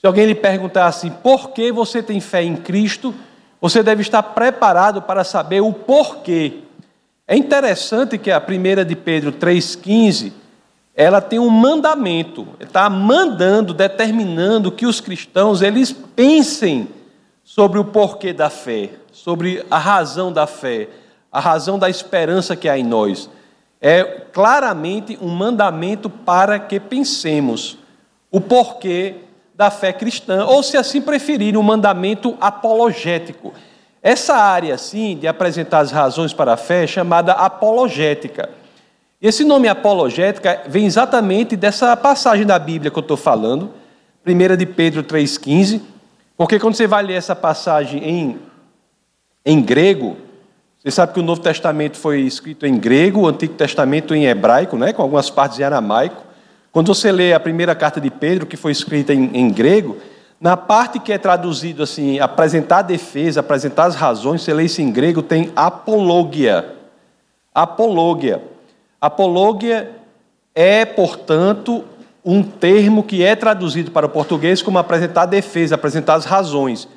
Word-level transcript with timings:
Se 0.00 0.06
alguém 0.06 0.24
lhe 0.24 0.34
perguntar 0.34 0.86
assim, 0.86 1.10
por 1.10 1.50
que 1.50 1.70
você 1.70 2.02
tem 2.02 2.20
fé 2.20 2.42
em 2.42 2.56
Cristo? 2.56 3.14
Você 3.60 3.82
deve 3.82 4.00
estar 4.00 4.22
preparado 4.22 5.02
para 5.02 5.22
saber 5.24 5.60
o 5.60 5.74
porquê. 5.74 6.60
É 7.28 7.36
interessante 7.36 8.16
que 8.16 8.30
a 8.30 8.40
primeira 8.40 8.82
de 8.82 8.96
Pedro 8.96 9.30
3,15, 9.30 10.32
ela 10.94 11.20
tem 11.20 11.38
um 11.38 11.50
mandamento, 11.50 12.48
está 12.58 12.88
mandando, 12.88 13.74
determinando 13.74 14.72
que 14.72 14.86
os 14.86 15.02
cristãos 15.02 15.60
eles 15.60 15.92
pensem 15.92 16.88
sobre 17.44 17.78
o 17.78 17.84
porquê 17.84 18.32
da 18.32 18.48
fé, 18.48 18.88
sobre 19.12 19.62
a 19.70 19.76
razão 19.76 20.32
da 20.32 20.46
fé, 20.46 20.88
a 21.30 21.40
razão 21.40 21.78
da 21.78 21.90
esperança 21.90 22.56
que 22.56 22.70
há 22.70 22.78
em 22.78 22.84
nós. 22.84 23.28
É 23.82 24.02
claramente 24.02 25.18
um 25.20 25.28
mandamento 25.28 26.08
para 26.08 26.58
que 26.58 26.80
pensemos 26.80 27.76
o 28.30 28.40
porquê 28.40 29.28
da 29.60 29.70
fé 29.70 29.92
cristã, 29.92 30.46
ou 30.46 30.62
se 30.62 30.78
assim 30.78 31.02
preferirem, 31.02 31.60
um 31.60 31.62
mandamento 31.62 32.34
apologético. 32.40 33.52
Essa 34.02 34.34
área, 34.34 34.74
assim, 34.74 35.18
de 35.18 35.28
apresentar 35.28 35.80
as 35.80 35.90
razões 35.90 36.32
para 36.32 36.54
a 36.54 36.56
fé 36.56 36.84
é 36.84 36.86
chamada 36.86 37.34
apologética. 37.34 38.48
Esse 39.20 39.44
nome 39.44 39.68
apologética 39.68 40.62
vem 40.66 40.86
exatamente 40.86 41.56
dessa 41.56 41.94
passagem 41.94 42.46
da 42.46 42.58
Bíblia 42.58 42.90
que 42.90 42.96
eu 42.96 43.02
estou 43.02 43.18
falando, 43.18 43.70
1 44.26 44.56
de 44.56 44.64
Pedro 44.64 45.04
3,15, 45.04 45.82
porque 46.38 46.58
quando 46.58 46.74
você 46.74 46.86
vai 46.86 47.02
ler 47.02 47.16
essa 47.16 47.36
passagem 47.36 48.02
em, 48.02 48.38
em 49.44 49.60
grego, 49.60 50.16
você 50.78 50.90
sabe 50.90 51.12
que 51.12 51.20
o 51.20 51.22
Novo 51.22 51.42
Testamento 51.42 51.98
foi 51.98 52.22
escrito 52.22 52.64
em 52.64 52.78
grego, 52.78 53.20
o 53.20 53.28
Antigo 53.28 53.52
Testamento 53.52 54.14
em 54.14 54.24
hebraico, 54.24 54.78
né, 54.78 54.94
com 54.94 55.02
algumas 55.02 55.28
partes 55.28 55.58
em 55.58 55.64
aramaico. 55.64 56.29
Quando 56.72 56.94
você 56.94 57.10
lê 57.10 57.32
a 57.32 57.40
primeira 57.40 57.74
carta 57.74 58.00
de 58.00 58.10
Pedro, 58.10 58.46
que 58.46 58.56
foi 58.56 58.70
escrita 58.70 59.12
em, 59.12 59.30
em 59.34 59.50
grego, 59.50 59.96
na 60.40 60.56
parte 60.56 61.00
que 61.00 61.12
é 61.12 61.18
traduzido 61.18 61.82
assim, 61.82 62.20
apresentar 62.20 62.78
a 62.78 62.82
defesa, 62.82 63.40
apresentar 63.40 63.84
as 63.84 63.94
razões, 63.94 64.42
você 64.42 64.54
lê 64.54 64.64
isso 64.64 64.80
em 64.80 64.90
grego, 64.90 65.20
tem 65.20 65.52
apologia. 65.56 66.76
Apologia. 67.52 68.42
Apologia 69.00 69.90
é, 70.54 70.84
portanto, 70.84 71.84
um 72.24 72.42
termo 72.42 73.02
que 73.02 73.22
é 73.22 73.34
traduzido 73.34 73.90
para 73.90 74.06
o 74.06 74.10
português 74.10 74.62
como 74.62 74.78
apresentar 74.78 75.22
a 75.22 75.26
defesa, 75.26 75.74
apresentar 75.74 76.14
as 76.14 76.24
razões. 76.24 76.88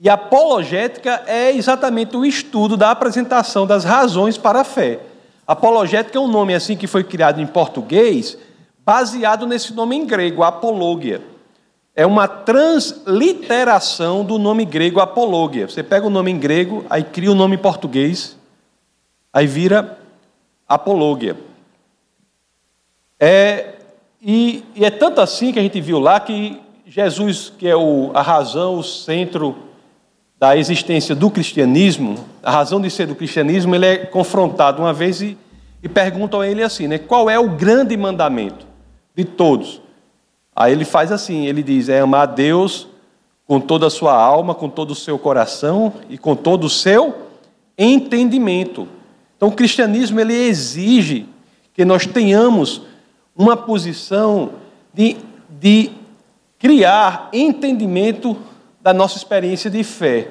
E 0.00 0.08
apologética 0.08 1.24
é 1.26 1.50
exatamente 1.50 2.16
o 2.16 2.24
estudo 2.24 2.76
da 2.76 2.92
apresentação 2.92 3.66
das 3.66 3.84
razões 3.84 4.38
para 4.38 4.60
a 4.60 4.64
fé. 4.64 5.00
Apologética 5.44 6.16
é 6.16 6.20
um 6.20 6.28
nome 6.28 6.54
assim 6.54 6.76
que 6.76 6.86
foi 6.86 7.02
criado 7.02 7.40
em 7.40 7.46
português 7.46 8.38
baseado 8.88 9.46
nesse 9.46 9.74
nome 9.74 9.96
em 9.96 10.06
grego, 10.06 10.42
apologia. 10.42 11.20
É 11.94 12.06
uma 12.06 12.26
transliteração 12.26 14.24
do 14.24 14.38
nome 14.38 14.64
grego 14.64 14.98
apologia. 14.98 15.68
Você 15.68 15.82
pega 15.82 16.06
o 16.06 16.10
nome 16.10 16.30
em 16.30 16.38
grego, 16.38 16.86
aí 16.88 17.04
cria 17.04 17.30
o 17.30 17.34
nome 17.34 17.56
em 17.56 17.58
português, 17.58 18.38
aí 19.30 19.46
vira 19.46 19.98
apologia. 20.66 21.36
É, 23.20 23.74
e, 24.22 24.64
e, 24.74 24.86
é 24.86 24.90
tanto 24.90 25.20
assim 25.20 25.52
que 25.52 25.58
a 25.58 25.62
gente 25.62 25.82
viu 25.82 25.98
lá 25.98 26.18
que 26.18 26.58
Jesus, 26.86 27.52
que 27.58 27.68
é 27.68 27.76
o, 27.76 28.10
a 28.14 28.22
razão, 28.22 28.78
o 28.78 28.82
centro 28.82 29.54
da 30.38 30.56
existência 30.56 31.14
do 31.14 31.30
cristianismo, 31.30 32.24
a 32.42 32.50
razão 32.50 32.80
de 32.80 32.88
ser 32.88 33.06
do 33.06 33.14
cristianismo, 33.14 33.74
ele 33.74 33.84
é 33.84 33.98
confrontado 33.98 34.80
uma 34.80 34.94
vez 34.94 35.20
e, 35.20 35.36
e 35.82 35.88
perguntam 35.90 36.40
a 36.40 36.48
ele 36.48 36.62
assim, 36.62 36.88
né, 36.88 36.96
qual 36.96 37.28
é 37.28 37.38
o 37.38 37.50
grande 37.50 37.94
mandamento? 37.94 38.67
De 39.18 39.24
todos. 39.24 39.82
Aí 40.54 40.72
ele 40.72 40.84
faz 40.84 41.10
assim, 41.10 41.46
ele 41.46 41.60
diz: 41.60 41.88
é 41.88 41.98
amar 41.98 42.22
a 42.22 42.26
Deus 42.26 42.86
com 43.48 43.58
toda 43.58 43.88
a 43.88 43.90
sua 43.90 44.14
alma, 44.14 44.54
com 44.54 44.68
todo 44.68 44.92
o 44.92 44.94
seu 44.94 45.18
coração 45.18 45.92
e 46.08 46.16
com 46.16 46.36
todo 46.36 46.64
o 46.64 46.70
seu 46.70 47.26
entendimento. 47.76 48.86
Então 49.36 49.48
o 49.48 49.52
cristianismo 49.52 50.20
ele 50.20 50.34
exige 50.34 51.26
que 51.74 51.84
nós 51.84 52.06
tenhamos 52.06 52.82
uma 53.34 53.56
posição 53.56 54.50
de, 54.94 55.16
de 55.48 55.90
criar 56.60 57.28
entendimento 57.32 58.36
da 58.80 58.94
nossa 58.94 59.16
experiência 59.16 59.68
de 59.68 59.82
fé. 59.82 60.30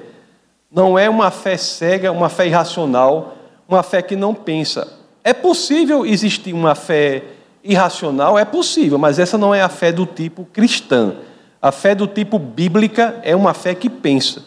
Não 0.72 0.98
é 0.98 1.10
uma 1.10 1.30
fé 1.30 1.58
cega, 1.58 2.10
uma 2.10 2.30
fé 2.30 2.48
irracional, 2.48 3.36
uma 3.68 3.84
fé 3.84 4.02
que 4.02 4.16
não 4.16 4.34
pensa. 4.34 4.98
É 5.26 5.34
possível 5.34 6.06
existir 6.06 6.54
uma 6.54 6.74
fé 6.74 7.37
irracional 7.68 8.40
é 8.40 8.46
possível, 8.46 8.98
mas 8.98 9.20
essa 9.20 9.38
não 9.38 9.54
é 9.54 9.62
a 9.62 9.70
fé 9.70 9.92
do 9.92 10.06
tipo 10.06 10.46
cristã. 10.46 11.16
A 11.62 11.72
fé 11.72 11.94
do 11.94 12.08
tipo 12.08 12.40
bíblica 12.40 13.20
é 13.24 13.36
uma 13.36 13.54
fé 13.54 13.76
que 13.76 13.90
pensa. 13.90 14.46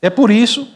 É 0.00 0.08
por 0.08 0.30
isso 0.30 0.68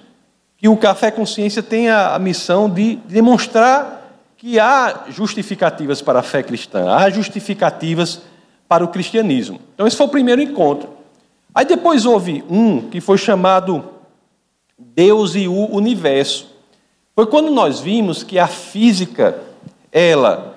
que 0.57 0.69
o 0.69 0.77
Café 0.77 1.11
Consciência 1.11 1.63
tem 1.63 1.89
a, 1.89 2.19
missão 2.19 2.69
de 2.69 2.97
demonstrar 3.07 4.03
que 4.37 4.59
há 4.59 5.05
justificativas 5.09 6.03
para 6.03 6.19
a 6.19 6.23
fé 6.23 6.43
cristã, 6.43 6.91
há 6.91 7.09
justificativas 7.11 8.23
para 8.69 8.85
o 8.85 8.89
cristianismo. 8.89 9.61
Então, 9.75 9.87
esse 9.87 9.97
foi 9.97 10.07
o 10.07 10.11
primeiro 10.11 10.43
encontro. 10.43 10.89
Aí 11.55 11.65
depois 11.65 12.05
houve 12.05 12.45
um 12.51 12.89
que 12.89 13.01
foi 13.01 13.17
chamado 13.17 13.85
Deus 14.79 15.35
e 15.35 15.47
o 15.47 15.71
Universo. 15.71 16.51
Foi 17.15 17.27
quando 17.27 17.51
nós 17.51 17.79
vimos 17.79 18.23
que 18.23 18.39
a 18.39 18.49
física, 18.49 19.39
ela 19.93 20.54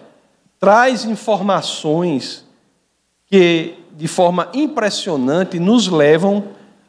traz 0.60 1.06
informações 1.06 2.46
que, 3.28 3.76
de 3.92 4.08
forma 4.08 4.50
impressionante, 4.54 5.60
nos 5.60 5.88
levam 5.88 6.44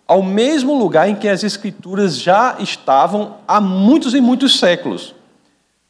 ao 0.07 0.23
mesmo 0.23 0.79
lugar 0.79 1.09
em 1.09 1.15
que 1.15 1.29
as 1.29 1.45
Escrituras 1.45 2.19
já 2.19 2.57
estavam 2.59 3.37
há 3.47 3.61
muitos 3.61 4.15
e 4.15 4.21
muitos 4.21 4.59
séculos. 4.59 5.15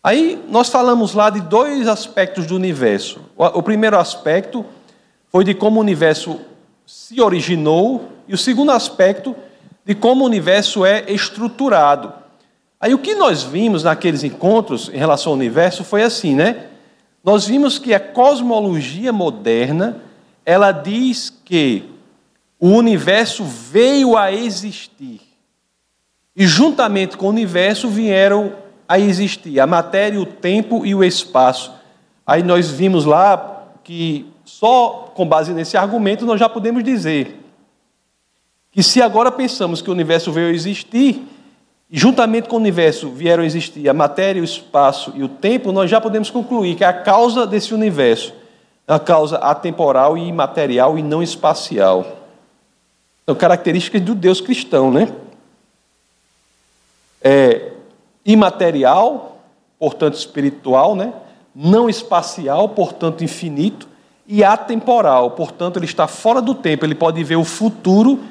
Aí 0.02 0.42
nós 0.48 0.68
falamos 0.68 1.14
lá 1.14 1.30
de 1.30 1.40
dois 1.40 1.86
aspectos 1.86 2.46
do 2.46 2.56
universo. 2.56 3.20
O 3.36 3.62
primeiro 3.62 3.98
aspecto 3.98 4.64
foi 5.30 5.44
de 5.44 5.54
como 5.54 5.78
o 5.78 5.82
universo 5.82 6.40
se 6.86 7.20
originou, 7.20 8.08
e 8.26 8.34
o 8.34 8.38
segundo 8.38 8.72
aspecto 8.72 9.36
de 9.84 9.94
como 9.94 10.24
o 10.24 10.26
universo 10.26 10.84
é 10.84 11.04
estruturado. 11.08 12.12
Aí 12.80 12.94
o 12.94 12.98
que 12.98 13.14
nós 13.14 13.42
vimos 13.42 13.82
naqueles 13.84 14.24
encontros 14.24 14.88
em 14.92 14.96
relação 14.96 15.32
ao 15.32 15.36
universo 15.36 15.84
foi 15.84 16.02
assim, 16.02 16.34
né? 16.34 16.66
Nós 17.22 17.46
vimos 17.46 17.78
que 17.78 17.92
a 17.92 18.00
cosmologia 18.00 19.12
moderna, 19.12 20.02
ela 20.44 20.72
diz 20.72 21.30
que 21.44 21.84
o 22.58 22.68
universo 22.68 23.44
veio 23.44 24.16
a 24.16 24.32
existir. 24.32 25.20
E 26.34 26.46
juntamente 26.46 27.16
com 27.16 27.26
o 27.26 27.30
universo 27.30 27.88
vieram 27.88 28.52
a 28.88 28.98
existir 28.98 29.60
a 29.60 29.66
matéria, 29.66 30.20
o 30.20 30.26
tempo 30.26 30.86
e 30.86 30.94
o 30.94 31.04
espaço. 31.04 31.72
Aí 32.26 32.42
nós 32.42 32.70
vimos 32.70 33.04
lá 33.04 33.66
que 33.84 34.26
só 34.44 35.12
com 35.14 35.26
base 35.26 35.52
nesse 35.52 35.76
argumento 35.76 36.24
nós 36.24 36.40
já 36.40 36.48
podemos 36.48 36.82
dizer 36.82 37.38
que 38.70 38.82
se 38.82 39.02
agora 39.02 39.30
pensamos 39.30 39.82
que 39.82 39.90
o 39.90 39.92
universo 39.92 40.30
veio 40.30 40.48
a 40.48 40.52
existir, 40.52 41.26
juntamente 41.90 42.48
com 42.48 42.56
o 42.56 42.58
universo 42.58 43.08
vieram 43.08 43.42
existir 43.42 43.88
a 43.88 43.94
matéria, 43.94 44.42
o 44.42 44.44
espaço 44.44 45.12
e 45.14 45.22
o 45.22 45.28
tempo, 45.28 45.72
nós 45.72 45.90
já 45.90 46.00
podemos 46.00 46.30
concluir 46.30 46.76
que 46.76 46.84
a 46.84 46.92
causa 46.92 47.46
desse 47.46 47.72
universo 47.72 48.34
é 48.86 48.92
uma 48.92 49.00
causa 49.00 49.36
atemporal 49.38 50.16
e 50.16 50.26
imaterial 50.26 50.98
e 50.98 51.02
não 51.02 51.22
espacial. 51.22 52.18
São 53.24 53.34
características 53.34 54.00
do 54.02 54.14
Deus 54.14 54.40
cristão, 54.40 54.90
né? 54.90 55.12
É 57.22 57.72
imaterial, 58.24 59.38
portanto 59.78 60.14
espiritual, 60.14 60.94
né? 60.94 61.12
Não 61.54 61.88
espacial, 61.88 62.68
portanto 62.68 63.24
infinito, 63.24 63.88
e 64.26 64.44
atemporal, 64.44 65.30
portanto 65.30 65.78
ele 65.78 65.86
está 65.86 66.06
fora 66.06 66.42
do 66.42 66.54
tempo, 66.54 66.84
ele 66.84 66.94
pode 66.94 67.24
ver 67.24 67.36
o 67.36 67.44
futuro 67.44 68.22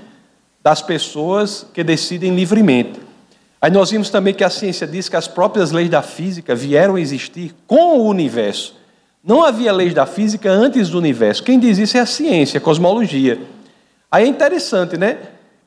das 0.62 0.82
pessoas 0.82 1.66
que 1.74 1.84
decidem 1.84 2.36
livremente. 2.36 3.07
Aí 3.62 3.72
nós 3.72 3.90
vimos 3.90 4.10
também 4.10 4.34
que 4.34 4.44
a 4.44 4.50
ciência 4.50 4.86
diz 4.86 5.10
que 5.10 5.16
as 5.16 5.28
próprias 5.28 5.72
leis 5.72 5.90
da 5.90 6.02
física 6.02 6.54
vieram 6.54 6.96
a 6.96 7.02
existir 7.02 7.56
com 7.66 8.00
o 8.00 8.08
universo. 8.08 8.76
Não 9.24 9.44
havia 9.44 9.74
leis 9.74 9.94
da 9.94 10.06
física 10.06 10.50
antes 10.50 10.90
do 10.90 10.98
universo. 10.98 11.44
Quem 11.44 11.60
diz 11.60 11.78
isso 11.78 11.98
é 11.98 12.00
a 12.00 12.06
ciência, 12.06 12.60
a 12.60 12.62
cosmologia. 12.62 13.42
Aí 14.12 14.26
é 14.26 14.28
interessante, 14.28 14.96
né? 14.96 15.18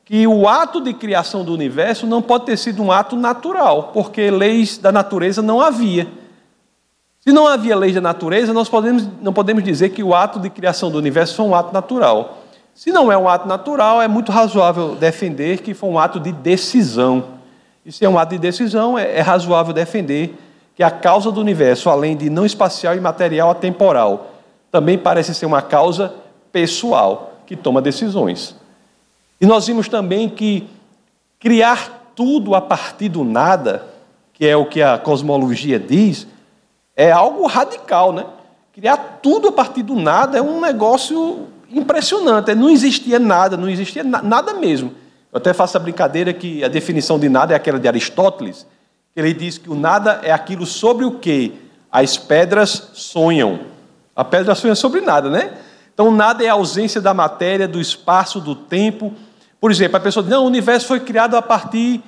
Que 0.05 0.25
o 0.25 0.47
ato 0.47 0.81
de 0.81 0.93
criação 0.93 1.43
do 1.43 1.53
universo 1.53 2.07
não 2.07 2.21
pode 2.21 2.45
ter 2.45 2.57
sido 2.57 2.81
um 2.81 2.91
ato 2.91 3.15
natural, 3.15 3.91
porque 3.93 4.31
leis 4.31 4.77
da 4.77 4.91
natureza 4.91 5.41
não 5.41 5.61
havia. 5.61 6.07
Se 7.19 7.31
não 7.31 7.47
havia 7.47 7.75
leis 7.75 7.93
da 7.93 8.01
natureza, 8.01 8.51
nós 8.51 8.67
podemos, 8.67 9.07
não 9.21 9.31
podemos 9.31 9.63
dizer 9.63 9.89
que 9.89 10.01
o 10.01 10.15
ato 10.15 10.39
de 10.39 10.49
criação 10.49 10.89
do 10.89 10.97
universo 10.97 11.35
foi 11.35 11.45
um 11.45 11.53
ato 11.53 11.71
natural. 11.71 12.39
Se 12.73 12.91
não 12.91 13.11
é 13.11 13.17
um 13.17 13.29
ato 13.29 13.47
natural, 13.47 14.01
é 14.01 14.07
muito 14.07 14.31
razoável 14.31 14.95
defender 14.95 15.59
que 15.59 15.75
foi 15.75 15.89
um 15.89 15.99
ato 15.99 16.19
de 16.19 16.31
decisão. 16.31 17.40
Isso 17.85 18.03
é 18.05 18.09
um 18.09 18.17
ato 18.17 18.31
de 18.31 18.37
decisão, 18.37 18.97
é, 18.97 19.17
é 19.17 19.21
razoável 19.21 19.73
defender 19.73 20.35
que 20.75 20.83
a 20.83 20.91
causa 20.91 21.31
do 21.31 21.41
universo, 21.41 21.89
além 21.89 22.15
de 22.15 22.29
não 22.29 22.45
espacial 22.45 22.95
e 22.95 22.99
material 22.99 23.49
atemporal, 23.49 24.31
também 24.71 24.97
parece 24.97 25.33
ser 25.33 25.45
uma 25.45 25.61
causa 25.61 26.13
pessoal 26.51 27.33
que 27.45 27.55
toma 27.55 27.81
decisões. 27.81 28.55
E 29.39 29.45
nós 29.45 29.67
vimos 29.67 29.89
também 29.89 30.29
que 30.29 30.67
criar 31.39 32.11
tudo 32.15 32.55
a 32.55 32.61
partir 32.61 33.09
do 33.09 33.23
nada, 33.23 33.85
que 34.33 34.47
é 34.47 34.55
o 34.55 34.65
que 34.65 34.81
a 34.81 34.97
cosmologia 34.97 35.79
diz, 35.79 36.27
é 36.95 37.11
algo 37.11 37.45
radical, 37.47 38.13
né? 38.13 38.25
Criar 38.73 39.19
tudo 39.21 39.49
a 39.49 39.51
partir 39.51 39.83
do 39.83 39.95
nada 39.95 40.37
é 40.37 40.41
um 40.41 40.61
negócio 40.61 41.47
impressionante. 41.69 42.53
Não 42.55 42.69
existia 42.69 43.19
nada, 43.19 43.57
não 43.57 43.67
existia 43.67 44.03
nada 44.03 44.53
mesmo. 44.53 44.93
Eu 45.31 45.37
até 45.37 45.53
faço 45.53 45.77
a 45.77 45.79
brincadeira 45.79 46.33
que 46.33 46.63
a 46.63 46.67
definição 46.67 47.17
de 47.17 47.29
nada 47.29 47.53
é 47.53 47.55
aquela 47.55 47.79
de 47.79 47.87
Aristóteles, 47.87 48.67
que 49.13 49.19
ele 49.19 49.33
diz 49.33 49.57
que 49.57 49.69
o 49.69 49.75
nada 49.75 50.19
é 50.23 50.31
aquilo 50.31 50.65
sobre 50.65 51.05
o 51.05 51.11
que 51.11 51.53
as 51.91 52.17
pedras 52.17 52.91
sonham. 52.93 53.61
A 54.15 54.23
pedra 54.25 54.55
sonha 54.55 54.75
sobre 54.75 55.01
nada, 55.01 55.29
né? 55.29 55.53
Então, 55.93 56.11
nada 56.11 56.43
é 56.43 56.49
a 56.49 56.53
ausência 56.53 56.99
da 56.99 57.13
matéria, 57.13 57.67
do 57.67 57.79
espaço, 57.79 58.41
do 58.41 58.55
tempo. 58.55 59.13
Por 59.59 59.71
exemplo, 59.71 59.97
a 59.97 59.99
pessoa 59.99 60.23
diz: 60.23 60.31
não, 60.31 60.43
o 60.43 60.47
universo 60.47 60.87
foi 60.87 60.99
criado 60.99 61.35
a 61.35 61.41
partir 61.41 62.01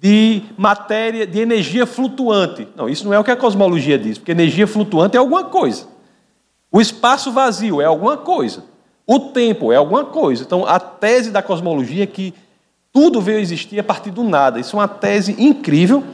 de 0.00 0.42
matéria, 0.56 1.26
de 1.26 1.40
energia 1.40 1.86
flutuante. 1.86 2.68
Não, 2.76 2.88
isso 2.88 3.04
não 3.04 3.14
é 3.14 3.18
o 3.18 3.24
que 3.24 3.30
a 3.30 3.36
cosmologia 3.36 3.98
diz, 3.98 4.18
porque 4.18 4.32
energia 4.32 4.66
flutuante 4.66 5.16
é 5.16 5.20
alguma 5.20 5.44
coisa. 5.44 5.86
O 6.70 6.80
espaço 6.80 7.30
vazio 7.32 7.80
é 7.80 7.84
alguma 7.84 8.16
coisa. 8.16 8.64
O 9.06 9.20
tempo 9.20 9.72
é 9.72 9.76
alguma 9.76 10.04
coisa. 10.04 10.42
Então, 10.42 10.66
a 10.66 10.80
tese 10.80 11.30
da 11.30 11.42
cosmologia 11.42 12.04
é 12.04 12.06
que 12.06 12.34
tudo 12.94 13.20
veio 13.20 13.40
existir 13.40 13.80
a 13.80 13.82
partir 13.82 14.12
do 14.12 14.22
nada. 14.22 14.60
Isso 14.60 14.76
é 14.76 14.78
uma 14.78 14.86
tese 14.86 15.34
incrível 15.36 16.04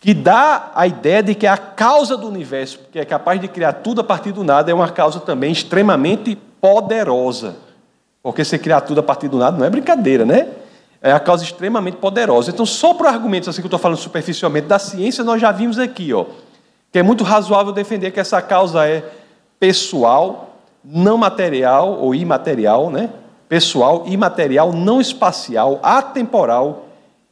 que 0.00 0.12
dá 0.12 0.72
a 0.74 0.86
ideia 0.86 1.22
de 1.22 1.34
que 1.34 1.46
a 1.46 1.56
causa 1.56 2.16
do 2.16 2.26
universo, 2.26 2.80
que 2.90 2.98
é 2.98 3.04
capaz 3.04 3.40
de 3.40 3.46
criar 3.46 3.72
tudo 3.74 4.00
a 4.00 4.04
partir 4.04 4.32
do 4.32 4.42
nada, 4.42 4.70
é 4.70 4.74
uma 4.74 4.90
causa 4.90 5.20
também 5.20 5.52
extremamente 5.52 6.36
poderosa. 6.60 7.54
Porque 8.20 8.44
você 8.44 8.58
criar 8.58 8.80
tudo 8.80 8.98
a 8.98 9.02
partir 9.02 9.28
do 9.28 9.38
nada 9.38 9.56
não 9.56 9.64
é 9.64 9.70
brincadeira, 9.70 10.26
né? 10.26 10.48
É 11.00 11.12
a 11.12 11.20
causa 11.20 11.44
extremamente 11.44 11.98
poderosa. 11.98 12.50
Então, 12.50 12.66
só 12.66 12.92
por 12.92 13.06
argumentos 13.06 13.48
assim 13.48 13.60
que 13.62 13.66
eu 13.66 13.68
estou 13.68 13.78
falando 13.78 13.98
superficialmente 13.98 14.66
da 14.66 14.78
ciência, 14.78 15.22
nós 15.22 15.40
já 15.40 15.52
vimos 15.52 15.78
aqui, 15.78 16.12
ó, 16.12 16.26
que 16.90 16.98
é 16.98 17.02
muito 17.02 17.22
razoável 17.22 17.72
defender 17.72 18.10
que 18.10 18.18
essa 18.18 18.42
causa 18.42 18.86
é 18.88 19.04
pessoal, 19.60 20.56
não 20.84 21.16
material 21.16 21.98
ou 22.00 22.12
imaterial, 22.12 22.90
né? 22.90 23.08
Pessoal, 23.54 24.02
imaterial, 24.08 24.72
não 24.72 25.00
espacial, 25.00 25.78
atemporal, 25.80 26.88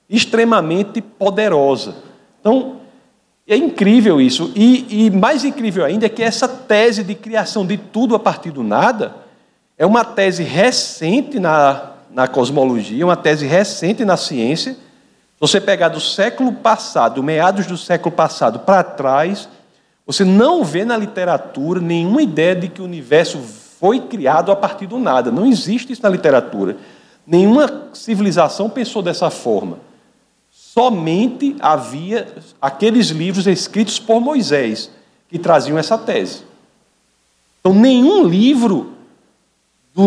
extremamente 0.08 1.02
poderosa. 1.02 1.96
Então, 2.38 2.76
é 3.44 3.56
incrível 3.56 4.20
isso. 4.20 4.52
E, 4.54 5.06
e, 5.06 5.10
mais 5.10 5.44
incrível 5.44 5.84
ainda 5.84 6.06
é 6.06 6.08
que 6.08 6.22
essa 6.22 6.46
tese 6.46 7.02
de 7.02 7.16
criação 7.16 7.66
de 7.66 7.76
tudo 7.76 8.14
a 8.14 8.20
partir 8.20 8.52
do 8.52 8.62
nada 8.62 9.16
é 9.76 9.84
uma 9.84 10.04
tese 10.04 10.44
recente 10.44 11.40
na, 11.40 11.90
na 12.08 12.28
cosmologia, 12.28 13.04
uma 13.04 13.16
tese 13.16 13.44
recente 13.44 14.04
na 14.04 14.16
ciência. 14.16 14.75
Se 14.75 15.40
você 15.40 15.60
pegar 15.60 15.88
do 15.88 15.98
século 15.98 16.52
passado, 16.52 17.20
meados 17.20 17.66
do 17.66 17.76
século 17.76 18.14
passado 18.14 18.60
para 18.60 18.84
trás, 18.84 19.48
você 20.06 20.25
não 20.25 20.62
vê 20.62 20.84
na 20.84 20.96
literatura 20.96 21.80
nenhuma 21.80 22.22
ideia 22.22 22.54
de 22.54 22.68
que 22.68 22.80
o 22.80 22.84
universo 22.84 23.40
foi 23.82 23.99
criado 23.99 24.52
a 24.52 24.55
partir 24.55 24.87
do 24.87 24.96
nada. 24.96 25.32
Não 25.32 25.44
existe 25.44 25.93
isso 25.93 26.05
na 26.05 26.08
literatura. 26.08 26.76
Nenhuma 27.26 27.88
civilização 27.93 28.70
pensou 28.70 29.02
dessa 29.02 29.29
forma. 29.29 29.81
Somente 30.52 31.56
havia 31.58 32.32
aqueles 32.61 33.08
livros 33.08 33.49
escritos 33.49 33.99
por 33.99 34.20
Moisés 34.20 34.88
que 35.29 35.37
traziam 35.37 35.76
essa 35.76 35.99
tese. 35.99 36.44
Então, 37.58 37.75
nenhum 37.75 38.25
livro 38.25 38.93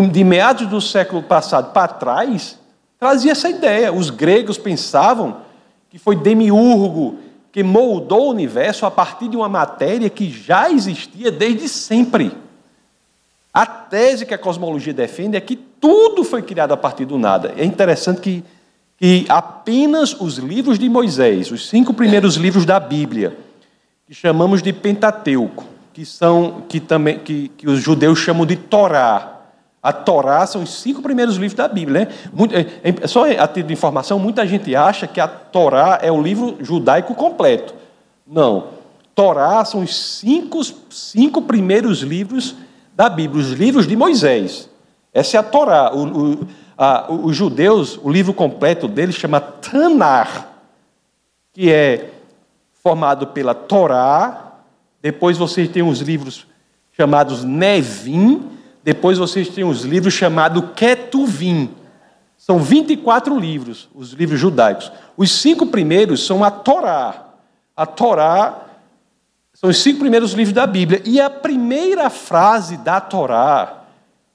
de 0.10 0.24
meados 0.24 0.68
do 0.68 0.80
século 0.80 1.22
passado 1.22 1.74
para 1.74 1.90
trás 1.90 2.58
trazia 2.98 3.34
essa 3.34 3.50
ideia. 3.50 3.92
Os 3.92 4.10
gregos 4.10 4.58
pensavam 4.58 5.42
que 5.90 6.00
foi 6.00 6.16
Demiurgo 6.16 7.20
que 7.52 7.62
moldou 7.62 8.28
o 8.28 8.32
universo 8.32 8.86
a 8.86 8.92
partir 8.92 9.28
de 9.28 9.36
uma 9.36 9.50
matéria 9.50 10.10
que 10.10 10.30
já 10.30 10.72
existia 10.72 11.30
desde 11.30 11.68
sempre. 11.68 12.45
A 13.56 13.66
tese 13.66 14.26
que 14.26 14.34
a 14.34 14.38
cosmologia 14.38 14.94
defende 14.94 15.38
é 15.38 15.40
que 15.40 15.56
tudo 15.56 16.26
foi 16.26 16.42
criado 16.42 16.74
a 16.74 16.78
partir 16.78 17.06
do 17.06 17.18
nada. 17.18 17.54
É 17.56 17.64
interessante 17.64 18.20
que, 18.20 18.44
que 18.98 19.26
apenas 19.30 20.14
os 20.20 20.38
livros 20.38 20.78
de 20.78 20.90
Moisés, 20.90 21.50
os 21.52 21.70
cinco 21.70 21.94
primeiros 21.94 22.36
livros 22.36 22.66
da 22.66 22.82
Bíblia, 22.82 23.38
que 24.06 24.14
chamamos 24.14 24.62
de 24.62 24.74
Pentateuco, 24.74 25.64
que 25.94 26.06
são 26.06 26.64
que 26.68 26.82
também 26.82 27.18
que, 27.18 27.48
que 27.48 27.70
os 27.70 27.80
judeus 27.80 28.20
chamam 28.20 28.46
de 28.46 28.58
Torá, 28.58 29.40
a 29.82 29.94
Torá 29.94 30.46
são 30.46 30.64
os 30.64 30.82
cinco 30.82 31.02
primeiros 31.02 31.36
livros 31.38 31.54
da 31.54 31.70
Bíblia. 31.70 32.02
Né? 32.02 32.08
Muito, 32.34 32.54
é, 32.54 32.66
é, 32.84 33.08
só 33.08 33.24
a 33.24 33.48
título 33.48 33.68
de 33.68 33.74
informação, 33.74 34.20
muita 34.20 34.46
gente 34.46 34.76
acha 34.76 35.08
que 35.08 35.22
a 35.22 35.30
Torá 35.30 36.00
é 36.02 36.12
o 36.12 36.22
livro 36.22 36.58
judaico 36.60 37.16
completo. 37.16 37.74
Não. 38.28 38.66
Torá 39.16 39.64
são 39.64 39.82
os 39.82 39.96
cinco, 39.96 40.62
cinco 40.90 41.42
primeiros 41.42 42.02
livros 42.02 42.54
da 42.96 43.10
Bíblia, 43.10 43.44
os 43.44 43.52
livros 43.52 43.86
de 43.88 43.96
Moisés. 43.96 44.70
Essa 45.14 45.38
é 45.38 45.40
a 45.40 45.44
Torá. 45.44 45.94
O, 45.94 46.04
o, 46.04 46.48
a, 46.78 47.12
os 47.12 47.36
judeus, 47.36 48.00
o 48.02 48.10
livro 48.10 48.34
completo 48.34 48.88
deles 48.88 49.16
chama 49.16 49.40
Tanar, 49.40 50.50
que 51.54 51.72
é 51.72 52.12
formado 52.82 53.28
pela 53.28 53.54
Torá. 53.54 54.54
Depois 55.02 55.38
vocês 55.38 55.70
têm 55.70 55.84
os 55.84 56.00
livros 56.00 56.48
chamados 56.94 57.44
Nevim, 57.44 58.50
depois 58.84 59.18
vocês 59.18 59.50
têm 59.50 59.64
os 59.64 59.84
livros 59.84 60.14
chamados 60.14 60.64
Ketuvim. 60.76 61.70
São 62.38 62.60
24 62.60 63.38
livros, 63.38 63.90
os 63.94 64.12
livros 64.12 64.40
judaicos. 64.40 64.92
Os 65.18 65.32
cinco 65.32 65.66
primeiros 65.66 66.26
são 66.26 66.44
a 66.44 66.52
Torá. 66.52 67.26
A 67.76 67.86
Torá 67.86 68.65
são 69.56 69.70
os 69.70 69.82
cinco 69.82 70.00
primeiros 70.00 70.34
livros 70.34 70.54
da 70.54 70.68
Bíblia. 70.68 71.02
E 71.06 71.20
a 71.20 71.30
primeira 71.30 72.10
frase 72.10 72.76
da 72.78 73.00
Torá, 73.00 73.84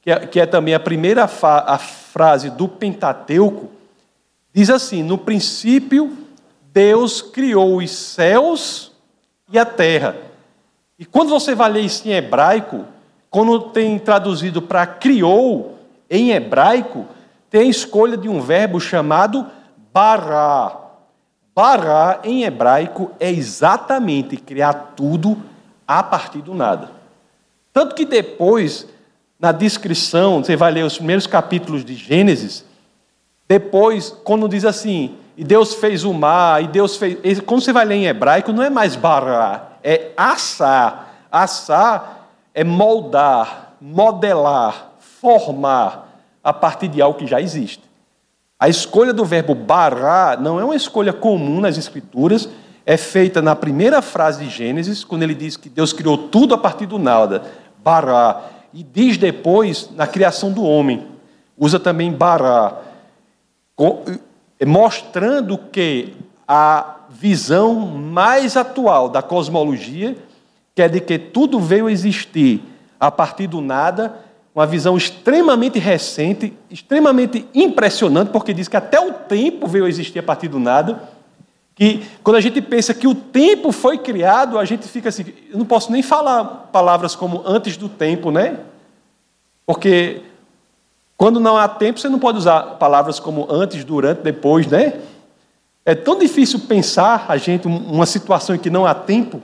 que 0.00 0.10
é, 0.10 0.26
que 0.26 0.40
é 0.40 0.46
também 0.46 0.74
a 0.74 0.80
primeira 0.80 1.24
a 1.24 1.78
frase 1.78 2.48
do 2.50 2.66
Pentateuco, 2.66 3.70
diz 4.52 4.70
assim: 4.70 5.02
No 5.02 5.18
princípio, 5.18 6.16
Deus 6.72 7.20
criou 7.20 7.76
os 7.76 7.90
céus 7.90 8.92
e 9.52 9.58
a 9.58 9.66
terra. 9.66 10.16
E 10.98 11.04
quando 11.04 11.28
você 11.28 11.54
vai 11.54 11.70
ler 11.70 11.82
isso 11.82 12.08
em 12.08 12.12
hebraico, 12.12 12.86
quando 13.28 13.60
tem 13.60 13.98
traduzido 13.98 14.62
para 14.62 14.86
criou, 14.86 15.78
em 16.08 16.30
hebraico, 16.30 17.06
tem 17.50 17.62
a 17.62 17.70
escolha 17.70 18.16
de 18.16 18.28
um 18.28 18.40
verbo 18.40 18.80
chamado 18.80 19.46
bará. 19.92 20.89
Bará, 21.60 22.20
em 22.24 22.44
hebraico, 22.44 23.10
é 23.20 23.30
exatamente 23.30 24.34
criar 24.34 24.94
tudo 24.96 25.36
a 25.86 26.02
partir 26.02 26.40
do 26.40 26.54
nada. 26.54 26.90
Tanto 27.70 27.94
que 27.94 28.06
depois, 28.06 28.86
na 29.38 29.52
descrição, 29.52 30.42
você 30.42 30.56
vai 30.56 30.72
ler 30.72 30.86
os 30.86 30.96
primeiros 30.96 31.26
capítulos 31.26 31.84
de 31.84 31.94
Gênesis, 31.94 32.64
depois, 33.46 34.08
quando 34.24 34.48
diz 34.48 34.64
assim, 34.64 35.16
e 35.36 35.44
Deus 35.44 35.74
fez 35.74 36.02
o 36.02 36.14
mar, 36.14 36.64
e 36.64 36.66
Deus 36.66 36.96
fez. 36.96 37.40
Quando 37.40 37.60
você 37.60 37.74
vai 37.74 37.84
ler 37.84 37.96
em 37.96 38.06
hebraico, 38.06 38.54
não 38.54 38.62
é 38.62 38.70
mais 38.70 38.96
bará, 38.96 39.72
é 39.84 40.12
assá. 40.16 41.08
Assá 41.30 42.20
é 42.54 42.64
moldar, 42.64 43.74
modelar, 43.78 44.92
formar 44.98 46.08
a 46.42 46.54
partir 46.54 46.88
de 46.88 47.02
algo 47.02 47.18
que 47.18 47.26
já 47.26 47.38
existe. 47.38 47.89
A 48.60 48.68
escolha 48.68 49.14
do 49.14 49.24
verbo 49.24 49.54
bará 49.54 50.36
não 50.38 50.60
é 50.60 50.64
uma 50.64 50.76
escolha 50.76 51.14
comum 51.14 51.62
nas 51.62 51.78
Escrituras, 51.78 52.46
é 52.84 52.98
feita 52.98 53.40
na 53.40 53.56
primeira 53.56 54.02
frase 54.02 54.44
de 54.44 54.50
Gênesis, 54.50 55.02
quando 55.02 55.22
ele 55.22 55.34
diz 55.34 55.56
que 55.56 55.70
Deus 55.70 55.94
criou 55.94 56.18
tudo 56.18 56.54
a 56.54 56.58
partir 56.58 56.84
do 56.84 56.98
nada, 56.98 57.42
bará, 57.82 58.42
e 58.74 58.82
diz 58.82 59.16
depois 59.16 59.88
na 59.96 60.06
criação 60.06 60.52
do 60.52 60.62
homem, 60.62 61.06
usa 61.56 61.80
também 61.80 62.12
bará, 62.12 62.76
mostrando 64.66 65.56
que 65.56 66.14
a 66.46 66.96
visão 67.08 67.74
mais 67.74 68.58
atual 68.58 69.08
da 69.08 69.22
cosmologia 69.22 70.16
que 70.74 70.82
é 70.82 70.88
de 70.88 71.00
que 71.00 71.18
tudo 71.18 71.58
veio 71.60 71.88
existir 71.88 72.62
a 72.98 73.10
partir 73.10 73.46
do 73.46 73.60
nada, 73.60 74.14
uma 74.60 74.66
visão 74.66 74.94
extremamente 74.94 75.78
recente, 75.78 76.52
extremamente 76.70 77.46
impressionante, 77.54 78.28
porque 78.28 78.52
diz 78.52 78.68
que 78.68 78.76
até 78.76 79.00
o 79.00 79.10
tempo 79.10 79.66
veio 79.66 79.88
existir 79.88 80.18
a 80.18 80.22
partir 80.22 80.48
do 80.48 80.58
nada. 80.58 81.08
Que 81.74 82.04
quando 82.22 82.36
a 82.36 82.42
gente 82.42 82.60
pensa 82.60 82.92
que 82.92 83.06
o 83.06 83.14
tempo 83.14 83.72
foi 83.72 83.96
criado, 83.96 84.58
a 84.58 84.64
gente 84.66 84.86
fica 84.86 85.08
assim, 85.08 85.24
eu 85.50 85.56
não 85.56 85.64
posso 85.64 85.90
nem 85.90 86.02
falar 86.02 86.44
palavras 86.70 87.16
como 87.16 87.42
antes 87.46 87.78
do 87.78 87.88
tempo, 87.88 88.30
né? 88.30 88.58
Porque 89.64 90.20
quando 91.16 91.40
não 91.40 91.56
há 91.56 91.66
tempo, 91.66 91.98
você 91.98 92.10
não 92.10 92.18
pode 92.18 92.36
usar 92.36 92.60
palavras 92.74 93.18
como 93.18 93.50
antes, 93.50 93.82
durante, 93.82 94.20
depois, 94.20 94.66
né? 94.66 95.00
É 95.86 95.94
tão 95.94 96.18
difícil 96.18 96.60
pensar 96.60 97.24
a 97.28 97.38
gente 97.38 97.66
uma 97.66 98.04
situação 98.04 98.54
em 98.54 98.58
que 98.58 98.68
não 98.68 98.84
há 98.84 98.94
tempo. 98.94 99.40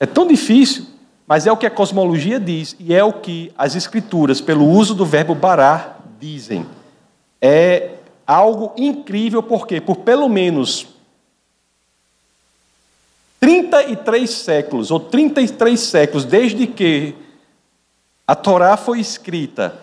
É 0.00 0.06
tão 0.06 0.26
difícil, 0.26 0.86
mas 1.28 1.46
é 1.46 1.52
o 1.52 1.58
que 1.58 1.66
a 1.66 1.70
cosmologia 1.70 2.40
diz 2.40 2.74
e 2.80 2.94
é 2.94 3.04
o 3.04 3.12
que 3.12 3.52
as 3.58 3.76
escrituras, 3.76 4.40
pelo 4.40 4.66
uso 4.66 4.94
do 4.94 5.04
verbo 5.04 5.34
barar, 5.34 6.02
dizem. 6.18 6.66
É 7.38 7.96
algo 8.26 8.72
incrível, 8.78 9.42
porque 9.42 9.78
por 9.78 9.96
pelo 9.96 10.26
menos 10.26 10.86
33 13.38 14.30
séculos, 14.30 14.90
ou 14.90 14.98
33 14.98 15.78
séculos, 15.78 16.24
desde 16.24 16.66
que 16.66 17.14
a 18.26 18.34
Torá 18.34 18.78
foi 18.78 18.98
escrita, 18.98 19.78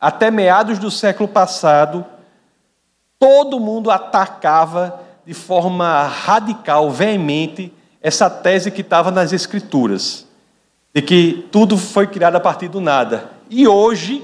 até 0.00 0.30
meados 0.30 0.78
do 0.78 0.90
século 0.90 1.28
passado, 1.28 2.02
todo 3.18 3.60
mundo 3.60 3.90
atacava 3.90 5.02
de 5.26 5.34
forma 5.34 6.04
radical, 6.04 6.90
veemente, 6.90 7.74
essa 8.00 8.30
tese 8.30 8.70
que 8.70 8.80
estava 8.80 9.10
nas 9.10 9.34
Escrituras, 9.34 10.27
de 10.98 11.02
que 11.02 11.44
tudo 11.52 11.78
foi 11.78 12.08
criado 12.08 12.34
a 12.34 12.40
partir 12.40 12.66
do 12.66 12.80
nada. 12.80 13.30
E 13.48 13.68
hoje, 13.68 14.20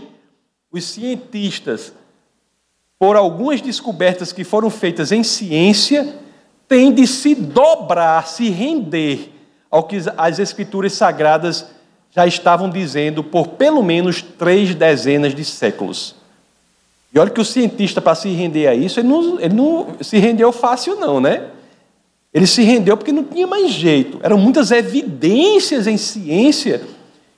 os 0.72 0.82
cientistas, 0.82 1.92
por 2.98 3.14
algumas 3.14 3.60
descobertas 3.60 4.32
que 4.32 4.42
foram 4.42 4.68
feitas 4.68 5.12
em 5.12 5.22
ciência, 5.22 6.16
têm 6.66 6.92
de 6.92 7.06
se 7.06 7.32
dobrar, 7.36 8.26
se 8.26 8.50
render 8.50 9.30
ao 9.70 9.84
que 9.84 9.98
as 10.16 10.40
Escrituras 10.40 10.94
sagradas 10.94 11.66
já 12.10 12.26
estavam 12.26 12.68
dizendo 12.68 13.22
por 13.22 13.48
pelo 13.50 13.80
menos 13.80 14.20
três 14.20 14.74
dezenas 14.74 15.32
de 15.32 15.44
séculos. 15.44 16.16
E 17.14 17.18
olha 17.20 17.30
que 17.30 17.40
o 17.40 17.44
cientista, 17.44 18.00
para 18.00 18.16
se 18.16 18.30
render 18.30 18.66
a 18.66 18.74
isso, 18.74 18.98
ele 18.98 19.06
não, 19.06 19.40
ele 19.40 19.54
não 19.54 19.94
se 20.00 20.18
rendeu 20.18 20.50
fácil, 20.50 20.96
não, 20.96 21.20
né? 21.20 21.50
Ele 22.34 22.48
se 22.48 22.62
rendeu 22.62 22.96
porque 22.96 23.12
não 23.12 23.22
tinha 23.22 23.46
mais 23.46 23.70
jeito. 23.70 24.18
Eram 24.20 24.36
muitas 24.36 24.72
evidências 24.72 25.86
em 25.86 25.96
ciência 25.96 26.82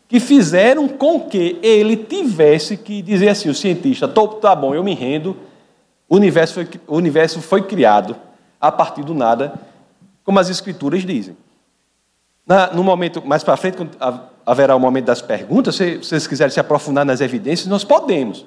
que 0.09 0.19
fizeram 0.19 0.89
com 0.89 1.21
que 1.21 1.59
ele 1.63 1.99
tivesse 1.99 2.79
que 2.79 3.03
dizer 3.03 3.29
assim: 3.29 3.51
o 3.51 3.55
cientista, 3.55 4.09
tá 4.09 4.55
bom, 4.55 4.75
eu 4.75 4.83
me 4.83 4.95
rendo, 4.95 5.37
o 6.09 6.17
universo 6.17 6.55
foi, 6.55 6.69
o 6.87 6.97
universo 6.97 7.43
foi 7.43 7.63
criado 7.63 8.17
a 8.59 8.73
partir 8.73 9.03
do 9.05 9.13
nada, 9.13 9.61
como 10.25 10.39
as 10.39 10.49
escrituras 10.49 11.05
dizem. 11.05 11.37
Na, 12.47 12.73
no 12.73 12.83
momento 12.83 13.23
mais 13.27 13.45
para 13.45 13.57
frente, 13.59 13.77
quando 13.77 13.91
haverá 14.47 14.75
o 14.75 14.81
momento 14.81 15.07
das 15.07 15.21
perguntas, 15.21 15.77
se 15.77 15.99
vocês 15.99 16.27
quiserem 16.27 16.53
se 16.53 16.61
aprofundar 16.61 17.05
nas 17.05 17.21
evidências, 17.21 17.69
nós 17.69 17.85
podemos. 17.85 18.47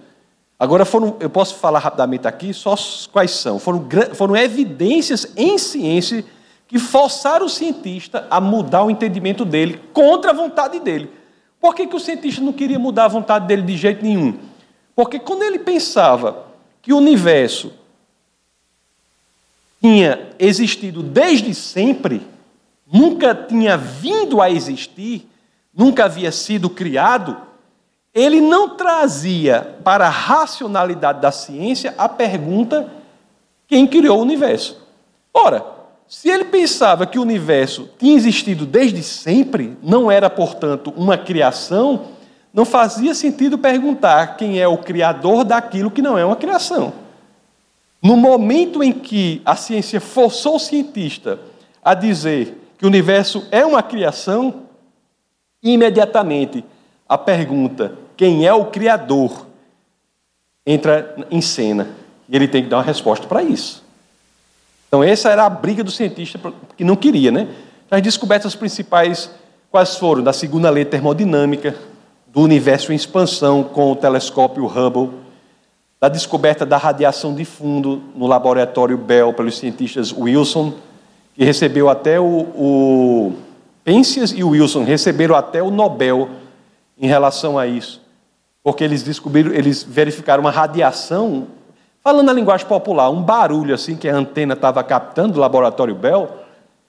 Agora, 0.57 0.83
foram, 0.83 1.15
eu 1.19 1.29
posso 1.29 1.55
falar 1.55 1.79
rapidamente 1.79 2.27
aqui 2.27 2.53
só 2.53 2.75
quais 3.11 3.31
são. 3.31 3.59
Foram, 3.59 3.87
foram 4.13 4.35
evidências 4.35 5.27
em 5.37 5.57
ciência 5.57 6.25
que 6.69 6.77
forçaram 6.77 7.47
o 7.47 7.49
cientista 7.49 8.27
a 8.29 8.39
mudar 8.39 8.83
o 8.83 8.91
entendimento 8.91 9.43
dele 9.43 9.81
contra 9.91 10.29
a 10.29 10.35
vontade 10.35 10.79
dele. 10.79 11.11
Por 11.59 11.73
que, 11.73 11.87
que 11.87 11.95
o 11.95 11.99
cientista 11.99 12.41
não 12.43 12.53
queria 12.53 12.77
mudar 12.77 13.05
a 13.05 13.09
vontade 13.09 13.47
dele 13.47 13.63
de 13.63 13.75
jeito 13.75 14.05
nenhum? 14.05 14.37
Porque 14.95 15.17
quando 15.17 15.41
ele 15.41 15.57
pensava 15.57 16.45
que 16.79 16.93
o 16.93 16.97
universo 16.97 17.73
tinha 19.81 20.29
existido 20.37 21.01
desde 21.01 21.55
sempre, 21.55 22.21
nunca 22.85 23.33
tinha 23.33 23.75
vindo 23.75 24.39
a 24.39 24.51
existir, 24.51 25.27
nunca 25.73 26.05
havia 26.05 26.31
sido 26.31 26.69
criado, 26.69 27.35
ele 28.13 28.39
não 28.39 28.77
trazia 28.77 29.75
para 29.83 30.05
a 30.05 30.11
racionalidade 30.11 31.19
da 31.19 31.31
ciência 31.31 31.95
a 31.97 32.07
pergunta: 32.07 32.87
quem 33.67 33.87
criou 33.87 34.19
o 34.19 34.21
universo? 34.21 34.79
Ora, 35.33 35.78
se 36.09 36.27
ele 36.27 36.43
pensava 36.43 37.05
que 37.05 37.17
o 37.17 37.21
universo 37.21 37.89
tinha 37.97 38.15
existido 38.15 38.65
desde 38.65 39.01
sempre, 39.03 39.77
não 39.81 40.11
era, 40.11 40.29
portanto, 40.29 40.91
uma 40.97 41.17
criação, 41.17 42.07
não 42.53 42.65
fazia 42.65 43.13
sentido 43.13 43.57
perguntar 43.57 44.35
quem 44.35 44.59
é 44.59 44.67
o 44.67 44.77
criador 44.77 45.45
daquilo 45.45 45.91
que 45.91 46.01
não 46.01 46.17
é 46.17 46.25
uma 46.25 46.35
criação. 46.35 46.91
No 48.01 48.17
momento 48.17 48.83
em 48.83 48.91
que 48.91 49.41
a 49.45 49.55
ciência 49.55 50.01
forçou 50.01 50.55
o 50.55 50.59
cientista 50.59 51.39
a 51.81 51.93
dizer 51.93 52.57
que 52.77 52.85
o 52.85 52.87
universo 52.87 53.47
é 53.51 53.65
uma 53.65 53.83
criação, 53.83 54.63
imediatamente 55.63 56.65
a 57.07 57.17
pergunta: 57.17 57.93
quem 58.17 58.45
é 58.45 58.53
o 58.53 58.65
criador? 58.65 59.47
entra 60.69 61.15
em 61.31 61.41
cena. 61.41 61.87
E 62.27 62.35
ele 62.35 62.47
tem 62.47 62.61
que 62.61 62.69
dar 62.69 62.77
uma 62.77 62.83
resposta 62.83 63.25
para 63.25 63.41
isso. 63.41 63.83
Então, 64.89 65.03
essa 65.03 65.29
era 65.29 65.45
a 65.45 65.49
briga 65.49 65.83
do 65.83 65.91
cientista 65.91 66.39
que 66.75 66.83
não 66.83 66.95
queria, 66.95 67.31
né? 67.31 67.47
As 67.91 68.01
descobertas 68.01 68.55
principais, 68.55 69.29
quais 69.69 69.95
foram? 69.95 70.23
Da 70.23 70.33
segunda 70.33 70.67
lei 70.71 70.83
termodinâmica, 70.83 71.75
do 72.25 72.41
universo 72.41 72.91
em 72.91 72.95
expansão 72.95 73.63
com 73.63 73.91
o 73.91 73.95
telescópio 73.95 74.65
Hubble, 74.65 75.11
da 76.01 76.09
descoberta 76.09 76.65
da 76.65 76.77
radiação 76.77 77.35
de 77.35 77.45
fundo 77.45 78.01
no 78.15 78.25
laboratório 78.25 78.97
Bell 78.97 79.31
pelos 79.31 79.59
cientistas 79.59 80.11
Wilson, 80.11 80.73
que 81.35 81.45
recebeu 81.45 81.87
até 81.87 82.19
o, 82.19 82.25
o 82.25 83.33
e 84.35 84.43
Wilson 84.43 84.83
receberam 84.83 85.35
até 85.35 85.63
o 85.63 85.71
Nobel 85.71 86.29
em 86.97 87.07
relação 87.07 87.57
a 87.57 87.65
isso, 87.65 88.01
porque 88.63 88.83
eles 88.83 89.01
descobriram, 89.01 89.51
eles 89.51 89.81
verificaram 89.81 90.41
uma 90.41 90.51
radiação 90.51 91.47
Falando 92.03 92.27
na 92.27 92.33
linguagem 92.33 92.65
popular, 92.65 93.09
um 93.09 93.21
barulho 93.21 93.75
assim 93.75 93.95
que 93.95 94.07
a 94.07 94.15
antena 94.15 94.53
estava 94.53 94.83
captando 94.83 95.33
do 95.33 95.39
laboratório 95.39 95.93
Bell. 95.93 96.29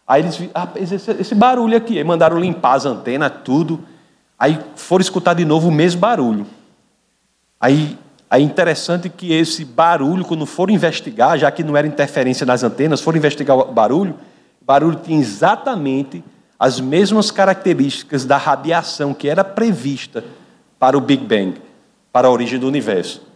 Aí 0.06 0.22
eles 0.22 0.40
ah, 0.54 0.68
esse, 0.76 0.94
esse 0.94 1.34
barulho 1.34 1.76
aqui, 1.76 1.98
aí 1.98 2.04
mandaram 2.04 2.38
limpar 2.38 2.74
as 2.74 2.86
antenas, 2.86 3.32
tudo. 3.44 3.80
Aí 4.38 4.58
foram 4.76 5.02
escutar 5.02 5.34
de 5.34 5.44
novo 5.44 5.68
o 5.68 5.72
mesmo 5.72 6.00
barulho. 6.00 6.46
Aí 7.60 7.98
é 8.30 8.38
interessante 8.38 9.08
que 9.08 9.32
esse 9.32 9.64
barulho, 9.64 10.24
quando 10.24 10.46
foram 10.46 10.72
investigar, 10.72 11.36
já 11.36 11.50
que 11.50 11.64
não 11.64 11.76
era 11.76 11.86
interferência 11.86 12.46
nas 12.46 12.62
antenas, 12.62 13.00
foram 13.00 13.18
investigar 13.18 13.56
o 13.56 13.72
barulho, 13.72 14.14
o 14.62 14.64
barulho 14.64 15.00
tinha 15.02 15.18
exatamente 15.18 16.22
as 16.58 16.78
mesmas 16.78 17.30
características 17.30 18.24
da 18.24 18.36
radiação 18.36 19.12
que 19.12 19.28
era 19.28 19.42
prevista 19.42 20.22
para 20.78 20.96
o 20.96 21.00
Big 21.00 21.24
Bang, 21.24 21.60
para 22.12 22.28
a 22.28 22.30
origem 22.30 22.58
do 22.58 22.68
universo. 22.68 23.29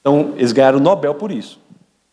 Então, 0.00 0.32
eles 0.36 0.52
ganharam 0.52 0.78
o 0.78 0.80
Nobel 0.80 1.14
por 1.14 1.30
isso. 1.30 1.58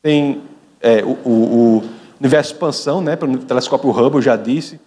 Tem 0.01 0.41
é, 0.81 1.03
o, 1.03 1.17
o, 1.23 1.31
o, 1.79 1.83
universo 2.19 2.53
expansão, 2.53 3.01
né, 3.01 3.15
pelo 3.15 3.37
telescópio 3.39 3.89
Hubble, 3.91 4.21
já 4.21 4.35
disse, 4.35 4.79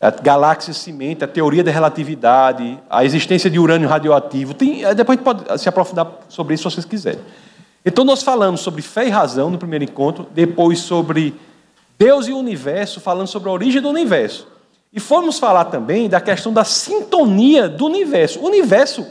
a 0.00 0.10
galáxia 0.10 0.74
cimenta, 0.74 1.24
a 1.24 1.28
teoria 1.28 1.62
da 1.62 1.70
relatividade, 1.70 2.78
a 2.90 3.04
existência 3.04 3.48
de 3.48 3.58
urânio 3.58 3.88
radioativo. 3.88 4.54
Tem, 4.54 4.84
é, 4.84 4.94
depois 4.94 5.18
a 5.18 5.22
gente 5.22 5.24
pode 5.24 5.60
se 5.60 5.68
aprofundar 5.68 6.08
sobre 6.28 6.54
isso 6.54 6.68
se 6.68 6.74
vocês 6.74 6.86
quiserem. 6.86 7.20
Então, 7.84 8.04
nós 8.04 8.22
falamos 8.22 8.60
sobre 8.60 8.82
fé 8.82 9.06
e 9.06 9.10
razão 9.10 9.50
no 9.50 9.58
primeiro 9.58 9.84
encontro, 9.84 10.26
depois 10.32 10.80
sobre 10.80 11.34
Deus 11.98 12.26
e 12.26 12.32
o 12.32 12.38
universo, 12.38 13.00
falando 13.00 13.28
sobre 13.28 13.48
a 13.48 13.52
origem 13.52 13.80
do 13.80 13.88
universo. 13.88 14.48
E 14.92 15.00
fomos 15.00 15.38
falar 15.38 15.66
também 15.66 16.08
da 16.08 16.20
questão 16.20 16.52
da 16.52 16.64
sintonia 16.64 17.68
do 17.68 17.86
universo. 17.86 18.40
O 18.40 18.46
universo 18.46 19.06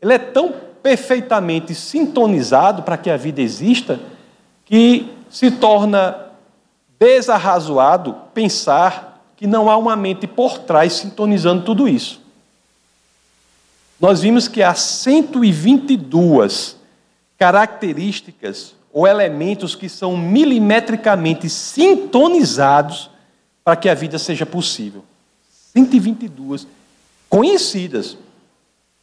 ele 0.00 0.14
é 0.14 0.18
tão 0.18 0.54
perfeitamente 0.82 1.74
sintonizado 1.74 2.82
para 2.82 2.96
que 2.96 3.10
a 3.10 3.16
vida 3.16 3.40
exista, 3.40 4.00
que 4.64 5.12
se 5.28 5.50
torna 5.50 6.26
desarrazoado 6.98 8.14
pensar 8.34 9.22
que 9.36 9.46
não 9.46 9.70
há 9.70 9.76
uma 9.76 9.96
mente 9.96 10.26
por 10.26 10.58
trás 10.58 10.92
sintonizando 10.92 11.64
tudo 11.64 11.88
isso. 11.88 12.20
Nós 13.98 14.20
vimos 14.20 14.48
que 14.48 14.62
há 14.62 14.74
122 14.74 16.76
características 17.38 18.74
ou 18.92 19.06
elementos 19.06 19.74
que 19.74 19.88
são 19.88 20.16
milimetricamente 20.16 21.48
sintonizados 21.48 23.10
para 23.64 23.76
que 23.76 23.88
a 23.88 23.94
vida 23.94 24.18
seja 24.18 24.44
possível. 24.44 25.04
122 25.72 26.66
conhecidas 27.28 28.16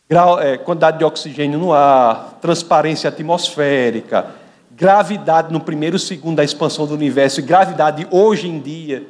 grau, 0.10 0.40
é, 0.40 0.58
quantidade 0.58 0.98
de 0.98 1.04
oxigênio 1.04 1.60
no 1.60 1.74
ar, 1.74 2.38
transparência 2.42 3.10
atmosférica, 3.10 4.28
gravidade 4.72 5.52
no 5.52 5.60
primeiro 5.60 6.00
segundo 6.00 6.38
da 6.38 6.44
expansão 6.44 6.86
do 6.86 6.94
universo 6.94 7.40
e 7.40 7.44
gravidade 7.44 8.08
hoje 8.10 8.48
em 8.48 8.60
dia. 8.60 9.08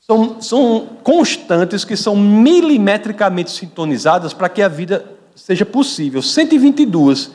São, 0.00 0.40
são 0.40 0.88
constantes 1.02 1.84
que 1.84 1.96
são 1.96 2.14
milimetricamente 2.14 3.50
sintonizadas 3.50 4.34
para 4.34 4.50
que 4.50 4.60
a 4.60 4.68
vida 4.68 5.04
seja 5.34 5.64
possível. 5.64 6.20
122. 6.20 7.30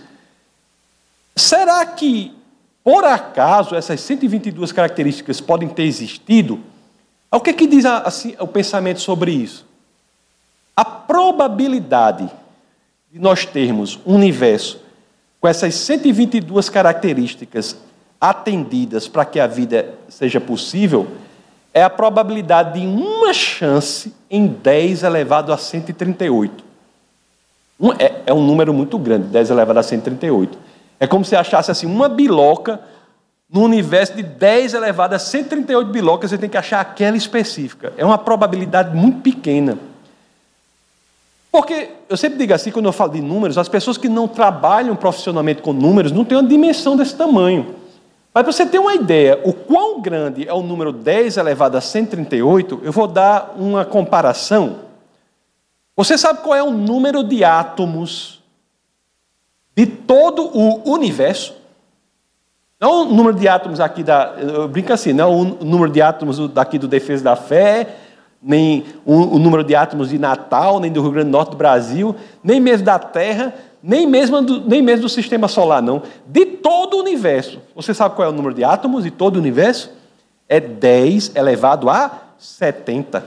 Será 1.35 1.83
que, 1.85 2.31
por 2.83 3.03
acaso, 3.03 3.75
essas 3.75 3.99
122 4.01 4.71
características 4.71 5.41
podem 5.41 5.67
ter 5.67 5.83
existido? 5.83 6.59
O 7.31 7.39
que, 7.39 7.49
é 7.49 7.53
que 7.53 7.67
diz 7.67 7.85
assim, 7.85 8.35
o 8.39 8.47
pensamento 8.47 9.01
sobre 9.01 9.31
isso? 9.31 9.65
A 10.75 10.85
probabilidade 10.85 12.29
de 13.11 13.17
nós 13.17 13.43
termos 13.43 13.99
um 14.05 14.15
universo 14.15 14.79
com 15.41 15.47
essas 15.47 15.73
122 15.73 16.69
características 16.69 17.75
atendidas 18.21 19.07
para 19.07 19.25
que 19.25 19.39
a 19.39 19.47
vida 19.47 19.95
seja 20.07 20.39
possível, 20.39 21.07
é 21.73 21.81
a 21.81 21.89
probabilidade 21.89 22.79
de 22.79 22.85
uma 22.85 23.33
chance 23.33 24.13
em 24.29 24.45
10 24.47 25.03
elevado 25.03 25.51
a 25.51 25.57
138. 25.57 26.63
Um, 27.79 27.93
é, 27.93 28.21
é 28.27 28.33
um 28.33 28.45
número 28.45 28.73
muito 28.73 28.99
grande, 28.99 29.27
10 29.27 29.49
elevado 29.49 29.79
a 29.79 29.83
138. 29.83 30.57
É 30.99 31.07
como 31.07 31.25
se 31.25 31.35
achasse 31.35 31.71
assim 31.71 31.87
uma 31.87 32.09
biloca 32.09 32.79
no 33.49 33.63
universo 33.63 34.13
de 34.13 34.21
10 34.21 34.75
elevado 34.75 35.15
a 35.15 35.19
138 35.19 35.89
bilocas, 35.89 36.29
você 36.29 36.37
tem 36.37 36.49
que 36.49 36.57
achar 36.57 36.81
aquela 36.81 37.17
específica. 37.17 37.91
É 37.97 38.05
uma 38.05 38.17
probabilidade 38.17 38.95
muito 38.95 39.21
pequena. 39.21 39.79
Porque 41.51 41.89
eu 42.07 42.15
sempre 42.15 42.37
digo 42.37 42.53
assim, 42.53 42.71
quando 42.71 42.85
eu 42.85 42.93
falo 42.93 43.13
de 43.13 43.21
números, 43.21 43.57
as 43.57 43.67
pessoas 43.67 43.97
que 43.97 44.07
não 44.07 44.27
trabalham 44.27 44.95
profissionalmente 44.95 45.61
com 45.61 45.73
números 45.73 46.11
não 46.11 46.23
têm 46.23 46.37
uma 46.37 46.47
dimensão 46.47 46.95
desse 46.95 47.15
tamanho. 47.15 47.75
Mas 48.33 48.43
para 48.43 48.51
você 48.51 48.65
ter 48.65 48.77
uma 48.77 48.93
ideia, 48.93 49.39
o 49.43 49.51
quão 49.51 49.99
grande 49.99 50.47
é 50.47 50.53
o 50.53 50.61
número 50.61 50.93
10 50.93 51.37
elevado 51.37 51.75
a 51.75 51.81
138, 51.81 52.81
eu 52.83 52.91
vou 52.91 53.07
dar 53.07 53.55
uma 53.57 53.83
comparação. 53.83 54.77
Você 55.95 56.17
sabe 56.17 56.41
qual 56.41 56.55
é 56.55 56.63
o 56.63 56.71
número 56.71 57.23
de 57.23 57.43
átomos 57.43 58.39
de 59.75 59.87
todo 59.87 60.55
o 60.55 60.93
universo? 60.93 61.55
Não 62.79 63.01
o 63.01 63.05
número 63.05 63.37
de 63.37 63.47
átomos 63.47 63.79
aqui 63.79 64.03
da. 64.03 64.35
Eu 64.37 64.67
brinco 64.67 64.93
assim, 64.93 65.11
não 65.11 65.35
o 65.35 65.43
número 65.65 65.91
de 65.91 66.01
átomos 66.01 66.39
daqui 66.49 66.77
do 66.77 66.87
Defesa 66.87 67.23
da 67.23 67.35
Fé, 67.35 67.95
nem 68.41 68.85
o, 69.05 69.37
número 69.37 69.63
de 69.63 69.75
átomos 69.75 70.09
de 70.09 70.17
Natal, 70.17 70.79
nem 70.79 70.91
do 70.91 71.01
Rio 71.01 71.11
Grande 71.11 71.29
do 71.29 71.31
Norte 71.31 71.51
do 71.51 71.57
Brasil, 71.57 72.15
nem 72.43 72.59
mesmo 72.59 72.85
da 72.85 72.97
Terra, 72.97 73.53
nem 73.83 74.07
mesmo 74.07 74.41
do, 74.41 74.61
nem 74.61 74.81
mesmo 74.81 75.03
do 75.03 75.09
sistema 75.09 75.47
solar, 75.47 75.81
não. 75.81 76.01
De 76.25 76.45
todo 76.45 76.95
o 76.95 76.99
universo. 76.99 77.59
Você 77.75 77.93
sabe 77.93 78.15
qual 78.15 78.27
é 78.27 78.31
o 78.31 78.33
número 78.33 78.53
de 78.53 78.63
átomos 78.63 79.03
de 79.03 79.11
todo 79.11 79.35
o 79.35 79.39
universo? 79.39 79.91
É 80.47 80.59
10 80.59 81.35
elevado 81.35 81.89
a 81.89 82.11
70. 82.37 83.25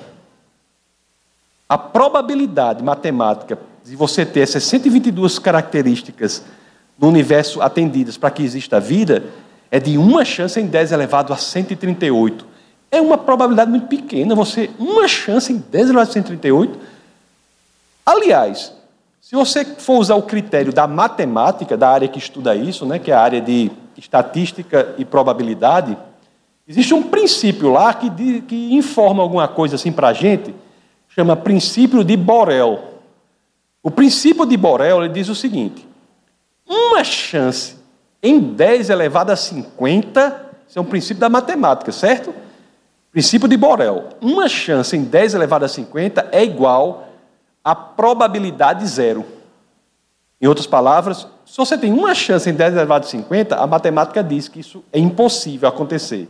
A 1.69 1.79
probabilidade 1.79 2.83
matemática 2.83 3.59
de 3.85 3.97
você 3.97 4.25
ter 4.25 4.41
essas 4.41 4.65
122 4.65 5.39
características 5.39 6.45
no 6.99 7.09
universo 7.09 7.61
atendidas 7.61 8.17
para 8.17 8.31
que 8.31 8.43
exista 8.43 8.79
vida 8.79 9.25
é 9.71 9.81
de 9.81 9.97
uma 9.97 10.25
chance 10.25 10.61
em 10.61 10.67
10 10.67 10.93
elevado 10.93 11.33
a 11.33 11.37
138 11.37 12.52
é 12.93 13.01
uma 13.01 13.17
probabilidade 13.17 13.71
muito 13.71 13.87
pequena, 13.87 14.35
você, 14.35 14.71
uma 14.79 15.09
chance 15.09 15.51
em 15.51 15.57
10 15.57 15.87
elevado 15.87 16.11
a 16.11 16.13
138. 16.13 16.79
Aliás, 18.05 18.71
se 19.19 19.35
você 19.35 19.65
for 19.65 19.99
usar 19.99 20.15
o 20.15 20.23
critério 20.23 20.75
da 20.75 20.87
matemática, 20.87 21.75
da 21.75 21.89
área 21.89 22.07
que 22.07 22.19
estuda 22.19 22.55
isso, 22.55 22.85
né, 22.85 22.99
que 22.99 23.11
é 23.11 23.15
a 23.15 23.21
área 23.21 23.41
de 23.41 23.71
estatística 23.97 24.95
e 24.99 25.07
probabilidade, 25.07 25.97
existe 26.69 26.93
um 26.93 27.03
princípio 27.03 27.73
lá 27.73 27.95
que, 27.95 28.43
que 28.43 28.75
informa 28.75 29.23
alguma 29.23 29.49
coisa 29.49 29.77
assim 29.77 29.91
para 29.91 30.09
a 30.09 30.13
gente, 30.13 30.55
chama 31.09 31.35
princípio 31.35 32.05
de 32.05 32.15
Borel. 32.15 33.01
O 33.83 33.91
princípio 33.91 34.45
de 34.45 34.57
Borel 34.57 35.03
ele 35.03 35.15
diz 35.15 35.31
o 35.31 35.35
seguinte: 35.35 35.89
uma 36.69 37.03
chance 37.03 37.77
em 38.23 38.39
10 38.39 38.91
elevado 38.91 39.33
a 39.33 39.37
50, 39.37 40.51
isso 40.69 40.79
é 40.79 40.83
um 40.83 40.85
princípio 40.85 41.21
da 41.21 41.31
matemática, 41.31 41.91
certo? 41.91 42.35
Princípio 43.13 43.47
de 43.47 43.59
Borel. 43.59 44.09
Uma 44.23 44.49
chance 44.49 44.97
em 44.97 45.05
10 45.05 45.35
elevado 45.35 45.67
a 45.67 45.69
50 45.69 46.31
é 46.33 46.43
igual 46.43 47.09
a 47.63 47.75
probabilidade 47.75 48.87
zero. 48.87 49.25
Em 50.41 50.47
outras 50.47 50.67
palavras, 50.67 51.29
se 51.45 51.57
você 51.57 51.77
tem 51.77 51.93
uma 51.93 52.15
chance 52.15 52.49
em 52.49 52.55
10 52.55 52.75
elevado 52.75 53.05
a 53.05 53.09
50, 53.09 53.55
a 53.55 53.67
matemática 53.67 54.25
diz 54.25 54.49
que 54.49 54.61
isso 54.61 54.83
é 54.91 54.99
impossível 54.99 55.69
acontecer. 55.69 56.27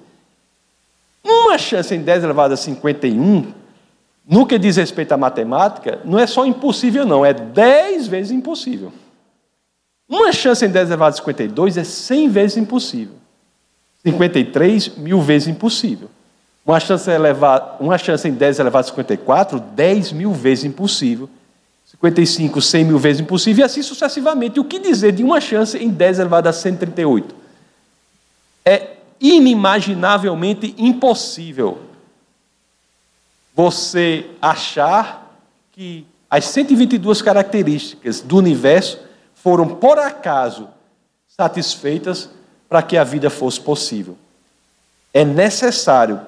Uma 1.25 1.57
chance 1.57 1.95
em 1.95 2.03
10 2.03 2.25
elevado 2.25 2.53
a 2.53 2.57
51, 2.57 3.55
no 4.29 4.45
que 4.45 4.59
diz 4.59 4.77
respeito 4.77 5.13
à 5.13 5.17
matemática, 5.17 6.01
não 6.05 6.19
é 6.19 6.27
só 6.27 6.45
impossível, 6.45 7.07
não, 7.07 7.25
é 7.25 7.33
10 7.33 8.09
vezes 8.09 8.33
impossível. 8.33 8.93
Uma 10.09 10.33
chance 10.33 10.65
em 10.65 10.69
10 10.69 10.91
elevado 10.91 11.15
a 11.15 11.17
52 11.17 11.79
é 11.79 11.85
100 11.85 12.29
vezes 12.29 12.57
impossível. 12.57 13.15
53 14.05 14.97
mil 14.97 15.21
vezes 15.21 15.47
impossível. 15.47 16.11
Uma 16.65 16.79
chance, 16.79 17.11
elevada, 17.11 17.77
uma 17.81 17.99
chance 17.99 18.27
em 18.29 18.33
10 18.33 18.61
elevado 18.61 18.85
a 18.85 18.89
54, 18.89 19.59
10 19.59 20.13
mil 20.13 20.33
vezes 20.33 20.65
impossível. 20.65 21.29
55, 21.85 22.61
100 22.61 22.85
mil 22.85 22.99
vezes 22.99 23.21
impossível, 23.21 23.63
e 23.63 23.67
assim 23.67 23.83
sucessivamente. 23.83 24.59
O 24.59 24.65
que 24.65 24.79
dizer 24.79 25.13
de 25.13 25.23
uma 25.23 25.41
chance 25.41 25.77
em 25.77 25.91
10 25.91 26.21
elevado 26.21 26.49
a 26.49 26.53
138? 26.53 27.35
É 28.65 28.97
inimaginavelmente 29.21 30.75
impossível 30.79 31.81
você 33.55 34.27
achar 34.41 35.37
que 35.73 36.07
as 36.31 36.47
122 36.47 37.21
características 37.21 38.21
do 38.21 38.39
universo 38.39 39.01
foram, 39.35 39.69
por 39.69 39.99
acaso, 39.99 40.69
satisfeitas 41.29 42.31
para 42.69 42.83
que 42.83 42.97
a 42.97 43.05
vida 43.05 43.29
fosse 43.29 43.61
possível. 43.61 44.17
É 45.13 45.25
necessário 45.25 46.21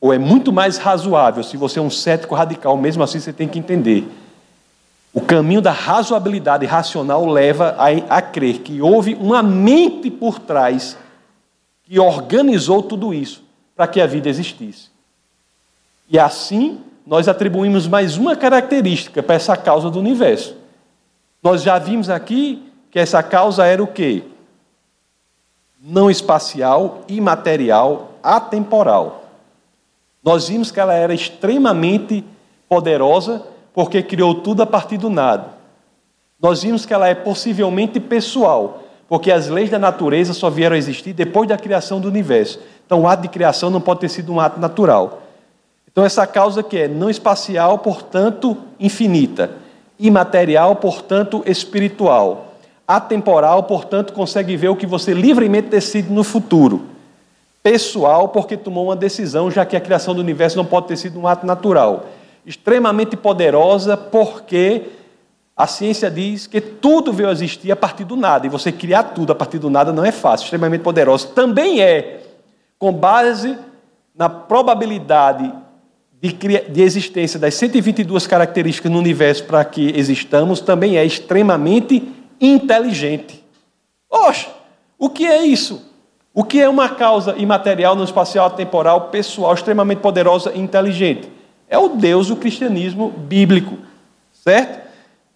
ou 0.00 0.12
é 0.12 0.18
muito 0.18 0.52
mais 0.52 0.78
razoável, 0.78 1.42
se 1.42 1.56
você 1.56 1.78
é 1.78 1.82
um 1.82 1.90
cético 1.90 2.34
radical, 2.34 2.76
mesmo 2.76 3.02
assim 3.02 3.18
você 3.18 3.32
tem 3.32 3.48
que 3.48 3.58
entender. 3.58 4.06
O 5.12 5.20
caminho 5.20 5.60
da 5.60 5.72
razoabilidade 5.72 6.64
racional 6.66 7.26
leva 7.26 7.74
a, 7.78 8.18
a 8.18 8.22
crer 8.22 8.60
que 8.60 8.80
houve 8.80 9.14
uma 9.14 9.42
mente 9.42 10.10
por 10.10 10.38
trás 10.38 10.96
que 11.84 11.98
organizou 11.98 12.82
tudo 12.82 13.12
isso 13.12 13.42
para 13.74 13.88
que 13.88 14.00
a 14.00 14.06
vida 14.06 14.28
existisse. 14.28 14.90
E 16.08 16.18
assim, 16.18 16.80
nós 17.06 17.26
atribuímos 17.26 17.86
mais 17.88 18.16
uma 18.16 18.36
característica 18.36 19.22
para 19.22 19.34
essa 19.34 19.56
causa 19.56 19.90
do 19.90 19.98
universo. 19.98 20.56
Nós 21.42 21.62
já 21.62 21.78
vimos 21.78 22.10
aqui 22.10 22.62
que 22.90 22.98
essa 22.98 23.22
causa 23.22 23.64
era 23.64 23.82
o 23.82 23.86
quê? 23.86 24.22
Não 25.80 26.10
espacial, 26.10 27.02
imaterial, 27.08 28.12
atemporal. 28.22 29.17
Nós 30.22 30.48
vimos 30.48 30.70
que 30.70 30.80
ela 30.80 30.94
era 30.94 31.14
extremamente 31.14 32.24
poderosa 32.68 33.42
porque 33.72 34.02
criou 34.02 34.34
tudo 34.34 34.62
a 34.62 34.66
partir 34.66 34.98
do 34.98 35.08
nada. 35.08 35.46
Nós 36.40 36.62
vimos 36.62 36.84
que 36.84 36.92
ela 36.92 37.08
é 37.08 37.14
possivelmente 37.14 38.00
pessoal, 38.00 38.82
porque 39.08 39.30
as 39.30 39.48
leis 39.48 39.70
da 39.70 39.78
natureza 39.78 40.32
só 40.32 40.50
vieram 40.50 40.74
a 40.74 40.78
existir 40.78 41.12
depois 41.12 41.48
da 41.48 41.56
criação 41.56 42.00
do 42.00 42.08
universo. 42.08 42.60
Então, 42.84 43.02
o 43.02 43.08
ato 43.08 43.22
de 43.22 43.28
criação 43.28 43.70
não 43.70 43.80
pode 43.80 44.00
ter 44.00 44.08
sido 44.08 44.32
um 44.32 44.40
ato 44.40 44.60
natural. 44.60 45.22
Então, 45.90 46.04
essa 46.04 46.26
causa 46.26 46.62
que 46.62 46.76
é 46.76 46.88
não 46.88 47.10
espacial, 47.10 47.78
portanto, 47.78 48.56
infinita. 48.78 49.50
Imaterial, 49.98 50.76
portanto, 50.76 51.42
espiritual. 51.46 52.54
Atemporal, 52.86 53.64
portanto, 53.64 54.12
consegue 54.12 54.56
ver 54.56 54.68
o 54.68 54.76
que 54.76 54.86
você 54.86 55.12
livremente 55.12 55.68
decide 55.68 56.12
no 56.12 56.24
futuro 56.24 56.97
pessoal 57.70 58.28
porque 58.30 58.56
tomou 58.56 58.86
uma 58.86 58.96
decisão, 58.96 59.50
já 59.50 59.66
que 59.66 59.76
a 59.76 59.80
criação 59.80 60.14
do 60.14 60.22
universo 60.22 60.56
não 60.56 60.64
pode 60.64 60.86
ter 60.86 60.96
sido 60.96 61.20
um 61.20 61.28
ato 61.28 61.44
natural. 61.44 62.06
Extremamente 62.46 63.14
poderosa 63.14 63.94
porque 63.94 64.84
a 65.54 65.66
ciência 65.66 66.10
diz 66.10 66.46
que 66.46 66.62
tudo 66.62 67.12
veio 67.12 67.28
a 67.28 67.32
existir 67.32 67.70
a 67.70 67.76
partir 67.76 68.04
do 68.04 68.16
nada, 68.16 68.46
e 68.46 68.48
você 68.48 68.72
criar 68.72 69.02
tudo 69.02 69.32
a 69.32 69.34
partir 69.34 69.58
do 69.58 69.68
nada 69.68 69.92
não 69.92 70.02
é 70.02 70.10
fácil. 70.10 70.44
Extremamente 70.44 70.80
poderosa 70.80 71.28
também 71.28 71.82
é, 71.82 72.20
com 72.78 72.90
base 72.90 73.58
na 74.16 74.30
probabilidade 74.30 75.52
de, 76.22 76.32
de 76.32 76.80
existência 76.80 77.38
das 77.38 77.52
122 77.52 78.26
características 78.26 78.90
no 78.90 78.98
universo 78.98 79.44
para 79.44 79.62
que 79.62 79.92
existamos, 79.94 80.62
também 80.62 80.96
é 80.96 81.04
extremamente 81.04 82.10
inteligente. 82.40 83.44
Oxe, 84.08 84.48
o 84.98 85.10
que 85.10 85.26
é 85.26 85.44
isso? 85.44 85.87
O 86.38 86.44
que 86.44 86.60
é 86.60 86.68
uma 86.68 86.88
causa 86.88 87.34
imaterial 87.36 87.96
no 87.96 88.04
espacial 88.04 88.48
temporal, 88.52 89.08
pessoal, 89.08 89.52
extremamente 89.52 89.98
poderosa 89.98 90.52
e 90.54 90.60
inteligente? 90.60 91.28
É 91.68 91.76
o 91.76 91.88
Deus 91.88 92.28
do 92.28 92.36
cristianismo 92.36 93.10
bíblico, 93.10 93.76
certo? 94.32 94.88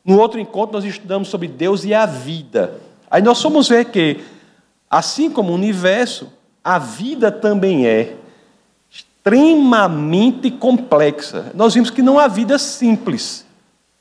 No 0.05 0.21
outro 0.21 0.38
encontro 0.38 0.77
nós 0.77 0.85
estudamos 0.85 1.27
sobre 1.27 1.49
Deus 1.49 1.85
e 1.85 1.93
a 1.93 2.07
vida. 2.07 2.75
Aí 3.11 3.21
nós 3.21 3.43
vamos 3.43 3.69
ver 3.69 3.87
que, 3.87 4.21
assim 4.88 5.29
como 5.29 5.51
o 5.51 5.57
universo, 5.57 6.33
a 6.62 6.79
vida 6.79 7.33
também 7.33 7.85
é 7.85 8.15
extremamente 8.88 10.53
complexa. 10.53 11.51
Nós 11.53 11.75
vimos 11.75 11.91
que 11.91 12.01
não 12.01 12.17
há 12.17 12.29
vida 12.29 12.57
simples. 12.61 13.45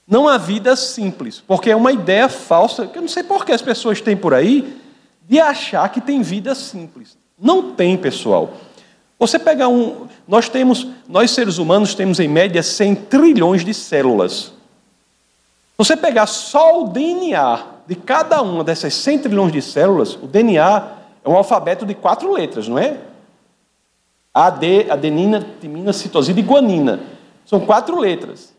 Não 0.08 0.28
há 0.28 0.38
vida 0.38 0.76
simples, 0.76 1.44
porque 1.48 1.72
é 1.72 1.76
uma 1.76 1.92
ideia 1.92 2.30
falsa, 2.30 2.86
que 2.86 3.00
eu 3.00 3.02
não 3.02 3.10
sei 3.10 3.24
por 3.24 3.44
que 3.44 3.52
as 3.52 3.62
pessoas 3.64 4.02
têm 4.02 4.16
por 4.16 4.36
aí, 4.36 4.81
de 5.32 5.40
achar 5.40 5.88
que 5.88 6.02
tem 6.02 6.22
vida 6.22 6.54
simples. 6.54 7.18
Não 7.40 7.72
tem, 7.72 7.96
pessoal. 7.96 8.52
Você 9.18 9.40
pega 9.40 9.66
um. 9.66 10.10
Nós 10.28 10.50
temos, 10.50 10.86
nós 11.08 11.32
seres 11.32 11.58
humanos 11.58 11.96
temos 11.96 12.20
em 12.20 12.28
média 12.28 12.62
100 12.62 12.96
trilhões 12.96 13.64
de 13.64 13.74
células. 13.74 14.52
Você 15.78 15.96
pegar 15.96 16.28
só 16.28 16.82
o 16.82 16.90
DNA 16.90 17.64
de 17.88 17.96
cada 17.96 18.42
uma 18.42 18.62
dessas 18.62 18.94
100 18.94 19.20
trilhões 19.20 19.54
de 19.54 19.62
células, 19.62 20.16
o 20.16 20.28
DNA 20.28 20.98
é 21.24 21.30
um 21.30 21.38
alfabeto 21.38 21.86
de 21.86 21.96
quatro 21.96 22.30
letras, 22.34 22.68
não 22.68 22.78
é? 22.78 22.98
AD, 24.34 24.92
adenina, 24.92 25.48
timina, 25.62 25.94
citosina 25.94 26.42
e 26.42 26.44
guanina. 26.44 27.00
São 27.46 27.62
quatro 27.62 27.98
letras. 27.98 28.54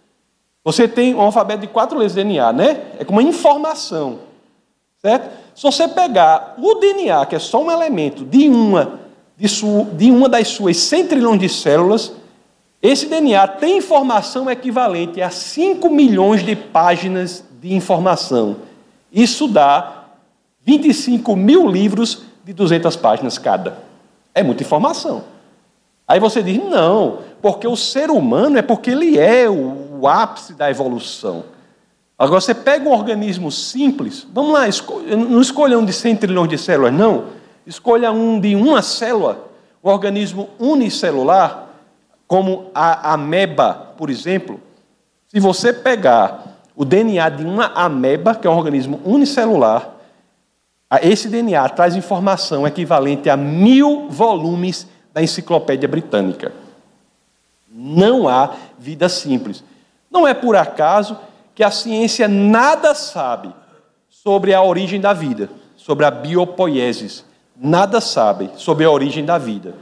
Você 0.64 0.88
tem 0.88 1.14
um 1.14 1.20
alfabeto 1.20 1.60
de 1.60 1.66
quatro 1.66 1.98
letras 1.98 2.14
de 2.14 2.24
DNA, 2.24 2.50
né? 2.54 2.82
É 2.98 3.04
como 3.04 3.20
uma 3.20 3.28
informação, 3.28 4.20
certo? 5.02 5.41
Se 5.54 5.62
você 5.62 5.86
pegar 5.86 6.54
o 6.58 6.74
DNA, 6.76 7.26
que 7.26 7.36
é 7.36 7.38
só 7.38 7.62
um 7.62 7.70
elemento 7.70 8.24
de 8.24 8.48
uma, 8.48 9.00
de, 9.36 9.48
sua, 9.48 9.84
de 9.84 10.10
uma 10.10 10.28
das 10.28 10.48
suas 10.48 10.76
100 10.76 11.06
trilhões 11.06 11.40
de 11.40 11.48
células, 11.48 12.12
esse 12.82 13.06
DNA 13.06 13.46
tem 13.46 13.78
informação 13.78 14.50
equivalente 14.50 15.22
a 15.22 15.30
5 15.30 15.88
milhões 15.88 16.44
de 16.44 16.56
páginas 16.56 17.44
de 17.60 17.74
informação. 17.74 18.56
Isso 19.12 19.46
dá 19.46 20.04
25 20.64 21.36
mil 21.36 21.68
livros 21.68 22.22
de 22.44 22.52
200 22.52 22.96
páginas 22.96 23.38
cada. 23.38 23.78
É 24.34 24.42
muita 24.42 24.62
informação. 24.62 25.24
Aí 26.08 26.18
você 26.18 26.42
diz, 26.42 26.58
não, 26.58 27.18
porque 27.40 27.66
o 27.68 27.76
ser 27.76 28.10
humano 28.10 28.58
é 28.58 28.62
porque 28.62 28.90
ele 28.90 29.18
é 29.18 29.48
o, 29.48 30.00
o 30.00 30.08
ápice 30.08 30.54
da 30.54 30.70
evolução. 30.70 31.44
Agora 32.22 32.40
você 32.40 32.54
pega 32.54 32.88
um 32.88 32.92
organismo 32.92 33.50
simples, 33.50 34.24
vamos 34.32 34.52
lá, 34.52 34.60
não 35.16 35.40
escolha 35.40 35.76
um 35.76 35.84
de 35.84 35.92
100 35.92 36.18
trilhões 36.18 36.48
de 36.48 36.56
células, 36.56 36.94
não. 36.94 37.24
Escolha 37.66 38.12
um 38.12 38.38
de 38.38 38.54
uma 38.54 38.80
célula, 38.80 39.50
um 39.82 39.90
organismo 39.90 40.48
unicelular, 40.56 41.66
como 42.28 42.70
a 42.72 43.14
ameba, 43.14 43.74
por 43.98 44.08
exemplo. 44.08 44.60
Se 45.26 45.40
você 45.40 45.72
pegar 45.72 46.60
o 46.76 46.84
DNA 46.84 47.28
de 47.28 47.44
uma 47.44 47.72
ameba, 47.74 48.36
que 48.36 48.46
é 48.46 48.50
um 48.50 48.56
organismo 48.56 49.00
unicelular, 49.04 49.90
esse 51.02 51.28
DNA 51.28 51.68
traz 51.70 51.96
informação 51.96 52.64
equivalente 52.64 53.28
a 53.30 53.36
mil 53.36 54.08
volumes 54.08 54.86
da 55.12 55.20
enciclopédia 55.20 55.88
britânica. 55.88 56.52
Não 57.68 58.28
há 58.28 58.54
vida 58.78 59.08
simples. 59.08 59.64
Não 60.08 60.24
é 60.24 60.32
por 60.32 60.54
acaso 60.54 61.18
que 61.54 61.62
a 61.62 61.70
ciência 61.70 62.26
nada 62.28 62.94
sabe 62.94 63.52
sobre 64.08 64.54
a 64.54 64.62
origem 64.62 65.00
da 65.00 65.12
vida, 65.12 65.50
sobre 65.76 66.04
a 66.04 66.10
biopoiesis. 66.10 67.24
Nada 67.56 68.00
sabe 68.00 68.50
sobre 68.56 68.84
a 68.84 68.90
origem 68.90 69.24
da 69.24 69.38
vida. 69.38 69.74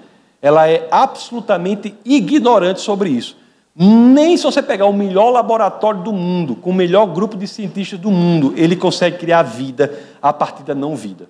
Ela 0.42 0.68
é 0.68 0.88
absolutamente 0.90 1.94
ignorante 2.04 2.80
sobre 2.80 3.10
isso. 3.10 3.36
Nem 3.74 4.36
se 4.36 4.42
você 4.42 4.60
pegar 4.60 4.86
o 4.86 4.92
melhor 4.92 5.30
laboratório 5.30 6.02
do 6.02 6.12
mundo, 6.12 6.56
com 6.56 6.70
o 6.70 6.74
melhor 6.74 7.06
grupo 7.06 7.36
de 7.36 7.46
cientistas 7.46 7.98
do 7.98 8.10
mundo, 8.10 8.52
ele 8.56 8.74
consegue 8.74 9.18
criar 9.18 9.42
vida 9.42 9.92
a 10.20 10.32
partir 10.32 10.64
da 10.64 10.74
não 10.74 10.96
vida. 10.96 11.28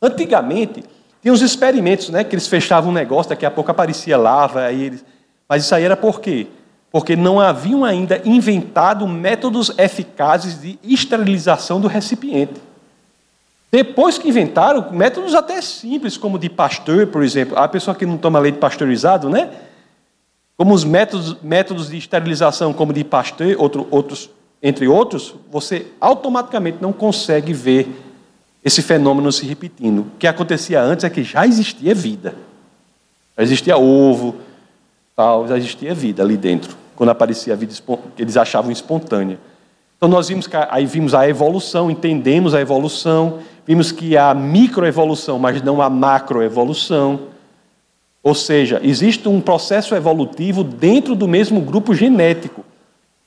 Antigamente, 0.00 0.82
tinha 1.20 1.32
uns 1.32 1.42
experimentos, 1.42 2.08
né, 2.10 2.24
que 2.24 2.34
eles 2.34 2.46
fechavam 2.46 2.90
um 2.90 2.94
negócio, 2.94 3.30
daqui 3.30 3.46
a 3.46 3.50
pouco 3.50 3.70
aparecia 3.70 4.16
lava, 4.16 4.62
aí 4.62 4.82
eles... 4.84 5.04
mas 5.48 5.64
isso 5.64 5.74
aí 5.74 5.84
era 5.84 5.96
por 5.96 6.20
quê? 6.20 6.46
Porque 6.94 7.16
não 7.16 7.40
haviam 7.40 7.84
ainda 7.84 8.22
inventado 8.24 9.08
métodos 9.08 9.72
eficazes 9.76 10.60
de 10.60 10.78
esterilização 10.80 11.80
do 11.80 11.88
recipiente. 11.88 12.54
Depois 13.68 14.16
que 14.16 14.28
inventaram, 14.28 14.92
métodos 14.92 15.34
até 15.34 15.60
simples, 15.60 16.16
como 16.16 16.38
de 16.38 16.48
Pasteur, 16.48 17.08
por 17.08 17.24
exemplo, 17.24 17.58
a 17.58 17.66
pessoa 17.66 17.96
que 17.96 18.06
não 18.06 18.16
toma 18.16 18.38
leite 18.38 18.58
pasteurizado, 18.58 19.28
né? 19.28 19.50
Como 20.56 20.72
os 20.72 20.84
métodos, 20.84 21.36
métodos 21.42 21.88
de 21.88 21.96
esterilização, 21.96 22.72
como 22.72 22.92
de 22.92 23.02
Pasteur, 23.02 23.56
outro, 23.58 23.88
outros, 23.90 24.30
entre 24.62 24.86
outros, 24.86 25.34
você 25.50 25.88
automaticamente 26.00 26.78
não 26.80 26.92
consegue 26.92 27.52
ver 27.52 27.88
esse 28.64 28.82
fenômeno 28.82 29.32
se 29.32 29.44
repetindo. 29.44 30.02
O 30.02 30.06
que 30.16 30.28
acontecia 30.28 30.80
antes 30.80 31.04
é 31.04 31.10
que 31.10 31.24
já 31.24 31.44
existia 31.44 31.92
vida. 31.92 32.36
Já 33.36 33.42
existia 33.42 33.76
ovo, 33.76 34.36
tal, 35.16 35.48
já 35.48 35.56
existia 35.58 35.92
vida 35.92 36.22
ali 36.22 36.36
dentro, 36.36 36.83
quando 36.96 37.10
aparecia 37.10 37.52
a 37.52 37.56
vida 37.56 37.74
que 38.16 38.22
eles 38.22 38.36
achavam 38.36 38.70
espontânea. 38.70 39.38
Então 39.96 40.08
nós 40.08 40.28
vimos 40.28 40.46
que 40.46 40.56
aí 40.68 40.86
vimos 40.86 41.14
a 41.14 41.28
evolução, 41.28 41.90
entendemos 41.90 42.54
a 42.54 42.60
evolução, 42.60 43.38
vimos 43.66 43.90
que 43.90 44.16
há 44.16 44.34
microevolução, 44.34 45.38
mas 45.38 45.62
não 45.62 45.80
há 45.80 45.88
macroevolução. 45.88 47.20
Ou 48.22 48.34
seja, 48.34 48.80
existe 48.82 49.28
um 49.28 49.40
processo 49.40 49.94
evolutivo 49.94 50.62
dentro 50.64 51.14
do 51.14 51.28
mesmo 51.28 51.60
grupo 51.60 51.94
genético. 51.94 52.64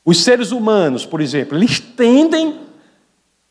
Os 0.03 0.23
seres 0.23 0.51
humanos, 0.51 1.05
por 1.05 1.19
exemplo, 1.19 1.57
eles 1.57 1.79
tendem, 1.79 2.55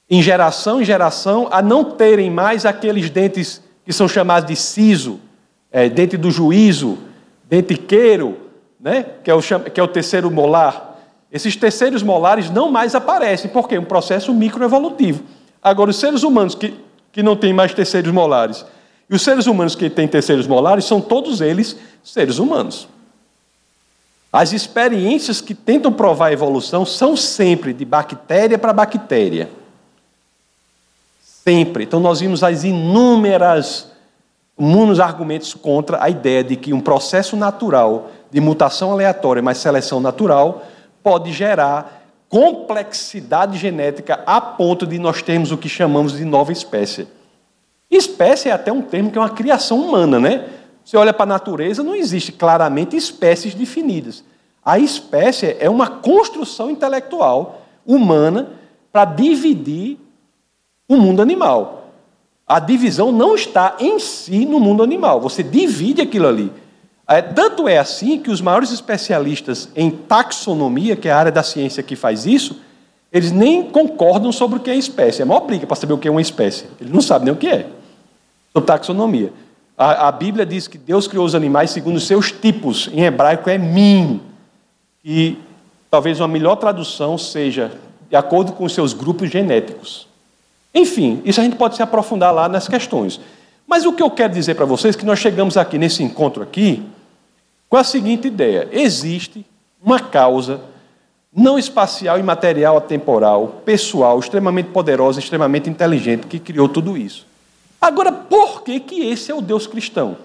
em 0.09 0.23
geração 0.23 0.81
em 0.81 0.85
geração, 0.85 1.49
a 1.51 1.61
não 1.61 1.85
terem 1.85 2.31
mais 2.31 2.65
aqueles 2.65 3.11
dentes 3.11 3.63
que 3.85 3.93
são 3.93 4.09
chamados 4.09 4.49
de 4.49 4.57
siso, 4.57 5.21
é, 5.71 5.89
dente 5.89 6.17
do 6.17 6.31
juízo, 6.31 6.99
dente 7.49 7.77
queiro, 7.77 8.46
né? 8.79 9.05
que, 9.23 9.31
é 9.31 9.35
o, 9.35 9.41
que 9.41 9.81
é 9.81 9.83
o 9.83 9.89
terceiro 9.89 10.31
molar. 10.31 10.97
Esses 11.31 11.57
terceiros 11.57 12.03
molares 12.03 12.51
não 12.51 12.71
mais 12.71 12.95
aparecem, 12.95 13.51
porque 13.51 13.75
é 13.75 13.81
um 13.81 13.85
processo 13.85 14.33
microevolutivo. 14.33 15.25
Agora, 15.63 15.91
os 15.91 15.97
seres 15.97 16.23
humanos 16.23 16.55
que, 16.55 16.75
que 17.13 17.23
não 17.23 17.37
têm 17.37 17.53
mais 17.53 17.75
terceiros 17.75 18.13
molares 18.13 18.65
e 19.09 19.15
os 19.15 19.23
seres 19.23 19.47
humanos 19.47 19.75
que 19.75 19.89
têm 19.89 20.09
terceiros 20.09 20.47
molares 20.47 20.85
são 20.85 21.01
todos 21.01 21.41
eles 21.41 21.77
seres 22.03 22.39
humanos. 22.39 22.89
As 24.33 24.53
experiências 24.53 25.41
que 25.41 25.55
tentam 25.55 25.93
provar 25.93 26.27
a 26.27 26.33
evolução 26.33 26.85
são 26.85 27.17
sempre 27.17 27.73
de 27.73 27.85
bactéria 27.85 28.59
para 28.59 28.73
bactéria. 28.73 29.49
Sempre. 31.23 31.85
Então 31.85 32.01
nós 32.01 32.21
vimos 32.21 32.43
as 32.43 32.65
inúmeras 32.65 33.89
inúmeros 34.59 35.01
argumentos 35.01 35.53
contra 35.53 36.03
a 36.03 36.09
ideia 36.09 36.43
de 36.43 36.57
que 36.57 36.73
um 36.73 36.81
processo 36.81 37.37
natural 37.37 38.11
de 38.31 38.41
mutação 38.41 38.93
aleatória, 38.93 39.43
mas 39.43 39.59
seleção 39.59 40.01
natural, 40.01 40.65
pode 41.03 41.33
gerar 41.33 42.05
complexidade 42.29 43.57
genética 43.57 44.23
a 44.27 44.41
ponto 44.41 44.87
de 44.87 44.99
nós 44.99 45.23
termos 45.23 45.53
o 45.53 45.57
que 45.57 45.69
chamamos 45.69 46.13
de 46.17 46.25
nova 46.25 46.53
espécie. 46.53 47.07
Espécie 47.91 48.49
é 48.49 48.53
até 48.53 48.73
um 48.73 48.83
termo 48.83 49.11
que 49.11 49.19
é 49.19 49.21
uma 49.21 49.31
criação 49.31 49.81
humana, 49.81 50.19
né? 50.19 50.49
Você 50.85 50.97
olha 50.97 51.13
para 51.13 51.25
a 51.25 51.27
natureza, 51.27 51.83
não 51.83 51.95
existe 51.95 52.33
claramente 52.33 52.97
espécies 52.97 53.55
definidas. 53.55 54.25
A 54.65 54.79
espécie 54.79 55.57
é 55.61 55.71
uma 55.71 55.89
construção 55.89 56.71
intelectual 56.71 57.63
humana 57.87 58.51
para 58.93 59.05
dividir 59.05 59.99
o 60.89 60.97
mundo 60.97 61.23
animal. 61.23 61.91
A 62.47 62.59
divisão 62.59 63.11
não 63.11 63.35
está 63.35 63.77
em 63.79 63.99
si 63.99 64.45
no 64.45 64.61
mundo 64.61 64.83
animal, 64.83 65.21
você 65.21 65.43
divide 65.43 66.01
aquilo 66.01 66.29
ali. 66.29 66.53
É, 67.09 67.23
tanto 67.23 67.69
é 67.69 67.79
assim 67.79 68.19
que 68.19 68.31
os 68.31 68.41
maiores 68.41 68.73
especialistas 68.73 69.69
em 69.77 69.91
taxonomia, 69.91 70.97
que 70.97 71.09
é 71.09 71.13
a 71.13 71.19
área 71.19 71.33
da 71.33 71.43
ciência 71.43 71.83
que 71.83 71.95
faz 71.95 72.27
isso, 72.27 72.61
eles 73.13 73.31
nem 73.31 73.63
concordam 73.63 74.33
sobre 74.33 74.59
o 74.59 74.61
que 74.61 74.71
é 74.71 74.75
espécie. 74.75 75.23
É 75.23 75.23
a 75.23 75.27
maior 75.27 75.41
briga 75.41 75.67
para 75.67 75.77
saber 75.77 75.93
o 75.93 75.99
que 75.99 76.09
é 76.09 76.11
uma 76.11 76.21
espécie. 76.21 76.67
Eles 76.81 76.93
não 76.93 77.01
sabem 77.01 77.27
nem 77.27 77.35
o 77.35 77.37
que 77.37 77.47
é. 77.47 77.67
Sobre 78.53 78.67
taxonomia. 78.67 79.33
A, 79.79 80.09
a, 80.09 80.13
Bíblia 80.13 80.45
diz 80.45 80.67
que 80.67 80.77
Deus 80.77 81.07
criou 81.07 81.25
os 81.25 81.35
animais 81.35 81.71
segundo 81.71 81.97
os 81.97 82.07
seus 82.07 82.33
tipos. 82.33 82.89
Em 82.93 83.05
hebraico 83.05 83.49
é 83.49 83.57
min. 83.57 84.21
E 85.05 85.39
talvez 85.89 86.19
uma 86.19 86.27
melhor 86.27 86.57
tradução 86.57 87.17
seja 87.17 87.71
de 88.11 88.17
acordo 88.17 88.53
com 88.53 88.65
os 88.65 88.75
seus 88.75 88.93
grupos 88.93 89.31
genéticos. 89.31 90.09
Enfim, 90.75 91.23
isso 91.25 91.41
a 91.41 91.45
gente 91.45 91.57
pode 91.57 91.77
se 91.77 91.83
aprofundar 91.83 92.35
lá 92.35 92.49
nas 92.49 92.67
questões. 92.67 93.21
Mas 93.67 93.87
o 93.87 93.93
que 93.93 94.03
eu 94.03 94.11
quero 94.11 94.33
dizer 94.33 94.55
para 94.55 94.65
vocês 94.65 94.97
é 94.97 94.99
que 94.99 95.07
nós 95.07 95.19
chegamos 95.21 95.57
aqui 95.57 95.79
nesse 95.79 96.03
encontro 96.03 96.43
aqui 96.43 96.85
com 97.69 97.77
a 97.77 97.85
seguinte 97.85 98.29
ideia: 98.29 98.69
existe 98.73 99.45
uma 99.83 100.01
causa 100.01 100.61
não 101.35 101.59
espacial, 101.59 102.19
imaterial, 102.19 102.79
atemporal, 102.79 103.61
pessoal, 103.65 104.19
extremamente 104.19 104.71
poderosa, 104.71 105.21
extremamente 105.21 105.69
inteligente, 105.69 106.27
que 106.27 106.39
criou 106.39 106.69
tudo 106.69 106.97
isso. 106.97 107.27
Agora, 107.79 108.11
por 108.11 108.63
que, 108.63 108.81
que 108.81 109.03
esse 109.07 109.31
é 109.31 109.35
o 109.35 109.43
Deus 109.43 109.67
cristão? 109.67 110.17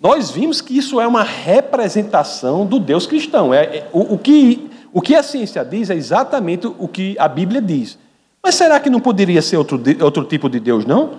Nós 0.00 0.30
vimos 0.30 0.60
que 0.60 0.76
isso 0.76 1.00
é 1.00 1.06
uma 1.06 1.22
representação 1.22 2.64
do 2.64 2.78
Deus 2.78 3.06
cristão. 3.06 3.52
É, 3.52 3.78
é 3.78 3.88
o, 3.92 4.14
o, 4.14 4.18
que, 4.18 4.70
o 4.92 5.00
que 5.00 5.14
a 5.14 5.22
ciência 5.22 5.64
diz 5.64 5.90
é 5.90 5.94
exatamente 5.94 6.66
o 6.66 6.86
que 6.86 7.16
a 7.18 7.26
Bíblia 7.26 7.60
diz. 7.60 7.98
Mas 8.42 8.54
será 8.54 8.78
que 8.78 8.90
não 8.90 9.00
poderia 9.00 9.40
ser 9.40 9.56
outro, 9.56 9.82
outro 10.02 10.24
tipo 10.24 10.48
de 10.48 10.60
Deus, 10.60 10.84
não? 10.84 11.12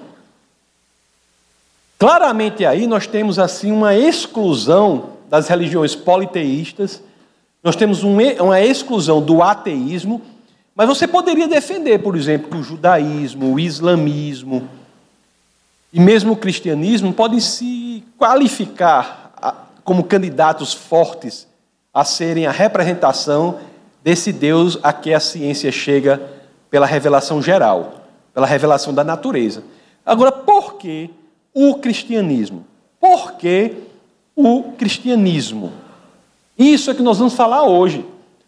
Claramente 2.05 2.63
aí 2.63 2.85
nós 2.85 3.07
temos 3.07 3.39
assim 3.39 3.71
uma 3.71 3.95
exclusão 3.95 5.09
das 5.27 5.47
religiões 5.47 5.95
politeístas 5.95 7.01
nós 7.63 7.75
temos 7.75 8.03
um, 8.03 8.15
uma 8.43 8.61
exclusão 8.61 9.19
do 9.19 9.41
ateísmo, 9.41 10.21
mas 10.75 10.87
você 10.87 11.07
poderia 11.07 11.47
defender, 11.47 11.97
por 11.97 12.15
exemplo, 12.15 12.51
que 12.51 12.57
o 12.57 12.61
judaísmo, 12.61 13.55
o 13.55 13.59
islamismo 13.59 14.69
e 15.91 15.99
mesmo 15.99 16.33
o 16.33 16.37
cristianismo 16.37 17.11
podem 17.11 17.39
se 17.39 18.03
qualificar 18.19 19.31
como 19.83 20.03
candidatos 20.03 20.75
fortes 20.75 21.47
a 21.91 22.05
serem 22.05 22.45
a 22.45 22.51
representação 22.51 23.57
desse 24.03 24.31
Deus 24.31 24.77
a 24.83 24.93
que 24.93 25.11
a 25.11 25.19
ciência 25.19 25.71
chega 25.71 26.21
pela 26.69 26.85
revelação 26.85 27.41
geral, 27.41 28.05
pela 28.31 28.45
revelação 28.45 28.93
da 28.93 29.03
natureza. 29.03 29.63
Agora, 30.05 30.31
por 30.31 30.75
que 30.75 31.09
o 31.55 31.75
cristianismo? 31.75 32.67
Por 32.99 33.31
que 33.37 33.73
o 34.35 34.73
cristianismo? 34.73 35.71
Isso 36.55 36.91
é 36.91 36.93
que 36.93 37.01
nós 37.01 37.17
vamos 37.17 37.33
falar 37.33 37.63
hoje. 37.63 38.05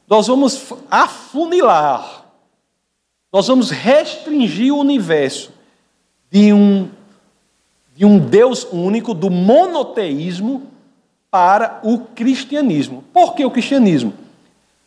Nós 0.08 0.28
vamos 0.28 0.74
afunilar 0.92 2.28
nós 3.32 3.48
vamos 3.48 3.70
restringir 3.70 4.74
o 4.74 4.80
universo 4.80 5.52
de 6.32 6.54
um, 6.54 6.90
de 7.96 8.06
um 8.06 8.18
Deus 8.18 8.66
único, 8.72 9.14
do 9.14 9.30
monoteísmo, 9.30 10.64
para 11.30 11.80
o 11.84 12.00
cristianismo. 12.00 13.04
Por 13.14 13.36
que 13.36 13.46
o 13.46 13.52
cristianismo? 13.52 14.14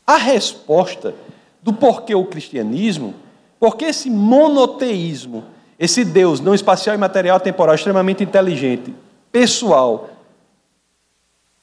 A 0.06 0.16
resposta 0.16 1.14
do 1.62 1.72
porquê 1.72 2.14
o 2.14 2.24
cristianismo, 2.24 3.14
porque 3.60 3.84
esse 3.84 4.08
monoteísmo, 4.10 5.44
esse 5.80 6.04
Deus 6.04 6.40
não 6.40 6.54
espacial 6.54 6.94
e 6.94 6.98
material 6.98 7.40
temporal, 7.40 7.74
extremamente 7.74 8.22
inteligente, 8.22 8.94
pessoal, 9.32 10.10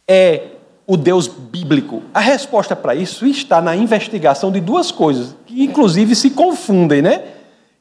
é 0.08 0.54
o 0.88 0.98
Deus 0.98 1.28
bíblico? 1.28 2.02
A 2.12 2.20
resposta 2.20 2.76
para 2.76 2.96
isso 2.96 3.28
está 3.28 3.62
na 3.62 3.76
investigação 3.76 4.52
de 4.52 4.60
duas 4.60 4.90
coisas, 4.90 5.36
que 5.46 5.64
inclusive 5.64 6.16
se 6.16 6.32
confundem, 6.32 7.00
né? 7.00 7.26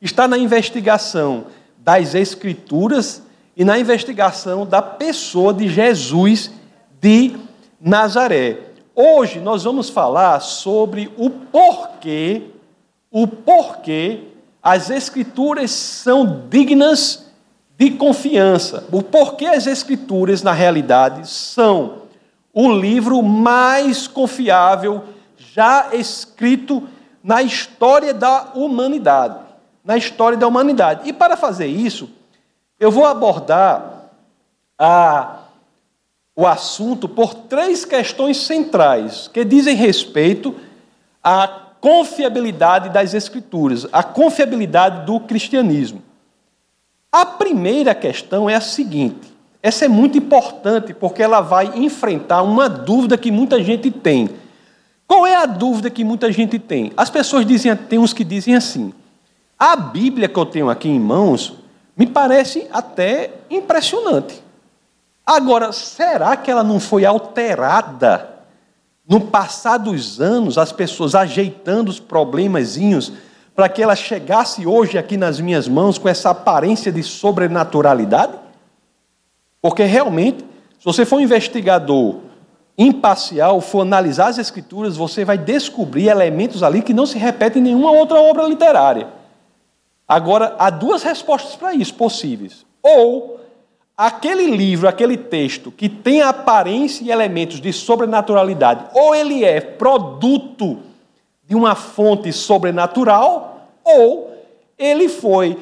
Está 0.02 0.28
na 0.28 0.36
investigação 0.36 1.46
das 1.78 2.14
Escrituras 2.14 3.22
e 3.56 3.64
na 3.64 3.78
investigação 3.78 4.66
da 4.66 4.82
pessoa 4.82 5.54
de 5.54 5.68
Jesus 5.70 6.50
de 7.00 7.34
Nazaré. 7.80 8.58
Hoje 8.94 9.40
nós 9.40 9.64
vamos 9.64 9.88
falar 9.88 10.40
sobre 10.40 11.10
o 11.16 11.30
porquê, 11.30 12.42
o 13.10 13.26
porquê 13.26 14.35
as 14.66 14.90
Escrituras 14.90 15.70
são 15.70 16.42
dignas 16.50 17.24
de 17.78 17.92
confiança. 17.92 18.84
O 18.90 19.00
porquê 19.00 19.46
as 19.46 19.64
Escrituras, 19.64 20.42
na 20.42 20.50
realidade, 20.52 21.28
são 21.28 22.02
o 22.52 22.72
livro 22.72 23.22
mais 23.22 24.08
confiável 24.08 25.04
já 25.36 25.90
escrito 25.94 26.82
na 27.22 27.42
história 27.42 28.12
da 28.12 28.50
humanidade. 28.56 29.38
Na 29.84 29.96
história 29.96 30.36
da 30.36 30.48
humanidade. 30.48 31.08
E 31.08 31.12
para 31.12 31.36
fazer 31.36 31.68
isso, 31.68 32.10
eu 32.80 32.90
vou 32.90 33.06
abordar 33.06 34.10
a, 34.76 35.42
o 36.34 36.44
assunto 36.44 37.08
por 37.08 37.34
três 37.34 37.84
questões 37.84 38.38
centrais 38.38 39.28
que 39.28 39.44
dizem 39.44 39.76
respeito 39.76 40.56
à 41.22 41.65
confiabilidade 41.80 42.88
das 42.88 43.14
Escrituras, 43.14 43.86
à 43.92 44.02
confiabilidade 44.02 45.06
do 45.06 45.20
cristianismo. 45.20 46.02
A 47.10 47.24
primeira 47.24 47.94
questão 47.94 48.48
é 48.48 48.54
a 48.54 48.60
seguinte: 48.60 49.34
essa 49.62 49.84
é 49.84 49.88
muito 49.88 50.18
importante 50.18 50.92
porque 50.92 51.22
ela 51.22 51.40
vai 51.40 51.72
enfrentar 51.76 52.42
uma 52.42 52.68
dúvida 52.68 53.16
que 53.16 53.30
muita 53.30 53.62
gente 53.62 53.90
tem. 53.90 54.28
Qual 55.06 55.26
é 55.26 55.36
a 55.36 55.46
dúvida 55.46 55.88
que 55.88 56.04
muita 56.04 56.30
gente 56.32 56.58
tem? 56.58 56.92
As 56.96 57.08
pessoas 57.08 57.46
dizem, 57.46 57.74
tem 57.74 57.98
uns 57.98 58.12
que 58.12 58.24
dizem 58.24 58.54
assim: 58.54 58.92
a 59.58 59.76
Bíblia 59.76 60.28
que 60.28 60.38
eu 60.38 60.46
tenho 60.46 60.68
aqui 60.68 60.88
em 60.88 61.00
mãos 61.00 61.54
me 61.96 62.06
parece 62.06 62.66
até 62.72 63.30
impressionante. 63.48 64.42
Agora, 65.24 65.72
será 65.72 66.36
que 66.36 66.50
ela 66.50 66.62
não 66.62 66.78
foi 66.78 67.04
alterada 67.04 68.35
no 69.08 69.20
passar 69.20 69.78
dos 69.78 70.20
anos, 70.20 70.58
as 70.58 70.72
pessoas 70.72 71.14
ajeitando 71.14 71.90
os 71.90 72.00
problemazinhos 72.00 73.12
para 73.54 73.68
que 73.68 73.82
ela 73.82 73.96
chegasse 73.96 74.66
hoje 74.66 74.98
aqui 74.98 75.16
nas 75.16 75.40
minhas 75.40 75.68
mãos 75.68 75.96
com 75.96 76.08
essa 76.08 76.30
aparência 76.30 76.90
de 76.92 77.02
sobrenaturalidade? 77.02 78.34
Porque 79.62 79.84
realmente, 79.84 80.44
se 80.78 80.84
você 80.84 81.04
for 81.06 81.16
um 81.16 81.20
investigador 81.20 82.16
imparcial, 82.76 83.60
for 83.60 83.80
analisar 83.80 84.28
as 84.28 84.38
escrituras, 84.38 84.96
você 84.96 85.24
vai 85.24 85.38
descobrir 85.38 86.08
elementos 86.08 86.62
ali 86.62 86.82
que 86.82 86.92
não 86.92 87.06
se 87.06 87.16
repetem 87.16 87.60
em 87.60 87.64
nenhuma 87.66 87.90
outra 87.90 88.20
obra 88.20 88.46
literária. 88.46 89.08
Agora, 90.06 90.54
há 90.58 90.68
duas 90.68 91.02
respostas 91.02 91.56
para 91.56 91.74
isso 91.74 91.94
possíveis. 91.94 92.66
Ou 92.82 93.40
aquele 93.96 94.50
livro, 94.54 94.86
aquele 94.86 95.16
texto 95.16 95.72
que 95.72 95.88
tem 95.88 96.20
aparência 96.20 97.02
e 97.02 97.10
elementos 97.10 97.60
de 97.60 97.72
sobrenaturalidade, 97.72 98.84
ou 98.92 99.14
ele 99.14 99.44
é 99.44 99.60
produto 99.60 100.78
de 101.44 101.54
uma 101.54 101.74
fonte 101.74 102.32
sobrenatural, 102.32 103.70
ou 103.82 104.34
ele 104.78 105.08
foi 105.08 105.56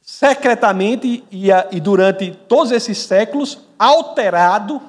secretamente 0.00 1.24
e, 1.30 1.80
durante 1.80 2.30
todos 2.46 2.70
esses 2.70 2.98
séculos 2.98 3.58
alterado 3.78 4.80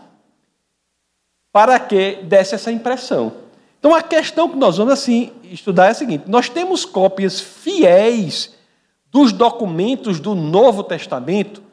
para 1.51 1.79
que 1.79 2.17
desse 2.23 2.55
essa 2.55 2.71
impressão. 2.71 3.31
Então 3.79 3.95
a 3.95 4.01
questão 4.01 4.49
que 4.49 4.57
nós 4.57 4.77
vamos 4.77 4.93
assim 4.93 5.31
estudar 5.43 5.87
é 5.87 5.89
a 5.89 5.93
seguinte: 5.93 6.25
nós 6.27 6.49
temos 6.49 6.85
cópias 6.85 7.39
fiéis 7.39 8.53
dos 9.11 9.31
documentos 9.31 10.19
do 10.19 10.35
Novo 10.35 10.83
Testamento. 10.83 11.63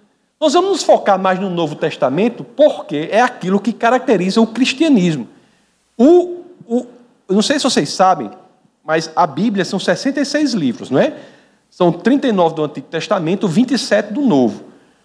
Nós 0.43 0.55
vamos 0.55 0.71
nos 0.73 0.83
focar 0.83 1.21
mais 1.21 1.39
no 1.39 1.49
Novo 1.49 1.77
Testamento 1.77 2.43
porque 2.43 3.09
é 3.13 3.21
aquilo 3.21 3.61
que 3.61 3.73
caracteriza 3.73 4.41
o 4.41 4.47
cristianismo. 4.49 5.29
O, 5.97 6.41
o, 6.67 6.87
eu 7.29 7.37
não 7.37 7.43
sei 7.43 7.61
se 7.61 7.63
vocês 7.63 7.91
sabem, 7.91 8.29
mas 8.85 9.09
a 9.15 9.25
Bíblia 9.25 9.65
são 9.65 9.79
66 9.79 10.53
livros, 10.53 10.91
não 10.91 10.99
é? 10.99 11.17
São 11.71 11.93
39 11.93 12.57
do 12.57 12.65
Antigo 12.65 12.89
Testamento, 12.89 13.47
27 13.47 14.13
do 14.13 14.23
Novo. 14.23 14.65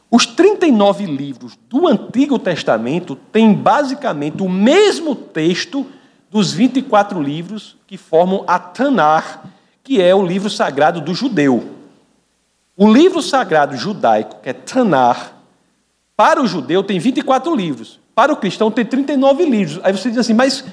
Os 0.10 0.26
39 0.26 1.06
livros 1.06 1.56
do 1.70 1.88
Antigo 1.88 2.40
Testamento 2.40 3.16
têm 3.32 3.54
basicamente 3.54 4.42
o 4.42 4.50
mesmo 4.50 5.14
texto 5.14 5.86
dos 6.32 6.52
24 6.52 7.22
livros 7.22 7.78
que 7.86 7.96
formam 7.96 8.44
a 8.48 8.58
Tanar, 8.58 9.44
que 9.84 10.02
é 10.02 10.16
o 10.16 10.26
livro 10.26 10.50
sagrado 10.50 11.00
do 11.00 11.14
judeu. 11.14 11.77
O 12.80 12.88
livro 12.88 13.24
sagrado 13.24 13.76
judaico, 13.76 14.36
que 14.44 14.50
é 14.50 14.54
Tanar, 14.54 15.34
para 16.16 16.40
o 16.40 16.46
judeu 16.46 16.84
tem 16.84 17.00
24 17.00 17.56
livros, 17.56 18.00
para 18.14 18.32
o 18.32 18.38
cristão 18.38 18.70
tem 18.70 18.86
39 18.86 19.46
livros. 19.46 19.80
Aí 19.84 19.92
você 19.92 20.10
diz 20.10 20.20
assim, 20.20 20.36
mas, 20.36 20.64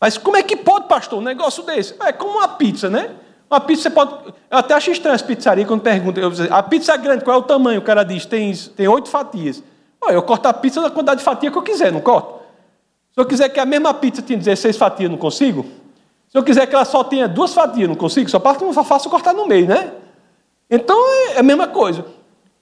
mas 0.00 0.16
como 0.16 0.38
é 0.38 0.42
que 0.42 0.56
pode, 0.56 0.88
pastor, 0.88 1.18
um 1.18 1.22
negócio 1.22 1.62
desse? 1.62 1.94
É 2.00 2.12
como 2.12 2.38
uma 2.38 2.48
pizza, 2.48 2.88
né? 2.88 3.10
Uma 3.50 3.60
pizza 3.60 3.82
você 3.82 3.90
pode. 3.90 4.10
Eu 4.50 4.56
até 4.56 4.72
acho 4.72 4.90
estranho 4.90 5.14
as 5.14 5.20
pizzarias 5.20 5.68
quando 5.68 5.82
perguntam. 5.82 6.24
A 6.50 6.62
pizza 6.62 6.94
é 6.94 6.96
grande, 6.96 7.22
qual 7.22 7.36
é 7.36 7.40
o 7.40 7.42
tamanho? 7.42 7.80
O 7.80 7.84
cara 7.84 8.04
diz, 8.04 8.24
tem, 8.24 8.50
tem 8.74 8.88
oito 8.88 9.10
fatias. 9.10 9.62
eu 10.08 10.22
corto 10.22 10.48
a 10.48 10.52
pizza 10.54 10.80
da 10.80 10.88
quantidade 10.88 11.18
de 11.18 11.24
fatia 11.24 11.50
que 11.50 11.58
eu 11.58 11.62
quiser, 11.62 11.92
não 11.92 12.00
corto? 12.00 12.40
Se 13.12 13.20
eu 13.20 13.26
quiser 13.26 13.50
que 13.50 13.60
a 13.60 13.66
mesma 13.66 13.92
pizza 13.92 14.22
tenha 14.22 14.38
16 14.38 14.78
fatias, 14.78 15.10
não 15.10 15.18
consigo? 15.18 15.66
Se 16.30 16.38
eu 16.38 16.42
quiser 16.42 16.66
que 16.66 16.74
ela 16.74 16.86
só 16.86 17.04
tenha 17.04 17.28
duas 17.28 17.52
fatias, 17.52 17.86
não 17.86 17.94
consigo? 17.94 18.30
Só 18.30 18.40
faço 18.40 19.10
cortar 19.10 19.34
no 19.34 19.46
meio, 19.46 19.68
né? 19.68 19.92
Então 20.70 20.96
é 21.32 21.38
a 21.38 21.42
mesma 21.42 21.68
coisa. 21.68 22.04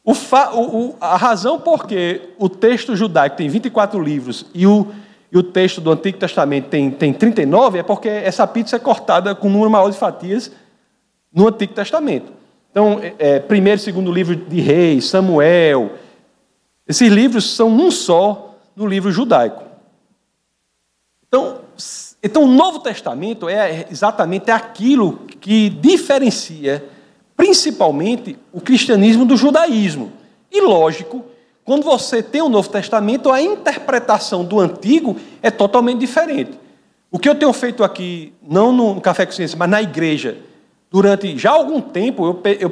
O, 0.04 0.12
o, 0.12 0.96
a 1.00 1.16
razão 1.16 1.60
por 1.60 1.86
que 1.86 2.30
o 2.38 2.48
texto 2.48 2.96
judaico 2.96 3.36
tem 3.36 3.48
24 3.48 4.00
livros 4.02 4.46
e 4.52 4.66
o, 4.66 4.88
e 5.30 5.38
o 5.38 5.42
texto 5.42 5.80
do 5.80 5.92
Antigo 5.92 6.18
Testamento 6.18 6.68
tem, 6.68 6.90
tem 6.90 7.12
39 7.12 7.78
é 7.78 7.82
porque 7.82 8.08
essa 8.08 8.46
pizza 8.46 8.76
é 8.76 8.78
cortada 8.80 9.34
com 9.34 9.46
um 9.46 9.52
número 9.52 9.70
maior 9.70 9.88
de 9.90 9.96
fatias 9.96 10.50
no 11.32 11.48
Antigo 11.48 11.72
Testamento. 11.72 12.32
Então, 12.70 12.98
é, 13.00 13.14
é, 13.18 13.38
primeiro 13.38 13.78
e 13.80 13.82
segundo 13.82 14.10
livro 14.10 14.34
de 14.34 14.60
Reis, 14.60 15.04
Samuel, 15.04 15.92
esses 16.88 17.08
livros 17.10 17.54
são 17.54 17.68
um 17.68 17.90
só 17.90 18.56
no 18.74 18.86
livro 18.86 19.12
judaico. 19.12 19.62
Então, 21.28 21.60
então 22.22 22.44
o 22.44 22.48
Novo 22.48 22.80
Testamento 22.80 23.48
é 23.48 23.86
exatamente 23.90 24.50
aquilo 24.50 25.18
que 25.40 25.70
diferencia 25.70 26.84
principalmente 27.36 28.38
o 28.52 28.60
cristianismo 28.60 29.24
do 29.24 29.36
judaísmo. 29.36 30.12
E 30.50 30.60
lógico, 30.60 31.24
quando 31.64 31.84
você 31.84 32.22
tem 32.22 32.42
o 32.42 32.48
Novo 32.48 32.68
Testamento, 32.68 33.30
a 33.30 33.40
interpretação 33.40 34.44
do 34.44 34.58
Antigo 34.58 35.16
é 35.40 35.50
totalmente 35.50 35.98
diferente. 35.98 36.52
O 37.10 37.18
que 37.18 37.28
eu 37.28 37.34
tenho 37.34 37.52
feito 37.52 37.84
aqui, 37.84 38.32
não 38.42 38.72
no 38.72 39.00
Café 39.00 39.26
com 39.26 39.32
Ciência, 39.32 39.56
mas 39.58 39.68
na 39.68 39.82
igreja, 39.82 40.38
durante 40.90 41.36
já 41.38 41.50
algum 41.50 41.80
tempo, 41.80 42.24
eu, 42.26 42.56
eu, 42.58 42.70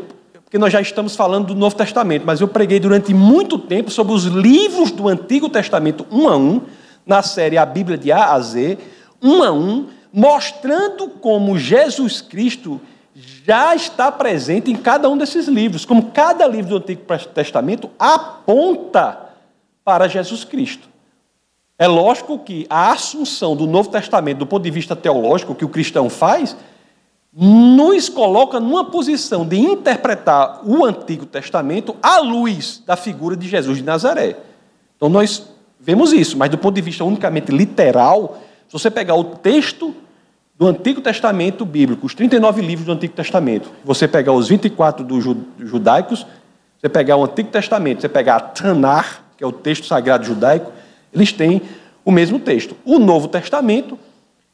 porque 0.50 0.58
nós 0.58 0.72
já 0.72 0.80
estamos 0.80 1.14
falando 1.14 1.48
do 1.48 1.54
Novo 1.54 1.76
Testamento, 1.76 2.24
mas 2.26 2.40
eu 2.40 2.48
preguei 2.48 2.80
durante 2.80 3.14
muito 3.14 3.58
tempo 3.58 3.90
sobre 3.90 4.12
os 4.12 4.24
livros 4.24 4.90
do 4.90 5.08
Antigo 5.08 5.48
Testamento, 5.48 6.04
um 6.10 6.28
a 6.28 6.36
um, 6.36 6.62
na 7.06 7.22
série 7.22 7.56
A 7.56 7.64
Bíblia 7.64 7.96
de 7.96 8.10
A 8.10 8.32
a 8.32 8.40
Z, 8.40 8.76
um 9.22 9.42
a 9.42 9.52
um, 9.52 9.86
mostrando 10.12 11.08
como 11.08 11.56
Jesus 11.56 12.20
Cristo 12.20 12.80
já 13.44 13.74
está 13.74 14.10
presente 14.10 14.70
em 14.70 14.76
cada 14.76 15.08
um 15.08 15.16
desses 15.16 15.48
livros, 15.48 15.84
como 15.84 16.10
cada 16.10 16.46
livro 16.46 16.70
do 16.70 16.76
Antigo 16.78 17.02
Testamento 17.34 17.90
aponta 17.98 19.18
para 19.84 20.08
Jesus 20.08 20.44
Cristo. 20.44 20.88
É 21.78 21.86
lógico 21.86 22.38
que 22.38 22.66
a 22.68 22.92
assunção 22.92 23.56
do 23.56 23.66
Novo 23.66 23.88
Testamento, 23.88 24.38
do 24.38 24.46
ponto 24.46 24.62
de 24.62 24.70
vista 24.70 24.94
teológico, 24.94 25.54
que 25.54 25.64
o 25.64 25.68
cristão 25.68 26.10
faz, 26.10 26.56
nos 27.32 28.08
coloca 28.08 28.58
numa 28.60 28.84
posição 28.84 29.46
de 29.46 29.56
interpretar 29.58 30.60
o 30.64 30.84
Antigo 30.84 31.24
Testamento 31.24 31.96
à 32.02 32.18
luz 32.18 32.82
da 32.84 32.96
figura 32.96 33.36
de 33.36 33.48
Jesus 33.48 33.78
de 33.78 33.84
Nazaré. 33.84 34.36
Então 34.96 35.08
nós 35.08 35.48
vemos 35.78 36.12
isso, 36.12 36.36
mas 36.36 36.50
do 36.50 36.58
ponto 36.58 36.74
de 36.74 36.82
vista 36.82 37.04
unicamente 37.04 37.50
literal, 37.50 38.38
se 38.68 38.72
você 38.72 38.90
pegar 38.90 39.14
o 39.14 39.24
texto 39.24 39.94
do 40.60 40.68
Antigo 40.68 41.00
Testamento 41.00 41.64
bíblico, 41.64 42.04
os 42.04 42.14
39 42.14 42.60
livros 42.60 42.84
do 42.84 42.92
Antigo 42.92 43.14
Testamento, 43.14 43.70
você 43.82 44.06
pegar 44.06 44.34
os 44.34 44.46
24 44.46 45.02
dos 45.02 45.24
judaicos, 45.58 46.26
você 46.78 46.86
pegar 46.86 47.16
o 47.16 47.24
Antigo 47.24 47.48
Testamento, 47.48 48.02
você 48.02 48.10
pegar 48.10 48.36
a 48.36 48.40
Tanar, 48.40 49.22
que 49.38 49.42
é 49.42 49.46
o 49.46 49.52
texto 49.52 49.86
sagrado 49.86 50.22
judaico, 50.22 50.70
eles 51.14 51.32
têm 51.32 51.62
o 52.04 52.12
mesmo 52.12 52.38
texto. 52.38 52.76
O 52.84 52.98
Novo 52.98 53.26
Testamento 53.26 53.98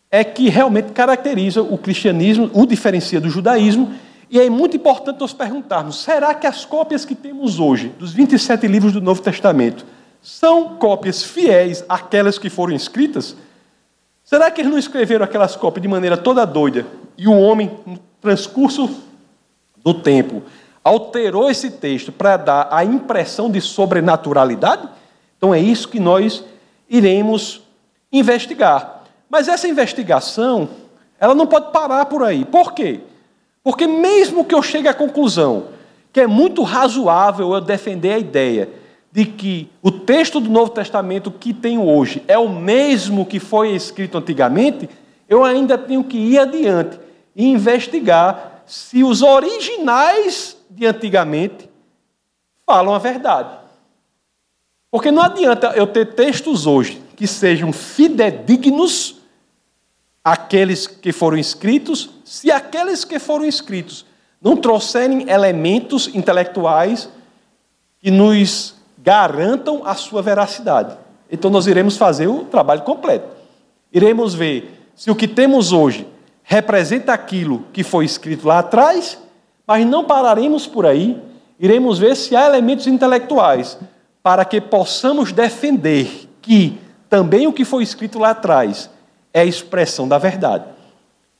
é 0.09 0.23
que 0.23 0.49
realmente 0.49 0.93
caracteriza 0.93 1.61
o 1.61 1.77
cristianismo, 1.77 2.53
o 2.55 2.65
diferencia 2.65 3.21
do 3.21 3.29
judaísmo, 3.29 3.93
e 4.31 4.39
é 4.39 4.49
muito 4.49 4.77
importante 4.77 5.19
nós 5.19 5.33
perguntarmos: 5.33 6.05
será 6.05 6.33
que 6.35 6.47
as 6.47 6.65
cópias 6.65 7.05
que 7.05 7.17
temos 7.17 7.59
hoje, 7.59 7.89
dos 7.99 8.13
27 8.13 8.69
livros 8.69 8.93
do 8.93 9.01
Novo 9.01 9.21
Testamento, 9.21 9.85
são 10.23 10.77
cópias 10.77 11.25
fiéis 11.25 11.85
àquelas 11.89 12.39
que 12.39 12.49
foram 12.49 12.77
escritas? 12.77 13.35
Será 14.27 14.51
que 14.51 14.61
eles 14.61 14.73
não 14.73 14.79
escreveram 14.79 15.25
aquelas 15.25 15.55
cópias 15.55 15.81
de 15.81 15.87
maneira 15.87 16.17
toda 16.17 16.45
doida 16.45 16.85
e 17.17 17.29
o 17.29 17.39
homem, 17.39 17.71
no 17.87 17.97
transcurso 18.21 18.91
do 19.85 19.95
tempo, 19.95 20.43
alterou 20.83 21.49
esse 21.49 21.71
texto 21.71 22.11
para 22.11 22.37
dar 22.37 22.69
a 22.73 22.85
impressão 22.85 23.49
de 23.49 23.61
sobrenaturalidade? 23.61 24.89
Então 25.39 25.55
é 25.55 25.61
isso 25.61 25.89
que 25.89 26.01
nós 26.01 26.45
iremos 26.91 27.63
investigar. 28.13 29.05
Mas 29.31 29.47
essa 29.47 29.69
investigação, 29.69 30.71
ela 31.21 31.33
não 31.35 31.47
pode 31.47 31.71
parar 31.71 32.07
por 32.07 32.25
aí. 32.25 32.45
Por 32.45 32.73
quê? 32.73 33.03
Porque 33.63 33.87
mesmo 33.87 34.45
que 34.45 34.57
eu 34.57 34.63
chegue 34.63 34.89
à 34.89 34.95
conclusão 34.95 35.69
que 36.13 36.21
é 36.21 36.27
muito 36.27 36.65
razoável 36.65 37.53
eu 37.53 37.61
defender 37.61 38.15
a 38.15 38.19
ideia 38.19 38.69
de 39.17 39.25
que 39.25 39.71
o 39.81 39.91
texto 39.91 40.39
do 40.39 40.51
Novo 40.51 40.73
Testamento 40.73 41.31
que 41.31 41.55
tenho 41.55 41.89
hoje 41.89 42.23
é 42.29 42.37
o 42.37 42.51
mesmo 42.51 43.25
que 43.25 43.41
foi 43.41 43.75
escrito 43.75 44.19
antigamente, 44.19 44.91
eu 45.27 45.43
ainda 45.43 45.79
tenho 45.79 46.05
que 46.05 46.19
ir 46.19 46.39
adiante 46.39 47.01
e 47.35 47.47
investigar 47.47 48.63
se 48.67 49.03
os 49.03 49.23
originais 49.23 50.55
de 50.69 50.85
antigamente 50.85 51.67
falam 52.67 52.95
a 52.95 52.99
verdade. 52.99 53.57
Porque 54.91 55.11
não 55.11 55.23
adianta 55.23 55.69
eu 55.69 55.87
ter 55.87 56.13
textos 56.13 56.67
hoje 56.67 57.03
que 57.17 57.27
sejam 57.27 57.73
fidedignos 57.73 59.17
àqueles 60.23 60.87
que 60.87 61.11
foram 61.11 61.39
escritos, 61.39 62.11
se 62.23 62.53
aqueles 62.53 63.03
que 63.03 63.19
foram 63.19 63.47
escritos 63.47 64.05
não 64.43 64.59
trouxerem 64.59 65.27
elementos 65.31 66.07
intelectuais 66.15 67.09
que 67.99 68.11
nos 68.11 68.76
garantam 69.07 69.83
a 69.85 69.95
sua 69.95 70.21
veracidade. 70.21 70.97
Então 71.31 71.49
nós 71.49 71.69
iremos 71.69 71.97
fazer 71.97 72.27
o 72.27 72.45
trabalho 72.45 72.83
completo. 72.83 73.29
Iremos 73.93 74.35
ver 74.35 74.83
se 74.97 75.13
o 75.13 75.15
que 75.15 75.29
temos 75.29 75.73
hoje 75.73 76.09
representa 76.43 77.13
aquilo 77.13 77.65
que 77.73 77.85
foi 77.85 78.05
escrito 78.05 78.49
lá 78.49 78.59
atrás, 78.59 79.17
mas 79.65 79.87
não 79.87 80.03
pararemos 80.03 80.67
por 80.67 80.85
aí. 80.85 81.23
Iremos 81.61 82.01
ver 82.01 82.17
se 82.17 82.35
há 82.35 82.47
elementos 82.47 82.89
intelectuais 82.89 83.79
para 84.25 84.45
que 84.45 84.61
possamos 84.61 85.31
defender 85.31 86.29
que 86.43 86.77
também 87.09 87.47
o 87.47 87.53
que 87.53 87.65
foi 87.65 87.85
escrito 87.85 88.19
lá 88.19 88.31
atrás 88.31 88.91
é 89.33 89.43
a 89.43 89.45
expressão 89.45 90.09
da 90.09 90.19
verdade. 90.19 90.65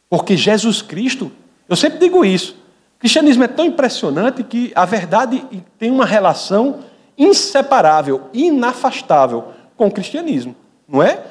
Porque 0.09 0.37
Jesus 0.37 0.83
Cristo, 0.83 1.33
eu 1.69 1.75
sempre 1.75 1.99
digo 1.99 2.25
isso, 2.25 2.53
o 2.97 3.01
cristianismo 3.01 3.43
é 3.43 3.49
tão 3.49 3.65
impressionante 3.65 4.45
que 4.45 4.71
a 4.73 4.85
verdade 4.85 5.45
tem 5.81 5.91
uma 5.91 6.07
relação 6.07 6.79
inseparável, 7.17 8.23
inafastável 8.33 9.45
com 9.77 9.87
o 9.87 9.91
cristianismo, 9.91 10.55
não 10.89 11.03
é? 11.03 11.23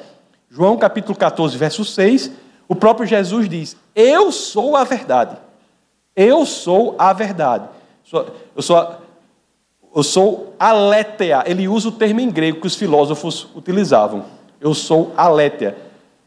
João 0.50 0.76
capítulo 0.76 1.16
14, 1.16 1.56
verso 1.56 1.84
6, 1.84 2.30
o 2.68 2.74
próprio 2.74 3.06
Jesus 3.06 3.48
diz: 3.48 3.76
Eu 3.94 4.32
sou 4.32 4.76
a 4.76 4.84
verdade. 4.84 5.36
Eu 6.14 6.46
sou 6.46 6.94
a 6.98 7.12
verdade. 7.12 7.68
Eu 8.56 8.62
sou, 8.62 8.94
eu 9.94 10.02
sou 10.02 10.54
aletheia. 10.58 11.44
Ele 11.46 11.68
usa 11.68 11.88
o 11.88 11.92
termo 11.92 12.20
em 12.20 12.30
grego 12.30 12.60
que 12.60 12.66
os 12.66 12.74
filósofos 12.74 13.48
utilizavam. 13.54 14.24
Eu 14.60 14.72
sou 14.74 15.12
aletheia. 15.16 15.76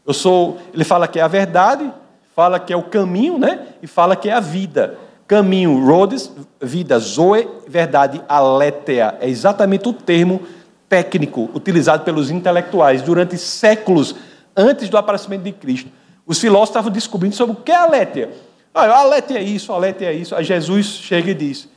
Eu 0.06 0.14
sou, 0.14 0.58
ele 0.72 0.84
fala 0.84 1.06
que 1.06 1.18
é 1.18 1.22
a 1.22 1.28
verdade, 1.28 1.92
fala 2.34 2.58
que 2.58 2.72
é 2.72 2.76
o 2.76 2.82
caminho, 2.82 3.38
né? 3.38 3.66
E 3.82 3.86
fala 3.86 4.16
que 4.16 4.28
é 4.28 4.32
a 4.32 4.40
vida. 4.40 4.98
Caminho, 5.30 5.86
Rhodes, 5.86 6.28
vida, 6.60 6.98
Zoe, 6.98 7.46
verdade, 7.68 8.20
aletheia. 8.28 9.14
É 9.20 9.28
exatamente 9.28 9.88
o 9.88 9.92
termo 9.92 10.42
técnico 10.88 11.48
utilizado 11.54 12.02
pelos 12.02 12.32
intelectuais 12.32 13.00
durante 13.00 13.38
séculos 13.38 14.16
antes 14.56 14.88
do 14.88 14.98
aparecimento 14.98 15.44
de 15.44 15.52
Cristo. 15.52 15.88
Os 16.26 16.40
filósofos 16.40 16.70
estavam 16.70 16.90
descobrindo 16.90 17.36
sobre 17.36 17.54
o 17.54 17.60
que 17.60 17.70
é 17.70 17.76
aletheia. 17.76 18.30
Ah, 18.74 18.86
aletheia 18.86 19.38
é 19.38 19.42
isso, 19.44 19.72
aletheia 19.72 20.08
é 20.08 20.14
isso. 20.14 20.34
Aí 20.34 20.42
Jesus 20.42 20.86
chega 20.86 21.30
e 21.30 21.34
diz: 21.34 21.68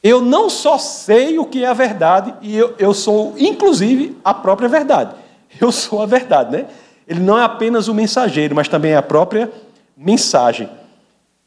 Eu 0.00 0.22
não 0.22 0.48
só 0.48 0.78
sei 0.78 1.40
o 1.40 1.44
que 1.44 1.64
é 1.64 1.66
a 1.66 1.74
verdade, 1.74 2.32
e 2.40 2.56
eu, 2.56 2.72
eu 2.78 2.94
sou, 2.94 3.34
inclusive, 3.36 4.16
a 4.22 4.32
própria 4.32 4.68
verdade. 4.68 5.12
Eu 5.60 5.72
sou 5.72 6.02
a 6.02 6.06
verdade, 6.06 6.52
né? 6.52 6.66
Ele 7.08 7.18
não 7.18 7.36
é 7.36 7.42
apenas 7.42 7.88
o 7.88 7.94
mensageiro, 7.94 8.54
mas 8.54 8.68
também 8.68 8.92
é 8.92 8.96
a 8.96 9.02
própria 9.02 9.50
mensagem. 9.96 10.68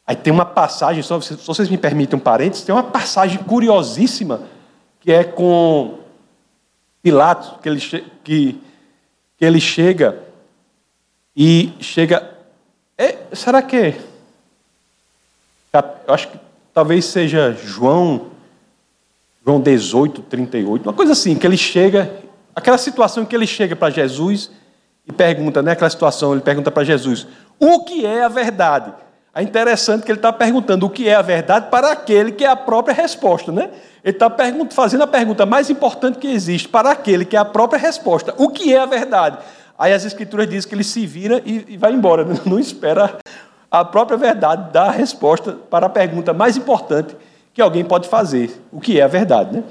Aí 0.10 0.16
tem 0.16 0.34
uma 0.34 0.44
passagem, 0.44 1.04
só 1.04 1.22
se 1.22 1.36
vocês 1.36 1.70
me 1.70 1.78
permitem 1.78 2.18
um 2.18 2.20
parênteses, 2.20 2.66
tem 2.66 2.74
uma 2.74 2.82
passagem 2.82 3.38
curiosíssima 3.44 4.42
que 5.00 5.12
é 5.12 5.24
com 5.24 6.00
Pilatos, 7.00 7.54
que 7.62 7.70
ele, 7.70 7.80
que, 8.24 8.60
que 9.38 9.46
ele 9.46 9.62
chega 9.62 10.18
e 11.36 11.72
chega. 11.80 12.28
É, 12.98 13.20
será 13.34 13.62
que. 13.62 13.94
Eu 16.08 16.14
acho 16.16 16.30
que 16.30 16.40
talvez 16.74 17.06
seja 17.06 17.52
João, 17.52 18.32
João 19.46 19.62
18, 19.62 20.24
38, 20.24 20.90
uma 20.90 20.94
coisa 20.94 21.12
assim, 21.12 21.36
que 21.36 21.46
ele 21.46 21.56
chega, 21.56 22.12
aquela 22.56 22.80
situação 22.80 23.28
que 23.28 23.36
ele 23.36 23.46
chega 23.46 23.76
para 23.76 23.92
Jesus 23.92 24.50
e 25.06 25.14
pergunta, 25.14 25.62
né? 25.62 25.74
Aquela 25.74 25.92
situação, 25.92 26.32
ele 26.32 26.42
pergunta 26.42 26.72
para 26.72 26.84
Jesus: 26.84 27.28
o 27.60 27.84
que 27.84 28.08
é 28.08 28.24
a 28.24 28.28
verdade? 28.28 28.92
É 29.34 29.44
interessante 29.44 30.04
que 30.04 30.12
ele 30.12 30.18
está 30.18 30.34
perguntando 30.34 30.86
o 30.86 30.90
que 30.90 31.08
é 31.08 31.16
a 31.16 31.22
verdade 31.22 31.68
para 31.70 31.92
aquele 31.92 32.32
que 32.32 32.44
é 32.44 32.48
a 32.48 32.56
própria 32.56 32.94
resposta, 32.94 33.52
né? 33.52 33.70
Ele 34.04 34.16
está 34.16 34.32
fazendo 34.72 35.04
a 35.04 35.08
pergunta 35.08 35.46
mais 35.46 35.70
importante 35.70 36.18
que 36.18 36.28
existe 36.28 36.68
para 36.68 36.92
aquele 36.92 37.24
que 37.24 37.36
é 37.36 37.40
a 37.40 37.46
própria 37.46 37.80
resposta. 37.80 38.34
O 38.38 38.50
que 38.50 38.74
é 38.74 38.80
a 38.80 38.86
verdade? 38.86 39.38
Aí 39.78 39.94
as 39.94 40.04
escrituras 40.04 40.50
dizem 40.50 40.68
que 40.68 40.76
ele 40.76 40.84
se 40.84 41.06
vira 41.06 41.42
e, 41.46 41.78
vai 41.78 41.94
embora, 41.94 42.26
né? 42.26 42.40
não 42.46 42.60
espera 42.60 43.18
a 43.70 43.86
própria 43.86 44.18
verdade 44.18 44.72
dar 44.74 44.88
a 44.88 44.92
resposta 44.92 45.54
para 45.70 45.86
a 45.86 45.90
pergunta 45.90 46.34
mais 46.34 46.58
importante 46.58 47.16
que 47.54 47.62
alguém 47.62 47.86
pode 47.86 48.10
fazer: 48.10 48.60
o 48.72 48.82
que 48.82 49.00
é 49.00 49.04
a 49.04 49.08
verdade, 49.08 49.58
né? 49.58 49.64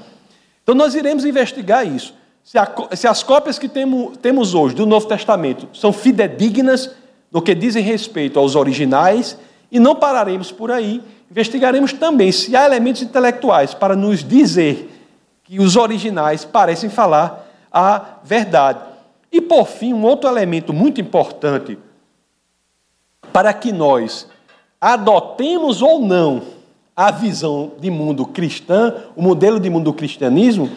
Então 0.63 0.73
nós 0.73 0.95
iremos 0.95 1.25
investigar 1.25 1.85
isso. 1.85 2.13
Se, 2.43 2.57
a, 2.57 2.67
se 2.93 3.07
as 3.07 3.21
cópias 3.23 3.59
que 3.59 3.67
temos, 3.67 4.17
temos 4.17 4.53
hoje 4.53 4.73
do 4.73 4.85
Novo 4.85 5.05
Testamento 5.07 5.67
são 5.73 5.91
fidedignas 5.91 6.91
no 7.31 7.41
que 7.41 7.53
dizem 7.53 7.83
respeito 7.83 8.39
aos 8.39 8.55
originais 8.55 9.37
e 9.71 9.79
não 9.79 9.95
pararemos 9.95 10.51
por 10.51 10.71
aí, 10.71 11.01
investigaremos 11.29 11.93
também 11.93 12.31
se 12.31 12.55
há 12.55 12.65
elementos 12.65 13.01
intelectuais 13.01 13.73
para 13.73 13.95
nos 13.95 14.23
dizer 14.23 14.89
que 15.43 15.59
os 15.59 15.75
originais 15.75 16.45
parecem 16.45 16.89
falar 16.89 17.47
a 17.71 18.19
verdade. 18.23 18.79
E 19.31 19.39
por 19.39 19.67
fim, 19.67 19.93
um 19.93 20.03
outro 20.03 20.29
elemento 20.29 20.73
muito 20.73 20.99
importante 20.99 21.77
para 23.31 23.53
que 23.53 23.71
nós 23.71 24.27
adotemos 24.81 25.81
ou 25.81 25.99
não 25.99 26.41
a 26.95 27.11
visão 27.11 27.73
de 27.79 27.89
mundo 27.89 28.25
cristã, 28.25 28.93
o 29.15 29.21
modelo 29.21 29.59
de 29.59 29.69
mundo 29.69 29.85
do 29.85 29.93
cristianismo, 29.93 30.69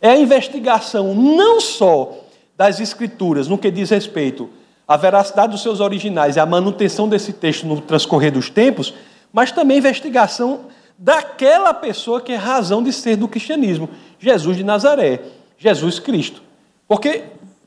é 0.00 0.10
a 0.10 0.18
investigação 0.18 1.14
não 1.14 1.60
só 1.60 2.12
das 2.56 2.80
escrituras 2.80 3.48
no 3.48 3.56
que 3.56 3.70
diz 3.70 3.90
respeito 3.90 4.50
a 4.90 4.96
veracidade 4.96 5.52
dos 5.52 5.62
seus 5.62 5.78
originais 5.78 6.34
e 6.34 6.40
a 6.40 6.44
manutenção 6.44 7.08
desse 7.08 7.32
texto 7.32 7.64
no 7.64 7.80
transcorrer 7.80 8.32
dos 8.32 8.50
tempos, 8.50 8.92
mas 9.32 9.52
também 9.52 9.78
investigação 9.78 10.62
daquela 10.98 11.72
pessoa 11.72 12.20
que 12.20 12.32
é 12.32 12.34
razão 12.34 12.82
de 12.82 12.92
ser 12.92 13.14
do 13.14 13.28
cristianismo, 13.28 13.88
Jesus 14.18 14.56
de 14.56 14.64
Nazaré, 14.64 15.20
Jesus 15.56 16.00
Cristo. 16.00 16.42
Porque 16.88 17.22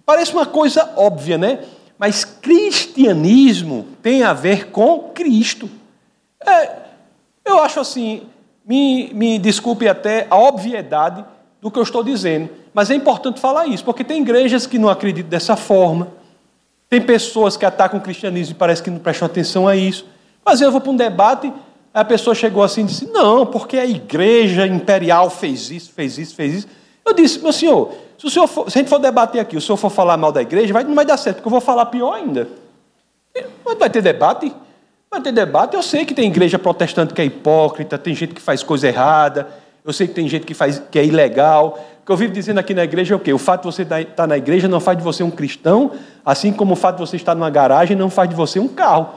parece 0.05 0.33
uma 0.33 0.45
coisa 0.45 0.91
óbvia, 0.97 1.37
né? 1.37 1.59
Mas 1.97 2.25
cristianismo 2.25 3.87
tem 4.01 4.23
a 4.23 4.33
ver 4.33 4.67
com 4.67 5.11
Cristo. 5.13 5.69
É, 6.45 6.71
eu 7.45 7.63
acho 7.63 7.79
assim, 7.79 8.23
me, 8.65 9.13
me 9.13 9.39
desculpe 9.39 9.87
até 9.87 10.27
a 10.29 10.37
obviedade 10.37 11.23
do 11.61 11.71
que 11.71 11.79
eu 11.79 11.83
estou 11.83 12.03
dizendo, 12.03 12.49
mas 12.73 12.91
é 12.91 12.95
importante 12.95 13.39
falar 13.39 13.65
isso, 13.65 13.85
porque 13.85 14.03
tem 14.03 14.21
igrejas 14.21 14.67
que 14.67 14.77
não 14.77 14.89
acreditam 14.89 15.29
dessa 15.29 15.55
forma 15.55 16.21
tem 16.93 17.01
pessoas 17.01 17.57
que 17.57 17.65
atacam 17.65 17.97
o 17.97 18.03
cristianismo 18.03 18.53
e 18.53 18.55
parece 18.55 18.83
que 18.83 18.91
não 18.91 18.99
prestam 18.99 19.25
atenção 19.25 19.67
a 19.67 19.75
isso. 19.75 20.05
Mas 20.45 20.61
eu 20.61 20.71
vou 20.71 20.79
para 20.79 20.91
um 20.91 20.95
debate, 20.95 21.51
a 21.91 22.05
pessoa 22.05 22.35
chegou 22.35 22.61
assim 22.61 22.81
e 22.81 22.83
disse: 22.83 23.07
Não, 23.07 23.47
porque 23.47 23.79
a 23.79 23.85
igreja 23.85 24.67
imperial 24.67 25.27
fez 25.31 25.71
isso, 25.71 25.91
fez 25.91 26.19
isso, 26.19 26.35
fez 26.35 26.53
isso. 26.53 26.67
Eu 27.03 27.11
disse: 27.15 27.39
Meu 27.39 27.51
senhor, 27.51 27.91
se, 28.15 28.27
o 28.27 28.29
senhor 28.29 28.45
for, 28.45 28.69
se 28.69 28.77
a 28.77 28.81
gente 28.81 28.89
for 28.89 28.99
debater 28.99 29.41
aqui, 29.41 29.57
o 29.57 29.61
senhor 29.61 29.75
for 29.75 29.89
falar 29.89 30.17
mal 30.17 30.31
da 30.31 30.43
igreja, 30.43 30.71
vai, 30.71 30.83
não 30.83 30.93
vai 30.93 31.03
dar 31.03 31.17
certo, 31.17 31.37
porque 31.37 31.47
eu 31.47 31.51
vou 31.51 31.61
falar 31.61 31.87
pior 31.87 32.13
ainda. 32.13 32.47
Mas 33.65 33.79
vai 33.79 33.89
ter 33.89 34.03
debate? 34.03 34.53
Vai 35.09 35.19
ter 35.19 35.31
debate. 35.31 35.75
Eu 35.75 35.81
sei 35.81 36.05
que 36.05 36.13
tem 36.13 36.29
igreja 36.29 36.59
protestante 36.59 37.11
que 37.11 37.21
é 37.21 37.25
hipócrita, 37.25 37.97
tem 37.97 38.13
gente 38.13 38.35
que 38.35 38.41
faz 38.41 38.61
coisa 38.61 38.87
errada, 38.87 39.47
eu 39.85 39.91
sei 39.91 40.07
que 40.07 40.13
tem 40.13 40.27
gente 40.27 40.45
que 40.45 40.53
faz 40.53 40.81
que 40.91 40.97
é 40.97 41.05
ilegal. 41.05 41.79
O 42.01 42.05
que 42.05 42.11
eu 42.11 42.17
vivo 42.17 42.33
dizendo 42.33 42.59
aqui 42.59 42.73
na 42.73 42.83
igreja 42.83 43.13
é 43.13 43.17
o 43.17 43.19
quê? 43.19 43.33
O 43.33 43.37
fato 43.37 43.61
de 43.61 43.73
você 43.73 43.83
estar 43.83 44.03
tá 44.05 44.27
na 44.27 44.37
igreja 44.37 44.67
não 44.67 44.79
faz 44.79 44.97
de 44.97 45.03
você 45.03 45.23
um 45.23 45.31
cristão, 45.31 45.91
assim 46.25 46.53
como 46.53 46.73
o 46.73 46.75
fato 46.75 46.95
de 46.95 47.01
você 47.01 47.15
estar 47.17 47.35
numa 47.35 47.49
garagem 47.49 47.95
não 47.97 48.09
faz 48.09 48.29
de 48.29 48.35
você 48.35 48.59
um 48.59 48.67
carro, 48.67 49.09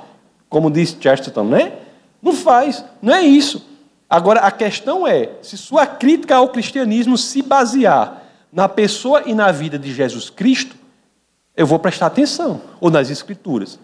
como 0.49 0.71
diz 0.71 0.97
Chesterton, 0.99 1.45
né? 1.45 1.73
Não 2.21 2.33
faz, 2.33 2.85
não 3.01 3.15
é 3.15 3.23
isso. 3.23 3.65
Agora, 4.09 4.41
a 4.41 4.51
questão 4.51 5.07
é: 5.07 5.31
se 5.43 5.57
sua 5.57 5.87
crítica 5.87 6.37
ao 6.37 6.49
cristianismo 6.49 7.17
se 7.17 7.43
basear 7.43 8.23
na 8.53 8.69
pessoa 8.69 9.23
e 9.27 9.35
na 9.35 9.53
vida 9.53 9.79
de 9.79 9.93
Jesus 9.93 10.31
Cristo, 10.31 10.77
eu 11.57 11.67
vou 11.67 11.79
prestar 11.79 12.07
atenção, 12.07 12.61
ou 12.81 12.91
nas 12.91 13.11
Escrituras. 13.11 13.79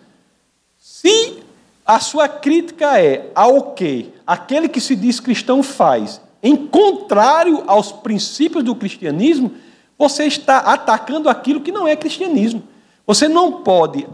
Se 0.78 1.42
a 1.84 1.98
sua 2.00 2.28
crítica 2.28 3.00
é 3.00 3.30
ao 3.34 3.72
que 3.72 4.12
aquele 4.26 4.68
que 4.68 4.80
se 4.80 4.94
diz 4.94 5.18
cristão 5.20 5.62
faz, 5.62 6.20
em 6.42 6.56
contrário 6.56 7.62
aos 7.66 7.92
princípios 7.92 8.64
do 8.64 8.74
cristianismo, 8.74 9.52
você 9.96 10.24
está 10.24 10.58
atacando 10.58 11.28
aquilo 11.28 11.60
que 11.60 11.70
não 11.70 11.86
é 11.86 11.94
cristianismo. 11.94 12.64
Você 13.06 13.28
não 13.28 13.62
pode 13.62 14.06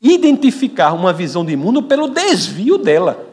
identificar 0.00 0.92
uma 0.92 1.12
visão 1.12 1.44
de 1.44 1.54
mundo 1.54 1.82
pelo 1.82 2.08
desvio 2.08 2.78
dela. 2.78 3.26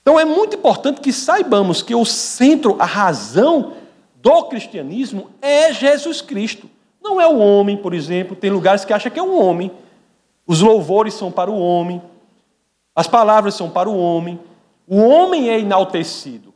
Então 0.00 0.18
é 0.18 0.24
muito 0.24 0.56
importante 0.56 1.00
que 1.00 1.12
saibamos 1.12 1.82
que 1.82 1.94
o 1.94 2.04
centro, 2.04 2.76
a 2.78 2.84
razão 2.84 3.72
do 4.20 4.44
cristianismo 4.44 5.30
é 5.40 5.72
Jesus 5.72 6.20
Cristo. 6.20 6.70
Não 7.02 7.20
é 7.20 7.26
o 7.26 7.38
homem, 7.38 7.76
por 7.76 7.92
exemplo. 7.92 8.36
Tem 8.36 8.50
lugares 8.50 8.84
que 8.84 8.92
acham 8.92 9.10
que 9.10 9.18
é 9.18 9.22
um 9.22 9.40
homem. 9.40 9.72
Os 10.46 10.60
louvores 10.60 11.14
são 11.14 11.30
para 11.30 11.50
o 11.50 11.58
homem. 11.58 12.00
As 12.94 13.08
palavras 13.08 13.54
são 13.54 13.68
para 13.68 13.88
o 13.88 13.98
homem. 13.98 14.38
O 14.86 14.98
homem 14.98 15.50
é 15.50 15.58
enaltecido. 15.58 16.51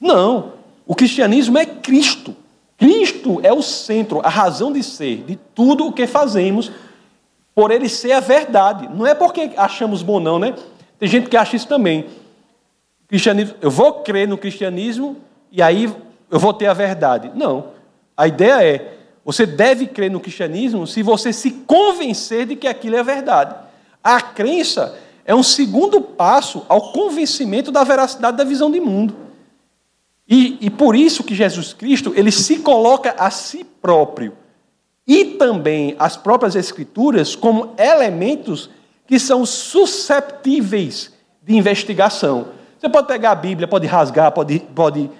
Não. 0.00 0.52
O 0.86 0.94
cristianismo 0.94 1.58
é 1.58 1.66
Cristo. 1.66 2.34
Cristo 2.78 3.40
é 3.42 3.52
o 3.52 3.62
centro, 3.62 4.20
a 4.24 4.28
razão 4.30 4.72
de 4.72 4.82
ser 4.82 5.18
de 5.24 5.36
tudo 5.54 5.86
o 5.86 5.92
que 5.92 6.06
fazemos, 6.06 6.72
por 7.54 7.70
ele 7.70 7.88
ser 7.88 8.12
a 8.12 8.20
verdade. 8.20 8.88
Não 8.88 9.06
é 9.06 9.14
porque 9.14 9.50
achamos 9.56 10.02
bom, 10.02 10.18
não, 10.18 10.38
né? 10.38 10.54
Tem 10.98 11.08
gente 11.08 11.28
que 11.28 11.36
acha 11.36 11.56
isso 11.56 11.68
também. 11.68 12.06
Cristianismo, 13.06 13.54
eu 13.60 13.70
vou 13.70 13.94
crer 14.02 14.26
no 14.26 14.38
cristianismo 14.38 15.16
e 15.52 15.60
aí 15.60 15.92
eu 16.30 16.38
vou 16.38 16.54
ter 16.54 16.66
a 16.66 16.72
verdade. 16.72 17.30
Não. 17.34 17.68
A 18.16 18.26
ideia 18.26 18.64
é, 18.64 18.94
você 19.24 19.44
deve 19.44 19.86
crer 19.86 20.10
no 20.10 20.20
cristianismo 20.20 20.86
se 20.86 21.02
você 21.02 21.32
se 21.32 21.50
convencer 21.50 22.46
de 22.46 22.56
que 22.56 22.66
aquilo 22.66 22.96
é 22.96 23.02
verdade. 23.02 23.54
A 24.02 24.20
crença 24.20 24.98
é 25.24 25.34
um 25.34 25.42
segundo 25.42 26.00
passo 26.00 26.64
ao 26.68 26.92
convencimento 26.92 27.70
da 27.70 27.84
veracidade 27.84 28.36
da 28.36 28.44
visão 28.44 28.70
de 28.70 28.80
mundo. 28.80 29.14
E, 30.30 30.58
e 30.60 30.70
por 30.70 30.94
isso 30.94 31.24
que 31.24 31.34
Jesus 31.34 31.72
Cristo, 31.72 32.12
ele 32.14 32.30
se 32.30 32.60
coloca 32.60 33.16
a 33.18 33.32
si 33.32 33.64
próprio 33.64 34.32
e 35.04 35.24
também 35.24 35.96
as 35.98 36.16
próprias 36.16 36.54
escrituras 36.54 37.34
como 37.34 37.74
elementos 37.76 38.70
que 39.08 39.18
são 39.18 39.44
susceptíveis 39.44 41.12
de 41.42 41.56
investigação. 41.56 42.46
Você 42.78 42.88
pode 42.88 43.08
pegar 43.08 43.32
a 43.32 43.34
Bíblia, 43.34 43.66
pode 43.66 43.88
rasgar, 43.88 44.30
pode, 44.30 44.60
pode, 44.72 45.10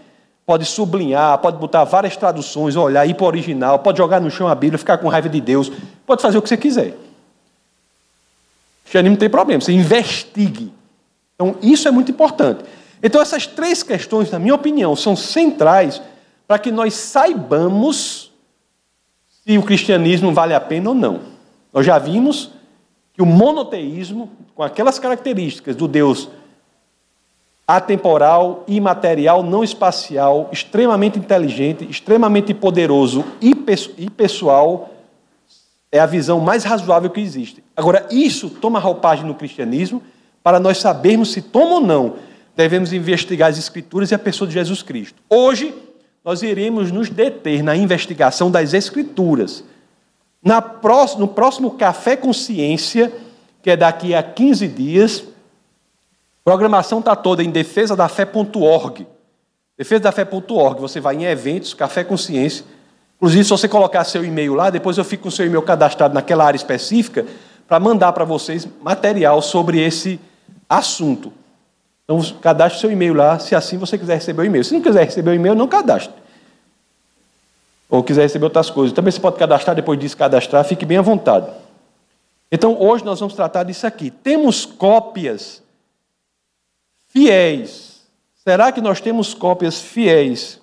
pode 0.46 0.64
sublinhar, 0.64 1.38
pode 1.38 1.56
botar 1.56 1.82
várias 1.82 2.16
traduções, 2.16 2.76
olhar, 2.76 3.04
ir 3.04 3.14
para 3.14 3.24
o 3.24 3.26
original, 3.26 3.80
pode 3.80 3.98
jogar 3.98 4.20
no 4.20 4.30
chão 4.30 4.46
a 4.46 4.54
Bíblia, 4.54 4.78
ficar 4.78 4.98
com 4.98 5.08
raiva 5.08 5.28
de 5.28 5.40
Deus, 5.40 5.72
pode 6.06 6.22
fazer 6.22 6.38
o 6.38 6.42
que 6.42 6.48
você 6.48 6.56
quiser. 6.56 6.96
Cristianismo 8.84 9.14
não 9.14 9.18
tem 9.18 9.28
problema, 9.28 9.60
você 9.60 9.72
investigue. 9.72 10.72
Então, 11.34 11.56
isso 11.60 11.88
é 11.88 11.90
muito 11.90 12.12
importante. 12.12 12.62
Então, 13.02 13.20
essas 13.20 13.46
três 13.46 13.82
questões, 13.82 14.30
na 14.30 14.38
minha 14.38 14.54
opinião, 14.54 14.94
são 14.94 15.16
centrais 15.16 16.00
para 16.46 16.58
que 16.58 16.70
nós 16.70 16.94
saibamos 16.94 18.32
se 19.44 19.56
o 19.56 19.62
cristianismo 19.62 20.32
vale 20.32 20.54
a 20.54 20.60
pena 20.60 20.90
ou 20.90 20.94
não. 20.94 21.20
Nós 21.72 21.86
já 21.86 21.98
vimos 21.98 22.50
que 23.14 23.22
o 23.22 23.26
monoteísmo, 23.26 24.30
com 24.54 24.62
aquelas 24.62 24.98
características 24.98 25.76
do 25.76 25.88
Deus 25.88 26.28
atemporal, 27.66 28.64
imaterial, 28.66 29.44
não 29.44 29.62
espacial, 29.62 30.48
extremamente 30.50 31.18
inteligente, 31.18 31.88
extremamente 31.88 32.52
poderoso 32.52 33.24
e 33.40 33.54
pessoal, 34.10 34.90
é 35.92 36.00
a 36.00 36.06
visão 36.06 36.40
mais 36.40 36.64
razoável 36.64 37.10
que 37.10 37.20
existe. 37.20 37.62
Agora, 37.76 38.06
isso 38.10 38.50
toma 38.50 38.78
roupagem 38.78 39.24
no 39.24 39.34
cristianismo 39.34 40.02
para 40.42 40.58
nós 40.58 40.78
sabermos 40.78 41.32
se 41.32 41.42
toma 41.42 41.74
ou 41.74 41.80
não. 41.80 42.14
Devemos 42.60 42.92
investigar 42.92 43.48
as 43.48 43.56
Escrituras 43.56 44.10
e 44.10 44.14
a 44.14 44.18
pessoa 44.18 44.46
de 44.46 44.52
Jesus 44.52 44.82
Cristo. 44.82 45.22
Hoje, 45.30 45.74
nós 46.22 46.42
iremos 46.42 46.92
nos 46.92 47.08
deter 47.08 47.62
na 47.62 47.74
investigação 47.74 48.50
das 48.50 48.74
Escrituras 48.74 49.64
na 50.42 50.60
próximo, 50.60 51.20
no 51.20 51.28
próximo 51.28 51.70
Café 51.70 52.16
Consciência, 52.16 53.10
que 53.62 53.70
é 53.70 53.76
daqui 53.78 54.14
a 54.14 54.22
15 54.22 54.68
dias, 54.68 55.20
a 55.20 56.44
programação 56.44 56.98
está 56.98 57.16
toda 57.16 57.42
em 57.42 57.50
defesadafé.org. 57.50 59.06
Defesadafé.org. 59.78 60.82
Você 60.82 61.00
vai 61.00 61.16
em 61.16 61.24
eventos, 61.24 61.72
Café 61.72 62.04
Consciência. 62.04 62.62
Inclusive, 63.16 63.44
se 63.44 63.50
você 63.50 63.68
colocar 63.68 64.04
seu 64.04 64.22
e-mail 64.22 64.52
lá, 64.52 64.68
depois 64.68 64.98
eu 64.98 65.04
fico 65.04 65.22
com 65.22 65.30
seu 65.30 65.46
e-mail 65.46 65.62
cadastrado 65.62 66.12
naquela 66.12 66.44
área 66.44 66.58
específica 66.58 67.24
para 67.66 67.80
mandar 67.80 68.12
para 68.12 68.26
vocês 68.26 68.68
material 68.82 69.40
sobre 69.40 69.80
esse 69.80 70.20
assunto. 70.68 71.39
Então, 72.10 72.20
cadastre 72.40 72.80
seu 72.80 72.90
e-mail 72.90 73.14
lá, 73.14 73.38
se 73.38 73.54
assim 73.54 73.78
você 73.78 73.96
quiser 73.96 74.16
receber 74.16 74.42
o 74.42 74.44
e-mail. 74.44 74.64
Se 74.64 74.74
não 74.74 74.80
quiser 74.80 75.04
receber 75.04 75.30
o 75.30 75.34
e-mail, 75.34 75.54
não 75.54 75.68
cadastre 75.68 76.12
ou 77.88 78.02
quiser 78.02 78.22
receber 78.22 78.46
outras 78.46 78.68
coisas. 78.68 78.92
Também 78.92 79.12
você 79.12 79.20
pode 79.20 79.36
cadastrar, 79.36 79.76
depois 79.76 79.96
disso 79.96 80.16
cadastrar, 80.16 80.64
fique 80.64 80.84
bem 80.84 80.98
à 80.98 81.02
vontade. 81.02 81.48
Então, 82.50 82.76
hoje 82.80 83.04
nós 83.04 83.20
vamos 83.20 83.34
tratar 83.34 83.62
disso 83.62 83.86
aqui. 83.86 84.10
Temos 84.10 84.66
cópias 84.66 85.62
fiéis. 87.06 88.00
Será 88.42 88.72
que 88.72 88.80
nós 88.80 89.00
temos 89.00 89.32
cópias 89.32 89.80
fiéis? 89.80 90.60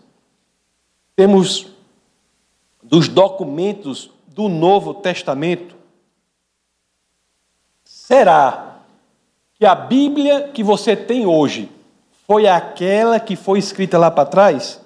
Temos 1.15 1.67
dos 2.83 3.07
documentos 3.07 4.09
do 4.27 4.49
Novo 4.49 4.95
Testamento? 4.95 5.77
Será 7.85 8.76
que 9.59 9.65
a 9.65 9.73
Bíblia 9.73 10.49
que 10.53 10.63
você 10.63 10.95
tem 10.95 11.25
hoje 11.25 11.69
foi 12.27 12.47
aquela 12.47 13.19
que 13.19 13.35
foi 13.35 13.59
escrita 13.59 13.97
lá 13.97 14.11
para 14.11 14.25
trás? 14.25 14.79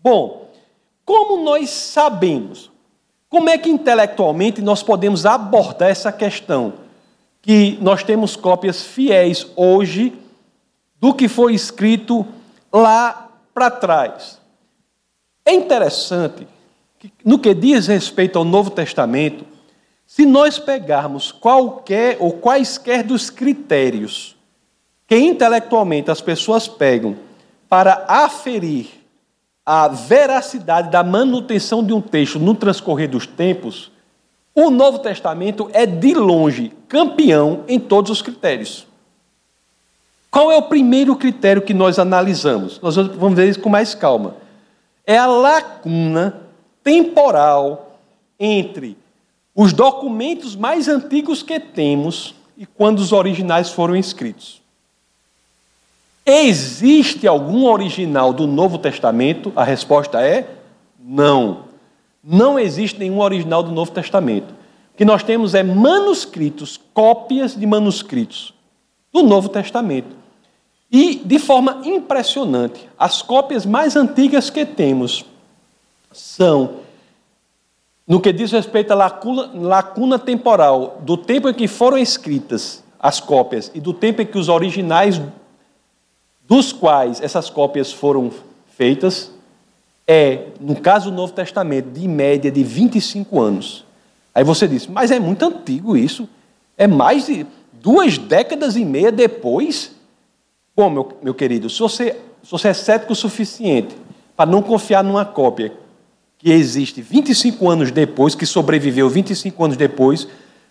Bom, 0.00 0.48
como 1.04 1.42
nós 1.42 1.70
sabemos? 1.70 2.70
Como 3.28 3.48
é 3.48 3.56
que 3.56 3.70
intelectualmente 3.70 4.60
nós 4.60 4.82
podemos 4.82 5.24
abordar 5.24 5.88
essa 5.88 6.12
questão? 6.12 6.74
Que 7.40 7.78
nós 7.80 8.02
temos 8.02 8.36
cópias 8.36 8.82
fiéis 8.82 9.46
hoje 9.56 10.12
do 11.00 11.14
que 11.14 11.28
foi 11.28 11.54
escrito 11.54 12.26
lá 12.72 13.30
para 13.54 13.70
trás. 13.70 14.38
É 15.44 15.54
interessante 15.54 16.46
que, 16.98 17.10
no 17.24 17.38
que 17.38 17.54
diz 17.54 17.86
respeito 17.86 18.38
ao 18.38 18.44
Novo 18.44 18.70
Testamento, 18.70 19.46
se 20.10 20.26
nós 20.26 20.58
pegarmos 20.58 21.30
qualquer 21.30 22.16
ou 22.18 22.32
quaisquer 22.32 23.04
dos 23.04 23.30
critérios 23.30 24.36
que 25.06 25.16
intelectualmente 25.16 26.10
as 26.10 26.20
pessoas 26.20 26.66
pegam 26.66 27.16
para 27.68 28.06
aferir 28.08 28.88
a 29.64 29.86
veracidade 29.86 30.90
da 30.90 31.04
manutenção 31.04 31.84
de 31.84 31.92
um 31.92 32.00
texto 32.00 32.40
no 32.40 32.56
transcorrer 32.56 33.08
dos 33.08 33.24
tempos, 33.24 33.92
o 34.52 34.68
Novo 34.68 34.98
Testamento 34.98 35.70
é 35.72 35.86
de 35.86 36.12
longe 36.12 36.72
campeão 36.88 37.62
em 37.68 37.78
todos 37.78 38.10
os 38.10 38.20
critérios. 38.20 38.88
Qual 40.28 40.50
é 40.50 40.56
o 40.56 40.62
primeiro 40.62 41.14
critério 41.14 41.62
que 41.62 41.72
nós 41.72 42.00
analisamos? 42.00 42.80
Nós 42.80 42.96
vamos 42.96 43.36
ver 43.36 43.48
isso 43.48 43.60
com 43.60 43.68
mais 43.68 43.94
calma. 43.94 44.34
É 45.06 45.16
a 45.16 45.26
lacuna 45.26 46.42
temporal 46.82 47.96
entre 48.40 48.98
os 49.62 49.74
documentos 49.74 50.56
mais 50.56 50.88
antigos 50.88 51.42
que 51.42 51.60
temos 51.60 52.34
e 52.56 52.64
quando 52.64 52.98
os 52.98 53.12
originais 53.12 53.68
foram 53.68 53.94
escritos. 53.94 54.62
Existe 56.24 57.28
algum 57.28 57.66
original 57.66 58.32
do 58.32 58.46
Novo 58.46 58.78
Testamento? 58.78 59.52
A 59.54 59.62
resposta 59.62 60.22
é 60.22 60.48
não. 60.98 61.64
Não 62.24 62.58
existe 62.58 62.98
nenhum 62.98 63.20
original 63.20 63.62
do 63.62 63.70
Novo 63.70 63.90
Testamento. 63.90 64.50
O 64.94 64.96
que 64.96 65.04
nós 65.04 65.22
temos 65.22 65.54
é 65.54 65.62
manuscritos, 65.62 66.80
cópias 66.94 67.54
de 67.54 67.66
manuscritos 67.66 68.54
do 69.12 69.22
Novo 69.22 69.50
Testamento. 69.50 70.16
E, 70.90 71.16
de 71.16 71.38
forma 71.38 71.82
impressionante, 71.84 72.88
as 72.98 73.20
cópias 73.20 73.66
mais 73.66 73.94
antigas 73.94 74.48
que 74.48 74.64
temos 74.64 75.22
são, 76.10 76.76
no 78.10 78.20
que 78.20 78.32
diz 78.32 78.50
respeito 78.50 78.90
à 78.90 78.96
lacuna, 78.96 79.52
lacuna 79.54 80.18
temporal, 80.18 80.98
do 81.02 81.16
tempo 81.16 81.48
em 81.48 81.54
que 81.54 81.68
foram 81.68 81.96
escritas 81.96 82.82
as 82.98 83.20
cópias 83.20 83.70
e 83.72 83.80
do 83.80 83.94
tempo 83.94 84.20
em 84.20 84.26
que 84.26 84.36
os 84.36 84.48
originais 84.48 85.22
dos 86.44 86.72
quais 86.72 87.20
essas 87.20 87.48
cópias 87.48 87.92
foram 87.92 88.32
feitas 88.76 89.30
é, 90.08 90.46
no 90.60 90.74
caso 90.74 91.08
do 91.08 91.16
Novo 91.16 91.32
Testamento, 91.32 91.88
de 91.90 92.08
média 92.08 92.50
de 92.50 92.64
25 92.64 93.40
anos. 93.40 93.84
Aí 94.34 94.42
você 94.42 94.66
diz, 94.66 94.88
mas 94.88 95.12
é 95.12 95.20
muito 95.20 95.44
antigo 95.44 95.96
isso. 95.96 96.28
É 96.76 96.88
mais 96.88 97.26
de 97.26 97.46
duas 97.74 98.18
décadas 98.18 98.74
e 98.74 98.84
meia 98.84 99.12
depois. 99.12 99.92
Bom, 100.74 100.90
meu, 100.90 101.12
meu 101.22 101.32
querido, 101.32 101.70
se 101.70 101.78
você, 101.78 102.16
se 102.42 102.50
você 102.50 102.70
é 102.70 102.74
cético 102.74 103.12
o 103.12 103.16
suficiente 103.16 103.96
para 104.36 104.50
não 104.50 104.62
confiar 104.62 105.04
numa 105.04 105.24
cópia 105.24 105.72
que 106.40 106.50
existe 106.50 107.02
25 107.02 107.68
anos 107.68 107.90
depois, 107.90 108.34
que 108.34 108.46
sobreviveu 108.46 109.08
25 109.10 109.62
anos 109.62 109.76
depois, 109.76 110.26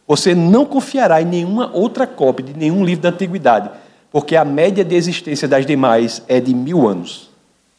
você 0.07 0.33
não 0.33 0.65
confiará 0.65 1.21
em 1.21 1.25
nenhuma 1.25 1.69
outra 1.71 2.07
cópia 2.07 2.47
de 2.47 2.57
nenhum 2.57 2.83
livro 2.83 3.03
da 3.03 3.09
antiguidade, 3.09 3.69
porque 4.11 4.35
a 4.35 4.43
média 4.43 4.83
de 4.83 4.95
existência 4.95 5.47
das 5.47 5.67
demais 5.67 6.23
é 6.27 6.39
de 6.39 6.55
mil 6.55 6.87
anos, 6.87 7.29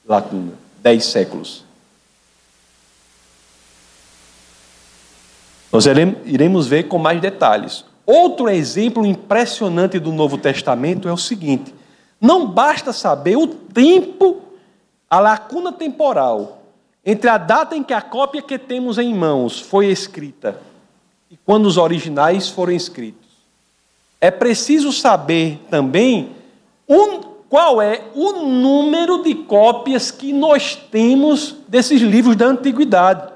com 0.07 0.51
dez 0.80 1.05
séculos. 1.07 1.64
Nós 5.72 5.84
iremos 6.24 6.68
ver 6.68 6.84
com 6.84 6.99
mais 6.99 7.20
detalhes. 7.20 7.84
Outro 8.07 8.49
exemplo 8.49 9.05
impressionante 9.05 9.99
do 9.99 10.12
Novo 10.12 10.38
Testamento 10.38 11.09
é 11.09 11.12
o 11.12 11.16
seguinte: 11.16 11.74
não 12.20 12.47
basta 12.47 12.93
saber 12.93 13.36
o 13.36 13.47
tempo, 13.47 14.41
a 15.09 15.18
lacuna 15.18 15.72
temporal 15.72 16.60
entre 17.05 17.30
a 17.30 17.38
data 17.38 17.76
em 17.76 17.82
que 17.82 17.94
a 17.94 18.03
cópia 18.03 18.42
que 18.42 18.59
temos 18.59 18.98
em 18.98 19.14
mãos 19.14 19.61
foi 19.61 19.86
escrita 19.86 20.61
e 21.30 21.36
quando 21.36 21.66
os 21.66 21.76
originais 21.76 22.48
foram 22.48 22.72
escritos. 22.72 23.28
É 24.20 24.30
preciso 24.30 24.92
saber 24.92 25.61
também 25.70 26.30
um, 26.88 27.20
qual 27.48 27.80
é 27.80 28.05
o 28.14 28.32
número 28.32 29.22
de 29.22 29.34
cópias 29.34 30.11
que 30.11 30.32
nós 30.32 30.76
temos 30.76 31.57
desses 31.66 32.03
livros 32.03 32.36
da 32.36 32.46
antiguidade. 32.46 33.32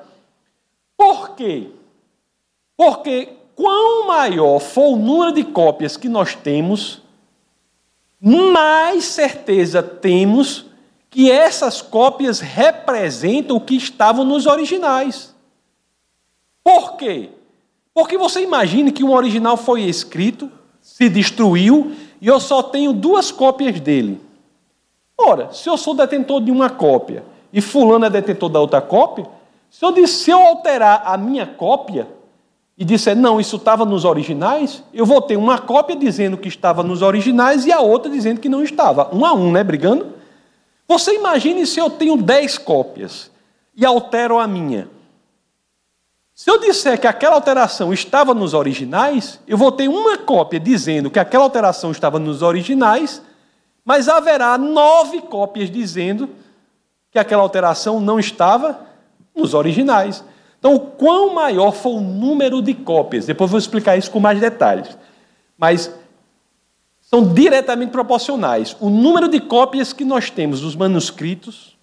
Por 0.96 1.30
quê? 1.30 1.68
Porque 2.76 3.32
quão 3.56 4.06
maior 4.06 4.58
for 4.58 4.92
o 4.92 4.96
número 4.96 5.32
de 5.32 5.44
cópias 5.44 5.96
que 5.96 6.08
nós 6.08 6.34
temos, 6.34 7.00
mais 8.20 9.04
certeza 9.04 9.82
temos 9.82 10.66
que 11.14 11.30
essas 11.30 11.80
cópias 11.80 12.40
representam 12.40 13.56
o 13.56 13.60
que 13.60 13.76
estavam 13.76 14.24
nos 14.24 14.46
originais. 14.46 15.32
Por 16.64 16.96
quê? 16.96 17.30
Porque 17.94 18.18
você 18.18 18.42
imagine 18.42 18.90
que 18.90 19.04
um 19.04 19.12
original 19.12 19.56
foi 19.56 19.82
escrito, 19.82 20.50
se 20.82 21.08
destruiu, 21.08 21.92
e 22.20 22.26
eu 22.26 22.40
só 22.40 22.64
tenho 22.64 22.92
duas 22.92 23.30
cópias 23.30 23.78
dele. 23.78 24.20
Ora, 25.16 25.52
se 25.52 25.68
eu 25.68 25.76
sou 25.76 25.94
detentor 25.94 26.42
de 26.42 26.50
uma 26.50 26.68
cópia 26.68 27.22
e 27.52 27.60
fulano 27.60 28.06
é 28.06 28.10
detentor 28.10 28.48
da 28.48 28.58
outra 28.58 28.80
cópia, 28.80 29.24
se 29.70 29.84
eu, 29.84 30.06
se 30.08 30.32
eu 30.32 30.42
alterar 30.44 31.04
a 31.06 31.16
minha 31.16 31.46
cópia 31.46 32.08
e 32.76 32.84
disser, 32.84 33.14
não, 33.14 33.38
isso 33.38 33.54
estava 33.54 33.84
nos 33.84 34.04
originais, 34.04 34.82
eu 34.92 35.06
vou 35.06 35.22
ter 35.22 35.36
uma 35.36 35.60
cópia 35.60 35.94
dizendo 35.94 36.36
que 36.36 36.48
estava 36.48 36.82
nos 36.82 37.02
originais 37.02 37.64
e 37.66 37.70
a 37.70 37.78
outra 37.78 38.10
dizendo 38.10 38.40
que 38.40 38.48
não 38.48 38.64
estava. 38.64 39.14
Um 39.14 39.24
a 39.24 39.32
um, 39.32 39.52
né? 39.52 39.62
Brigando. 39.62 40.23
Você 40.86 41.14
imagine 41.14 41.66
se 41.66 41.80
eu 41.80 41.88
tenho 41.88 42.16
10 42.16 42.58
cópias 42.58 43.30
e 43.76 43.84
altero 43.84 44.38
a 44.38 44.46
minha. 44.46 44.88
Se 46.34 46.50
eu 46.50 46.58
disser 46.58 47.00
que 47.00 47.06
aquela 47.06 47.36
alteração 47.36 47.92
estava 47.92 48.34
nos 48.34 48.54
originais, 48.54 49.40
eu 49.46 49.56
vou 49.56 49.70
ter 49.70 49.88
uma 49.88 50.18
cópia 50.18 50.58
dizendo 50.58 51.10
que 51.10 51.18
aquela 51.18 51.44
alteração 51.44 51.92
estava 51.92 52.18
nos 52.18 52.42
originais, 52.42 53.22
mas 53.84 54.08
haverá 54.08 54.58
nove 54.58 55.20
cópias 55.22 55.70
dizendo 55.70 56.28
que 57.10 57.18
aquela 57.18 57.42
alteração 57.42 58.00
não 58.00 58.18
estava 58.18 58.80
nos 59.34 59.54
originais. 59.54 60.24
Então, 60.58 60.76
quão 60.78 61.34
maior 61.34 61.72
for 61.72 61.96
o 61.96 62.00
número 62.00 62.60
de 62.60 62.74
cópias, 62.74 63.26
depois 63.26 63.50
vou 63.50 63.58
explicar 63.58 63.96
isso 63.96 64.10
com 64.10 64.18
mais 64.18 64.40
detalhes, 64.40 64.98
mas 65.56 65.94
são 67.14 67.32
diretamente 67.32 67.92
proporcionais. 67.92 68.76
O 68.80 68.90
número 68.90 69.28
de 69.28 69.38
cópias 69.38 69.92
que 69.92 70.04
nós 70.04 70.30
temos 70.30 70.60
dos 70.60 70.74
manuscritos 70.74 71.76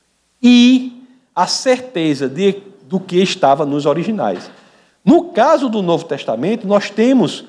e 0.43 1.07
a 1.33 1.47
certeza 1.47 2.27
de, 2.27 2.61
do 2.83 2.99
que 2.99 3.15
estava 3.15 3.65
nos 3.65 3.85
originais. 3.85 4.51
No 5.05 5.29
caso 5.29 5.69
do 5.69 5.81
Novo 5.81 6.03
Testamento, 6.03 6.67
nós 6.67 6.89
temos 6.89 7.45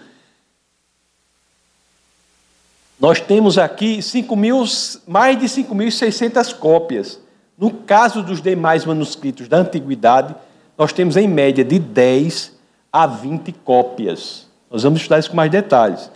nós 3.01 3.19
temos 3.19 3.59
aqui 3.59 4.01
5 4.01 4.37
mil, 4.37 4.63
mais 5.09 5.37
de 5.37 5.47
5.600 5.47 6.55
cópias. 6.55 7.19
No 7.59 7.73
caso 7.73 8.23
dos 8.23 8.41
demais 8.41 8.85
manuscritos 8.85 9.49
da 9.49 9.57
antiguidade, 9.57 10.37
nós 10.79 10.93
temos 10.93 11.17
em 11.17 11.27
média 11.27 11.65
de 11.65 11.81
10 11.81 12.53
a 12.93 13.09
20 13.09 13.51
cópias. 13.65 14.47
Nós 14.71 14.85
vamos 14.85 15.01
estudar 15.01 15.19
isso 15.19 15.31
com 15.31 15.37
mais 15.37 15.51
detalhes. 15.51 16.09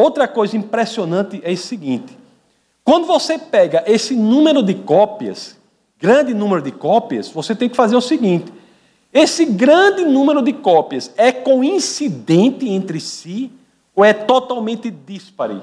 Outra 0.00 0.26
coisa 0.26 0.56
impressionante 0.56 1.42
é 1.44 1.52
o 1.52 1.56
seguinte: 1.58 2.16
quando 2.82 3.06
você 3.06 3.36
pega 3.36 3.84
esse 3.86 4.16
número 4.16 4.62
de 4.62 4.72
cópias, 4.74 5.58
grande 5.98 6.32
número 6.32 6.62
de 6.62 6.72
cópias, 6.72 7.28
você 7.28 7.54
tem 7.54 7.68
que 7.68 7.76
fazer 7.76 7.96
o 7.96 8.00
seguinte: 8.00 8.50
esse 9.12 9.44
grande 9.44 10.06
número 10.06 10.40
de 10.40 10.54
cópias 10.54 11.12
é 11.18 11.30
coincidente 11.30 12.66
entre 12.66 12.98
si 12.98 13.50
ou 13.94 14.02
é 14.02 14.14
totalmente 14.14 14.90
dispare? 14.90 15.60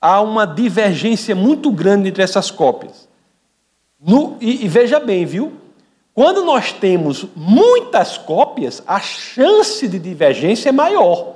Há 0.00 0.20
uma 0.20 0.44
divergência 0.44 1.36
muito 1.36 1.70
grande 1.70 2.08
entre 2.08 2.24
essas 2.24 2.50
cópias. 2.50 3.08
No, 4.00 4.36
e, 4.40 4.64
e 4.64 4.68
veja 4.68 4.98
bem, 4.98 5.24
viu? 5.24 5.52
Quando 6.12 6.44
nós 6.44 6.72
temos 6.72 7.26
muitas 7.36 8.18
cópias, 8.18 8.82
a 8.86 8.98
chance 8.98 9.86
de 9.86 10.00
divergência 10.00 10.70
é 10.70 10.72
maior. 10.72 11.35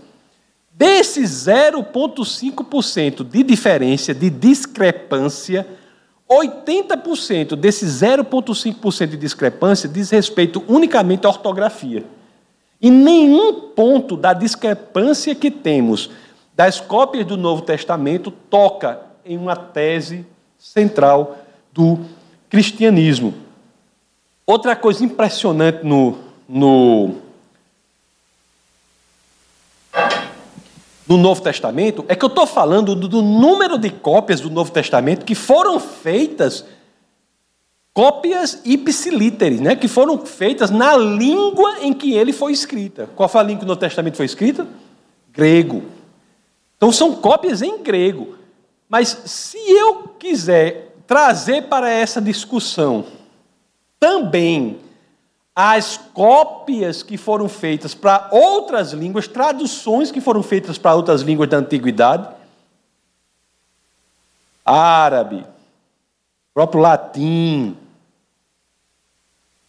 Desse 0.72 1.22
0,5% 1.22 3.24
de 3.24 3.42
diferença, 3.44 4.14
de 4.14 4.30
discrepância, 4.30 5.68
80% 6.32 7.58
desse 7.58 7.86
0,5% 7.86 9.08
de 9.08 9.18
discrepância 9.18 9.90
diz 9.90 10.10
respeito 10.10 10.64
unicamente 10.66 11.28
à 11.28 11.30
ortografia. 11.30 12.06
E 12.82 12.90
nenhum 12.90 13.70
ponto 13.76 14.16
da 14.16 14.32
discrepância 14.32 15.36
que 15.36 15.52
temos 15.52 16.10
das 16.56 16.80
cópias 16.80 17.26
do 17.26 17.36
Novo 17.36 17.64
Testamento 17.64 18.32
toca 18.32 19.02
em 19.26 19.38
uma 19.38 19.56
tese 19.56 20.26
central 20.58 21.38
do 21.74 22.00
cristianismo. 22.50 23.34
Outra 24.46 24.76
coisa 24.76 25.04
impressionante 25.04 25.86
no, 25.86 26.18
no 26.48 27.16
no 31.12 31.18
Novo 31.18 31.42
Testamento 31.42 32.06
é 32.08 32.16
que 32.16 32.24
eu 32.24 32.30
estou 32.30 32.48
falando 32.48 32.96
do, 32.96 33.06
do, 33.06 33.22
número 33.22 33.78
de 33.78 33.90
cópias 33.90 34.40
do 34.40 34.50
Novo 34.50 34.72
Testamento 34.72 35.26
que 35.26 35.36
foram 35.36 35.78
feitas, 35.78 36.64
cópias 37.94 38.62
ipsiliteres, 38.64 39.60
né? 39.60 39.76
que 39.76 39.90
foram 39.90 40.26
feitas 40.26 40.72
na 40.72 40.96
língua 40.96 41.80
em 41.82 41.92
que 41.92 42.14
ele 42.14 42.32
foi 42.32 42.54
escrita. 42.54 43.10
Qual 43.14 43.28
foi 43.28 43.42
a 43.42 43.44
língua 43.44 43.60
que 43.60 43.66
o 43.66 43.68
Novo 43.68 43.80
Testamento 43.82 44.16
foi 44.16 44.26
escrita? 44.26 44.66
Grego. 45.34 45.84
Então 46.78 46.94
são 46.94 47.14
cópias 47.14 47.62
em 47.62 47.84
grego. 47.84 48.36
Mas 48.88 49.10
se 49.26 49.58
eu 49.58 50.16
quiser 50.18 50.96
trazer 51.06 51.64
para 51.64 51.90
essa 51.90 52.22
discussão 52.22 53.06
também 54.00 54.78
as 55.64 55.96
cópias 55.96 57.04
que 57.04 57.18
foram 57.18 57.48
feitas 57.48 57.94
para 57.94 58.30
outras 58.32 58.94
línguas, 58.94 59.28
traduções 59.28 60.10
que 60.10 60.20
foram 60.20 60.42
feitas 60.42 60.80
para 60.80 60.96
outras 60.96 61.22
línguas 61.22 61.48
da 61.48 61.58
antiguidade, 61.58 62.28
árabe, 64.66 65.46
próprio 66.52 66.82
latim. 66.82 67.78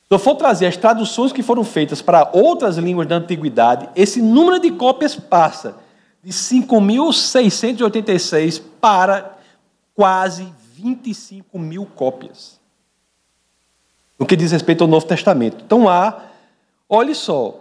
Se 0.08 0.14
eu 0.14 0.18
for 0.18 0.34
trazer 0.36 0.66
as 0.66 0.78
traduções 0.78 1.30
que 1.30 1.42
foram 1.42 1.62
feitas 1.62 2.00
para 2.00 2.30
outras 2.32 2.78
línguas 2.78 3.06
da 3.06 3.16
antiguidade, 3.16 3.86
esse 3.94 4.22
número 4.22 4.58
de 4.58 4.70
cópias 4.70 5.14
passa 5.14 5.76
de 6.24 6.32
5.686 6.32 8.62
para 8.80 9.36
quase 9.94 10.50
25 10.74 11.58
mil 11.58 11.84
cópias. 11.84 12.61
No 14.22 14.26
que 14.26 14.36
diz 14.36 14.52
respeito 14.52 14.84
ao 14.84 14.88
Novo 14.88 15.04
Testamento. 15.04 15.64
Então 15.66 15.88
há, 15.88 16.26
olhe 16.88 17.12
só, 17.12 17.58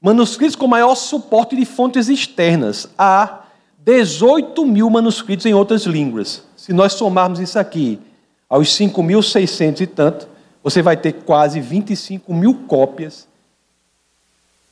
manuscritos 0.00 0.56
com 0.56 0.66
maior 0.66 0.94
suporte 0.94 1.54
de 1.54 1.66
fontes 1.66 2.08
externas. 2.08 2.88
Há 2.96 3.40
18 3.84 4.64
mil 4.64 4.88
manuscritos 4.88 5.44
em 5.44 5.52
outras 5.52 5.82
línguas. 5.82 6.42
Se 6.56 6.72
nós 6.72 6.94
somarmos 6.94 7.40
isso 7.40 7.58
aqui 7.58 8.00
aos 8.48 8.68
5.600 8.68 9.82
e 9.82 9.86
tanto, 9.86 10.26
você 10.62 10.80
vai 10.80 10.96
ter 10.96 11.12
quase 11.12 11.60
25 11.60 12.32
mil 12.32 12.54
cópias 12.66 13.28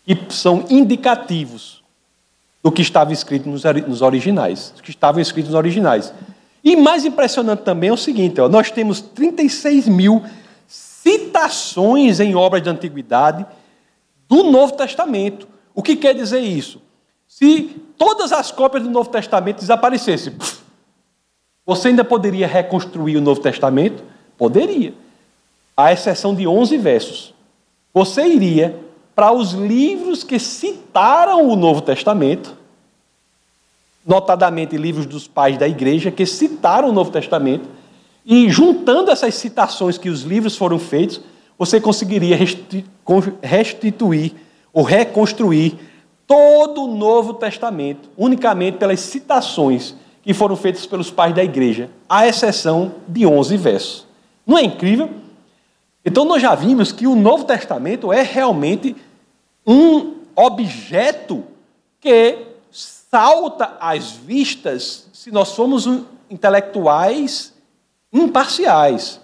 que 0.06 0.16
são 0.30 0.64
indicativos 0.70 1.82
do 2.62 2.72
que 2.72 2.80
estava 2.80 3.12
escrito 3.12 3.46
nos 3.46 4.00
originais, 4.00 4.72
que 4.82 4.88
estavam 4.88 5.20
escritos 5.20 5.50
nos 5.50 5.58
originais. 5.58 6.14
E 6.64 6.76
mais 6.76 7.04
impressionante 7.04 7.60
também 7.60 7.90
é 7.90 7.92
o 7.92 7.96
seguinte: 7.98 8.40
ó, 8.40 8.48
nós 8.48 8.70
temos 8.70 9.02
36 9.02 9.86
mil 9.86 10.24
citações 11.06 12.18
em 12.18 12.34
obras 12.34 12.60
de 12.60 12.68
antiguidade 12.68 13.46
do 14.28 14.42
Novo 14.42 14.72
Testamento. 14.72 15.46
O 15.72 15.80
que 15.80 15.94
quer 15.94 16.12
dizer 16.14 16.40
isso? 16.40 16.82
Se 17.28 17.62
todas 17.96 18.32
as 18.32 18.50
cópias 18.50 18.82
do 18.82 18.90
Novo 18.90 19.08
Testamento 19.08 19.60
desaparecessem, 19.60 20.34
você 21.64 21.88
ainda 21.88 22.04
poderia 22.04 22.48
reconstruir 22.48 23.16
o 23.16 23.20
Novo 23.20 23.40
Testamento? 23.40 24.02
Poderia. 24.36 24.94
À 25.76 25.92
exceção 25.92 26.34
de 26.34 26.44
11 26.44 26.76
versos. 26.78 27.34
Você 27.94 28.26
iria 28.26 28.76
para 29.14 29.30
os 29.30 29.52
livros 29.52 30.24
que 30.24 30.40
citaram 30.40 31.48
o 31.48 31.54
Novo 31.54 31.82
Testamento, 31.82 32.56
notadamente 34.04 34.76
livros 34.76 35.06
dos 35.06 35.28
pais 35.28 35.56
da 35.56 35.68
igreja 35.68 36.10
que 36.10 36.26
citaram 36.26 36.88
o 36.88 36.92
Novo 36.92 37.12
Testamento, 37.12 37.75
e 38.26 38.50
juntando 38.50 39.12
essas 39.12 39.36
citações 39.36 39.96
que 39.96 40.10
os 40.10 40.22
livros 40.22 40.56
foram 40.56 40.80
feitos, 40.80 41.20
você 41.56 41.80
conseguiria 41.80 42.36
restituir 43.40 44.34
ou 44.72 44.82
reconstruir 44.82 45.78
todo 46.26 46.82
o 46.82 46.96
Novo 46.96 47.34
Testamento, 47.34 48.10
unicamente 48.16 48.78
pelas 48.78 48.98
citações 48.98 49.94
que 50.22 50.34
foram 50.34 50.56
feitas 50.56 50.84
pelos 50.84 51.08
pais 51.08 51.32
da 51.32 51.44
igreja, 51.44 51.88
à 52.08 52.26
exceção 52.26 52.96
de 53.06 53.24
11 53.24 53.56
versos. 53.56 54.06
Não 54.44 54.58
é 54.58 54.64
incrível? 54.64 55.08
Então 56.04 56.24
nós 56.24 56.42
já 56.42 56.52
vimos 56.56 56.90
que 56.90 57.06
o 57.06 57.14
Novo 57.14 57.44
Testamento 57.44 58.12
é 58.12 58.22
realmente 58.22 58.96
um 59.64 60.14
objeto 60.34 61.44
que 62.00 62.38
salta 62.72 63.76
às 63.80 64.10
vistas 64.10 65.06
se 65.12 65.30
nós 65.30 65.48
somos 65.48 65.88
intelectuais 66.28 67.55
imparciais. 68.16 69.20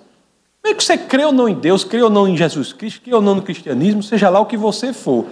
Mesmo 0.62 0.78
que 0.78 0.84
você 0.84 0.96
crê 0.96 1.24
ou 1.24 1.32
não 1.32 1.48
em 1.48 1.54
Deus, 1.54 1.82
crê 1.82 2.02
ou 2.02 2.10
não 2.10 2.28
em 2.28 2.36
Jesus 2.36 2.72
Cristo, 2.72 3.00
crê 3.02 3.14
ou 3.14 3.20
não 3.20 3.34
no 3.34 3.42
cristianismo, 3.42 4.02
seja 4.02 4.28
lá 4.28 4.38
o 4.38 4.46
que 4.46 4.56
você 4.56 4.92
for. 4.92 5.26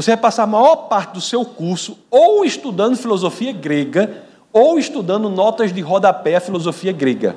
você 0.00 0.12
vai 0.12 0.22
passar 0.22 0.44
a 0.44 0.46
maior 0.46 0.76
parte 0.88 1.12
do 1.12 1.20
seu 1.20 1.44
curso 1.44 1.98
ou 2.10 2.42
estudando 2.42 2.96
filosofia 2.96 3.52
grega 3.52 4.22
ou 4.50 4.78
estudando 4.78 5.28
notas 5.28 5.74
de 5.74 5.80
rodapé 5.82 6.36
à 6.36 6.40
filosofia 6.40 6.90
grega. 6.90 7.36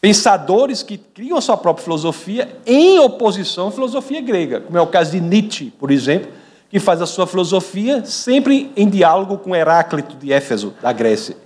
Pensadores 0.00 0.82
que 0.82 0.96
criam 0.96 1.36
a 1.36 1.42
sua 1.42 1.58
própria 1.58 1.84
filosofia 1.84 2.56
em 2.64 2.98
oposição 3.00 3.68
à 3.68 3.70
filosofia 3.70 4.22
grega, 4.22 4.62
como 4.62 4.78
é 4.78 4.80
o 4.80 4.86
caso 4.86 5.10
de 5.10 5.20
Nietzsche, 5.20 5.70
por 5.78 5.90
exemplo, 5.90 6.30
que 6.70 6.80
faz 6.80 7.02
a 7.02 7.06
sua 7.06 7.26
filosofia 7.26 8.02
sempre 8.06 8.72
em 8.74 8.88
diálogo 8.88 9.36
com 9.36 9.54
Heráclito 9.54 10.16
de 10.16 10.32
Éfeso, 10.32 10.72
da 10.80 10.90
Grécia, 10.90 11.36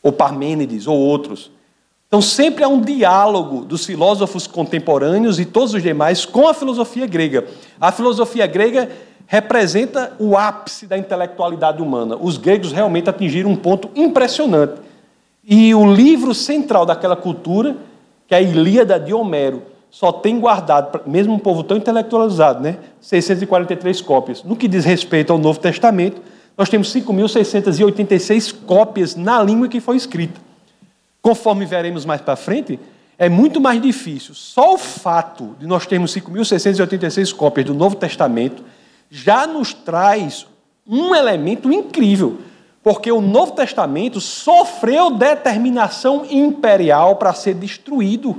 ou 0.00 0.12
Parmênides, 0.12 0.86
ou 0.86 0.96
outros. 0.96 1.50
Então, 2.14 2.22
sempre 2.22 2.62
há 2.62 2.68
um 2.68 2.80
diálogo 2.80 3.64
dos 3.64 3.84
filósofos 3.84 4.46
contemporâneos 4.46 5.40
e 5.40 5.44
todos 5.44 5.74
os 5.74 5.82
demais 5.82 6.24
com 6.24 6.46
a 6.46 6.54
filosofia 6.54 7.08
grega. 7.08 7.44
A 7.80 7.90
filosofia 7.90 8.46
grega 8.46 8.88
representa 9.26 10.12
o 10.20 10.36
ápice 10.36 10.86
da 10.86 10.96
intelectualidade 10.96 11.82
humana. 11.82 12.16
Os 12.16 12.36
gregos 12.36 12.70
realmente 12.70 13.10
atingiram 13.10 13.50
um 13.50 13.56
ponto 13.56 13.90
impressionante. 13.96 14.74
E 15.42 15.74
o 15.74 15.92
livro 15.92 16.32
central 16.32 16.86
daquela 16.86 17.16
cultura, 17.16 17.76
que 18.28 18.34
é 18.36 18.38
a 18.38 18.40
Ilíada 18.40 19.00
de 19.00 19.12
Homero, 19.12 19.64
só 19.90 20.12
tem 20.12 20.38
guardado, 20.38 21.00
mesmo 21.08 21.34
um 21.34 21.38
povo 21.40 21.64
tão 21.64 21.76
intelectualizado, 21.76 22.62
né, 22.62 22.76
643 23.00 24.00
cópias. 24.00 24.44
No 24.44 24.54
que 24.54 24.68
diz 24.68 24.84
respeito 24.84 25.32
ao 25.32 25.38
Novo 25.40 25.58
Testamento, 25.58 26.22
nós 26.56 26.68
temos 26.68 26.94
5.686 26.94 28.54
cópias 28.64 29.16
na 29.16 29.42
língua 29.42 29.66
que 29.66 29.80
foi 29.80 29.96
escrita. 29.96 30.53
Conforme 31.24 31.64
veremos 31.64 32.04
mais 32.04 32.20
para 32.20 32.36
frente, 32.36 32.78
é 33.16 33.30
muito 33.30 33.58
mais 33.58 33.80
difícil. 33.80 34.34
Só 34.34 34.74
o 34.74 34.78
fato 34.78 35.56
de 35.58 35.66
nós 35.66 35.86
termos 35.86 36.14
5.686 36.14 37.34
cópias 37.34 37.64
do 37.64 37.72
Novo 37.72 37.96
Testamento 37.96 38.62
já 39.10 39.46
nos 39.46 39.72
traz 39.72 40.46
um 40.86 41.14
elemento 41.14 41.72
incrível. 41.72 42.40
porque 42.82 43.10
o 43.10 43.22
Novo 43.22 43.52
Testamento 43.52 44.20
sofreu 44.20 45.10
determinação 45.12 46.26
imperial 46.30 47.16
para 47.16 47.32
ser 47.32 47.54
destruído. 47.54 48.36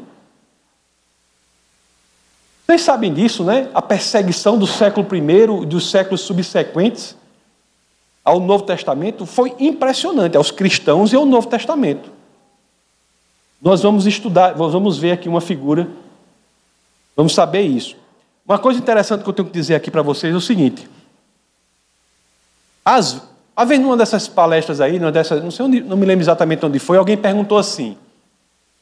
Vocês 2.68 2.84
sabem 2.84 3.12
disso, 3.12 3.44
né? 3.44 3.68
A 3.74 3.82
perseguição 3.82 4.56
do 4.56 4.68
século 4.68 5.08
I 5.12 5.64
e 5.64 5.66
dos 5.66 5.90
séculos 5.90 6.22
subsequentes 6.22 7.16
ao 8.24 8.40
Novo 8.40 8.66
Testamento 8.66 9.26
foi 9.26 9.56
impressionante 9.60 10.38
aos 10.38 10.52
cristãos 10.52 11.12
e 11.12 11.16
ao 11.16 11.26
Novo 11.26 11.48
Testamento. 11.48 12.14
Nós 13.62 13.82
vamos 13.82 14.06
estudar, 14.06 14.56
nós 14.56 14.74
vamos 14.74 14.98
ver 14.98 15.12
aqui 15.12 15.28
uma 15.28 15.42
figura, 15.42 15.88
vamos 17.16 17.34
saber 17.34 17.62
isso. 17.62 17.96
Uma 18.46 18.60
coisa 18.60 18.80
interessante 18.80 19.24
que 19.24 19.30
eu 19.30 19.34
tenho 19.34 19.48
que 19.48 19.54
dizer 19.54 19.76
aqui 19.76 19.90
para 19.90 20.02
vocês 20.02 20.34
é 20.34 20.38
o 20.38 20.42
seguinte: 20.42 20.88
as, 22.84 23.22
havendo 23.56 23.88
uma 23.88 23.98
dessas 23.98 24.28
palestras 24.28 24.80
aí, 24.80 25.00
uma 25.00 25.12
dessas, 25.12 25.44
não, 25.44 25.50
sei 25.50 25.66
onde, 25.66 25.82
não 25.82 25.98
me 25.98 26.06
lembro 26.06 26.24
exatamente 26.24 26.66
onde 26.66 26.78
foi, 26.78 26.98
alguém 26.98 27.18
perguntou 27.18 27.58
assim: 27.58 27.98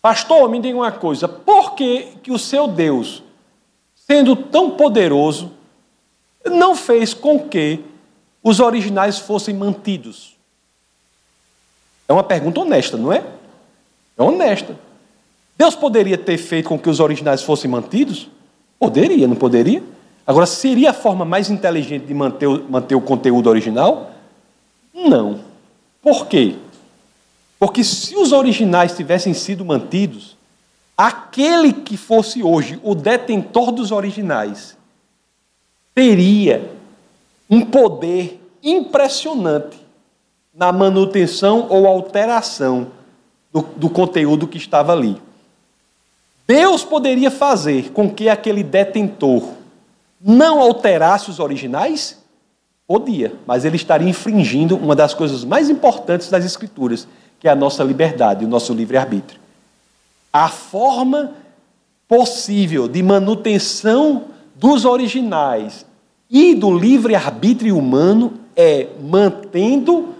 Pastor, 0.01 0.49
me 0.49 0.59
diga 0.59 0.77
uma 0.77 0.91
coisa, 0.91 1.29
por 1.29 1.75
que, 1.75 2.17
que 2.21 2.31
o 2.31 2.37
seu 2.37 2.67
Deus, 2.67 3.23
sendo 3.95 4.35
tão 4.35 4.71
poderoso, 4.71 5.49
não 6.45 6.75
fez 6.75 7.13
com 7.13 7.39
que 7.39 7.79
os 8.43 8.59
originais 8.59 9.17
fossem 9.17 9.55
mantidos? 9.55 10.35
É 12.05 12.11
uma 12.11 12.23
pergunta 12.23 12.59
honesta, 12.59 12.97
não 12.97 13.13
é? 13.13 13.23
Honesta. 14.23 14.77
Deus 15.57 15.75
poderia 15.75 16.17
ter 16.17 16.37
feito 16.37 16.69
com 16.69 16.79
que 16.79 16.89
os 16.89 16.99
originais 16.99 17.41
fossem 17.41 17.69
mantidos? 17.69 18.29
Poderia, 18.79 19.27
não 19.27 19.35
poderia? 19.35 19.83
Agora, 20.25 20.45
seria 20.45 20.91
a 20.91 20.93
forma 20.93 21.25
mais 21.25 21.49
inteligente 21.49 22.05
de 22.05 22.13
manter, 22.13 22.47
manter 22.69 22.95
o 22.95 23.01
conteúdo 23.01 23.49
original? 23.49 24.11
Não. 24.93 25.41
Por 26.01 26.27
quê? 26.27 26.55
Porque 27.59 27.83
se 27.83 28.15
os 28.15 28.31
originais 28.31 28.95
tivessem 28.95 29.33
sido 29.33 29.63
mantidos, 29.63 30.37
aquele 30.97 31.71
que 31.71 31.97
fosse 31.97 32.43
hoje 32.43 32.79
o 32.83 32.93
detentor 32.93 33.71
dos 33.71 33.91
originais 33.91 34.77
teria 35.93 36.71
um 37.49 37.61
poder 37.61 38.41
impressionante 38.61 39.77
na 40.53 40.71
manutenção 40.71 41.67
ou 41.69 41.87
alteração 41.87 42.87
do, 43.53 43.61
do 43.61 43.89
conteúdo 43.89 44.47
que 44.47 44.57
estava 44.57 44.91
ali. 44.91 45.21
Deus 46.47 46.83
poderia 46.83 47.31
fazer 47.31 47.91
com 47.91 48.09
que 48.09 48.27
aquele 48.27 48.63
detentor 48.63 49.43
não 50.19 50.59
alterasse 50.59 51.29
os 51.29 51.39
originais? 51.39 52.21
Podia, 52.87 53.33
mas 53.45 53.63
ele 53.63 53.77
estaria 53.77 54.09
infringindo 54.09 54.75
uma 54.75 54.95
das 54.95 55.13
coisas 55.13 55.45
mais 55.45 55.69
importantes 55.69 56.29
das 56.29 56.43
Escrituras, 56.43 57.07
que 57.39 57.47
é 57.47 57.51
a 57.51 57.55
nossa 57.55 57.83
liberdade, 57.83 58.43
o 58.43 58.47
nosso 58.47 58.73
livre-arbítrio. 58.73 59.39
A 60.31 60.49
forma 60.49 61.31
possível 62.07 62.87
de 62.87 63.01
manutenção 63.01 64.25
dos 64.55 64.83
originais 64.83 65.85
e 66.29 66.55
do 66.55 66.77
livre-arbítrio 66.77 67.77
humano 67.77 68.33
é 68.55 68.87
mantendo 69.01 70.13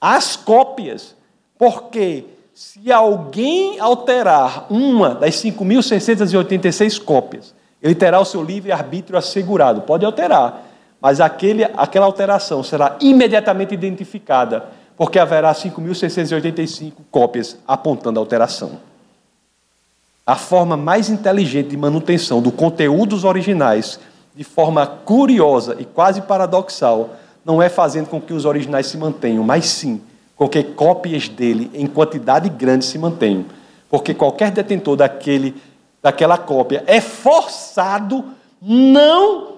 as 0.00 0.34
cópias, 0.34 1.14
porque 1.58 2.24
se 2.60 2.92
alguém 2.92 3.80
alterar 3.80 4.66
uma 4.68 5.14
das 5.14 5.36
5.686 5.36 7.02
cópias, 7.02 7.54
ele 7.82 7.94
terá 7.94 8.20
o 8.20 8.24
seu 8.26 8.42
livre-arbítrio 8.42 9.18
assegurado. 9.18 9.80
Pode 9.80 10.04
alterar, 10.04 10.66
mas 11.00 11.22
aquele, 11.22 11.64
aquela 11.64 12.04
alteração 12.04 12.62
será 12.62 12.98
imediatamente 13.00 13.72
identificada, 13.72 14.66
porque 14.94 15.18
haverá 15.18 15.54
5.685 15.54 16.92
cópias 17.10 17.56
apontando 17.66 18.20
a 18.20 18.22
alteração. 18.22 18.72
A 20.26 20.36
forma 20.36 20.76
mais 20.76 21.08
inteligente 21.08 21.70
de 21.70 21.78
manutenção 21.78 22.42
do 22.42 22.52
conteúdo 22.52 23.16
dos 23.16 23.24
originais, 23.24 23.98
de 24.36 24.44
forma 24.44 24.86
curiosa 24.86 25.76
e 25.78 25.86
quase 25.86 26.20
paradoxal, 26.20 27.16
não 27.42 27.62
é 27.62 27.70
fazendo 27.70 28.08
com 28.08 28.20
que 28.20 28.34
os 28.34 28.44
originais 28.44 28.86
se 28.86 28.98
mantenham, 28.98 29.42
mas 29.42 29.64
sim 29.64 30.02
porque 30.40 30.64
cópias 30.64 31.28
dele 31.28 31.70
em 31.74 31.86
quantidade 31.86 32.48
grande 32.48 32.86
se 32.86 32.96
mantenham. 32.96 33.44
Porque 33.90 34.14
qualquer 34.14 34.50
detentor 34.50 34.96
daquele, 34.96 35.54
daquela 36.02 36.38
cópia 36.38 36.82
é 36.86 36.98
forçado, 36.98 38.24
não 38.58 39.56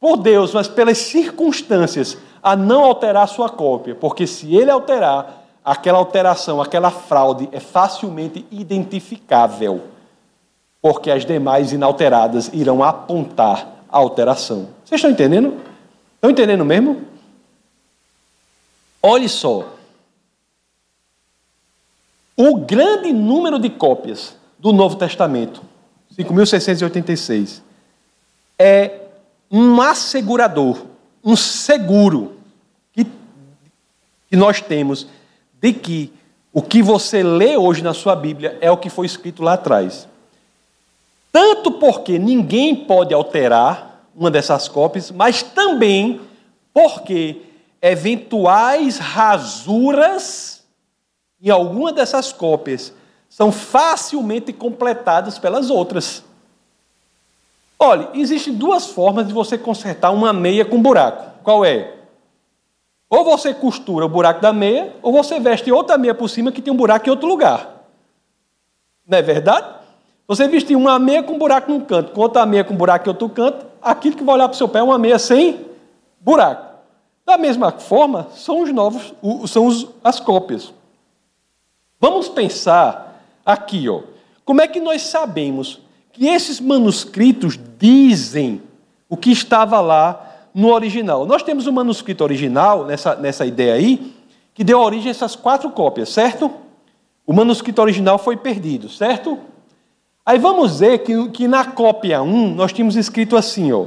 por 0.00 0.16
Deus, 0.16 0.52
mas 0.52 0.66
pelas 0.66 0.98
circunstâncias, 0.98 2.18
a 2.42 2.56
não 2.56 2.82
alterar 2.84 3.28
sua 3.28 3.48
cópia. 3.48 3.94
Porque 3.94 4.26
se 4.26 4.56
ele 4.56 4.72
alterar, 4.72 5.44
aquela 5.64 5.98
alteração, 5.98 6.60
aquela 6.60 6.90
fraude 6.90 7.48
é 7.52 7.60
facilmente 7.60 8.44
identificável. 8.50 9.82
Porque 10.82 11.12
as 11.12 11.24
demais 11.24 11.72
inalteradas 11.72 12.50
irão 12.52 12.82
apontar 12.82 13.68
a 13.88 13.98
alteração. 13.98 14.66
Vocês 14.84 14.98
estão 14.98 15.12
entendendo? 15.12 15.60
Estão 16.16 16.28
entendendo 16.28 16.64
mesmo? 16.64 17.02
Olhe 19.00 19.28
só. 19.28 19.73
O 22.36 22.56
grande 22.56 23.12
número 23.12 23.58
de 23.58 23.70
cópias 23.70 24.36
do 24.58 24.72
Novo 24.72 24.96
Testamento, 24.96 25.62
5.686, 26.18 27.62
é 28.58 29.00
um 29.50 29.80
assegurador, 29.80 30.84
um 31.22 31.36
seguro 31.36 32.36
que, 32.92 33.04
que 34.28 34.36
nós 34.36 34.60
temos 34.60 35.06
de 35.60 35.72
que 35.72 36.12
o 36.52 36.62
que 36.62 36.82
você 36.82 37.22
lê 37.22 37.56
hoje 37.56 37.82
na 37.82 37.94
sua 37.94 38.16
Bíblia 38.16 38.58
é 38.60 38.70
o 38.70 38.76
que 38.76 38.90
foi 38.90 39.06
escrito 39.06 39.42
lá 39.42 39.54
atrás. 39.54 40.08
Tanto 41.32 41.72
porque 41.72 42.18
ninguém 42.18 42.74
pode 42.74 43.12
alterar 43.12 44.08
uma 44.14 44.30
dessas 44.30 44.68
cópias, 44.68 45.10
mas 45.10 45.42
também 45.42 46.20
porque 46.72 47.42
eventuais 47.82 48.98
rasuras 48.98 50.53
em 51.44 51.50
alguma 51.50 51.92
dessas 51.92 52.32
cópias 52.32 52.92
são 53.28 53.52
facilmente 53.52 54.52
completadas 54.52 55.38
pelas 55.38 55.68
outras. 55.68 56.24
Olhe, 57.78 58.08
existem 58.14 58.54
duas 58.54 58.86
formas 58.86 59.26
de 59.26 59.34
você 59.34 59.58
consertar 59.58 60.10
uma 60.10 60.32
meia 60.32 60.64
com 60.64 60.80
buraco. 60.80 61.42
Qual 61.42 61.64
é? 61.64 61.96
Ou 63.10 63.24
você 63.24 63.52
costura 63.52 64.06
o 64.06 64.08
buraco 64.08 64.40
da 64.40 64.52
meia, 64.52 64.96
ou 65.02 65.12
você 65.12 65.38
veste 65.38 65.70
outra 65.70 65.98
meia 65.98 66.14
por 66.14 66.28
cima 66.28 66.50
que 66.50 66.62
tem 66.62 66.72
um 66.72 66.76
buraco 66.76 67.06
em 67.06 67.10
outro 67.10 67.28
lugar. 67.28 67.84
Não 69.06 69.18
é 69.18 69.22
verdade? 69.22 69.66
Você 70.26 70.48
vestir 70.48 70.74
uma 70.74 70.98
meia 70.98 71.22
com 71.22 71.36
buraco 71.36 71.70
num 71.70 71.80
canto, 71.80 72.12
com 72.12 72.22
outra 72.22 72.46
meia 72.46 72.64
com 72.64 72.74
buraco 72.74 73.06
em 73.06 73.10
outro 73.10 73.28
canto, 73.28 73.66
aquilo 73.82 74.16
que 74.16 74.24
vai 74.24 74.36
olhar 74.36 74.48
para 74.48 74.54
o 74.54 74.56
seu 74.56 74.68
pé 74.68 74.78
é 74.78 74.82
uma 74.82 74.98
meia 74.98 75.18
sem 75.18 75.66
buraco. 76.18 76.74
Da 77.26 77.36
mesma 77.36 77.70
forma, 77.70 78.28
são 78.34 78.62
os 78.62 78.72
novos, 78.72 79.12
são 79.46 79.68
as 80.02 80.18
cópias. 80.18 80.72
Vamos 82.04 82.28
pensar 82.28 83.18
aqui, 83.46 83.88
ó. 83.88 84.02
Como 84.44 84.60
é 84.60 84.68
que 84.68 84.78
nós 84.78 85.00
sabemos 85.00 85.80
que 86.12 86.26
esses 86.26 86.60
manuscritos 86.60 87.58
dizem 87.78 88.60
o 89.08 89.16
que 89.16 89.32
estava 89.32 89.80
lá 89.80 90.50
no 90.52 90.70
original? 90.70 91.24
Nós 91.24 91.42
temos 91.42 91.66
um 91.66 91.72
manuscrito 91.72 92.22
original, 92.22 92.84
nessa, 92.84 93.14
nessa 93.16 93.46
ideia 93.46 93.72
aí, 93.72 94.14
que 94.52 94.62
deu 94.62 94.80
origem 94.80 95.08
a 95.08 95.12
essas 95.12 95.34
quatro 95.34 95.70
cópias, 95.70 96.10
certo? 96.10 96.52
O 97.26 97.32
manuscrito 97.32 97.80
original 97.80 98.18
foi 98.18 98.36
perdido, 98.36 98.90
certo? 98.90 99.38
Aí 100.26 100.38
vamos 100.38 100.80
ver 100.80 100.98
que, 100.98 101.30
que 101.30 101.48
na 101.48 101.64
cópia 101.64 102.20
1 102.20 102.54
nós 102.54 102.70
tínhamos 102.70 102.96
escrito 102.96 103.34
assim, 103.34 103.72
ó. 103.72 103.86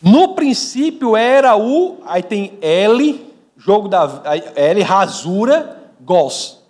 No 0.00 0.34
princípio 0.34 1.14
era 1.14 1.58
o, 1.58 1.98
aí 2.06 2.22
tem 2.22 2.56
L, 2.62 3.33
jogo 3.64 3.88
da 3.88 4.22
L, 4.54 4.82
rasura, 4.82 5.78
gos. 5.98 6.62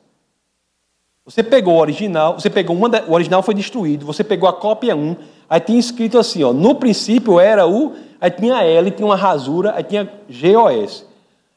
Você 1.24 1.42
pegou 1.42 1.74
o 1.74 1.80
original, 1.80 2.38
você 2.38 2.48
pegou 2.48 2.76
uma, 2.76 2.88
o 3.08 3.12
original 3.14 3.42
foi 3.42 3.54
destruído, 3.54 4.06
você 4.06 4.22
pegou 4.22 4.48
a 4.48 4.52
cópia 4.52 4.94
1, 4.94 5.16
aí 5.50 5.58
tinha 5.58 5.78
escrito 5.78 6.18
assim, 6.18 6.44
ó, 6.44 6.52
no 6.52 6.76
princípio 6.76 7.40
era 7.40 7.66
o, 7.66 7.94
aí 8.20 8.30
tinha 8.30 8.62
L, 8.62 8.90
tinha 8.92 9.06
uma 9.06 9.16
rasura, 9.16 9.74
aí 9.74 9.82
tinha 9.82 10.08
GOS. 10.28 11.04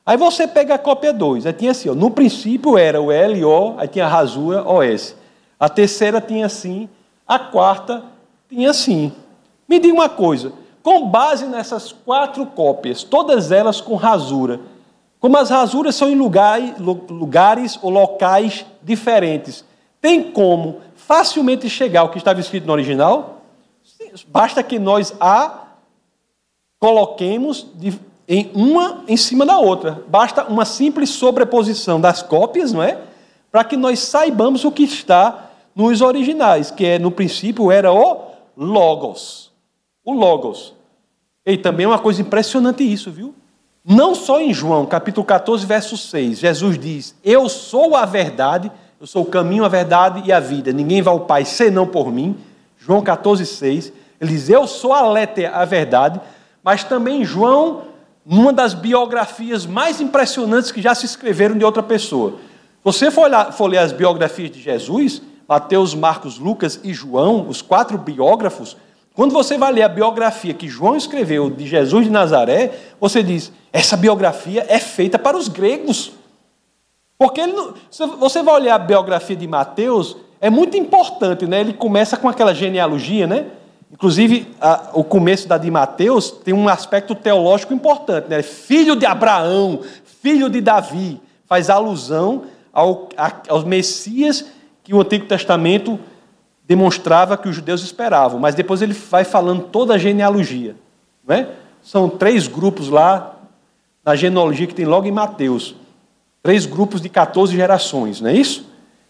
Aí 0.04 0.18
você 0.18 0.48
pega 0.48 0.74
a 0.74 0.80
cópia 0.80 1.14
2, 1.14 1.46
aí 1.46 1.54
tinha 1.54 1.70
assim, 1.70 1.90
ó, 1.90 1.94
no 1.94 2.10
princípio 2.10 2.76
era 2.76 3.00
o 3.00 3.08
LO, 3.08 3.76
aí 3.78 3.88
tinha 3.88 4.08
rasura 4.08 4.68
OS. 4.68 5.16
A 5.60 5.70
terceira 5.70 6.20
tinha 6.20 6.48
assim, 6.48 6.90
a 7.28 7.38
quarta 7.38 8.04
tinha 8.50 8.72
assim. 8.72 9.12
Me 9.68 9.78
diga 9.78 9.94
uma 9.94 10.10
coisa, 10.10 10.54
com 10.82 11.08
base 11.08 11.46
nessas 11.46 11.92
quatro 11.92 12.44
cópias, 12.46 13.04
todas 13.04 13.52
elas 13.52 13.82
com 13.82 13.96
rasura, 13.96 14.62
como 15.20 15.38
as 15.38 15.49
rasuras 15.49 15.95
são 15.95 16.09
em 16.09 16.15
lugares, 16.15 16.74
lugares 16.80 17.80
ou 17.82 17.89
locais 17.89 18.65
diferentes, 18.84 19.65
tem 19.99 20.32
como 20.32 20.82
facilmente 20.95 21.70
chegar 21.70 22.01
ao 22.01 22.09
que 22.09 22.18
estava 22.18 22.39
escrito 22.39 22.68
no 22.68 22.74
original? 22.74 23.41
Basta 24.28 24.61
que 24.61 24.78
nós 24.78 25.13
a 25.20 25.63
coloquemos 26.80 27.65
de, 27.74 27.99
em 28.28 28.51
uma 28.53 29.03
em 29.07 29.18
cima 29.18 29.45
da 29.45 29.57
outra. 29.57 30.03
Basta 30.07 30.43
uma 30.45 30.65
simples 30.65 31.09
sobreposição 31.09 31.99
das 31.99 32.22
cópias, 32.22 32.72
não 32.72 32.84
é? 32.84 32.99
Para 33.51 33.63
que 33.63 33.76
nós 33.76 33.99
saibamos 33.99 34.63
o 34.65 34.72
que 34.72 34.84
está 34.84 35.49
nos 35.76 36.01
originais, 36.01 36.70
que 36.70 36.86
é 36.86 36.99
no 36.99 37.11
princípio 37.11 37.72
era 37.72 37.91
o 37.91 38.28
logos. 38.55 39.51
O 40.03 40.13
logos. 40.13 40.74
E 41.45 41.57
também 41.57 41.86
é 41.86 41.88
uma 41.88 41.99
coisa 41.99 42.22
impressionante 42.22 42.84
isso, 42.84 43.11
viu? 43.11 43.34
Não 43.90 44.14
só 44.14 44.42
em 44.42 44.54
João, 44.54 44.86
capítulo 44.86 45.26
14, 45.26 45.66
verso 45.66 45.96
6, 45.96 46.40
Jesus 46.40 46.78
diz: 46.78 47.16
"Eu 47.24 47.48
sou 47.48 47.96
a 47.96 48.06
verdade, 48.06 48.70
eu 49.00 49.08
sou 49.08 49.24
o 49.24 49.28
caminho, 49.28 49.64
a 49.64 49.70
verdade 49.70 50.24
e 50.26 50.32
a 50.34 50.42
vida. 50.42 50.74
Ninguém 50.74 51.02
vai 51.02 51.14
ao 51.14 51.22
Pai 51.22 51.46
senão 51.46 51.88
por 51.88 52.12
mim." 52.12 52.36
João 52.78 53.02
14, 53.02 53.46
6. 53.46 53.92
Ele 54.20 54.32
diz: 54.32 54.50
Eu 54.50 54.66
sou 54.68 54.94
a 54.94 55.08
letra, 55.08 55.52
a 55.52 55.66
verdade. 55.66 56.20
Mas 56.64 56.84
também 56.84 57.24
João, 57.24 57.84
numa 58.26 58.52
das 58.52 58.74
biografias 58.74 59.66
mais 59.66 60.02
impressionantes 60.02 60.72
que 60.72 60.82
já 60.82 60.94
se 60.96 61.06
escreveram 61.06 61.58
de 61.58 61.64
outra 61.64 61.84
pessoa. 61.84 62.36
Você 62.84 63.12
for, 63.12 63.24
olhar, 63.24 63.52
for 63.52 63.68
ler 63.68 63.80
as 63.80 63.92
biografias 63.92 64.52
de 64.52 64.62
Jesus, 64.62 65.22
Mateus, 65.48 65.94
Marcos, 65.94 66.40
Lucas 66.40 66.80
e 66.84 66.94
João, 66.94 67.48
os 67.48 67.62
quatro 67.62 67.98
biógrafos, 67.98 68.78
quando 69.18 69.34
você 69.34 69.57
vai 69.57 69.74
ler 69.74 69.82
a 69.82 69.89
biografia 69.89 70.53
que 70.53 70.68
João 70.68 70.95
escreveu 70.95 71.49
de 71.49 71.65
Jesus 71.65 72.05
de 72.05 72.11
Nazaré, 72.11 72.72
você 72.99 73.24
diz: 73.24 73.51
essa 73.74 73.97
biografia 73.97 74.63
é 74.70 74.78
feita 74.78 75.18
para 75.18 75.36
os 75.36 75.47
gregos. 75.47 76.11
Porque 77.18 77.41
ele 77.41 77.51
não, 77.51 77.74
você 78.20 78.43
vai 78.43 78.53
olhar 78.53 78.76
a 78.76 78.78
biografia 78.78 79.36
de 79.36 79.47
Mateus, 79.47 80.15
é 80.39 80.51
muito 80.51 80.78
importante, 80.78 81.47
né? 81.47 81.61
Ele 81.61 81.74
começa 81.74 82.15
com 82.15 82.30
aquela 82.30 82.53
genealogia, 82.53 83.26
né? 83.26 83.47
Inclusive, 83.91 84.53
a, 84.61 84.91
o 84.93 85.03
começo 85.03 85.47
da 85.47 85.57
de 85.57 85.72
Mateus 85.72 86.30
tem 86.30 86.53
um 86.53 86.70
aspecto 86.70 87.15
teológico 87.15 87.74
importante, 87.74 88.30
né? 88.30 88.43
Filho 88.43 88.95
de 88.95 89.07
Abraão, 89.07 89.80
filho 90.22 90.47
de 90.47 90.61
Davi, 90.61 91.20
faz 91.47 91.72
alusão 91.72 92.43
ao, 92.72 93.09
a, 93.18 93.32
aos 93.49 93.63
Messias 93.63 94.45
que 94.84 94.93
o 94.93 95.01
Antigo 95.01 95.26
Testamento 95.26 95.99
demonstrava 96.68 97.38
que 97.38 97.47
os 97.47 97.55
judeus 97.55 97.82
esperavam. 97.82 98.39
Mas 98.39 98.53
depois 98.53 98.82
ele 98.82 98.93
vai 98.93 99.24
falando 99.24 99.63
toda 99.63 99.93
a 99.93 99.97
genealogia, 99.97 100.76
não 101.26 101.36
é? 101.36 101.49
São 101.82 102.09
três 102.09 102.47
grupos 102.47 102.89
lá 102.89 103.36
na 104.03 104.15
genealogia 104.15 104.68
que 104.68 104.76
tem 104.76 104.86
logo 104.86 105.07
em 105.07 105.11
Mateus. 105.11 105.76
Três 106.43 106.65
grupos 106.65 106.99
de 106.99 107.09
14 107.09 107.55
gerações, 107.55 108.20
não 108.20 108.30
é 108.30 108.34
isso? 108.34 108.68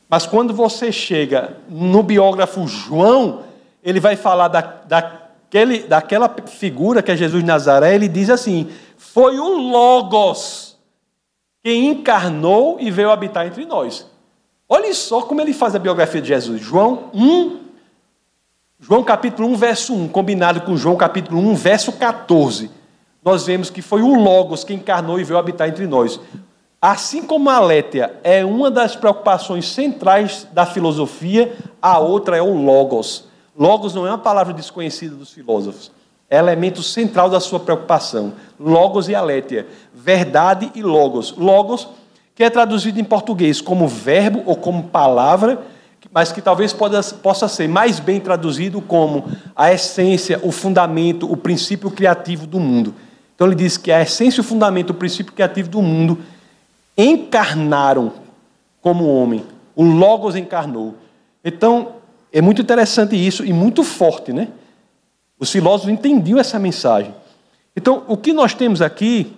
Mas 0.08 0.26
quando 0.26 0.54
você 0.54 0.92
chega 0.92 1.58
no 1.68 2.04
biógrafo 2.04 2.68
João, 2.68 3.42
ele 3.84 4.00
vai 4.00 4.16
falar 4.16 4.48
da, 4.48 4.62
daquele, 4.62 5.80
daquela 5.80 6.34
figura 6.46 7.02
que 7.02 7.12
é 7.12 7.18
Jesus 7.18 7.44
de 7.44 7.48
Nazaré, 7.48 7.96
ele 7.96 8.08
diz 8.08 8.30
assim: 8.30 8.70
foi 8.96 9.40
o 9.40 9.50
Logos 9.70 10.78
que 11.64 11.74
encarnou 11.74 12.78
e 12.80 12.90
veio 12.90 13.12
habitar 13.12 13.46
entre 13.48 13.66
nós. 13.66 14.08
Olha 14.70 14.94
só 14.94 15.22
como 15.22 15.42
ele 15.42 15.54
faz 15.54 15.76
a 15.76 15.80
biografia 15.80 16.22
de 16.22 16.28
Jesus. 16.28 16.62
João 16.62 17.10
1, 17.14 17.58
João 18.80 19.04
capítulo 19.04 19.48
1, 19.50 19.56
verso 19.56 19.94
1, 19.94 20.08
combinado 20.10 20.62
com 20.62 20.76
João 20.76 20.96
capítulo 20.96 21.40
1, 21.40 21.56
verso 21.56 21.92
14. 21.94 22.70
Nós 23.24 23.46
vemos 23.46 23.70
que 23.70 23.82
foi 23.82 24.02
o 24.02 24.14
Logos 24.16 24.64
que 24.64 24.74
encarnou 24.74 25.20
e 25.20 25.24
veio 25.24 25.40
habitar 25.40 25.68
entre 25.68 25.88
nós. 25.88 26.20
Assim 26.82 27.24
como 27.24 27.50
a 27.50 27.60
Létia 27.60 28.20
é 28.24 28.46
uma 28.46 28.70
das 28.70 28.96
preocupações 28.96 29.68
centrais 29.68 30.48
da 30.52 30.64
filosofia, 30.66 31.58
a 31.82 31.98
outra 31.98 32.38
é 32.38 32.42
o 32.42 32.54
logos. 32.54 33.26
Logos 33.58 33.96
não 33.96 34.06
é 34.06 34.12
uma 34.12 34.20
palavra 34.20 34.54
desconhecida 34.54 35.16
dos 35.16 35.32
filósofos, 35.32 35.92
é 36.30 36.38
elemento 36.38 36.84
central 36.84 37.32
da 37.32 37.40
sua 37.40 37.60
preocupação. 37.60 38.34
Logos 38.60 39.10
e 39.10 39.16
alétia, 39.16 39.66
verdade 39.92 40.72
e 40.76 40.84
logos. 40.84 41.36
Logos, 41.36 41.88
que 42.38 42.44
é 42.44 42.52
traduzido 42.52 43.00
em 43.00 43.04
português 43.04 43.60
como 43.60 43.88
verbo 43.88 44.44
ou 44.46 44.56
como 44.56 44.84
palavra, 44.84 45.60
mas 46.14 46.32
que 46.32 46.40
talvez 46.40 46.72
possa 46.72 47.48
ser 47.48 47.68
mais 47.68 48.00
bem 48.00 48.20
traduzido 48.20 48.80
como 48.80 49.26
a 49.56 49.74
essência, 49.74 50.40
o 50.44 50.52
fundamento, 50.52 51.30
o 51.30 51.36
princípio 51.36 51.90
criativo 51.90 52.46
do 52.46 52.60
mundo. 52.60 52.94
Então 53.34 53.48
ele 53.48 53.56
diz 53.56 53.76
que 53.76 53.92
a 53.92 54.04
essência, 54.04 54.42
o 54.42 54.44
fundamento, 54.44 54.92
o 54.92 54.94
princípio 54.94 55.34
criativo 55.34 55.68
do 55.68 55.82
mundo 55.82 56.20
encarnaram 56.96 58.14
como 58.84 59.08
homem. 59.08 59.44
O 59.76 59.84
Logos 59.84 60.36
encarnou. 60.36 60.94
Então, 61.44 61.94
é 62.32 62.40
muito 62.40 62.62
interessante 62.62 63.16
isso 63.16 63.44
e 63.44 63.52
muito 63.52 63.84
forte, 63.84 64.32
né? 64.32 64.50
Os 65.40 65.52
filósofos 65.52 65.92
entendiam 65.92 66.38
essa 66.38 66.60
mensagem. 66.60 67.16
Então, 67.76 68.04
o 68.08 68.16
que 68.16 68.32
nós 68.32 68.54
temos 68.54 68.80
aqui 68.80 69.36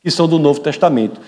que 0.00 0.10
são 0.10 0.26
do 0.26 0.38
Novo 0.38 0.60
Testamento. 0.60 1.20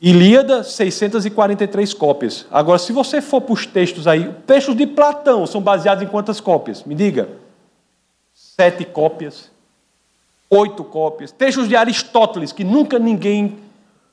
Ilíada, 0.00 0.62
643 0.62 1.94
cópias. 1.94 2.46
Agora, 2.50 2.78
se 2.78 2.92
você 2.92 3.22
for 3.22 3.40
para 3.40 3.54
os 3.54 3.64
textos 3.64 4.06
aí, 4.06 4.30
textos 4.46 4.76
de 4.76 4.86
Platão 4.86 5.46
são 5.46 5.60
baseados 5.60 6.04
em 6.04 6.06
quantas 6.06 6.38
cópias? 6.38 6.84
Me 6.84 6.94
diga. 6.94 7.28
Sete 8.34 8.84
cópias. 8.84 9.50
Oito 10.50 10.84
cópias. 10.84 11.32
Textos 11.32 11.66
de 11.66 11.74
Aristóteles, 11.74 12.52
que 12.52 12.62
nunca 12.62 12.98
ninguém 12.98 13.58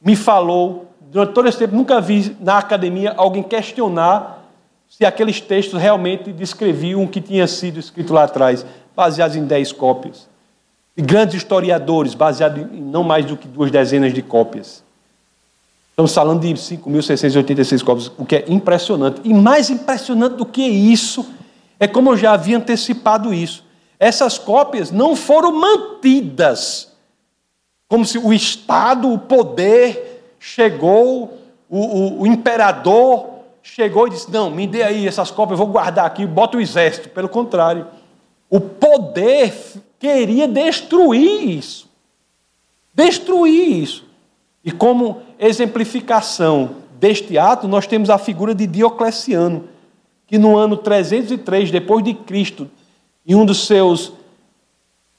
me 0.01 0.15
falou 0.15 0.87
durante 1.01 1.33
todo 1.33 1.47
esse 1.47 1.59
tempo, 1.59 1.75
nunca 1.75 1.99
vi 1.99 2.35
na 2.39 2.57
academia 2.57 3.13
alguém 3.15 3.43
questionar 3.43 4.43
se 4.89 5.05
aqueles 5.05 5.41
textos 5.41 5.81
realmente 5.81 6.31
descreviam 6.31 7.03
o 7.03 7.07
que 7.07 7.19
tinha 7.19 7.47
sido 7.47 7.79
escrito 7.79 8.13
lá 8.13 8.23
atrás, 8.23 8.65
baseados 8.95 9.35
em 9.35 9.45
dez 9.45 9.71
cópias. 9.71 10.29
E 10.95 11.01
grandes 11.01 11.35
historiadores, 11.35 12.13
baseados 12.13 12.61
em 12.71 12.81
não 12.81 13.03
mais 13.03 13.25
do 13.25 13.35
que 13.35 13.47
duas 13.47 13.71
dezenas 13.71 14.13
de 14.13 14.21
cópias. 14.21 14.82
Estamos 15.93 16.11
falando 16.11 16.41
de 16.41 16.51
5.686 16.55 17.83
cópias, 17.83 18.11
o 18.17 18.25
que 18.25 18.37
é 18.37 18.45
impressionante. 18.47 19.21
E 19.23 19.31
mais 19.31 19.69
impressionante 19.69 20.35
do 20.35 20.45
que 20.45 20.63
isso, 20.63 21.23
é 21.79 21.87
como 21.87 22.09
eu 22.09 22.17
já 22.17 22.33
havia 22.33 22.57
antecipado 22.57 23.31
isso. 23.31 23.63
Essas 23.99 24.39
cópias 24.39 24.89
não 24.89 25.15
foram 25.15 25.51
mantidas 25.51 26.91
como 27.87 28.03
se 28.03 28.17
o 28.17 28.33
Estado, 28.33 29.13
o 29.13 29.19
poder, 29.19 30.35
chegou, 30.39 31.37
o, 31.69 31.79
o, 31.79 32.21
o, 32.21 32.27
imperador 32.27 33.27
chegou 33.61 34.07
e 34.07 34.09
disse: 34.09 34.31
Não, 34.31 34.49
me 34.49 34.65
dê 34.65 34.81
aí 34.81 35.07
essas 35.07 35.29
cópias, 35.29 35.59
eu 35.59 35.63
vou 35.63 35.71
guardar 35.71 36.07
aqui, 36.07 36.25
bota 36.25 36.57
o 36.57 36.59
exército. 36.59 37.09
Pelo 37.09 37.29
contrário, 37.29 37.85
o 38.49 38.59
poder 38.59 39.53
queria 39.99 40.47
destruir 40.47 41.49
isso. 41.49 41.87
Destruir 42.95 43.83
isso. 43.83 44.12
E 44.63 44.71
como 44.71 45.21
exemplificação 45.37 46.77
deste 46.99 47.37
ato, 47.37 47.67
nós 47.67 47.85
temos 47.85 48.09
a 48.09 48.17
figura 48.17 48.55
de 48.55 48.65
Diocleciano, 48.65 49.67
que 50.25 50.37
no 50.37 50.55
ano 50.57 50.77
303 50.77 51.69
depois 51.69 52.03
de 52.03 52.13
Cristo, 52.13 52.69
em 53.27 53.35
um 53.35 53.45
dos 53.45 53.67
seus 53.67 54.13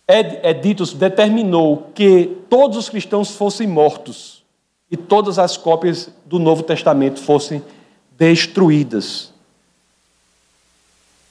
editos 0.07 0.93
determinou 0.93 1.91
que 1.95 2.37
todos 2.49 2.77
os 2.77 2.89
cristãos 2.89 3.31
fossem 3.31 3.67
mortos 3.67 4.43
e 4.91 4.97
todas 4.97 5.39
as 5.39 5.57
cópias 5.57 6.11
do 6.27 6.39
Novo 6.39 6.63
Testamento 6.63 7.21
fossem 7.21 7.63
destruídas. 8.17 9.33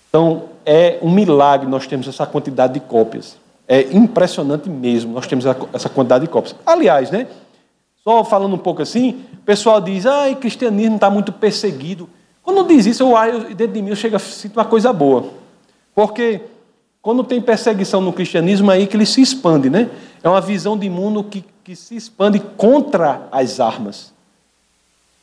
Então, 0.10 0.50
é 0.66 1.00
um 1.02 1.12
milagre 1.12 1.68
nós 1.68 1.88
temos 1.88 2.08
essa 2.08 2.26
quantidade 2.26 2.74
de 2.74 2.80
cópias. 2.80 3.38
É 3.68 3.82
impressionante 3.94 4.70
mesmo, 4.70 5.14
nós 5.14 5.28
temos 5.28 5.46
essa 5.74 5.90
quantidade 5.90 6.26
de 6.26 6.32
cópias. 6.32 6.56
Aliás, 6.66 7.10
né? 7.10 7.28
Só 8.04 8.24
falando 8.24 8.56
um 8.56 8.60
pouco 8.60 8.82
assim, 8.82 9.24
o 9.34 9.46
pessoal 9.46 9.80
diz, 9.80 10.06
ah, 10.06 10.30
o 10.30 10.36
cristianismo 10.36 10.96
está 10.96 11.10
muito 11.10 11.32
perseguido. 11.32 12.10
Quando 12.42 12.68
diz 12.68 12.86
isso, 12.86 13.04
eu, 13.04 13.56
dentro 13.56 13.74
de 13.74 13.82
mim 13.82 13.90
eu 13.90 13.96
chego, 13.96 14.20
sinto 14.20 14.58
uma 14.58 14.66
coisa 14.66 14.92
boa. 14.92 15.30
Porque 15.96 16.42
quando 17.02 17.24
tem 17.24 17.42
perseguição 17.42 18.02
no 18.02 18.12
cristianismo, 18.12 18.72
é 18.72 18.76
aí 18.76 18.88
que 18.88 18.98
ele 18.98 19.06
se 19.06 19.22
expande, 19.22 19.70
né? 19.70 19.90
É 20.22 20.28
uma 20.28 20.42
visão 20.42 20.78
de 20.78 20.90
mundo 20.90 21.24
que 21.24 21.46
que 21.64 21.76
se 21.76 21.96
expande 21.96 22.40
contra 22.40 23.28
as 23.32 23.60
armas. 23.60 24.12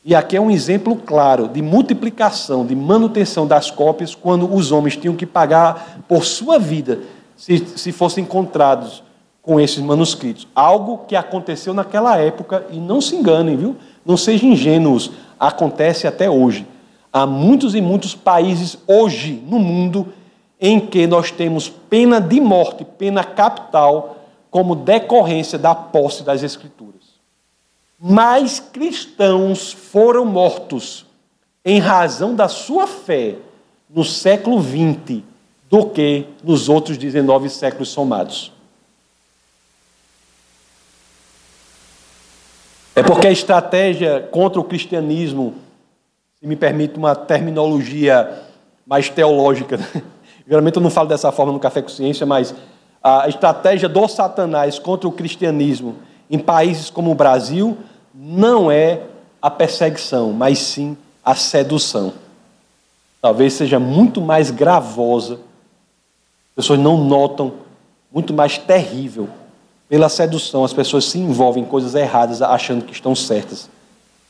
E 0.03 0.15
aqui 0.15 0.35
é 0.35 0.41
um 0.41 0.49
exemplo 0.49 0.95
claro 0.95 1.47
de 1.47 1.61
multiplicação, 1.61 2.65
de 2.65 2.75
manutenção 2.75 3.45
das 3.45 3.69
cópias, 3.69 4.15
quando 4.15 4.51
os 4.51 4.71
homens 4.71 4.97
tinham 4.97 5.15
que 5.15 5.27
pagar 5.27 6.03
por 6.07 6.25
sua 6.25 6.57
vida 6.57 7.01
se, 7.37 7.63
se 7.77 7.91
fossem 7.91 8.23
encontrados 8.23 9.03
com 9.41 9.59
esses 9.59 9.79
manuscritos. 9.79 10.47
Algo 10.53 10.99
que 11.07 11.15
aconteceu 11.15 11.73
naquela 11.73 12.17
época, 12.17 12.65
e 12.71 12.77
não 12.77 13.01
se 13.01 13.15
enganem, 13.15 13.57
viu? 13.57 13.75
Não 14.05 14.15
sejam 14.15 14.49
ingênuos, 14.49 15.11
acontece 15.39 16.07
até 16.07 16.29
hoje. 16.29 16.67
Há 17.11 17.25
muitos 17.25 17.75
e 17.75 17.81
muitos 17.81 18.15
países 18.15 18.77
hoje 18.87 19.43
no 19.47 19.59
mundo 19.59 20.07
em 20.59 20.79
que 20.79 21.07
nós 21.07 21.31
temos 21.31 21.67
pena 21.67 22.21
de 22.21 22.39
morte, 22.39 22.85
pena 22.85 23.23
capital, 23.23 24.17
como 24.51 24.75
decorrência 24.75 25.57
da 25.57 25.73
posse 25.73 26.23
das 26.23 26.43
Escrituras. 26.43 27.01
Mais 27.99 28.59
cristãos 28.59 29.71
foram 29.71 30.25
mortos 30.25 31.05
em 31.63 31.79
razão 31.79 32.35
da 32.35 32.47
sua 32.47 32.85
fé 32.85 33.35
no 33.89 34.03
século 34.03 34.61
XX 34.61 35.23
do 35.69 35.85
que 35.87 36.25
nos 36.43 36.69
outros 36.69 36.97
19 36.97 37.49
séculos 37.49 37.89
somados. 37.89 38.51
É 43.01 43.03
porque 43.03 43.25
a 43.25 43.31
estratégia 43.31 44.29
contra 44.29 44.61
o 44.61 44.63
cristianismo, 44.63 45.55
se 46.39 46.45
me 46.45 46.55
permite 46.55 46.99
uma 46.99 47.15
terminologia 47.15 48.43
mais 48.85 49.09
teológica, 49.09 49.75
né? 49.75 50.03
geralmente 50.47 50.75
eu 50.75 50.83
não 50.83 50.91
falo 50.91 51.09
dessa 51.09 51.31
forma 51.31 51.51
no 51.51 51.59
Café 51.59 51.81
com 51.81 51.89
Ciência, 51.89 52.27
mas 52.27 52.53
a 53.03 53.27
estratégia 53.27 53.89
do 53.89 54.07
Satanás 54.07 54.77
contra 54.77 55.09
o 55.09 55.11
cristianismo 55.11 55.95
em 56.29 56.37
países 56.37 56.91
como 56.91 57.09
o 57.09 57.15
Brasil 57.15 57.75
não 58.13 58.69
é 58.69 59.01
a 59.41 59.49
perseguição, 59.49 60.31
mas 60.31 60.59
sim 60.59 60.95
a 61.25 61.33
sedução. 61.33 62.13
Talvez 63.19 63.53
seja 63.53 63.79
muito 63.79 64.21
mais 64.21 64.51
gravosa, 64.51 65.39
as 66.51 66.55
pessoas 66.55 66.77
não 66.77 67.03
notam, 67.03 67.53
muito 68.13 68.31
mais 68.31 68.59
terrível 68.59 69.27
pela 69.91 70.07
sedução, 70.07 70.63
as 70.63 70.71
pessoas 70.71 71.03
se 71.03 71.19
envolvem 71.19 71.63
em 71.63 71.65
coisas 71.65 71.95
erradas 71.95 72.41
achando 72.41 72.85
que 72.85 72.93
estão 72.93 73.13
certas. 73.13 73.69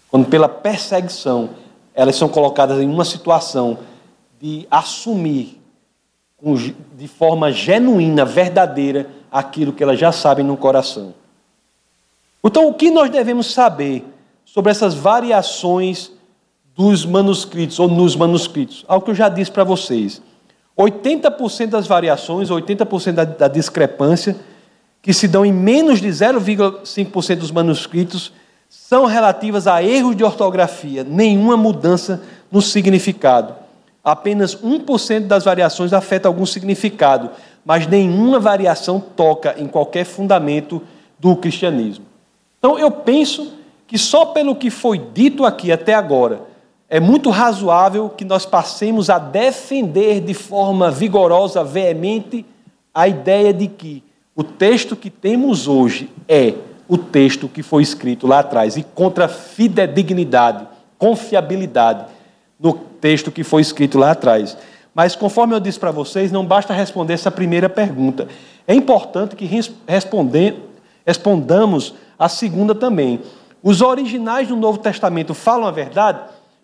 Quando 0.09 0.25
pela 0.25 0.49
perseguição, 0.49 1.51
elas 1.93 2.15
são 2.15 2.27
colocadas 2.27 2.81
em 2.81 2.89
uma 2.89 3.05
situação 3.05 3.77
de 4.41 4.67
assumir 4.71 5.61
de 6.97 7.07
forma 7.07 7.51
genuína, 7.51 8.25
verdadeira, 8.25 9.07
aquilo 9.31 9.71
que 9.71 9.83
elas 9.83 9.99
já 9.99 10.11
sabem 10.11 10.43
no 10.43 10.57
coração. 10.57 11.13
Então, 12.43 12.67
o 12.67 12.73
que 12.73 12.89
nós 12.89 13.11
devemos 13.11 13.53
saber 13.53 14.03
sobre 14.43 14.71
essas 14.71 14.95
variações 14.95 16.11
dos 16.75 17.05
manuscritos, 17.05 17.77
ou 17.77 17.87
nos 17.87 18.15
manuscritos? 18.15 18.83
Algo 18.87 19.05
que 19.05 19.11
eu 19.11 19.15
já 19.15 19.29
disse 19.29 19.51
para 19.51 19.63
vocês. 19.63 20.23
80% 20.75 21.67
das 21.67 21.85
variações, 21.85 22.49
80% 22.49 23.11
da, 23.11 23.25
da 23.25 23.47
discrepância, 23.47 24.35
que 25.01 25.13
se 25.13 25.27
dão 25.27 25.45
em 25.45 25.51
menos 25.51 25.99
de 25.99 26.07
0,5% 26.07 27.35
dos 27.37 27.51
manuscritos 27.51 28.31
são 28.69 29.05
relativas 29.05 29.67
a 29.67 29.83
erros 29.83 30.15
de 30.15 30.23
ortografia, 30.23 31.03
nenhuma 31.03 31.57
mudança 31.57 32.21
no 32.51 32.61
significado. 32.61 33.55
Apenas 34.03 34.55
1% 34.55 35.27
das 35.27 35.45
variações 35.45 35.93
afeta 35.93 36.27
algum 36.27 36.45
significado, 36.45 37.31
mas 37.65 37.87
nenhuma 37.87 38.39
variação 38.39 38.99
toca 38.99 39.55
em 39.57 39.67
qualquer 39.67 40.05
fundamento 40.05 40.81
do 41.19 41.35
cristianismo. 41.35 42.05
Então 42.57 42.77
eu 42.77 42.91
penso 42.91 43.53
que 43.87 43.97
só 43.97 44.25
pelo 44.25 44.55
que 44.55 44.69
foi 44.69 44.97
dito 45.13 45.45
aqui 45.45 45.71
até 45.71 45.93
agora, 45.93 46.41
é 46.89 46.99
muito 46.99 47.29
razoável 47.29 48.09
que 48.09 48.25
nós 48.25 48.45
passemos 48.45 49.09
a 49.09 49.17
defender 49.17 50.21
de 50.21 50.33
forma 50.33 50.91
vigorosa, 50.91 51.63
veemente, 51.63 52.45
a 52.93 53.07
ideia 53.07 53.53
de 53.53 53.67
que 53.67 54.03
o 54.35 54.43
texto 54.43 54.95
que 54.95 55.09
temos 55.09 55.67
hoje 55.67 56.09
é 56.27 56.53
o 56.87 56.97
texto 56.97 57.47
que 57.47 57.61
foi 57.63 57.83
escrito 57.83 58.27
lá 58.27 58.39
atrás 58.39 58.77
e 58.77 58.83
contra 58.83 59.27
fidedignidade, 59.27 60.67
confiabilidade 60.97 62.05
no 62.59 62.73
texto 62.73 63.31
que 63.31 63.43
foi 63.43 63.61
escrito 63.61 63.97
lá 63.97 64.11
atrás. 64.11 64.57
Mas, 64.93 65.15
conforme 65.15 65.55
eu 65.55 65.59
disse 65.59 65.79
para 65.79 65.91
vocês, 65.91 66.31
não 66.31 66.45
basta 66.45 66.73
responder 66.73 67.13
essa 67.13 67.31
primeira 67.31 67.69
pergunta. 67.69 68.27
É 68.67 68.73
importante 68.75 69.37
que 69.37 69.49
respondamos 71.05 71.93
a 72.19 72.27
segunda 72.27 72.75
também. 72.75 73.21
Os 73.63 73.81
originais 73.81 74.49
do 74.49 74.55
Novo 74.55 74.79
Testamento 74.79 75.33
falam 75.33 75.67
a 75.67 75.71
verdade? 75.71 76.19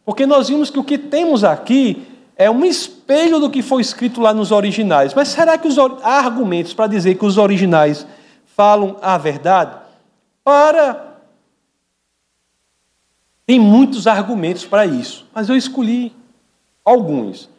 Porque 0.05 0.25
nós 0.25 0.49
vimos 0.49 0.69
que 0.69 0.79
o 0.79 0.83
que 0.83 0.97
temos 0.97 1.43
aqui 1.43 2.05
é 2.37 2.49
um 2.51 2.63
espelho 2.63 3.39
do 3.39 3.49
que 3.49 3.63
foi 3.63 3.81
escrito 3.81 4.21
lá 4.21 4.33
nos 4.33 4.51
originais. 4.51 5.13
Mas 5.13 5.29
será 5.29 5.57
que 5.57 5.67
os, 5.67 5.77
há 5.77 6.19
argumentos 6.19 6.73
para 6.73 6.87
dizer 6.87 7.15
que 7.15 7.25
os 7.25 7.37
originais 7.37 8.05
falam 8.55 8.97
a 9.01 9.17
verdade? 9.17 9.75
Para. 10.43 11.05
Tem 13.45 13.59
muitos 13.59 14.05
argumentos 14.07 14.65
para 14.65 14.85
isso, 14.85 15.25
mas 15.33 15.49
eu 15.49 15.55
escolhi 15.55 16.13
alguns. 16.85 17.49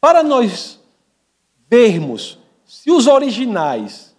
Para 0.00 0.22
nós 0.22 0.78
vermos 1.68 2.38
se 2.64 2.90
os 2.90 3.06
originais, 3.06 4.14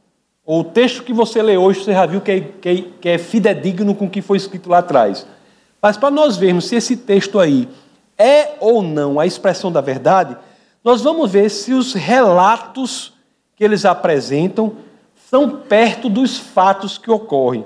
ou 0.46 0.62
o 0.62 0.64
texto 0.64 1.04
que 1.04 1.14
você 1.14 1.42
lê 1.42 1.56
hoje, 1.56 1.84
você 1.84 1.94
já 1.94 2.06
viu 2.06 2.20
que 2.20 2.32
é, 2.32 2.42
que 2.42 3.10
é, 3.10 3.14
é 3.14 3.18
fidedigno 3.18 3.96
com 3.96 4.06
o 4.06 4.10
que 4.10 4.22
foi 4.22 4.38
escrito 4.38 4.70
lá 4.70 4.80
atrás. 4.80 5.26
Mas 5.82 5.98
para 5.98 6.12
nós 6.12 6.36
vermos 6.36 6.66
se 6.66 6.76
esse 6.76 6.98
texto 6.98 7.40
aí 7.40 7.70
é 8.18 8.56
ou 8.60 8.82
não 8.82 9.20
a 9.20 9.26
expressão 9.26 9.72
da 9.72 9.82
verdade, 9.82 10.38
nós 10.84 11.02
vamos 11.02 11.32
ver 11.32 11.50
se 11.50 11.74
os 11.74 11.94
relatos 11.94 13.14
que 13.56 13.64
eles 13.64 13.86
apresentam 13.86 14.76
são 15.30 15.50
perto 15.50 16.10
dos 16.10 16.38
fatos 16.38 16.98
que 16.98 17.10
ocorrem. 17.10 17.66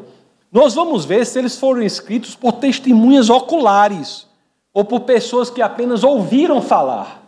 Nós 0.52 0.74
vamos 0.74 1.04
ver 1.06 1.26
se 1.26 1.38
eles 1.38 1.58
foram 1.58 1.82
escritos 1.82 2.36
por 2.36 2.54
testemunhas 2.54 3.30
oculares 3.30 4.28
ou 4.74 4.86
por 4.86 5.02
pessoas 5.02 5.50
que 5.50 5.62
apenas 5.62 6.04
ouviram 6.04 6.62
falar. 6.62 7.24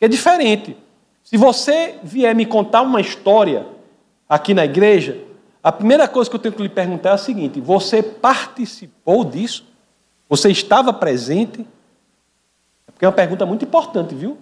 É 0.00 0.06
diferente. 0.06 0.76
Se 1.24 1.36
você 1.36 1.98
vier 2.02 2.34
me 2.34 2.46
contar 2.46 2.82
uma 2.82 3.00
história 3.00 3.66
aqui 4.28 4.54
na 4.54 4.64
igreja, 4.64 5.18
a 5.62 5.72
primeira 5.72 6.06
coisa 6.06 6.30
que 6.30 6.36
eu 6.36 6.40
tenho 6.40 6.54
que 6.54 6.62
lhe 6.62 6.68
perguntar 6.68 7.10
é 7.10 7.12
a 7.14 7.18
seguinte: 7.18 7.60
você 7.60 8.02
participou 8.02 9.24
disso? 9.24 9.64
Você 10.28 10.50
estava 10.50 10.92
presente? 10.92 11.66
Porque 12.96 13.04
é 13.04 13.08
uma 13.08 13.14
pergunta 13.14 13.44
muito 13.44 13.62
importante, 13.62 14.14
viu? 14.14 14.38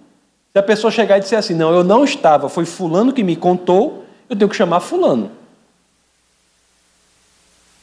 Se 0.53 0.59
a 0.59 0.63
pessoa 0.63 0.89
chegar 0.89 1.17
e 1.17 1.19
disser 1.19 1.37
assim, 1.37 1.53
não, 1.53 1.73
eu 1.73 1.83
não 1.83 2.05
estava, 2.05 2.47
foi 2.47 2.63
fulano 2.63 3.11
que 3.11 3.21
me 3.21 3.35
contou, 3.35 4.05
eu 4.29 4.35
tenho 4.37 4.49
que 4.49 4.55
chamar 4.55 4.79
fulano. 4.79 5.29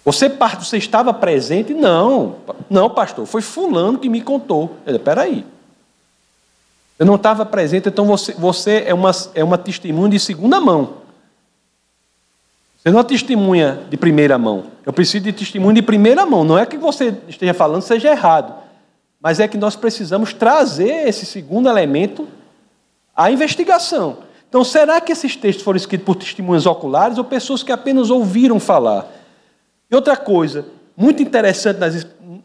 Você 0.02 0.30
parte, 0.30 0.66
você 0.66 0.78
estava 0.78 1.12
presente? 1.12 1.74
Não, 1.74 2.36
não, 2.70 2.88
pastor, 2.88 3.26
foi 3.26 3.42
fulano 3.42 3.98
que 3.98 4.08
me 4.08 4.22
contou. 4.22 4.78
Espera 4.86 5.20
aí. 5.20 5.44
Eu 6.98 7.04
não 7.04 7.16
estava 7.16 7.44
presente, 7.44 7.90
então 7.90 8.06
você, 8.06 8.32
você 8.32 8.84
é, 8.86 8.94
uma, 8.94 9.10
é 9.34 9.44
uma 9.44 9.58
testemunha 9.58 10.08
de 10.08 10.18
segunda 10.18 10.58
mão. 10.58 10.94
Você 12.78 12.90
não 12.90 13.00
é 13.00 13.04
testemunha 13.04 13.82
de 13.90 13.98
primeira 13.98 14.38
mão. 14.38 14.64
Eu 14.86 14.92
preciso 14.94 15.24
de 15.24 15.34
testemunho 15.34 15.74
de 15.74 15.82
primeira 15.82 16.24
mão. 16.24 16.42
Não 16.42 16.58
é 16.58 16.64
que 16.64 16.78
você 16.78 17.14
esteja 17.28 17.52
falando 17.52 17.82
seja 17.82 18.10
errado 18.10 18.61
mas 19.22 19.38
é 19.38 19.46
que 19.46 19.56
nós 19.56 19.76
precisamos 19.76 20.32
trazer 20.32 21.06
esse 21.06 21.24
segundo 21.24 21.68
elemento 21.68 22.26
à 23.14 23.30
investigação. 23.30 24.18
Então, 24.48 24.64
será 24.64 25.00
que 25.00 25.12
esses 25.12 25.36
textos 25.36 25.64
foram 25.64 25.76
escritos 25.76 26.04
por 26.04 26.16
testemunhas 26.16 26.66
oculares 26.66 27.16
ou 27.16 27.24
pessoas 27.24 27.62
que 27.62 27.70
apenas 27.70 28.10
ouviram 28.10 28.58
falar? 28.58 29.06
E 29.88 29.94
outra 29.94 30.16
coisa, 30.16 30.66
muito 30.96 31.22
interessante 31.22 31.78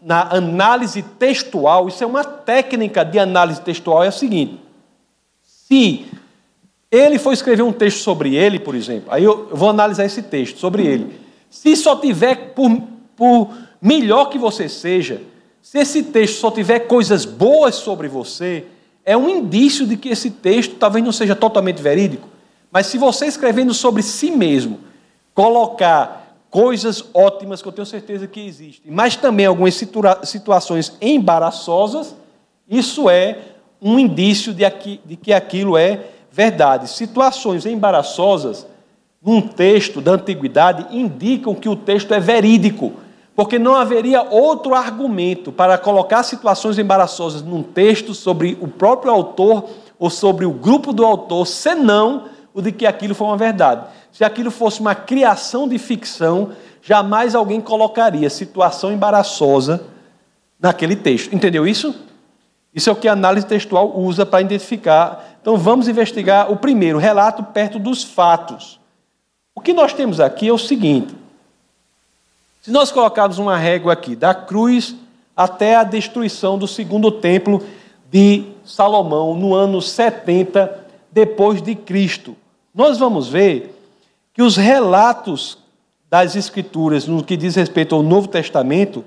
na 0.01 0.35
análise 0.35 1.01
textual, 1.01 1.87
isso 1.87 2.03
é 2.03 2.07
uma 2.07 2.23
técnica 2.23 3.03
de 3.03 3.17
análise 3.17 3.59
textual, 3.61 4.03
é 4.03 4.09
o 4.09 4.13
seguinte: 4.13 4.61
se 5.43 6.05
ele 6.91 7.17
for 7.17 7.33
escrever 7.33 7.63
um 7.63 7.73
texto 7.73 7.97
sobre 7.97 8.35
ele, 8.35 8.59
por 8.59 8.75
exemplo, 8.75 9.11
aí 9.11 9.23
eu 9.23 9.49
vou 9.51 9.69
analisar 9.69 10.05
esse 10.05 10.21
texto 10.21 10.59
sobre 10.59 10.85
ele. 10.85 11.19
Se 11.49 11.75
só 11.75 11.95
tiver, 11.95 12.53
por, 12.53 12.69
por 13.15 13.49
melhor 13.81 14.25
que 14.25 14.37
você 14.37 14.69
seja, 14.69 15.21
se 15.69 15.79
esse 15.79 16.01
texto 16.01 16.39
só 16.39 16.49
tiver 16.49 16.79
coisas 16.79 17.25
boas 17.25 17.75
sobre 17.75 18.07
você, 18.07 18.67
é 19.03 19.17
um 19.17 19.27
indício 19.27 19.85
de 19.85 19.97
que 19.97 20.07
esse 20.07 20.31
texto 20.31 20.75
talvez 20.75 21.03
não 21.03 21.11
seja 21.11 21.35
totalmente 21.35 21.81
verídico. 21.81 22.29
Mas 22.71 22.85
se 22.85 22.97
você 22.97 23.25
escrevendo 23.25 23.73
sobre 23.73 24.01
si 24.01 24.31
mesmo, 24.31 24.79
colocar 25.33 26.37
coisas 26.49 27.03
ótimas 27.13 27.61
que 27.61 27.67
eu 27.67 27.73
tenho 27.73 27.85
certeza 27.85 28.27
que 28.27 28.39
existem, 28.39 28.89
mas 28.89 29.17
também 29.17 29.45
algumas 29.45 29.75
situa 29.75 30.21
situações 30.23 30.95
embaraçosas, 31.01 32.15
isso 32.69 33.09
é 33.09 33.37
um 33.81 33.99
indício 33.99 34.53
de, 34.53 34.63
aqui, 34.63 35.01
de 35.03 35.17
que 35.17 35.33
aquilo 35.33 35.77
é 35.77 35.99
verdade. 36.31 36.89
Situações 36.89 37.65
embaraçosas 37.65 38.65
num 39.21 39.41
texto 39.41 39.99
da 39.99 40.13
antiguidade 40.13 40.95
indicam 40.95 41.53
que 41.53 41.67
o 41.67 41.75
texto 41.75 42.13
é 42.13 42.21
verídico 42.21 42.93
porque 43.37 43.59
não 43.59 43.75
haveria 43.75 44.23
outro 44.23 44.73
argumento 44.73 45.51
para 45.51 45.77
colocar 45.77 46.23
situações 46.23 46.79
embaraçosas 46.79 47.43
num 47.43 47.61
texto 47.61 48.15
sobre 48.15 48.57
o 48.59 48.67
próprio 48.67 49.11
autor 49.11 49.69
ou 49.99 50.09
sobre 50.09 50.43
o 50.43 50.51
grupo 50.51 50.91
do 50.91 51.05
autor, 51.05 51.45
senão 51.45 52.29
o 52.51 52.63
de 52.63 52.71
que 52.71 52.87
aquilo 52.87 53.13
foi 53.13 53.27
uma 53.27 53.37
verdade. 53.37 53.85
Se 54.11 54.23
aquilo 54.23 54.49
fosse 54.49 54.81
uma 54.81 54.95
criação 54.95 55.67
de 55.67 55.77
ficção, 55.77 56.49
jamais 56.81 57.35
alguém 57.35 57.61
colocaria 57.61 58.27
situação 58.27 58.91
embaraçosa 58.91 59.83
naquele 60.59 60.95
texto. 60.95 61.31
Entendeu 61.31 61.67
isso? 61.67 61.93
Isso 62.73 62.89
é 62.89 62.93
o 62.93 62.95
que 62.95 63.07
a 63.07 63.13
análise 63.13 63.45
textual 63.45 63.95
usa 63.99 64.25
para 64.25 64.41
identificar. 64.41 65.37
Então 65.39 65.57
vamos 65.57 65.87
investigar 65.87 66.51
o 66.51 66.57
primeiro, 66.57 66.97
relato 66.97 67.43
perto 67.43 67.77
dos 67.77 68.03
fatos. 68.03 68.79
O 69.53 69.61
que 69.61 69.73
nós 69.73 69.93
temos 69.93 70.19
aqui 70.19 70.47
é 70.47 70.53
o 70.53 70.57
seguinte: 70.57 71.26
se 72.67 72.71
nós 72.73 72.91
colocarmos 72.91 73.39
uma 73.39 73.55
régua 73.55 73.93
aqui, 73.93 74.13
da 74.13 74.35
cruz 74.35 74.93
até 75.33 75.77
a 75.77 75.85
destruição 75.85 76.57
do 76.57 76.67
segundo 76.67 77.09
templo 77.09 77.65
de 78.11 78.43
Salomão, 78.65 79.33
no 79.33 79.55
ano 79.55 79.81
70 79.81 80.77
depois 81.09 81.61
de 81.61 81.75
Cristo, 81.75 82.35
nós 82.75 82.97
vamos 82.97 83.29
ver 83.29 83.73
que 84.33 84.41
os 84.41 84.57
relatos 84.57 85.57
das 86.09 86.35
Escrituras, 86.35 87.07
no 87.07 87.23
que 87.23 87.37
diz 87.37 87.55
respeito 87.55 87.95
ao 87.95 88.03
Novo 88.03 88.27
Testamento, 88.27 89.01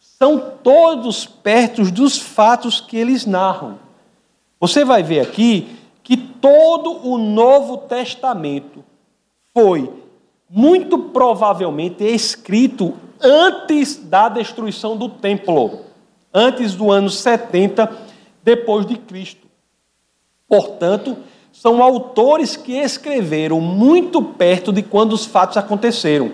são 0.00 0.42
todos 0.62 1.26
perto 1.26 1.82
dos 1.90 2.16
fatos 2.16 2.80
que 2.80 2.96
eles 2.96 3.26
narram. 3.26 3.78
Você 4.58 4.86
vai 4.86 5.02
ver 5.02 5.20
aqui 5.20 5.76
que 6.02 6.16
todo 6.16 7.06
o 7.06 7.18
Novo 7.18 7.76
Testamento 7.76 8.82
foi 9.52 10.01
muito 10.54 10.98
provavelmente 10.98 12.04
escrito 12.04 12.92
antes 13.18 13.96
da 13.96 14.28
destruição 14.28 14.98
do 14.98 15.08
templo, 15.08 15.80
antes 16.32 16.74
do 16.74 16.90
ano 16.90 17.08
70 17.08 17.90
depois 18.44 18.84
de 18.84 18.98
Cristo. 18.98 19.46
Portanto, 20.46 21.16
são 21.54 21.82
autores 21.82 22.54
que 22.54 22.74
escreveram 22.74 23.62
muito 23.62 24.22
perto 24.22 24.70
de 24.70 24.82
quando 24.82 25.14
os 25.14 25.24
fatos 25.24 25.56
aconteceram. 25.56 26.32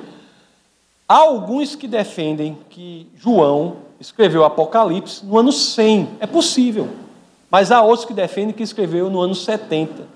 Há 1.08 1.18
alguns 1.18 1.76
que 1.76 1.86
defendem 1.86 2.58
que 2.68 3.06
João 3.16 3.76
escreveu 4.00 4.44
Apocalipse 4.44 5.24
no 5.24 5.38
ano 5.38 5.52
100. 5.52 6.08
É 6.18 6.26
possível. 6.26 6.88
Mas 7.48 7.70
há 7.70 7.80
outros 7.82 8.04
que 8.04 8.12
defendem 8.12 8.52
que 8.52 8.64
escreveu 8.64 9.08
no 9.08 9.20
ano 9.20 9.34
70. 9.34 10.06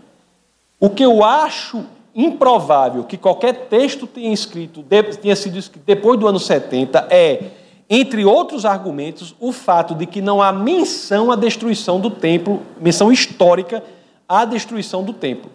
O 0.80 0.90
que 0.90 1.04
eu 1.04 1.22
acho 1.24 1.84
improvável 2.14 3.04
que 3.04 3.16
qualquer 3.16 3.68
texto 3.68 4.06
tenha, 4.06 4.32
escrito, 4.32 4.84
tenha 5.20 5.36
sido 5.36 5.58
escrito 5.58 5.84
depois 5.84 6.18
do 6.18 6.26
ano 6.26 6.38
70 6.38 7.06
é, 7.10 7.44
entre 7.88 8.24
outros 8.24 8.64
argumentos, 8.64 9.34
o 9.38 9.52
fato 9.52 9.94
de 9.94 10.06
que 10.06 10.22
não 10.22 10.40
há 10.40 10.50
menção 10.50 11.30
à 11.30 11.36
destruição 11.36 12.00
do 12.00 12.10
templo, 12.10 12.62
menção 12.80 13.12
histórica 13.12 13.82
à 14.28 14.44
destruição 14.44 15.04
do 15.04 15.12
templo. 15.12 15.50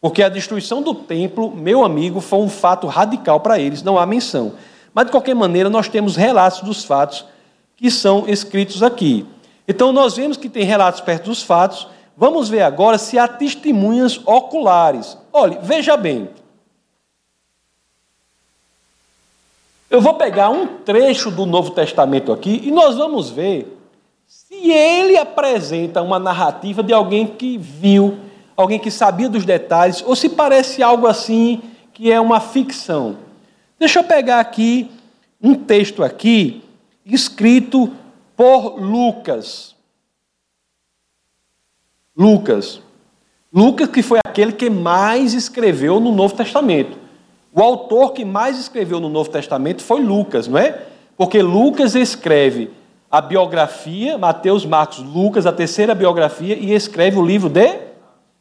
Porque 0.00 0.22
a 0.22 0.28
destruição 0.28 0.82
do 0.82 0.94
templo, 0.94 1.54
meu 1.54 1.84
amigo, 1.84 2.20
foi 2.20 2.38
um 2.40 2.48
fato 2.48 2.86
radical 2.86 3.40
para 3.40 3.58
eles, 3.58 3.82
não 3.82 3.98
há 3.98 4.06
menção. 4.06 4.54
Mas, 4.94 5.06
de 5.06 5.12
qualquer 5.12 5.34
maneira, 5.34 5.70
nós 5.70 5.88
temos 5.88 6.16
relatos 6.16 6.62
dos 6.62 6.84
fatos 6.84 7.24
que 7.76 7.90
são 7.90 8.28
escritos 8.28 8.82
aqui. 8.82 9.24
Então, 9.66 9.92
nós 9.92 10.16
vemos 10.16 10.36
que 10.36 10.48
tem 10.48 10.64
relatos 10.64 11.00
perto 11.00 11.26
dos 11.26 11.42
fatos. 11.42 11.86
Vamos 12.20 12.48
ver 12.48 12.62
agora 12.62 12.98
se 12.98 13.16
há 13.16 13.28
testemunhas 13.28 14.20
oculares. 14.26 15.16
Olhe, 15.32 15.56
veja 15.62 15.96
bem. 15.96 16.28
Eu 19.88 20.00
vou 20.00 20.14
pegar 20.14 20.50
um 20.50 20.66
trecho 20.78 21.30
do 21.30 21.46
Novo 21.46 21.70
Testamento 21.70 22.32
aqui 22.32 22.60
e 22.64 22.72
nós 22.72 22.96
vamos 22.96 23.30
ver 23.30 23.78
se 24.26 24.68
ele 24.68 25.16
apresenta 25.16 26.02
uma 26.02 26.18
narrativa 26.18 26.82
de 26.82 26.92
alguém 26.92 27.24
que 27.24 27.56
viu, 27.56 28.18
alguém 28.56 28.80
que 28.80 28.90
sabia 28.90 29.28
dos 29.28 29.44
detalhes, 29.44 30.02
ou 30.04 30.16
se 30.16 30.28
parece 30.28 30.82
algo 30.82 31.06
assim 31.06 31.62
que 31.94 32.10
é 32.10 32.20
uma 32.20 32.40
ficção. 32.40 33.16
Deixa 33.78 34.00
eu 34.00 34.04
pegar 34.04 34.40
aqui 34.40 34.90
um 35.40 35.54
texto 35.54 36.02
aqui 36.02 36.64
escrito 37.06 37.92
por 38.36 38.76
Lucas. 38.76 39.77
Lucas. 42.18 42.82
Lucas 43.54 43.88
que 43.88 44.02
foi 44.02 44.18
aquele 44.26 44.50
que 44.50 44.68
mais 44.68 45.34
escreveu 45.34 46.00
no 46.00 46.10
Novo 46.10 46.34
Testamento. 46.34 46.98
O 47.54 47.62
autor 47.62 48.12
que 48.12 48.24
mais 48.24 48.58
escreveu 48.58 48.98
no 48.98 49.08
Novo 49.08 49.30
Testamento 49.30 49.84
foi 49.84 50.02
Lucas, 50.02 50.48
não 50.48 50.58
é? 50.58 50.82
Porque 51.16 51.40
Lucas 51.40 51.94
escreve 51.94 52.72
a 53.08 53.20
biografia, 53.20 54.18
Mateus, 54.18 54.66
Marcos, 54.66 54.98
Lucas, 54.98 55.46
a 55.46 55.52
terceira 55.52 55.94
biografia, 55.94 56.56
e 56.58 56.74
escreve 56.74 57.16
o 57.16 57.24
livro 57.24 57.48
de 57.48 57.78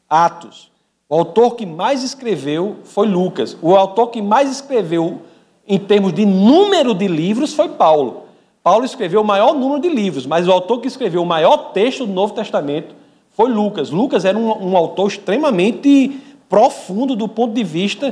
Atos. 0.09 0.71
O 1.07 1.13
autor 1.13 1.55
que 1.55 1.65
mais 1.65 2.03
escreveu 2.03 2.78
foi 2.84 3.07
Lucas. 3.07 3.55
O 3.61 3.75
autor 3.75 4.07
que 4.07 4.23
mais 4.23 4.49
escreveu 4.49 5.21
em 5.67 5.78
termos 5.78 6.13
de 6.13 6.25
número 6.25 6.95
de 6.95 7.07
livros 7.07 7.53
foi 7.53 7.69
Paulo. 7.69 8.23
Paulo 8.63 8.84
escreveu 8.84 9.21
o 9.21 9.25
maior 9.25 9.53
número 9.53 9.80
de 9.80 9.88
livros, 9.88 10.25
mas 10.25 10.47
o 10.47 10.51
autor 10.51 10.82
que 10.82 10.88
escreveu 10.88 11.21
o 11.21 11.25
maior 11.25 11.71
texto 11.73 12.07
do 12.07 12.11
Novo 12.11 12.34
Testamento 12.34 12.95
foi 13.38 13.52
Lucas. 13.52 13.92
Lucas 13.92 14.26
era 14.26 14.36
um, 14.36 14.72
um 14.72 14.76
autor 14.76 15.10
extremamente 15.10 16.20
profundo 16.50 17.16
do 17.16 17.28
ponto 17.28 17.54
de 17.54 17.64
vista 17.64 18.12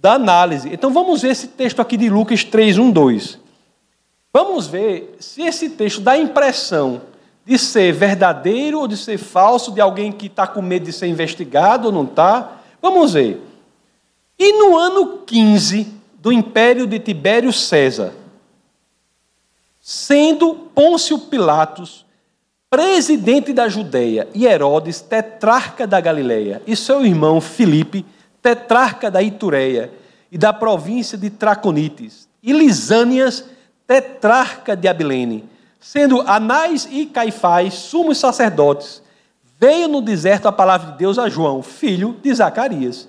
da 0.00 0.14
análise. 0.14 0.68
Então 0.72 0.92
vamos 0.92 1.22
ver 1.22 1.28
esse 1.28 1.46
texto 1.46 1.80
aqui 1.80 1.96
de 1.96 2.10
Lucas 2.10 2.42
3, 2.42 2.76
1, 2.76 2.90
2. 2.90 3.38
Vamos 4.34 4.66
ver 4.66 5.14
se 5.20 5.42
esse 5.42 5.70
texto 5.70 6.00
dá 6.00 6.12
a 6.12 6.18
impressão 6.18 7.02
de 7.46 7.56
ser 7.56 7.92
verdadeiro 7.92 8.80
ou 8.80 8.88
de 8.88 8.96
ser 8.96 9.18
falso, 9.18 9.70
de 9.70 9.80
alguém 9.80 10.10
que 10.10 10.26
está 10.26 10.48
com 10.48 10.60
medo 10.60 10.86
de 10.86 10.92
ser 10.92 11.06
investigado 11.06 11.86
ou 11.86 11.92
não 11.92 12.02
está. 12.02 12.60
Vamos 12.82 13.12
ver. 13.12 13.40
E 14.36 14.52
no 14.54 14.76
ano 14.76 15.18
15 15.18 15.94
do 16.14 16.32
império 16.32 16.88
de 16.88 16.98
Tibério 16.98 17.52
César, 17.52 18.12
sendo 19.80 20.54
Pôncio 20.74 21.20
Pilatos 21.20 22.04
presidente 22.70 23.52
da 23.52 23.68
Judéia 23.68 24.28
e 24.32 24.46
Herodes, 24.46 25.00
tetrarca 25.00 25.88
da 25.88 26.00
Galileia, 26.00 26.62
e 26.64 26.76
seu 26.76 27.04
irmão 27.04 27.40
Filipe, 27.40 28.06
tetrarca 28.40 29.10
da 29.10 29.20
Itureia 29.20 29.90
e 30.30 30.38
da 30.38 30.52
província 30.52 31.18
de 31.18 31.28
Traconites, 31.30 32.28
e 32.40 32.52
Lisânias, 32.52 33.44
tetrarca 33.88 34.76
de 34.76 34.86
Abilene, 34.86 35.44
sendo 35.80 36.20
Anás 36.20 36.88
e 36.88 37.06
Caifás 37.06 37.74
sumos 37.74 38.18
sacerdotes, 38.18 39.02
veio 39.58 39.88
no 39.88 40.00
deserto 40.00 40.46
a 40.46 40.52
palavra 40.52 40.92
de 40.92 40.98
Deus 40.98 41.18
a 41.18 41.28
João, 41.28 41.64
filho 41.64 42.16
de 42.22 42.32
Zacarias. 42.32 43.08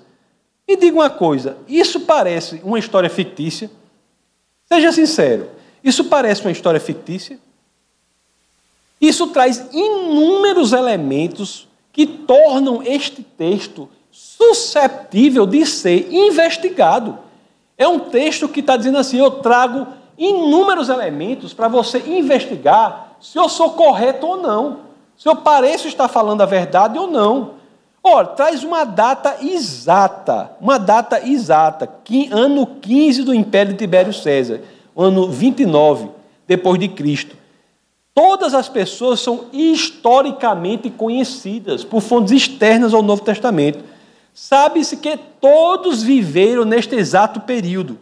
E 0.66 0.76
diga 0.76 0.96
uma 0.96 1.10
coisa, 1.10 1.56
isso 1.68 2.00
parece 2.00 2.60
uma 2.64 2.80
história 2.80 3.08
fictícia? 3.08 3.70
Seja 4.64 4.90
sincero, 4.90 5.50
isso 5.84 6.06
parece 6.06 6.42
uma 6.42 6.50
história 6.50 6.80
fictícia? 6.80 7.38
Isso 9.02 9.26
traz 9.26 9.66
inúmeros 9.72 10.72
elementos 10.72 11.66
que 11.92 12.06
tornam 12.06 12.80
este 12.84 13.20
texto 13.20 13.88
susceptível 14.12 15.44
de 15.44 15.66
ser 15.66 16.08
investigado. 16.12 17.18
É 17.76 17.88
um 17.88 17.98
texto 17.98 18.48
que 18.48 18.60
está 18.60 18.76
dizendo 18.76 18.98
assim: 18.98 19.18
eu 19.18 19.28
trago 19.32 19.88
inúmeros 20.16 20.88
elementos 20.88 21.52
para 21.52 21.66
você 21.66 21.98
investigar 22.06 23.16
se 23.20 23.36
eu 23.36 23.48
sou 23.48 23.70
correto 23.70 24.24
ou 24.24 24.36
não, 24.36 24.78
se 25.16 25.28
eu 25.28 25.34
pareço 25.34 25.88
estar 25.88 26.06
falando 26.06 26.42
a 26.42 26.46
verdade 26.46 26.96
ou 26.96 27.08
não. 27.08 27.62
Ora, 28.04 28.28
traz 28.28 28.62
uma 28.62 28.84
data 28.84 29.38
exata, 29.42 30.52
uma 30.60 30.78
data 30.78 31.26
exata, 31.26 31.88
ano 32.30 32.66
15 32.66 33.22
do 33.22 33.34
Império 33.34 33.72
de 33.72 33.78
Tibério 33.78 34.12
César, 34.12 34.60
ano 34.96 35.28
29 35.28 36.08
depois 36.46 36.78
de 36.78 36.88
Cristo. 36.88 37.41
Todas 38.14 38.52
as 38.52 38.68
pessoas 38.68 39.20
são 39.20 39.46
historicamente 39.52 40.90
conhecidas 40.90 41.82
por 41.82 42.02
fontes 42.02 42.32
externas 42.32 42.92
ao 42.92 43.02
Novo 43.02 43.22
Testamento. 43.22 43.82
Sabe-se 44.34 44.98
que 44.98 45.16
todos 45.40 46.02
viveram 46.02 46.64
neste 46.64 46.94
exato 46.94 47.40
período. 47.40 47.98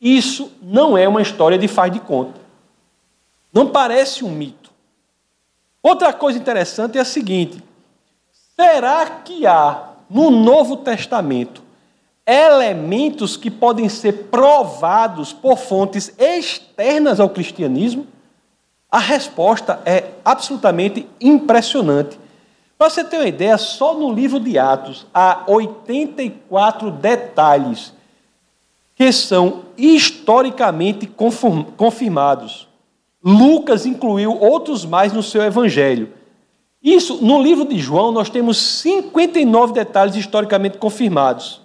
Isso 0.00 0.50
não 0.62 0.96
é 0.96 1.06
uma 1.06 1.22
história 1.22 1.58
de 1.58 1.68
faz 1.68 1.92
de 1.92 2.00
conta. 2.00 2.40
Não 3.52 3.68
parece 3.68 4.24
um 4.24 4.30
mito. 4.30 4.70
Outra 5.82 6.12
coisa 6.12 6.38
interessante 6.38 6.96
é 6.96 7.00
a 7.02 7.04
seguinte: 7.04 7.62
será 8.56 9.06
que 9.06 9.46
há 9.46 9.90
no 10.08 10.30
Novo 10.30 10.78
Testamento 10.78 11.62
elementos 12.26 13.36
que 13.36 13.50
podem 13.50 13.88
ser 13.90 14.24
provados 14.30 15.32
por 15.34 15.58
fontes 15.58 16.14
externas 16.18 17.20
ao 17.20 17.28
cristianismo? 17.28 18.06
A 18.94 19.00
resposta 19.00 19.80
é 19.84 20.10
absolutamente 20.24 21.04
impressionante. 21.20 22.16
Para 22.78 22.88
você 22.88 23.02
ter 23.02 23.16
uma 23.16 23.26
ideia, 23.26 23.58
só 23.58 23.92
no 23.92 24.12
livro 24.12 24.38
de 24.38 24.56
Atos 24.56 25.04
há 25.12 25.42
84 25.48 26.92
detalhes 26.92 27.92
que 28.94 29.10
são 29.10 29.62
historicamente 29.76 31.10
confirmados. 31.76 32.68
Lucas 33.20 33.84
incluiu 33.84 34.40
outros 34.40 34.84
mais 34.84 35.12
no 35.12 35.24
seu 35.24 35.42
evangelho. 35.42 36.12
Isso, 36.80 37.18
no 37.20 37.42
livro 37.42 37.64
de 37.64 37.76
João, 37.80 38.12
nós 38.12 38.30
temos 38.30 38.58
59 38.58 39.72
detalhes 39.72 40.14
historicamente 40.14 40.78
confirmados. 40.78 41.60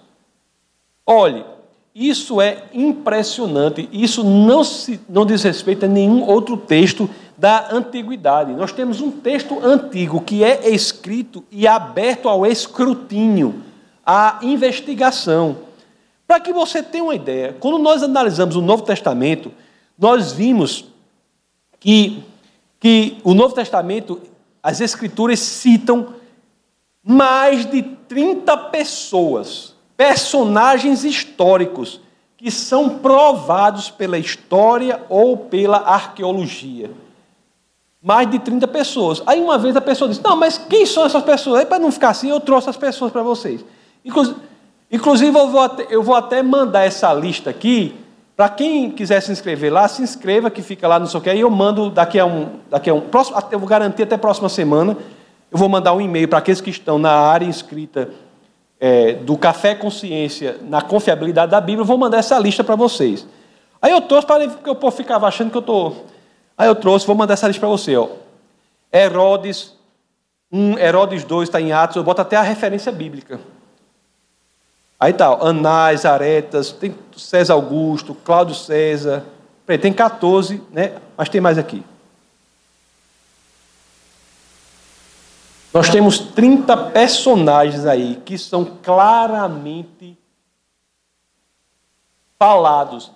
Olhe, 1.06 1.44
isso 1.94 2.40
é 2.40 2.64
impressionante. 2.72 3.88
Isso 3.92 4.22
não, 4.22 4.62
se, 4.62 5.00
não 5.08 5.26
diz 5.26 5.42
respeito 5.42 5.84
a 5.84 5.88
nenhum 5.88 6.22
outro 6.22 6.56
texto 6.56 7.10
da 7.36 7.72
antiguidade. 7.72 8.52
Nós 8.52 8.72
temos 8.72 9.00
um 9.00 9.10
texto 9.10 9.58
antigo 9.64 10.20
que 10.20 10.44
é 10.44 10.68
escrito 10.70 11.44
e 11.50 11.66
aberto 11.66 12.28
ao 12.28 12.46
escrutínio, 12.46 13.62
à 14.04 14.38
investigação. 14.42 15.58
Para 16.26 16.38
que 16.38 16.52
você 16.52 16.82
tenha 16.82 17.02
uma 17.02 17.14
ideia, 17.14 17.56
quando 17.58 17.78
nós 17.78 18.02
analisamos 18.02 18.54
o 18.54 18.62
Novo 18.62 18.84
Testamento, 18.84 19.50
nós 19.98 20.32
vimos 20.32 20.84
que, 21.80 22.22
que 22.78 23.18
o 23.24 23.34
Novo 23.34 23.54
Testamento, 23.54 24.20
as 24.62 24.80
Escrituras 24.80 25.40
citam 25.40 26.14
mais 27.02 27.66
de 27.66 27.82
30 27.82 28.56
pessoas, 28.68 29.69
personagens 30.00 31.04
históricos, 31.04 32.00
que 32.38 32.50
são 32.50 32.88
provados 32.88 33.90
pela 33.90 34.16
história 34.16 35.02
ou 35.10 35.36
pela 35.36 35.76
arqueologia. 35.76 36.90
Mais 38.02 38.30
de 38.30 38.38
30 38.38 38.66
pessoas. 38.68 39.22
Aí 39.26 39.38
uma 39.38 39.58
vez 39.58 39.76
a 39.76 39.80
pessoa 39.82 40.08
disse: 40.08 40.24
Não, 40.24 40.36
mas 40.36 40.56
quem 40.56 40.86
são 40.86 41.04
essas 41.04 41.22
pessoas? 41.22 41.60
Aí, 41.60 41.66
para 41.66 41.78
não 41.78 41.92
ficar 41.92 42.08
assim, 42.08 42.30
eu 42.30 42.40
trouxe 42.40 42.70
as 42.70 42.78
pessoas 42.78 43.12
para 43.12 43.22
vocês. 43.22 43.62
Inclusive, 44.90 45.38
eu 45.38 45.48
vou, 45.48 45.60
até, 45.60 45.86
eu 45.90 46.02
vou 46.02 46.14
até 46.14 46.42
mandar 46.42 46.86
essa 46.86 47.12
lista 47.12 47.50
aqui. 47.50 47.94
Para 48.34 48.48
quem 48.48 48.90
quiser 48.90 49.20
se 49.20 49.30
inscrever 49.30 49.70
lá, 49.70 49.86
se 49.86 50.00
inscreva, 50.00 50.50
que 50.50 50.62
fica 50.62 50.88
lá 50.88 50.98
no 50.98 51.06
seu 51.06 51.20
que. 51.20 51.28
Aí 51.28 51.40
eu 51.40 51.50
mando 51.50 51.90
daqui 51.90 52.18
a 52.18 52.24
um. 52.24 52.48
Daqui 52.70 52.88
a 52.88 52.94
um 52.94 53.02
próximo, 53.02 53.36
eu 53.50 53.58
vou 53.58 53.68
garantir 53.68 54.04
até 54.04 54.14
a 54.14 54.18
próxima 54.18 54.48
semana. 54.48 54.96
Eu 55.52 55.58
vou 55.58 55.68
mandar 55.68 55.92
um 55.92 56.00
e-mail 56.00 56.26
para 56.26 56.38
aqueles 56.38 56.62
que 56.62 56.70
estão 56.70 56.98
na 56.98 57.12
área 57.12 57.44
inscrita 57.44 58.08
é, 58.80 59.12
do 59.12 59.36
Café 59.36 59.74
Consciência 59.74 60.56
na 60.62 60.80
confiabilidade 60.80 61.50
da 61.50 61.60
Bíblia. 61.60 61.82
Eu 61.82 61.86
vou 61.86 61.98
mandar 61.98 62.18
essa 62.18 62.38
lista 62.38 62.64
para 62.64 62.74
vocês. 62.74 63.26
Aí 63.80 63.92
eu 63.92 64.00
trouxe 64.00 64.26
para 64.26 64.48
que 64.48 64.70
o 64.70 64.74
povo 64.74 64.96
ficava 64.96 65.28
achando 65.28 65.50
que 65.50 65.56
eu 65.56 65.60
estou. 65.60 66.06
Aí 66.56 66.66
eu 66.66 66.74
trouxe, 66.74 67.06
vou 67.06 67.14
mandar 67.14 67.34
essa 67.34 67.46
lista 67.46 67.60
para 67.60 67.68
você. 67.68 67.96
Ó. 67.96 68.08
Herodes 68.92 69.78
1, 70.52 70.78
Herodes 70.78 71.24
2 71.24 71.48
está 71.48 71.60
em 71.60 71.72
Atos, 71.72 71.96
eu 71.96 72.02
boto 72.02 72.20
até 72.20 72.36
a 72.36 72.42
referência 72.42 72.90
bíblica. 72.90 73.38
Aí 74.98 75.12
tá, 75.12 75.28
Anás, 75.40 76.04
Aretas, 76.04 76.72
tem 76.72 76.94
César 77.16 77.54
Augusto, 77.54 78.14
Cláudio 78.14 78.54
César. 78.54 79.24
Peraí, 79.64 79.78
tem 79.78 79.92
14, 79.92 80.62
né? 80.70 80.94
Mas 81.16 81.28
tem 81.28 81.40
mais 81.40 81.56
aqui. 81.56 81.82
Nós 85.72 85.88
temos 85.88 86.18
30 86.18 86.76
personagens 86.90 87.86
aí 87.86 88.20
que 88.24 88.36
são 88.36 88.64
claramente 88.82 90.18
falados 92.38 93.12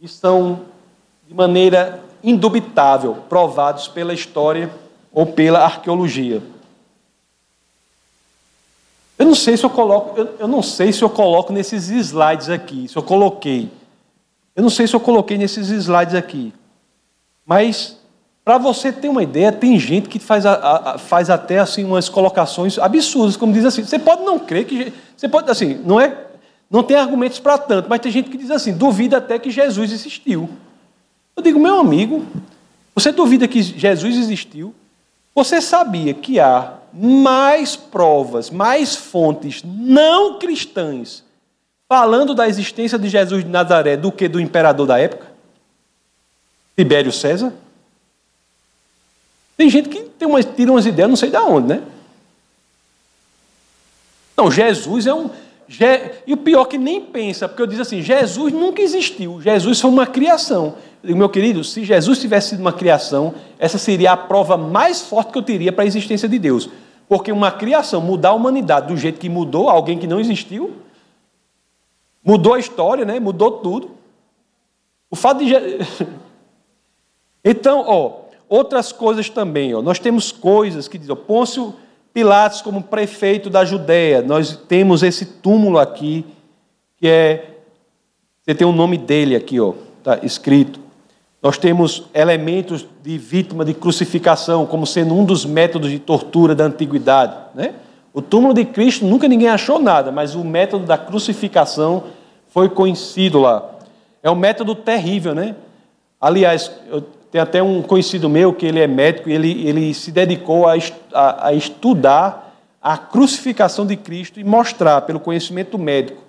e 0.00 0.06
são 0.06 0.66
de 1.26 1.34
maneira 1.34 2.02
indubitável 2.22 3.16
provados 3.28 3.88
pela 3.88 4.14
história 4.14 4.70
ou 5.12 5.26
pela 5.26 5.64
arqueologia. 5.64 6.42
Eu 9.18 9.26
não 9.26 9.34
sei 9.34 9.56
se 9.56 9.64
eu 9.64 9.70
coloco, 9.70 10.16
eu, 10.16 10.36
eu 10.38 10.48
não 10.48 10.62
sei 10.62 10.92
se 10.92 11.02
eu 11.02 11.10
coloco 11.10 11.52
nesses 11.52 11.88
slides 11.88 12.48
aqui, 12.48 12.86
se 12.86 12.96
eu 12.96 13.02
coloquei. 13.02 13.68
Eu 14.54 14.62
não 14.62 14.70
sei 14.70 14.86
se 14.86 14.94
eu 14.94 15.00
coloquei 15.00 15.36
nesses 15.36 15.70
slides 15.70 16.14
aqui. 16.14 16.54
Mas 17.44 17.97
para 18.48 18.56
você 18.56 18.90
ter 18.90 19.10
uma 19.10 19.22
ideia, 19.22 19.52
tem 19.52 19.78
gente 19.78 20.08
que 20.08 20.18
faz, 20.18 20.46
a, 20.46 20.54
a, 20.94 20.98
faz 20.98 21.28
até 21.28 21.58
assim 21.58 21.84
umas 21.84 22.08
colocações 22.08 22.78
absurdas, 22.78 23.36
como 23.36 23.52
diz 23.52 23.62
assim. 23.62 23.84
Você 23.84 23.98
pode 23.98 24.22
não 24.22 24.38
crer 24.38 24.64
que. 24.64 24.90
Você 25.14 25.28
pode, 25.28 25.50
assim, 25.50 25.78
não 25.84 26.00
é. 26.00 26.16
Não 26.70 26.82
tem 26.82 26.96
argumentos 26.96 27.38
para 27.38 27.58
tanto, 27.58 27.90
mas 27.90 28.00
tem 28.00 28.10
gente 28.10 28.30
que 28.30 28.38
diz 28.38 28.50
assim, 28.50 28.72
duvida 28.72 29.18
até 29.18 29.38
que 29.38 29.50
Jesus 29.50 29.92
existiu. 29.92 30.48
Eu 31.36 31.42
digo, 31.42 31.60
meu 31.60 31.78
amigo, 31.78 32.24
você 32.94 33.12
duvida 33.12 33.46
que 33.46 33.60
Jesus 33.60 34.16
existiu? 34.16 34.74
Você 35.34 35.60
sabia 35.60 36.14
que 36.14 36.40
há 36.40 36.72
mais 36.90 37.76
provas, 37.76 38.48
mais 38.48 38.96
fontes 38.96 39.62
não 39.62 40.38
cristãs 40.38 41.22
falando 41.86 42.34
da 42.34 42.48
existência 42.48 42.98
de 42.98 43.10
Jesus 43.10 43.44
de 43.44 43.50
Nazaré 43.50 43.94
do 43.94 44.10
que 44.10 44.26
do 44.26 44.40
imperador 44.40 44.86
da 44.86 44.98
época? 44.98 45.26
Tibério 46.74 47.12
César? 47.12 47.52
Tem 49.58 49.68
gente 49.68 49.88
que 49.88 50.04
tem 50.04 50.28
umas, 50.28 50.44
tira 50.44 50.70
umas 50.70 50.86
ideias, 50.86 51.10
não 51.10 51.16
sei 51.16 51.30
de 51.30 51.36
onde, 51.36 51.66
né? 51.66 51.82
Não, 54.36 54.48
Jesus 54.48 55.08
é 55.08 55.12
um. 55.12 55.28
E 56.24 56.32
o 56.32 56.36
pior 56.36 56.66
que 56.66 56.78
nem 56.78 57.00
pensa, 57.00 57.48
porque 57.48 57.60
eu 57.60 57.66
diz 57.66 57.80
assim: 57.80 58.00
Jesus 58.00 58.52
nunca 58.52 58.80
existiu, 58.80 59.42
Jesus 59.42 59.80
foi 59.80 59.90
uma 59.90 60.06
criação. 60.06 60.76
Eu 61.02 61.08
digo, 61.08 61.18
meu 61.18 61.28
querido, 61.28 61.64
se 61.64 61.84
Jesus 61.84 62.20
tivesse 62.20 62.50
sido 62.50 62.60
uma 62.60 62.72
criação, 62.72 63.34
essa 63.58 63.78
seria 63.78 64.12
a 64.12 64.16
prova 64.16 64.56
mais 64.56 65.02
forte 65.02 65.32
que 65.32 65.38
eu 65.38 65.42
teria 65.42 65.72
para 65.72 65.82
a 65.82 65.86
existência 65.86 66.28
de 66.28 66.38
Deus. 66.38 66.70
Porque 67.08 67.32
uma 67.32 67.50
criação, 67.50 68.00
mudar 68.00 68.28
a 68.28 68.34
humanidade 68.34 68.86
do 68.86 68.96
jeito 68.96 69.18
que 69.18 69.28
mudou, 69.28 69.68
alguém 69.68 69.98
que 69.98 70.06
não 70.06 70.20
existiu, 70.20 70.76
mudou 72.22 72.54
a 72.54 72.60
história, 72.60 73.04
né? 73.04 73.18
mudou 73.18 73.50
tudo. 73.58 73.90
O 75.10 75.16
fato 75.16 75.44
de. 75.44 75.52
Então, 77.44 77.84
ó, 77.86 78.27
outras 78.48 78.92
coisas 78.92 79.28
também. 79.28 79.74
Ó. 79.74 79.82
Nós 79.82 79.98
temos 79.98 80.32
coisas 80.32 80.88
que 80.88 80.98
dizem, 80.98 81.14
Pôncio 81.14 81.74
Pilatos 82.12 82.62
como 82.62 82.82
prefeito 82.82 83.48
da 83.48 83.64
Judéia, 83.64 84.22
nós 84.22 84.56
temos 84.68 85.02
esse 85.02 85.24
túmulo 85.24 85.78
aqui, 85.78 86.24
que 86.96 87.06
é, 87.06 87.58
você 88.42 88.54
tem 88.54 88.66
o 88.66 88.72
nome 88.72 88.96
dele 88.96 89.36
aqui, 89.36 89.60
ó, 89.60 89.74
tá 90.02 90.18
escrito. 90.22 90.80
Nós 91.40 91.56
temos 91.58 92.04
elementos 92.12 92.84
de 93.02 93.16
vítima 93.16 93.64
de 93.64 93.72
crucificação 93.72 94.66
como 94.66 94.86
sendo 94.86 95.14
um 95.14 95.24
dos 95.24 95.44
métodos 95.44 95.90
de 95.90 95.98
tortura 95.98 96.54
da 96.54 96.64
antiguidade. 96.64 97.36
Né? 97.54 97.74
O 98.12 98.20
túmulo 98.20 98.52
de 98.52 98.64
Cristo 98.64 99.04
nunca 99.04 99.28
ninguém 99.28 99.48
achou 99.48 99.78
nada, 99.78 100.10
mas 100.10 100.34
o 100.34 100.42
método 100.42 100.86
da 100.86 100.98
crucificação 100.98 102.04
foi 102.48 102.68
conhecido 102.68 103.38
lá. 103.38 103.70
É 104.22 104.30
um 104.30 104.34
método 104.34 104.74
terrível, 104.74 105.34
né? 105.34 105.54
Aliás, 106.20 106.72
eu 106.90 107.04
tem 107.30 107.40
até 107.40 107.62
um 107.62 107.82
conhecido 107.82 108.28
meu 108.28 108.52
que 108.52 108.66
ele 108.66 108.80
é 108.80 108.86
médico 108.86 109.28
ele, 109.28 109.66
ele 109.66 109.92
se 109.92 110.10
dedicou 110.10 110.66
a, 110.66 110.74
a, 111.12 111.48
a 111.48 111.52
estudar 111.52 112.48
a 112.80 112.96
crucificação 112.96 113.84
de 113.84 113.96
Cristo 113.96 114.40
e 114.40 114.44
mostrar, 114.44 115.02
pelo 115.02 115.20
conhecimento 115.20 115.78
médico, 115.78 116.22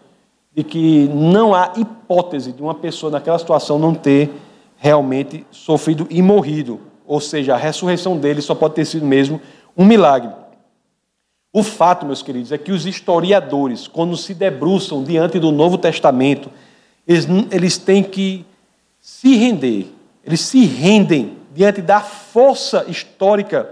de 0.54 0.64
que 0.64 1.08
não 1.08 1.54
há 1.54 1.74
hipótese 1.78 2.52
de 2.52 2.62
uma 2.62 2.74
pessoa 2.74 3.12
naquela 3.12 3.38
situação 3.38 3.78
não 3.78 3.94
ter 3.94 4.32
realmente 4.78 5.46
sofrido 5.52 6.08
e 6.10 6.22
morrido. 6.22 6.80
Ou 7.06 7.22
seja, 7.22 7.54
a 7.54 7.58
ressurreição 7.58 8.18
dele 8.18 8.42
só 8.42 8.56
pode 8.56 8.74
ter 8.74 8.86
sido 8.86 9.06
mesmo 9.06 9.40
um 9.78 9.86
milagre. 9.86 10.32
O 11.54 11.64
fato, 11.64 12.06
meus 12.06 12.22
queridos, 12.22 12.52
é 12.52 12.58
que 12.58 12.72
os 12.72 12.86
historiadores, 12.86 13.88
quando 13.88 14.18
se 14.18 14.34
debruçam 14.34 15.04
diante 15.04 15.40
do 15.40 15.52
Novo 15.52 15.78
Testamento, 15.78 16.52
eles, 17.08 17.28
eles 17.52 17.78
têm 17.78 18.04
que 18.04 18.46
se 19.00 19.36
render 19.36 19.92
eles 20.24 20.42
se 20.42 20.66
rendem 20.66 21.38
diante 21.54 21.82
da 21.82 22.02
força 22.02 22.86
histórica 22.88 23.70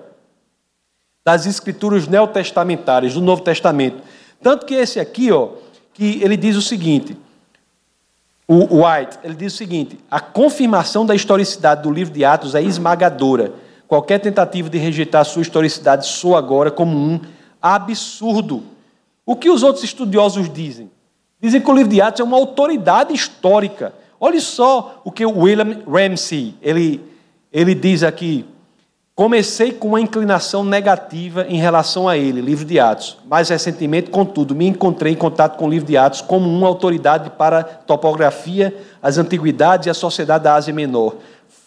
das 1.23 1.45
escrituras 1.45 2.07
neotestamentárias, 2.07 3.13
do 3.13 3.21
Novo 3.21 3.41
Testamento. 3.41 4.01
Tanto 4.41 4.65
que 4.65 4.73
esse 4.73 4.99
aqui, 4.99 5.31
ó, 5.31 5.49
que 5.93 6.21
ele 6.23 6.37
diz 6.37 6.55
o 6.55 6.61
seguinte, 6.61 7.17
o 8.47 8.81
White, 8.81 9.19
ele 9.23 9.35
diz 9.35 9.53
o 9.53 9.57
seguinte: 9.57 9.99
a 10.09 10.21
confirmação 10.21 11.05
da 11.05 11.13
historicidade 11.13 11.83
do 11.83 11.91
livro 11.91 12.13
de 12.13 12.23
Atos 12.23 12.55
é 12.55 12.61
esmagadora. 12.61 13.51
Qualquer 13.87 14.19
tentativa 14.19 14.69
de 14.69 14.77
rejeitar 14.77 15.25
sua 15.25 15.41
historicidade 15.41 16.07
soa 16.07 16.37
agora 16.39 16.71
como 16.71 16.97
um 16.97 17.19
absurdo. 17.61 18.63
O 19.25 19.35
que 19.35 19.49
os 19.49 19.63
outros 19.63 19.83
estudiosos 19.83 20.51
dizem? 20.51 20.89
Dizem 21.41 21.59
que 21.59 21.69
o 21.69 21.73
livro 21.73 21.91
de 21.91 22.01
Atos 22.01 22.21
é 22.21 22.23
uma 22.23 22.37
autoridade 22.37 23.13
histórica 23.13 23.93
Olhe 24.19 24.41
só 24.41 25.01
o 25.03 25.11
que 25.11 25.25
o 25.25 25.39
William 25.39 25.83
Ramsey, 25.87 26.55
ele, 26.61 27.03
ele 27.51 27.75
diz 27.75 28.03
aqui. 28.03 28.45
Comecei 29.13 29.71
com 29.71 29.89
uma 29.89 30.01
inclinação 30.01 30.63
negativa 30.63 31.45
em 31.49 31.57
relação 31.57 32.07
a 32.07 32.15
ele, 32.15 32.39
livro 32.39 32.65
de 32.65 32.79
Atos. 32.79 33.17
Mais 33.25 33.49
recentemente, 33.49 34.11
contudo, 34.11 34.53
me 34.53 34.67
encontrei 34.67 35.13
em 35.13 35.15
contato 35.15 35.57
com 35.57 35.65
o 35.65 35.69
livro 35.69 35.87
de 35.87 35.97
Atos 35.97 36.21
como 36.21 36.47
uma 36.47 36.67
autoridade 36.67 37.31
para 37.31 37.63
topografia, 37.63 38.75
as 39.01 39.17
antiguidades 39.17 39.87
e 39.87 39.89
a 39.89 39.93
sociedade 39.93 40.43
da 40.43 40.53
Ásia 40.53 40.73
Menor. 40.73 41.15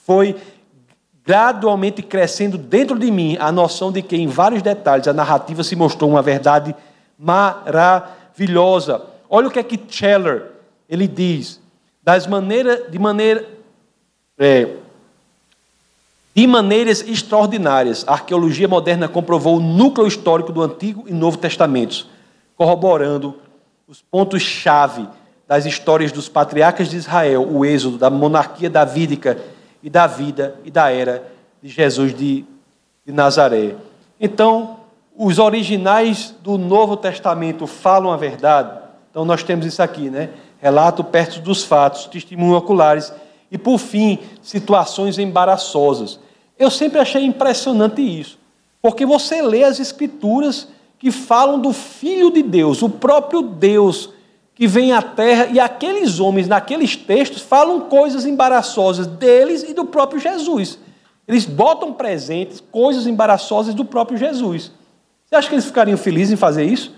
Foi 0.07 0.37
gradualmente 1.25 2.03
crescendo 2.03 2.57
dentro 2.57 2.99
de 2.99 3.11
mim 3.11 3.37
a 3.41 3.51
noção 3.51 3.91
de 3.91 4.01
que, 4.01 4.17
em 4.17 4.29
vários 4.29 4.63
detalhes, 4.63 5.09
a 5.09 5.13
narrativa 5.13 5.65
se 5.65 5.75
mostrou 5.75 6.11
uma 6.11 6.23
verdade 6.23 6.75
maravilhosa. 7.19 9.03
Olha 9.29 9.49
o 9.49 9.51
que 9.51 9.59
é 9.59 9.63
que 9.63 9.79
Scheller 9.89 10.47
ele 10.89 11.07
diz 11.07 11.60
das 12.03 12.27
maneiras, 12.27 12.91
de 12.91 12.99
maneira 12.99 13.47
é, 14.39 14.77
de 16.35 16.47
maneiras 16.47 17.03
extraordinárias. 17.07 18.05
A 18.07 18.13
arqueologia 18.13 18.69
moderna 18.69 19.09
comprovou 19.09 19.57
o 19.57 19.61
núcleo 19.61 20.07
histórico 20.07 20.53
do 20.53 20.63
Antigo 20.63 21.05
e 21.07 21.13
Novo 21.13 21.37
Testamentos, 21.37 22.09
corroborando 22.57 23.37
os 23.87 24.01
pontos-chave 24.01 25.07
das 25.47 25.67
histórias 25.67 26.13
dos 26.13 26.29
patriarcas 26.29 26.89
de 26.89 26.97
Israel, 26.97 27.47
o 27.51 27.65
êxodo, 27.65 27.99
da 27.99 28.09
monarquia 28.09 28.71
davídica 28.71 29.37
e 29.83 29.91
da 29.91 30.07
vida 30.07 30.55
e 30.65 30.71
da 30.71 30.91
era 30.91 31.31
de 31.63 31.69
Jesus 31.69 32.15
de, 32.15 32.45
de 33.05 33.13
Nazaré. 33.13 33.75
Então, 34.21 34.77
os 35.17 35.39
originais 35.39 36.35
do 36.41 36.57
Novo 36.57 36.97
Testamento 36.97 37.67
falam 37.67 38.13
a 38.13 38.17
verdade. 38.17 38.80
Então, 39.11 39.25
nós 39.25 39.43
temos 39.43 39.67
isso 39.67 39.83
aqui, 39.83 40.09
né? 40.09 40.31
Relato 40.59 41.03
perto 41.03 41.41
dos 41.41 41.65
fatos, 41.65 42.07
testemunhos 42.07 42.57
oculares 42.57 43.13
e, 43.51 43.59
por 43.59 43.79
fim, 43.79 44.19
situações 44.43 45.19
embaraçosas. 45.19 46.21
Eu 46.59 46.71
sempre 46.71 47.01
achei 47.01 47.25
impressionante 47.25 48.01
isso, 48.01 48.39
porque 48.81 49.05
você 49.05 49.43
lê 49.43 49.65
as 49.65 49.81
Escrituras 49.81 50.69
que 50.99 51.11
falam 51.11 51.59
do 51.59 51.73
Filho 51.73 52.31
de 52.31 52.43
Deus, 52.43 52.83
o 52.83 52.91
próprio 52.91 53.43
Deus 53.43 54.11
que 54.55 54.67
vem 54.67 54.93
à 54.93 55.01
terra, 55.01 55.47
e 55.47 55.59
aqueles 55.59 56.21
homens, 56.21 56.47
naqueles 56.47 56.95
textos, 56.95 57.41
falam 57.41 57.81
coisas 57.81 58.27
embaraçosas 58.27 59.07
deles 59.07 59.63
e 59.63 59.73
do 59.73 59.87
próprio 59.87 60.21
Jesus. 60.21 60.79
Eles 61.27 61.47
botam 61.47 61.95
presentes 61.95 62.63
coisas 62.71 63.07
embaraçosas 63.07 63.73
do 63.73 63.87
próprio 63.87 64.19
Jesus. 64.19 64.71
Você 65.25 65.35
acha 65.35 65.49
que 65.49 65.55
eles 65.55 65.65
ficariam 65.65 65.97
felizes 65.97 66.35
em 66.35 66.37
fazer 66.37 66.65
isso? 66.65 66.93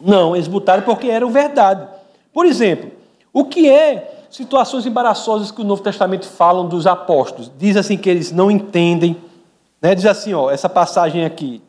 Não, 0.00 0.34
eles 0.34 0.48
botaram 0.48 0.82
porque 0.82 1.08
era 1.08 1.26
verdade. 1.28 1.86
Por 2.32 2.46
exemplo, 2.46 2.90
o 3.32 3.44
que 3.44 3.68
é 3.68 4.24
situações 4.30 4.86
embaraçosas 4.86 5.50
que 5.50 5.60
o 5.60 5.64
Novo 5.64 5.82
Testamento 5.82 6.26
falam 6.26 6.66
dos 6.66 6.86
apóstolos? 6.86 7.50
Diz 7.58 7.76
assim 7.76 7.96
que 7.96 8.08
eles 8.08 8.32
não 8.32 8.50
entendem. 8.50 9.16
Né? 9.82 9.94
Diz 9.94 10.06
assim, 10.06 10.32
ó, 10.32 10.50
essa 10.50 10.68
passagem 10.68 11.24
aqui. 11.24 11.62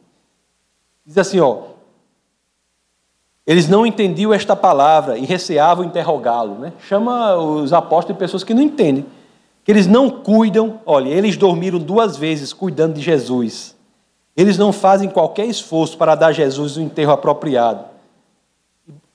Diz 1.06 1.18
assim, 1.18 1.40
ó. 1.40 1.72
Eles 3.46 3.68
não 3.68 3.86
entendiam 3.86 4.32
esta 4.32 4.56
palavra 4.56 5.18
e 5.18 5.26
receavam 5.26 5.84
interrogá-lo. 5.84 6.56
Né? 6.60 6.74
Chama 6.88 7.36
os 7.36 7.74
apóstolos 7.74 8.16
de 8.16 8.20
pessoas 8.20 8.44
que 8.44 8.54
não 8.54 8.62
entendem. 8.62 9.06
Que 9.64 9.72
eles 9.72 9.88
não 9.88 10.10
cuidam. 10.10 10.80
Olha, 10.86 11.10
eles 11.10 11.36
dormiram 11.36 11.80
duas 11.80 12.16
vezes 12.16 12.54
cuidando 12.54 12.94
de 12.94 13.02
Jesus. 13.02 13.76
Eles 14.38 14.58
não 14.58 14.72
fazem 14.72 15.10
qualquer 15.10 15.46
esforço 15.46 15.98
para 15.98 16.16
dar 16.16 16.32
Jesus 16.32 16.78
o 16.78 16.82
enterro 16.82 17.12
apropriado. 17.12 17.91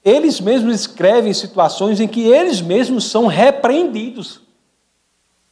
Eles 0.07 0.41
mesmos 0.41 0.73
escrevem 0.73 1.33
situações 1.33 1.99
em 1.99 2.07
que 2.07 2.23
eles 2.23 2.61
mesmos 2.61 3.11
são 3.11 3.27
repreendidos. 3.27 4.41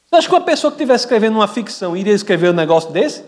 Você 0.07 0.15
acha 0.15 0.29
que 0.29 0.35
uma 0.35 0.41
pessoa 0.41 0.71
que 0.71 0.77
estivesse 0.77 1.07
escrevendo 1.07 1.35
uma 1.35 1.49
ficção 1.49 1.97
iria 1.97 2.13
escrever 2.15 2.51
um 2.51 2.55
negócio 2.55 2.93
desse? 2.93 3.25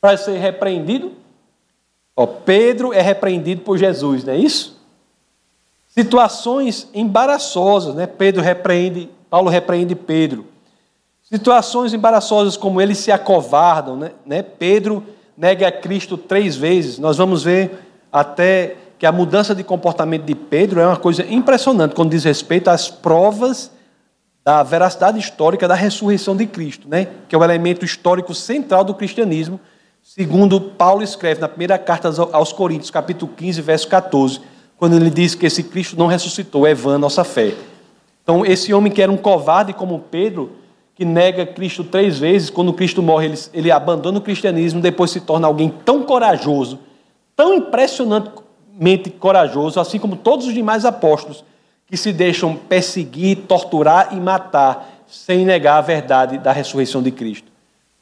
Para 0.00 0.16
ser 0.16 0.38
repreendido? 0.38 1.10
Ó, 2.14 2.24
Pedro 2.24 2.92
é 2.92 3.00
repreendido 3.00 3.62
por 3.62 3.76
Jesus, 3.76 4.22
não 4.22 4.32
é 4.32 4.36
isso? 4.36 4.80
Situações 5.88 6.88
embaraçosas, 6.94 7.96
né? 7.96 8.06
Pedro 8.06 8.40
repreende, 8.40 9.10
Paulo 9.28 9.50
repreende 9.50 9.96
Pedro. 9.96 10.46
Situações 11.24 11.92
embaraçosas 11.92 12.56
como 12.56 12.80
eles 12.80 12.98
se 12.98 13.10
acovardam, 13.10 13.96
né? 13.96 14.12
né? 14.24 14.40
Pedro 14.40 15.04
nega 15.36 15.66
a 15.66 15.72
Cristo 15.72 16.16
três 16.16 16.54
vezes. 16.54 16.96
Nós 16.96 17.16
vamos 17.16 17.42
ver 17.42 17.76
até 18.12 18.76
que 18.98 19.06
a 19.06 19.12
mudança 19.12 19.54
de 19.54 19.62
comportamento 19.62 20.24
de 20.24 20.34
Pedro 20.34 20.80
é 20.80 20.86
uma 20.86 20.96
coisa 20.96 21.24
impressionante 21.28 21.94
quando 21.94 22.10
diz 22.10 22.24
respeito 22.24 22.68
às 22.68 22.88
provas 22.88 23.70
da 24.44 24.62
veracidade 24.62 25.18
histórica 25.18 25.66
da 25.66 25.74
ressurreição 25.74 26.36
de 26.36 26.46
Cristo, 26.46 26.88
né? 26.88 27.08
que 27.28 27.34
é 27.34 27.38
o 27.38 27.42
elemento 27.44 27.84
histórico 27.84 28.32
central 28.32 28.84
do 28.84 28.94
cristianismo, 28.94 29.60
segundo 30.02 30.60
Paulo 30.60 31.02
escreve 31.02 31.40
na 31.40 31.48
primeira 31.48 31.76
carta 31.78 32.10
aos 32.32 32.52
Coríntios, 32.52 32.90
capítulo 32.90 33.32
15, 33.36 33.60
verso 33.60 33.88
14, 33.88 34.40
quando 34.78 34.94
ele 34.94 35.10
diz 35.10 35.34
que 35.34 35.46
esse 35.46 35.62
Cristo 35.64 35.98
não 35.98 36.06
ressuscitou, 36.06 36.66
é 36.66 36.74
vã 36.74 36.96
nossa 36.96 37.24
fé. 37.24 37.54
Então, 38.22 38.46
esse 38.46 38.72
homem 38.72 38.92
que 38.92 39.02
era 39.02 39.10
um 39.10 39.16
covarde 39.16 39.72
como 39.72 39.98
Pedro, 39.98 40.52
que 40.94 41.04
nega 41.04 41.44
Cristo 41.44 41.82
três 41.82 42.18
vezes, 42.18 42.48
quando 42.48 42.72
Cristo 42.72 43.02
morre, 43.02 43.26
ele, 43.26 43.38
ele 43.52 43.70
abandona 43.70 44.18
o 44.18 44.22
cristianismo, 44.22 44.80
depois 44.80 45.10
se 45.10 45.20
torna 45.20 45.46
alguém 45.46 45.72
tão 45.84 46.02
corajoso, 46.02 46.78
tão 47.34 47.54
impressionante 47.54 48.30
mente 48.78 49.10
corajoso, 49.10 49.80
assim 49.80 49.98
como 49.98 50.16
todos 50.16 50.46
os 50.46 50.54
demais 50.54 50.84
apóstolos 50.84 51.44
que 51.86 51.96
se 51.96 52.12
deixam 52.12 52.56
perseguir, 52.56 53.44
torturar 53.48 54.10
e 54.12 54.16
matar 54.16 54.92
sem 55.06 55.44
negar 55.44 55.78
a 55.78 55.80
verdade 55.80 56.38
da 56.38 56.52
ressurreição 56.52 57.02
de 57.02 57.10
Cristo. 57.10 57.50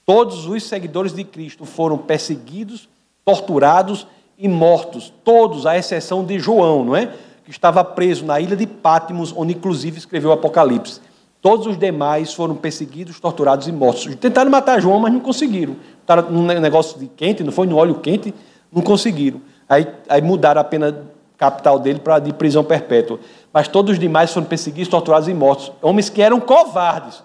Todos 0.06 0.46
os 0.46 0.64
seguidores 0.64 1.12
de 1.12 1.22
Cristo 1.22 1.64
foram 1.64 1.96
perseguidos, 1.96 2.88
torturados 3.24 4.06
e 4.38 4.48
mortos, 4.48 5.12
todos, 5.22 5.66
à 5.66 5.76
exceção 5.76 6.24
de 6.24 6.38
João, 6.38 6.84
não 6.84 6.96
é? 6.96 7.10
Que 7.44 7.51
estava 7.51 7.84
preso 7.84 8.24
na 8.24 8.40
ilha 8.40 8.56
de 8.56 8.66
Pátimos, 8.66 9.32
onde 9.36 9.55
inclusive 9.55 9.98
escreveu 9.98 10.30
o 10.30 10.32
Apocalipse. 10.32 11.01
Todos 11.40 11.66
os 11.66 11.78
demais 11.78 12.32
foram 12.32 12.56
perseguidos, 12.56 13.20
torturados 13.20 13.68
e 13.68 13.72
mortos. 13.72 14.14
Tentaram 14.16 14.51
matar 14.51 14.80
João, 14.80 14.98
mas 14.98 15.12
não 15.12 15.20
conseguiram. 15.20 15.76
Estaram 16.01 16.30
num 16.30 16.46
negócio 16.46 16.98
de 16.98 17.06
quente, 17.06 17.44
não 17.44 17.52
foi 17.52 17.66
no 17.66 17.76
óleo 17.76 17.96
quente, 17.96 18.34
não 18.72 18.82
conseguiram. 18.82 19.42
Aí, 19.69 19.86
aí 20.09 20.23
mudaram 20.23 20.61
a 20.61 20.65
pena 20.65 21.05
capital 21.36 21.78
dele 21.78 21.99
para 21.99 22.19
de 22.19 22.32
prisão 22.32 22.65
perpétua. 22.65 23.19
Mas 23.53 23.69
todos 23.69 23.93
os 23.93 23.99
demais 23.99 24.32
foram 24.32 24.47
perseguidos, 24.47 24.89
torturados 24.89 25.28
e 25.28 25.35
mortos. 25.35 25.73
Homens 25.82 26.09
que 26.09 26.23
eram 26.23 26.41
covardes, 26.41 27.23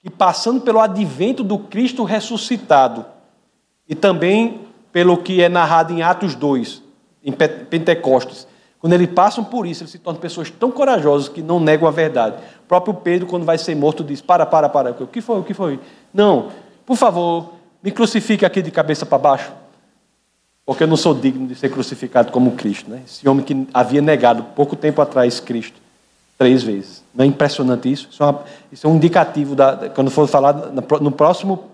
que 0.00 0.10
passando 0.10 0.60
pelo 0.60 0.80
advento 0.80 1.42
do 1.42 1.58
Cristo 1.58 2.04
ressuscitado, 2.04 3.04
e 3.88 3.94
também 3.94 4.60
pelo 4.92 5.18
que 5.18 5.42
é 5.42 5.48
narrado 5.48 5.92
em 5.92 6.02
Atos 6.02 6.34
2, 6.34 6.82
em 7.24 7.32
Pentecostes, 7.32 8.46
quando 8.78 8.92
eles 8.92 9.08
passam 9.08 9.42
por 9.42 9.66
isso, 9.66 9.82
eles 9.82 9.90
se 9.90 9.98
tornam 9.98 10.20
pessoas 10.20 10.50
tão 10.50 10.70
corajosas 10.70 11.28
que 11.28 11.42
não 11.42 11.58
negam 11.58 11.88
a 11.88 11.90
verdade. 11.90 12.36
O 12.64 12.68
próprio 12.68 12.94
Pedro, 12.94 13.26
quando 13.26 13.44
vai 13.44 13.58
ser 13.58 13.74
morto, 13.74 14.04
diz: 14.04 14.20
Para, 14.20 14.46
para, 14.46 14.68
para. 14.68 14.90
O 14.90 15.06
que 15.06 15.20
foi? 15.20 15.40
O 15.40 15.42
que 15.42 15.54
foi? 15.54 15.80
Não, 16.12 16.50
por 16.84 16.96
favor, 16.96 17.54
me 17.82 17.90
crucifique 17.90 18.44
aqui 18.44 18.62
de 18.62 18.70
cabeça 18.70 19.04
para 19.04 19.18
baixo 19.18 19.52
porque 20.66 20.82
eu 20.82 20.88
não 20.88 20.96
sou 20.96 21.14
digno 21.14 21.46
de 21.46 21.54
ser 21.54 21.70
crucificado 21.70 22.32
como 22.32 22.50
Cristo. 22.52 22.90
Né? 22.90 23.02
Esse 23.06 23.26
homem 23.28 23.44
que 23.44 23.68
havia 23.72 24.02
negado 24.02 24.42
pouco 24.56 24.74
tempo 24.74 25.00
atrás 25.00 25.38
Cristo, 25.38 25.80
três 26.36 26.64
vezes. 26.64 27.04
Não 27.14 27.24
é 27.24 27.28
impressionante 27.28 27.90
isso? 27.90 28.08
Isso 28.10 28.20
é, 28.20 28.26
uma, 28.26 28.42
isso 28.72 28.86
é 28.86 28.90
um 28.90 28.96
indicativo, 28.96 29.54
da, 29.54 29.88
quando 29.94 30.10
for 30.10 30.26
falar 30.26 30.52
no 31.00 31.12
próximo, 31.12 31.70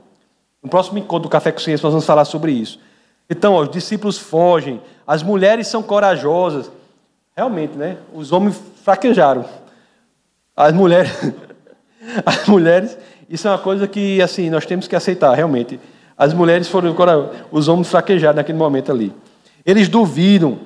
no 0.62 0.68
próximo 0.68 0.98
encontro 0.98 1.22
do 1.22 1.32
Café 1.32 1.50
com 1.50 1.58
Ciência, 1.58 1.84
nós 1.84 1.94
vamos 1.94 2.04
falar 2.04 2.26
sobre 2.26 2.52
isso. 2.52 2.78
Então, 3.30 3.54
ó, 3.54 3.62
os 3.62 3.70
discípulos 3.70 4.18
fogem, 4.18 4.78
as 5.06 5.22
mulheres 5.22 5.68
são 5.68 5.82
corajosas. 5.82 6.70
Realmente, 7.34 7.74
né? 7.78 7.96
Os 8.12 8.30
homens 8.30 8.60
fraquejaram. 8.84 9.46
As 10.54 10.74
mulheres, 10.74 11.10
as 12.26 12.46
mulheres, 12.46 12.98
isso 13.26 13.48
é 13.48 13.50
uma 13.50 13.58
coisa 13.58 13.88
que 13.88 14.20
assim 14.20 14.50
nós 14.50 14.66
temos 14.66 14.86
que 14.86 14.94
aceitar, 14.94 15.32
realmente. 15.32 15.80
As 16.22 16.32
mulheres 16.32 16.68
foram, 16.68 16.94
os 17.50 17.66
homens 17.66 17.88
fraquejaram 17.88 18.36
naquele 18.36 18.56
momento 18.56 18.92
ali. 18.92 19.12
Eles 19.66 19.88
duvidam. 19.88 20.56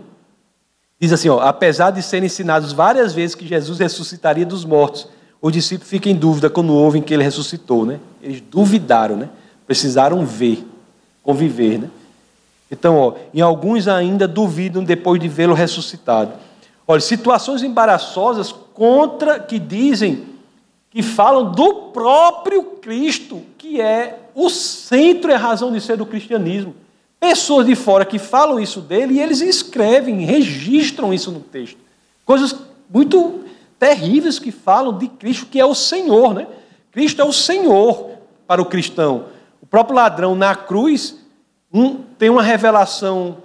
Diz 1.00 1.14
assim, 1.14 1.30
ó, 1.30 1.40
apesar 1.40 1.92
de 1.92 2.02
serem 2.02 2.26
ensinados 2.26 2.74
várias 2.74 3.14
vezes 3.14 3.34
que 3.34 3.46
Jesus 3.46 3.78
ressuscitaria 3.78 4.44
dos 4.44 4.66
mortos, 4.66 5.08
os 5.40 5.50
discípulos 5.50 5.88
ficam 5.88 6.12
em 6.12 6.14
dúvida 6.14 6.50
quando 6.50 6.74
ouvem 6.74 7.00
que 7.00 7.14
ele 7.14 7.22
ressuscitou, 7.22 7.86
né? 7.86 7.98
Eles 8.22 8.42
duvidaram, 8.42 9.16
né? 9.16 9.30
Precisaram 9.66 10.26
ver, 10.26 10.62
conviver, 11.22 11.78
né? 11.78 11.90
Então, 12.70 12.98
ó, 12.98 13.14
em 13.32 13.40
alguns 13.40 13.88
ainda 13.88 14.28
duvidam 14.28 14.84
depois 14.84 15.18
de 15.18 15.26
vê-lo 15.26 15.54
ressuscitado. 15.54 16.32
Olha, 16.86 17.00
situações 17.00 17.62
embaraçosas 17.62 18.52
contra 18.52 19.40
que 19.40 19.58
dizem 19.58 20.26
que 20.90 21.02
falam 21.02 21.50
do 21.50 21.92
próprio 21.94 22.62
Cristo, 22.62 23.40
que 23.56 23.80
é 23.80 24.25
o 24.36 24.50
centro 24.50 25.30
e 25.30 25.34
a 25.34 25.38
razão 25.38 25.72
de 25.72 25.80
ser 25.80 25.96
do 25.96 26.04
cristianismo. 26.04 26.74
Pessoas 27.18 27.64
de 27.64 27.74
fora 27.74 28.04
que 28.04 28.18
falam 28.18 28.60
isso 28.60 28.82
dele 28.82 29.14
e 29.14 29.20
eles 29.22 29.40
escrevem, 29.40 30.26
registram 30.26 31.14
isso 31.14 31.32
no 31.32 31.40
texto. 31.40 31.78
Coisas 32.22 32.54
muito 32.92 33.40
terríveis 33.78 34.38
que 34.38 34.52
falam 34.52 34.98
de 34.98 35.08
Cristo, 35.08 35.46
que 35.46 35.58
é 35.58 35.64
o 35.64 35.74
Senhor, 35.74 36.34
né? 36.34 36.46
Cristo 36.92 37.22
é 37.22 37.24
o 37.24 37.32
Senhor 37.32 38.10
para 38.46 38.60
o 38.60 38.66
cristão. 38.66 39.24
O 39.62 39.66
próprio 39.66 39.96
ladrão 39.96 40.34
na 40.34 40.54
cruz 40.54 41.16
um, 41.72 41.94
tem 42.18 42.28
uma 42.28 42.42
revelação 42.42 43.38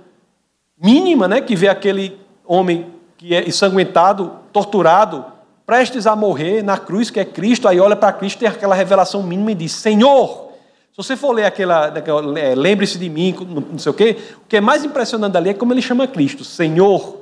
mínima, 0.77 1.26
né? 1.26 1.39
Que 1.39 1.55
vê 1.55 1.69
aquele 1.69 2.19
homem 2.45 2.88
que 3.18 3.34
é 3.34 3.47
ensanguentado, 3.47 4.39
torturado, 4.51 5.23
prestes 5.65 6.05
a 6.05 6.18
morrer 6.18 6.61
na 6.61 6.77
cruz, 6.77 7.09
que 7.09 7.19
é 7.19 7.23
Cristo, 7.23 7.69
aí 7.69 7.80
olha 7.80 7.95
para 7.95 8.11
Cristo, 8.11 8.39
tem 8.39 8.49
aquela 8.49 8.76
revelação 8.76 9.23
mínima 9.23 9.53
e 9.53 9.55
diz: 9.55 9.72
Senhor. 9.72 10.51
Se 10.91 10.97
você 10.97 11.15
for 11.15 11.31
ler 11.31 11.45
aquela, 11.45 11.93
é, 12.38 12.53
lembre-se 12.53 12.99
de 12.99 13.09
mim, 13.09 13.34
não 13.72 13.80
sei 13.80 13.89
o 13.89 13.93
quê, 13.93 14.18
o 14.43 14.47
que 14.47 14.57
é 14.57 14.61
mais 14.61 14.84
impressionante 14.84 15.38
ali 15.38 15.49
é 15.51 15.53
como 15.53 15.72
ele 15.72 15.81
chama 15.81 16.05
Cristo, 16.05 16.43
Senhor. 16.43 17.18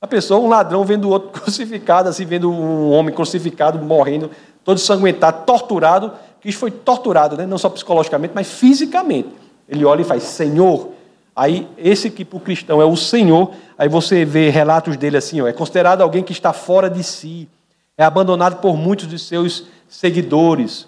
A 0.00 0.06
pessoa, 0.06 0.40
um 0.40 0.48
ladrão 0.48 0.84
vendo 0.84 1.04
o 1.04 1.10
outro 1.10 1.30
crucificado, 1.40 2.08
assim, 2.08 2.24
vendo 2.24 2.50
um 2.50 2.90
homem 2.90 3.14
crucificado, 3.14 3.78
morrendo, 3.78 4.32
todo 4.64 4.78
ensanguentado, 4.78 5.46
torturado. 5.46 6.12
Cristo 6.40 6.58
foi 6.58 6.72
torturado, 6.72 7.36
né? 7.36 7.46
não 7.46 7.56
só 7.56 7.68
psicologicamente, 7.68 8.32
mas 8.34 8.48
fisicamente. 8.48 9.28
Ele 9.68 9.84
olha 9.84 10.02
e 10.02 10.04
faz, 10.04 10.24
Senhor. 10.24 10.90
Aí, 11.36 11.68
esse 11.78 12.10
que 12.10 12.24
para 12.24 12.36
o 12.36 12.40
cristão 12.40 12.82
é 12.82 12.84
o 12.84 12.96
Senhor, 12.96 13.52
aí 13.78 13.88
você 13.88 14.24
vê 14.24 14.50
relatos 14.50 14.96
dele 14.96 15.16
assim, 15.16 15.40
ó, 15.40 15.46
é 15.46 15.52
considerado 15.52 16.00
alguém 16.00 16.24
que 16.24 16.32
está 16.32 16.52
fora 16.52 16.90
de 16.90 17.04
si, 17.04 17.48
é 17.96 18.02
abandonado 18.02 18.56
por 18.56 18.76
muitos 18.76 19.06
de 19.06 19.20
seus 19.20 19.66
seguidores. 19.88 20.87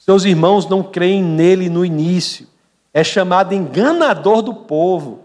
Seus 0.00 0.24
irmãos 0.24 0.66
não 0.66 0.82
creem 0.82 1.22
nele 1.22 1.68
no 1.68 1.84
início. 1.84 2.46
É 2.92 3.04
chamado 3.04 3.54
enganador 3.54 4.40
do 4.40 4.54
povo. 4.54 5.20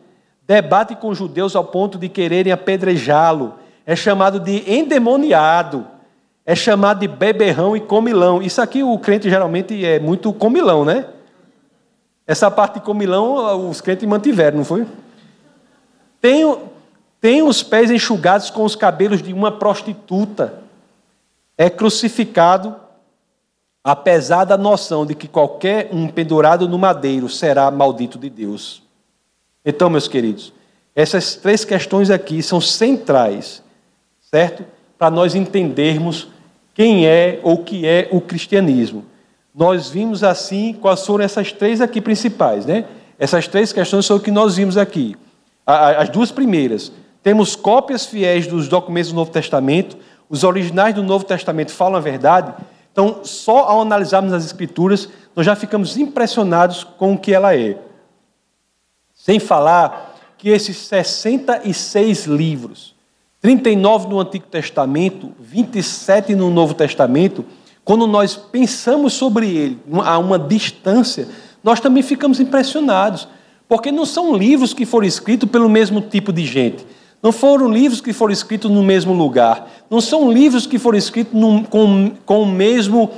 Debate 0.45 0.97
com 0.97 1.15
judeus 1.15 1.55
ao 1.55 1.63
ponto 1.63 1.97
de 1.97 2.09
quererem 2.09 2.51
apedrejá-lo. 2.51 3.53
É 3.85 3.95
chamado 3.95 4.37
de 4.37 4.69
endemoniado. 4.69 5.87
É 6.45 6.53
chamado 6.53 6.99
de 6.99 7.07
beberrão 7.07 7.75
e 7.77 7.79
comilão. 7.79 8.41
Isso 8.41 8.61
aqui 8.61 8.83
o 8.83 8.99
crente 8.99 9.29
geralmente 9.29 9.85
é 9.85 9.97
muito 9.97 10.33
comilão, 10.33 10.83
né? 10.83 11.05
Essa 12.27 12.51
parte 12.51 12.73
de 12.73 12.81
comilão 12.81 13.69
os 13.69 13.79
crentes 13.79 14.05
mantiveram, 14.05 14.57
não 14.57 14.65
foi? 14.65 14.85
Tem, 16.19 16.57
tem 17.21 17.41
os 17.41 17.63
pés 17.63 17.89
enxugados 17.89 18.49
com 18.49 18.65
os 18.65 18.75
cabelos 18.75 19.23
de 19.23 19.31
uma 19.31 19.53
prostituta. 19.53 20.61
É 21.57 21.69
crucificado, 21.69 22.75
apesar 23.85 24.43
da 24.43 24.57
noção 24.57 25.05
de 25.05 25.15
que 25.15 25.29
qualquer 25.29 25.87
um 25.93 26.09
pendurado 26.09 26.67
no 26.67 26.77
madeiro 26.77 27.29
será 27.29 27.71
maldito 27.71 28.19
de 28.19 28.29
Deus. 28.29 28.83
Então, 29.63 29.89
meus 29.89 30.09
queridos, 30.09 30.51
essas 30.93 31.35
três 31.35 31.63
questões 31.63 32.09
aqui 32.09 32.43
são 32.43 32.59
centrais, 32.59 33.63
certo? 34.19 34.65
Para 34.97 35.09
nós 35.09 35.35
entendermos 35.35 36.27
quem 36.73 37.07
é 37.07 37.39
ou 37.43 37.59
que 37.59 37.87
é 37.87 38.09
o 38.11 38.19
cristianismo 38.19 39.05
nós 39.55 39.89
vimos 39.89 40.21
assim 40.21 40.73
quais 40.73 41.05
foram 41.05 41.23
essas 41.23 41.53
três 41.53 41.79
aqui 41.79 42.01
principais, 42.01 42.65
né? 42.65 42.83
Essas 43.17 43.47
três 43.47 43.71
questões 43.71 44.05
são 44.05 44.17
o 44.17 44.19
que 44.19 44.29
nós 44.29 44.57
vimos 44.57 44.77
aqui. 44.77 45.15
As 45.65 46.09
duas 46.09 46.29
primeiras, 46.29 46.91
temos 47.23 47.55
cópias 47.55 48.05
fiéis 48.05 48.45
dos 48.45 48.67
documentos 48.67 49.11
do 49.11 49.15
Novo 49.15 49.31
Testamento, 49.31 49.97
os 50.29 50.43
originais 50.43 50.93
do 50.93 51.01
Novo 51.01 51.23
Testamento 51.23 51.71
falam 51.71 51.95
a 51.95 52.01
verdade. 52.01 52.53
Então, 52.95 53.25
só 53.25 53.65
ao 53.65 53.81
analisarmos 53.81 54.31
as 54.31 54.45
Escrituras, 54.45 55.09
nós 55.35 55.45
já 55.45 55.53
ficamos 55.53 55.97
impressionados 55.97 56.85
com 56.85 57.13
o 57.13 57.17
que 57.17 57.33
ela 57.33 57.53
é. 57.53 57.77
Sem 59.13 59.37
falar 59.37 60.15
que 60.37 60.47
esses 60.47 60.77
66 60.77 62.25
livros, 62.25 62.95
39 63.41 64.07
no 64.07 64.17
Antigo 64.17 64.45
Testamento, 64.47 65.33
27 65.37 66.33
no 66.35 66.49
Novo 66.49 66.73
Testamento, 66.73 67.43
quando 67.83 68.07
nós 68.07 68.37
pensamos 68.37 69.11
sobre 69.11 69.49
ele 69.53 69.79
a 70.05 70.17
uma 70.17 70.39
distância, 70.39 71.27
nós 71.61 71.81
também 71.81 72.01
ficamos 72.01 72.39
impressionados, 72.39 73.27
porque 73.67 73.91
não 73.91 74.05
são 74.05 74.33
livros 74.37 74.73
que 74.73 74.85
foram 74.85 75.05
escritos 75.05 75.49
pelo 75.49 75.67
mesmo 75.67 75.99
tipo 75.99 76.31
de 76.31 76.45
gente, 76.45 76.87
não 77.21 77.31
foram 77.31 77.71
livros 77.71 78.01
que 78.01 78.13
foram 78.13 78.33
escritos 78.33 78.69
no 78.69 78.83
mesmo 78.83 79.13
lugar, 79.13 79.67
não 79.89 79.99
são 79.99 80.31
livros 80.31 80.67
que 80.67 80.77
foram 80.77 80.97
escritos 80.97 81.33
num, 81.33 81.63
com, 81.63 82.11
com 82.25 82.43
o 82.43 82.45
mesmo, 82.45 83.11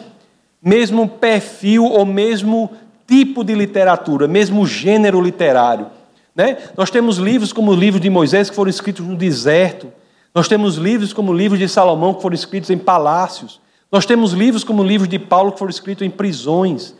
mesmo 0.61 1.07
perfil 1.07 1.85
ou 1.85 2.05
mesmo 2.05 2.71
tipo 3.05 3.43
de 3.43 3.53
literatura, 3.53 4.27
mesmo 4.27 4.65
gênero 4.65 5.21
literário. 5.21 5.87
Né? 6.35 6.57
Nós 6.77 6.89
temos 6.89 7.17
livros 7.17 7.51
como 7.51 7.71
o 7.71 7.75
livro 7.75 7.99
de 7.99 8.09
Moisés 8.09 8.49
que 8.49 8.55
foram 8.55 8.69
escritos 8.69 9.05
no 9.05 9.15
deserto, 9.15 9.91
nós 10.37 10.47
temos 10.47 10.75
livros 10.75 11.13
como 11.13 11.31
o 11.31 11.35
livro 11.35 11.57
de 11.57 11.67
Salomão 11.67 12.13
que 12.13 12.21
foram 12.21 12.35
escritos 12.35 12.69
em 12.69 12.77
palácios. 12.77 13.59
Nós 13.91 14.05
temos 14.05 14.33
livros 14.33 14.63
como 14.63 14.83
o 14.83 14.85
livro 14.85 15.07
de 15.07 15.17
Paulo 15.17 15.51
que 15.51 15.57
foram 15.57 15.71
escritos 15.71 16.05
em 16.05 16.11
prisões. 16.11 16.93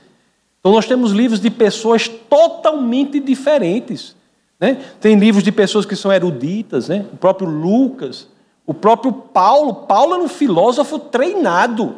Então 0.60 0.72
nós 0.72 0.88
temos 0.88 1.12
livros 1.12 1.40
de 1.40 1.52
pessoas 1.52 2.08
totalmente 2.08 3.20
diferentes. 3.20 4.16
Né? 4.60 4.78
Tem 5.00 5.16
livros 5.18 5.44
de 5.44 5.52
pessoas 5.52 5.86
que 5.86 5.96
são 5.96 6.12
eruditas, 6.12 6.90
né? 6.90 7.06
o 7.14 7.18
próprio 7.18 7.48
Lucas, 7.50 8.28
o 8.66 8.74
próprio 8.74 9.12
Paulo. 9.14 9.74
Paulo 9.74 10.16
era 10.16 10.24
um 10.24 10.28
filósofo 10.28 10.98
treinado, 10.98 11.96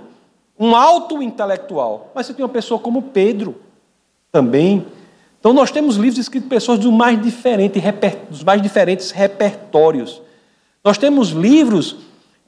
um 0.58 0.76
alto 0.76 1.22
intelectual. 1.22 2.12
Mas 2.14 2.26
você 2.26 2.34
tem 2.34 2.44
uma 2.44 2.52
pessoa 2.52 2.80
como 2.80 3.02
Pedro 3.02 3.56
também. 4.32 4.86
Então 5.40 5.54
nós 5.54 5.72
temos 5.72 5.96
livros 5.96 6.20
escritos 6.20 6.48
por 6.48 6.56
pessoas 6.56 6.80
dos 6.80 6.92
mais 6.92 7.22
diferentes, 7.22 7.82
dos 8.30 8.44
mais 8.44 8.62
diferentes 8.62 9.12
repertórios. 9.12 10.22
Nós 10.84 10.98
temos 10.98 11.30
livros 11.30 11.96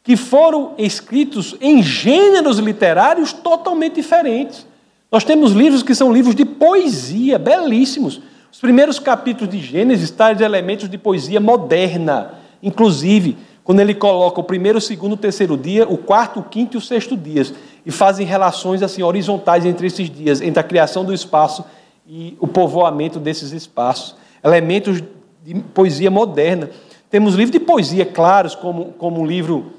que 0.03 0.17
foram 0.17 0.73
escritos 0.77 1.55
em 1.61 1.81
gêneros 1.81 2.57
literários 2.57 3.31
totalmente 3.31 3.95
diferentes. 3.95 4.65
Nós 5.11 5.23
temos 5.23 5.51
livros 5.51 5.83
que 5.83 5.93
são 5.93 6.11
livros 6.11 6.35
de 6.35 6.45
poesia, 6.45 7.38
belíssimos. 7.38 8.21
Os 8.52 8.60
primeiros 8.60 8.99
capítulos 8.99 9.49
de 9.49 9.60
Gênesis 9.60 10.11
trazem 10.11 10.45
elementos 10.45 10.90
de 10.90 10.98
poesia 10.98 11.40
moderna, 11.40 12.34
inclusive 12.61 13.38
quando 13.64 13.80
ele 13.80 13.94
coloca 13.94 14.41
o 14.41 14.44
primeiro, 14.44 14.80
o 14.80 14.82
segundo, 14.82 15.14
o 15.14 15.18
terceiro 15.18 15.56
dia, 15.56 15.88
o 15.88 15.98
quarto, 15.98 16.40
o 16.40 16.44
quinto 16.44 16.76
e 16.76 16.80
o 16.80 16.82
sexto 16.82 17.15
dias, 17.15 17.53
e 17.86 17.91
fazem 17.91 18.26
relações 18.26 18.82
assim 18.82 19.02
horizontais 19.03 19.65
entre 19.65 19.88
esses 19.88 20.10
dias, 20.10 20.41
entre 20.41 20.60
a 20.60 20.64
criação 20.64 21.06
do 21.06 21.14
espaço 21.14 21.64
e 22.06 22.36
o 22.40 22.48
povoamento 22.48 23.19
desses 23.19 23.52
espaços. 23.52 24.15
Elementos 24.44 25.02
de 25.44 25.56
poesia 25.73 26.11
moderna. 26.11 26.69
Temos 27.10 27.36
livros 27.36 27.52
de 27.52 27.60
poesia 27.60 28.06
claros, 28.06 28.56
como, 28.56 28.94
como 28.94 29.22
o 29.22 29.26
livro 29.26 29.73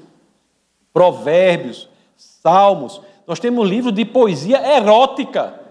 Provérbios, 0.91 1.89
Salmos. 2.15 3.01
Nós 3.27 3.39
temos 3.39 3.69
livro 3.69 3.91
de 3.91 4.05
poesia 4.05 4.75
erótica. 4.75 5.62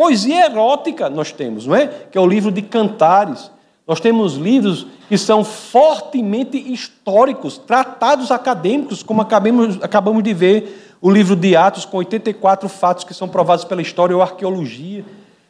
Poesia 0.00 0.46
erótica 0.46 1.10
nós 1.10 1.30
temos, 1.30 1.66
não 1.66 1.76
é? 1.76 1.86
Que 1.86 2.16
é 2.16 2.20
o 2.22 2.26
livro 2.26 2.50
de 2.50 2.62
Cantares. 2.62 3.50
Nós 3.86 4.00
temos 4.00 4.32
livros 4.36 4.86
que 5.10 5.18
são 5.18 5.44
fortemente 5.44 6.56
históricos, 6.56 7.58
tratados 7.58 8.30
acadêmicos, 8.30 9.02
como 9.02 9.20
acabamos, 9.20 9.76
acabamos 9.82 10.22
de 10.22 10.32
ver 10.32 10.94
o 11.02 11.10
livro 11.10 11.36
de 11.36 11.54
Atos, 11.54 11.84
com 11.84 11.98
84 11.98 12.66
fatos 12.66 13.04
que 13.04 13.12
são 13.12 13.28
provados 13.28 13.66
pela 13.66 13.82
história 13.82 14.16
ou 14.16 14.22
arqueologia. 14.22 15.04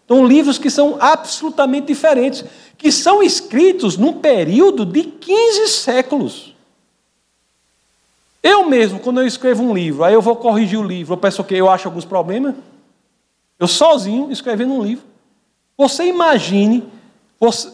Então, 0.05 0.27
livros 0.27 0.59
que 0.59 0.69
são 0.69 0.97
absolutamente 0.99 1.87
diferentes, 1.87 2.45
que 2.77 2.91
são 2.91 3.23
escritos 3.23 3.97
num 3.97 4.15
período 4.15 4.85
de 4.85 5.05
15 5.05 5.69
séculos. 5.69 6.57
Eu 8.43 8.69
mesmo, 8.69 8.99
quando 8.99 9.21
eu 9.21 9.27
escrevo 9.29 9.63
um 9.63 9.73
livro, 9.73 10.03
aí 10.03 10.15
eu 10.15 10.21
vou 10.21 10.35
corrigir 10.35 10.81
o 10.81 10.83
livro, 10.83 11.13
eu 11.15 11.19
peço 11.19 11.41
o 11.41 11.45
quê? 11.45 11.55
Eu 11.55 11.71
acho 11.71 11.87
alguns 11.87 12.05
problemas. 12.05 12.57
Eu 13.61 13.69
sozinho 13.69 14.33
escrevendo 14.33 14.73
um 14.73 14.83
livro. 14.83 15.05
Você 15.77 16.05
imagine, 16.07 16.83
você, 17.39 17.71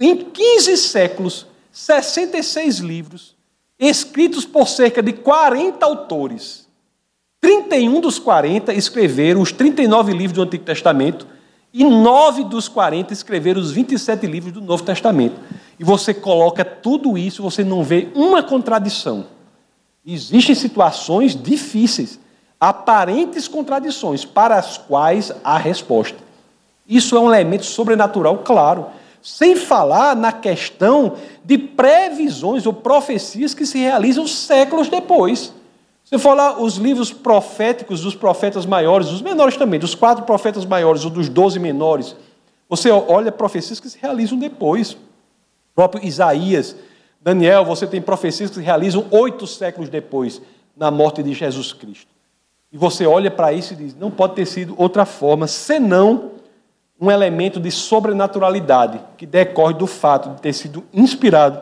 em 0.00 0.16
15 0.16 0.76
séculos, 0.76 1.46
66 1.70 2.78
livros, 2.78 3.36
escritos 3.78 4.44
por 4.44 4.66
cerca 4.66 5.00
de 5.00 5.12
40 5.12 5.86
autores. 5.86 6.66
31 7.40 8.00
dos 8.00 8.18
40 8.18 8.74
escreveram 8.74 9.40
os 9.40 9.52
39 9.52 10.12
livros 10.12 10.32
do 10.32 10.42
Antigo 10.42 10.64
Testamento 10.64 11.24
e 11.72 11.84
9 11.84 12.44
dos 12.44 12.66
40 12.66 13.12
escreveram 13.12 13.60
os 13.60 13.70
27 13.70 14.26
livros 14.26 14.52
do 14.52 14.60
Novo 14.60 14.82
Testamento. 14.82 15.40
E 15.78 15.84
você 15.84 16.12
coloca 16.12 16.64
tudo 16.64 17.16
isso, 17.16 17.42
você 17.42 17.62
não 17.62 17.84
vê 17.84 18.08
uma 18.14 18.42
contradição. 18.42 19.26
Existem 20.04 20.54
situações 20.54 21.40
difíceis, 21.40 22.18
aparentes 22.60 23.46
contradições, 23.46 24.24
para 24.24 24.56
as 24.56 24.76
quais 24.78 25.32
há 25.44 25.56
resposta. 25.56 26.18
Isso 26.86 27.16
é 27.16 27.20
um 27.20 27.32
elemento 27.32 27.64
sobrenatural, 27.64 28.38
claro. 28.38 28.86
Sem 29.22 29.56
falar 29.56 30.16
na 30.16 30.32
questão 30.32 31.14
de 31.44 31.58
previsões 31.58 32.66
ou 32.66 32.72
profecias 32.72 33.52
que 33.52 33.66
se 33.66 33.78
realizam 33.78 34.26
séculos 34.26 34.88
depois. 34.88 35.52
Se 36.04 36.18
for 36.18 36.34
lá 36.34 36.58
os 36.60 36.76
livros 36.76 37.12
proféticos 37.12 38.00
dos 38.00 38.14
profetas 38.14 38.64
maiores, 38.64 39.10
os 39.10 39.20
menores 39.20 39.56
também, 39.56 39.78
dos 39.78 39.94
quatro 39.94 40.24
profetas 40.24 40.64
maiores 40.64 41.04
ou 41.04 41.10
dos 41.10 41.28
doze 41.28 41.58
menores, 41.58 42.16
você 42.68 42.90
olha 42.90 43.30
profecias 43.30 43.78
que 43.78 43.90
se 43.90 43.98
realizam 44.00 44.38
depois. 44.38 44.92
O 44.92 44.98
próprio 45.74 46.04
Isaías 46.04 46.74
Daniel, 47.20 47.64
você 47.64 47.86
tem 47.86 48.00
profecias 48.00 48.50
que 48.50 48.56
se 48.56 48.62
realizam 48.62 49.06
oito 49.10 49.46
séculos 49.46 49.88
depois, 49.88 50.40
na 50.76 50.90
morte 50.90 51.22
de 51.22 51.34
Jesus 51.34 51.72
Cristo. 51.72 52.17
E 52.72 52.76
você 52.76 53.06
olha 53.06 53.30
para 53.30 53.52
isso 53.52 53.72
e 53.72 53.76
diz: 53.76 53.94
não 53.94 54.10
pode 54.10 54.34
ter 54.34 54.46
sido 54.46 54.74
outra 54.76 55.04
forma, 55.04 55.46
senão 55.46 56.32
um 57.00 57.10
elemento 57.10 57.60
de 57.60 57.70
sobrenaturalidade 57.70 59.00
que 59.16 59.24
decorre 59.24 59.74
do 59.74 59.86
fato 59.86 60.30
de 60.30 60.42
ter 60.42 60.52
sido 60.52 60.84
inspirado 60.92 61.60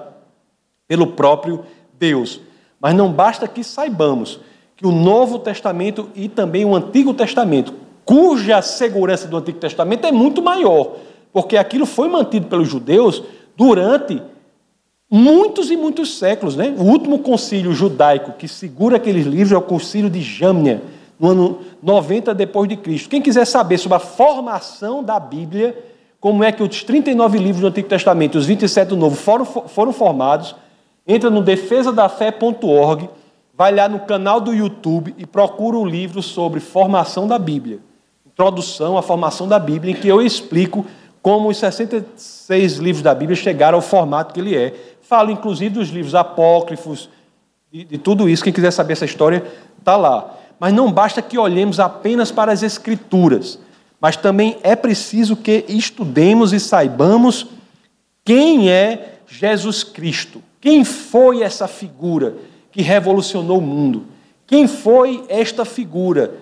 pelo 0.89 1.09
próprio 1.09 1.65
Deus. 1.99 2.41
Mas 2.81 2.95
não 2.95 3.13
basta 3.13 3.47
que 3.47 3.63
saibamos 3.63 4.41
que 4.77 4.87
o 4.87 4.93
Novo 4.93 5.39
Testamento 5.39 6.11
e 6.15 6.29
também 6.29 6.65
o 6.65 6.75
Antigo 6.75 7.15
Testamento, 7.15 7.75
cuja 8.05 8.63
segurança 8.63 9.27
do 9.27 9.37
Antigo 9.37 9.59
Testamento 9.59 10.07
é 10.07 10.13
muito 10.13 10.43
maior, 10.43 10.97
porque 11.33 11.57
aquilo 11.57 11.87
foi 11.87 12.09
mantido 12.09 12.47
pelos 12.47 12.69
judeus 12.69 13.23
durante 13.57 14.23
muitos 15.11 15.71
e 15.71 15.77
muitos 15.77 16.19
séculos. 16.19 16.57
Né? 16.57 16.75
O 16.79 16.83
último 16.83 17.19
concílio 17.21 17.73
judaico 17.73 18.33
que 18.33 18.49
segura 18.49 18.97
aqueles 18.97 19.27
livros 19.27 19.53
é 19.53 19.57
o 19.57 19.63
concílio 19.63 20.11
de 20.11 20.21
Jâmnia, 20.21 20.83
no 21.19 21.31
ano 21.31 21.59
90 21.83 22.35
depois 22.35 22.69
de 22.69 22.77
Cristo. 22.77 23.09
Quem 23.09 23.23
quiser 23.23 23.47
saber 23.47 23.79
sobre 23.79 23.97
a 23.97 24.01
formação 24.01 25.03
da 25.03 25.19
Bíblia, 25.19 25.77
como 26.21 26.45
é 26.45 26.53
que 26.53 26.63
os 26.63 26.83
39 26.83 27.39
livros 27.39 27.61
do 27.61 27.67
Antigo 27.69 27.89
Testamento 27.89 28.37
e 28.37 28.39
os 28.39 28.47
27 28.47 28.89
do 28.89 28.97
Novo 28.97 29.17
foram, 29.17 29.45
foram 29.45 29.93
formados, 29.93 30.55
entra 31.07 31.31
no 31.31 31.43
defesadafé.org, 31.43 33.09
vai 33.55 33.75
lá 33.75 33.89
no 33.89 34.01
canal 34.01 34.41
do 34.41 34.53
YouTube 34.53 35.15
e 35.17 35.27
procura 35.27 35.77
o 35.77 35.83
um 35.83 35.87
livro 35.87 36.23
sobre 36.23 36.61
formação 36.61 37.27
da 37.27 37.39
Bíblia. 37.39 37.79
Introdução 38.27 38.99
à 38.99 39.03
Formação 39.03 39.49
da 39.49 39.59
Bíblia, 39.59 39.93
em 39.93 39.97
que 39.97 40.09
eu 40.09 40.21
explico 40.21 40.85
como 41.23 41.49
os 41.49 41.57
66 41.57 42.77
livros 42.77 43.03
da 43.03 43.15
Bíblia 43.15 43.35
chegaram 43.35 43.79
ao 43.79 43.83
formato 43.83 44.35
que 44.35 44.41
ele 44.41 44.55
é. 44.55 44.75
Falo, 45.01 45.31
inclusive, 45.31 45.71
dos 45.71 45.89
livros 45.89 46.15
apócrifos, 46.15 47.09
de, 47.73 47.85
de 47.85 47.99
tudo 47.99 48.29
isso. 48.29 48.45
Quem 48.45 48.53
quiser 48.53 48.71
saber 48.71 48.93
essa 48.93 49.05
história, 49.05 49.45
está 49.79 49.97
lá. 49.97 50.35
Mas 50.59 50.73
não 50.73 50.91
basta 50.91 51.21
que 51.21 51.39
olhemos 51.39 51.79
apenas 51.79 52.31
para 52.31 52.53
as 52.53 52.63
Escrituras, 52.63 53.59
mas 54.01 54.17
também 54.17 54.59
é 54.63 54.75
preciso 54.75 55.37
que 55.37 55.65
estudemos 55.69 56.53
e 56.53 56.61
saibamos 56.61 57.47
quem 58.25 58.71
é 58.71 59.19
Jesus 59.27 59.85
Cristo. 59.85 60.43
Quem 60.61 60.85
foi 60.85 61.43
essa 61.43 61.69
figura 61.69 62.35
que 62.73 62.83
revolucionou 62.83 63.59
o 63.59 63.63
mundo? 63.63 64.05
Quem 64.47 64.67
foi 64.67 65.25
esta 65.29 65.65
figura 65.65 66.35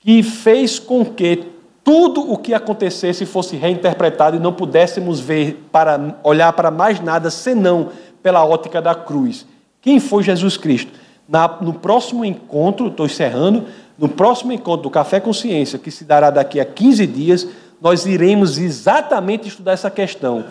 que 0.00 0.22
fez 0.22 0.78
com 0.78 1.04
que 1.04 1.44
tudo 1.82 2.30
o 2.30 2.36
que 2.36 2.52
acontecesse 2.52 3.24
fosse 3.24 3.56
reinterpretado 3.56 4.36
e 4.36 4.40
não 4.40 4.52
pudéssemos 4.52 5.20
ver 5.20 5.64
para 5.72 6.18
olhar 6.22 6.52
para 6.52 6.70
mais 6.70 7.00
nada 7.00 7.30
senão 7.30 7.90
pela 8.22 8.44
ótica 8.44 8.82
da 8.82 8.94
cruz? 8.94 9.46
Quem 9.80 9.98
foi 10.00 10.22
Jesus 10.22 10.56
Cristo? 10.56 10.92
Na, 11.28 11.46
no 11.60 11.74
próximo 11.74 12.24
encontro, 12.24 12.88
estou 12.88 13.04
encerrando, 13.04 13.66
no 13.98 14.08
próximo 14.08 14.50
encontro 14.52 14.84
do 14.84 14.90
Café 14.90 15.20
Consciência, 15.20 15.78
que 15.78 15.90
se 15.90 16.04
dará 16.04 16.30
daqui 16.30 16.58
a 16.58 16.64
15 16.64 17.06
dias, 17.06 17.46
nós 17.80 18.06
iremos 18.06 18.56
exatamente 18.56 19.46
estudar 19.46 19.72
essa 19.72 19.90
questão. 19.90 20.44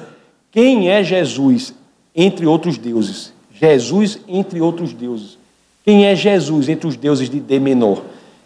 Quem 0.52 0.90
é 0.90 1.04
Jesus 1.04 1.74
entre 2.16 2.46
outros 2.46 2.78
deuses? 2.78 3.34
Jesus 3.54 4.20
entre 4.28 4.62
outros 4.62 4.94
deuses. 4.94 5.38
Quem 5.84 6.06
é 6.06 6.16
Jesus 6.16 6.70
entre 6.70 6.88
os 6.88 6.96
deuses 6.96 7.30
de 7.30 7.40
D 7.40 7.60
menor? 7.60 8.04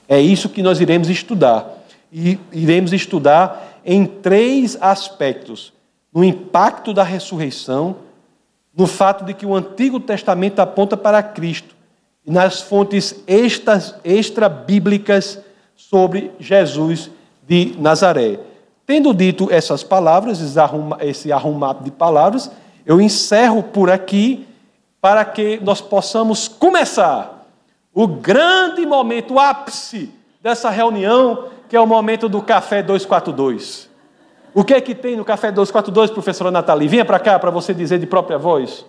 É 0.08 0.20
isso 0.20 0.48
que 0.48 0.62
nós 0.62 0.80
iremos 0.80 1.10
estudar. 1.10 1.84
E 2.14 2.40
iremos 2.52 2.94
estudar 2.94 3.80
em 3.86 4.06
três 4.06 4.78
aspectos: 4.80 5.74
no 6.14 6.24
impacto 6.24 6.94
da 6.94 7.04
ressurreição, 7.04 7.96
no 8.76 8.88
fato 8.88 9.26
de 9.26 9.34
que 9.34 9.46
o 9.46 9.56
Antigo 9.56 10.00
Testamento 10.00 10.60
aponta 10.60 10.96
para 10.96 11.22
Cristo 11.22 11.81
nas 12.26 12.62
fontes 12.62 13.24
extra-bíblicas 14.04 15.40
sobre 15.76 16.32
Jesus 16.40 17.10
de 17.48 17.76
Nazaré. 17.80 18.40
Tendo 18.86 19.14
dito 19.14 19.48
essas 19.52 19.84
palavras, 19.84 20.40
esse 21.02 21.32
arrumado 21.32 21.84
de 21.84 21.92
palavras, 21.92 22.52
eu 22.86 23.02
encerro 23.02 23.64
por 23.64 23.90
aqui 23.90 24.48
para 25.00 25.26
que 25.26 25.60
nós 25.64 25.82
possamos 25.82 26.48
começar 26.48 27.48
o 27.94 28.08
grande 28.08 28.86
momento, 28.86 29.34
o 29.34 29.40
ápice 29.40 30.12
dessa 30.42 30.70
reunião, 30.70 31.46
que 31.68 31.76
é 31.76 31.80
o 31.80 31.88
momento 31.88 32.30
do 32.30 32.42
Café 32.42 32.84
242. 32.84 33.90
O 34.54 34.64
que 34.64 34.74
é 34.74 34.82
que 34.82 34.94
tem 34.94 35.16
no 35.16 35.24
Café 35.24 35.52
242, 35.52 36.12
professora 36.12 36.52
Nathalie? 36.52 36.88
Venha 36.88 37.06
para 37.06 37.20
cá 37.20 37.40
para 37.40 37.50
você 37.50 37.74
dizer 37.74 38.00
de 38.00 38.06
própria 38.06 38.38
voz. 38.38 38.86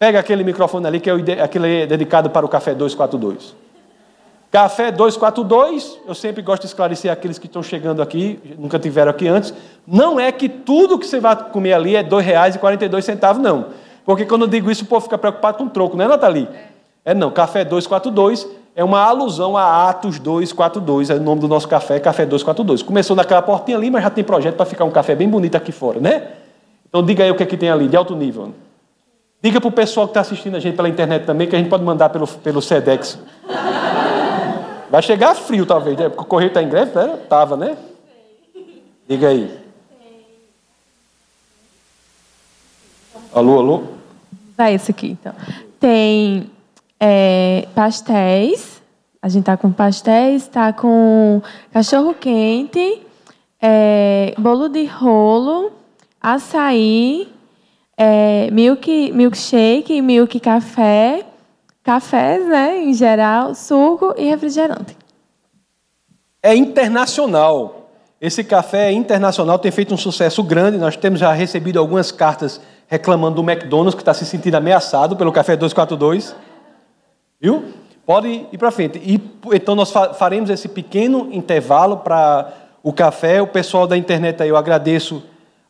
Pega 0.00 0.18
aquele 0.18 0.42
microfone 0.42 0.86
ali, 0.86 0.98
que 0.98 1.10
é 1.10 1.42
aquele 1.42 1.86
dedicado 1.86 2.30
para 2.30 2.46
o 2.46 2.48
Café 2.48 2.74
242. 2.74 3.54
Café 4.50 4.90
242, 4.90 5.98
eu 6.08 6.14
sempre 6.14 6.40
gosto 6.40 6.62
de 6.62 6.68
esclarecer 6.68 7.12
aqueles 7.12 7.38
que 7.38 7.46
estão 7.46 7.62
chegando 7.62 8.00
aqui, 8.00 8.40
nunca 8.58 8.78
tiveram 8.78 9.10
aqui 9.10 9.28
antes, 9.28 9.52
não 9.86 10.18
é 10.18 10.32
que 10.32 10.48
tudo 10.48 10.98
que 10.98 11.06
você 11.06 11.20
vai 11.20 11.36
comer 11.50 11.74
ali 11.74 11.96
é 11.96 12.00
R$ 12.00 12.08
2,42, 12.08 13.36
não. 13.36 13.66
Porque 14.02 14.24
quando 14.24 14.46
eu 14.46 14.48
digo 14.48 14.70
isso, 14.70 14.84
o 14.84 14.86
povo 14.86 15.02
fica 15.02 15.18
preocupado 15.18 15.58
com 15.58 15.68
troco, 15.68 15.98
não 15.98 16.06
é, 16.06 16.08
Nathalie? 16.08 16.48
É 17.04 17.12
não, 17.12 17.30
Café 17.30 17.62
242 17.62 18.48
é 18.74 18.82
uma 18.82 19.02
alusão 19.02 19.54
a 19.54 19.90
Atos 19.90 20.18
242, 20.18 21.10
é 21.10 21.16
o 21.16 21.20
nome 21.20 21.42
do 21.42 21.46
nosso 21.46 21.68
café, 21.68 22.00
Café 22.00 22.24
242. 22.24 22.82
Começou 22.82 23.14
naquela 23.14 23.42
portinha 23.42 23.76
ali, 23.76 23.90
mas 23.90 24.02
já 24.02 24.08
tem 24.08 24.24
projeto 24.24 24.56
para 24.56 24.64
ficar 24.64 24.86
um 24.86 24.90
café 24.90 25.14
bem 25.14 25.28
bonito 25.28 25.56
aqui 25.56 25.72
fora, 25.72 26.00
né? 26.00 26.28
Então 26.88 27.04
diga 27.04 27.22
aí 27.22 27.30
o 27.30 27.34
que 27.34 27.42
é 27.42 27.46
que 27.46 27.58
tem 27.58 27.68
ali, 27.68 27.86
de 27.86 27.98
alto 27.98 28.16
nível. 28.16 28.54
Diga 29.42 29.58
para 29.58 29.68
o 29.68 29.72
pessoal 29.72 30.06
que 30.06 30.10
está 30.10 30.20
assistindo 30.20 30.56
a 30.56 30.60
gente 30.60 30.76
pela 30.76 30.88
internet 30.88 31.24
também 31.24 31.48
que 31.48 31.56
a 31.56 31.58
gente 31.58 31.70
pode 31.70 31.82
mandar 31.82 32.10
pelo, 32.10 32.26
pelo 32.26 32.60
SEDEX. 32.60 33.18
Vai 34.90 35.02
chegar 35.02 35.34
frio, 35.34 35.64
talvez, 35.64 35.96
né? 35.96 36.08
Porque 36.08 36.22
o 36.22 36.26
correio 36.26 36.48
está 36.48 36.62
em 36.62 36.68
greve, 36.68 36.94
né? 36.94 37.18
Tava, 37.28 37.56
né? 37.56 37.76
Diga 39.08 39.28
aí. 39.28 39.58
Alô, 43.32 43.58
alô? 43.58 43.82
Vai 44.58 44.74
esse 44.74 44.90
aqui, 44.90 45.12
então. 45.12 45.32
Tem 45.78 46.50
é, 46.98 47.66
pastéis. 47.74 48.82
A 49.22 49.28
gente 49.28 49.44
tá 49.44 49.56
com 49.56 49.72
pastéis, 49.72 50.46
tá 50.48 50.72
com 50.72 51.40
cachorro 51.72 52.14
quente, 52.14 53.02
é, 53.60 54.34
bolo 54.38 54.68
de 54.68 54.86
rolo, 54.86 55.70
açaí, 56.20 57.28
é, 58.02 58.50
milk, 58.50 59.12
milkshake, 59.12 60.00
milk 60.00 60.40
café, 60.40 61.22
cafés, 61.84 62.48
né, 62.48 62.82
em 62.82 62.94
geral, 62.94 63.54
suco 63.54 64.14
e 64.16 64.24
refrigerante. 64.24 64.96
É 66.42 66.56
internacional. 66.56 67.90
Esse 68.18 68.42
café 68.42 68.88
é 68.88 68.92
internacional, 68.92 69.58
tem 69.58 69.70
feito 69.70 69.92
um 69.92 69.98
sucesso 69.98 70.42
grande. 70.42 70.78
Nós 70.78 70.96
temos 70.96 71.20
já 71.20 71.30
recebido 71.32 71.78
algumas 71.78 72.10
cartas 72.10 72.58
reclamando 72.86 73.42
do 73.42 73.50
McDonald's, 73.50 73.94
que 73.94 74.00
está 74.00 74.14
se 74.14 74.24
sentindo 74.24 74.54
ameaçado 74.54 75.14
pelo 75.14 75.30
Café 75.30 75.54
242. 75.54 76.34
Viu? 77.38 77.64
Pode 78.06 78.46
ir 78.50 78.58
para 78.58 78.70
frente. 78.70 78.98
E, 78.98 79.20
então, 79.54 79.74
nós 79.74 79.92
faremos 80.18 80.48
esse 80.48 80.68
pequeno 80.68 81.28
intervalo 81.32 81.98
para 81.98 82.50
o 82.82 82.94
café. 82.94 83.42
O 83.42 83.46
pessoal 83.46 83.86
da 83.86 83.96
internet 83.96 84.42
aí, 84.42 84.48
eu 84.48 84.56
agradeço 84.56 85.22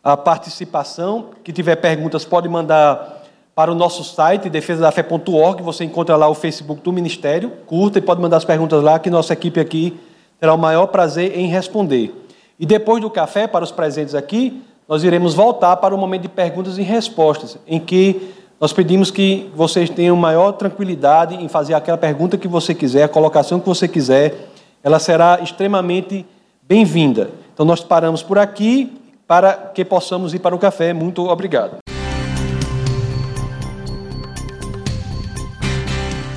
a 0.03 0.17
participação. 0.17 1.27
Que 1.45 1.53
tiver 1.53 1.77
perguntas, 1.77 2.25
pode 2.25 2.49
mandar 2.49 3.23
para 3.55 3.71
o 3.71 3.75
nosso 3.75 4.03
site, 4.05 4.49
defesadafé.org. 4.49 5.63
Você 5.63 5.85
encontra 5.85 6.17
lá 6.17 6.29
o 6.29 6.35
Facebook 6.35 6.83
do 6.83 6.93
Ministério. 6.93 7.51
Curta 7.67 7.99
e 7.99 8.03
pode 8.03 8.21
mandar 8.21 8.39
as 8.39 8.45
perguntas 8.45 8.83
lá, 8.83 8.99
que 8.99 9.11
nossa 9.11 9.33
equipe 9.33 9.61
aqui 9.61 9.99
terá 10.39 10.55
o 10.55 10.59
maior 10.59 10.87
prazer 10.87 11.39
em 11.39 11.47
responder. 11.47 12.15
E 12.59 12.67
depois 12.67 13.03
do 13.03 13.11
café, 13.11 13.47
para 13.47 13.65
os 13.65 13.71
presentes 13.71 14.15
aqui, 14.15 14.63
nós 14.89 15.05
iremos 15.05 15.35
voltar 15.35 15.77
para 15.77 15.95
o 15.95 15.99
momento 15.99 16.23
de 16.23 16.29
perguntas 16.29 16.77
e 16.79 16.83
respostas, 16.83 17.57
em 17.67 17.79
que 17.79 18.35
nós 18.61 18.73
pedimos 18.73 19.11
que 19.11 19.51
vocês 19.55 19.89
tenham 19.89 20.17
maior 20.17 20.53
tranquilidade 20.53 21.35
em 21.35 21.49
fazer 21.49 21.75
aquela 21.75 21.97
pergunta 21.97 22.37
que 22.37 22.49
você 22.49 22.75
quiser, 22.75 23.05
a 23.05 23.09
colocação 23.09 23.61
que 23.61 23.67
você 23.67 23.89
quiser, 23.89 24.49
ela 24.83 24.99
será 24.99 25.39
extremamente 25.43 26.27
bem-vinda. 26.63 27.31
Então 27.55 27.65
nós 27.65 27.81
paramos 27.81 28.23
por 28.23 28.39
aqui 28.39 29.00
para 29.31 29.71
que 29.73 29.85
possamos 29.85 30.35
ir 30.35 30.41
para 30.41 30.57
o 30.57 30.59
café. 30.59 30.93
Muito 30.93 31.25
obrigado. 31.29 31.77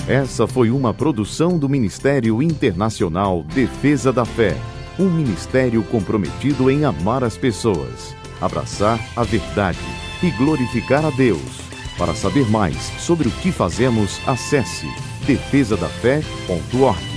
Essa 0.07 0.45
foi 0.45 0.69
uma 0.69 0.93
produção 0.93 1.57
do 1.57 1.67
Ministério 1.67 2.39
Internacional 2.39 3.41
Defesa 3.41 4.13
da 4.13 4.25
Fé, 4.25 4.55
um 4.99 5.09
ministério 5.09 5.81
comprometido 5.85 6.69
em 6.69 6.85
amar 6.85 7.23
as 7.23 7.35
pessoas, 7.35 8.15
abraçar 8.39 8.99
a 9.15 9.23
verdade 9.23 9.79
e 10.21 10.29
glorificar 10.29 11.03
a 11.03 11.09
Deus. 11.09 11.63
Para 11.97 12.13
saber 12.13 12.47
mais 12.51 12.77
sobre 13.01 13.27
o 13.27 13.31
que 13.31 13.51
fazemos, 13.51 14.19
acesse 14.27 14.85
defesadafé.org. 15.25 17.12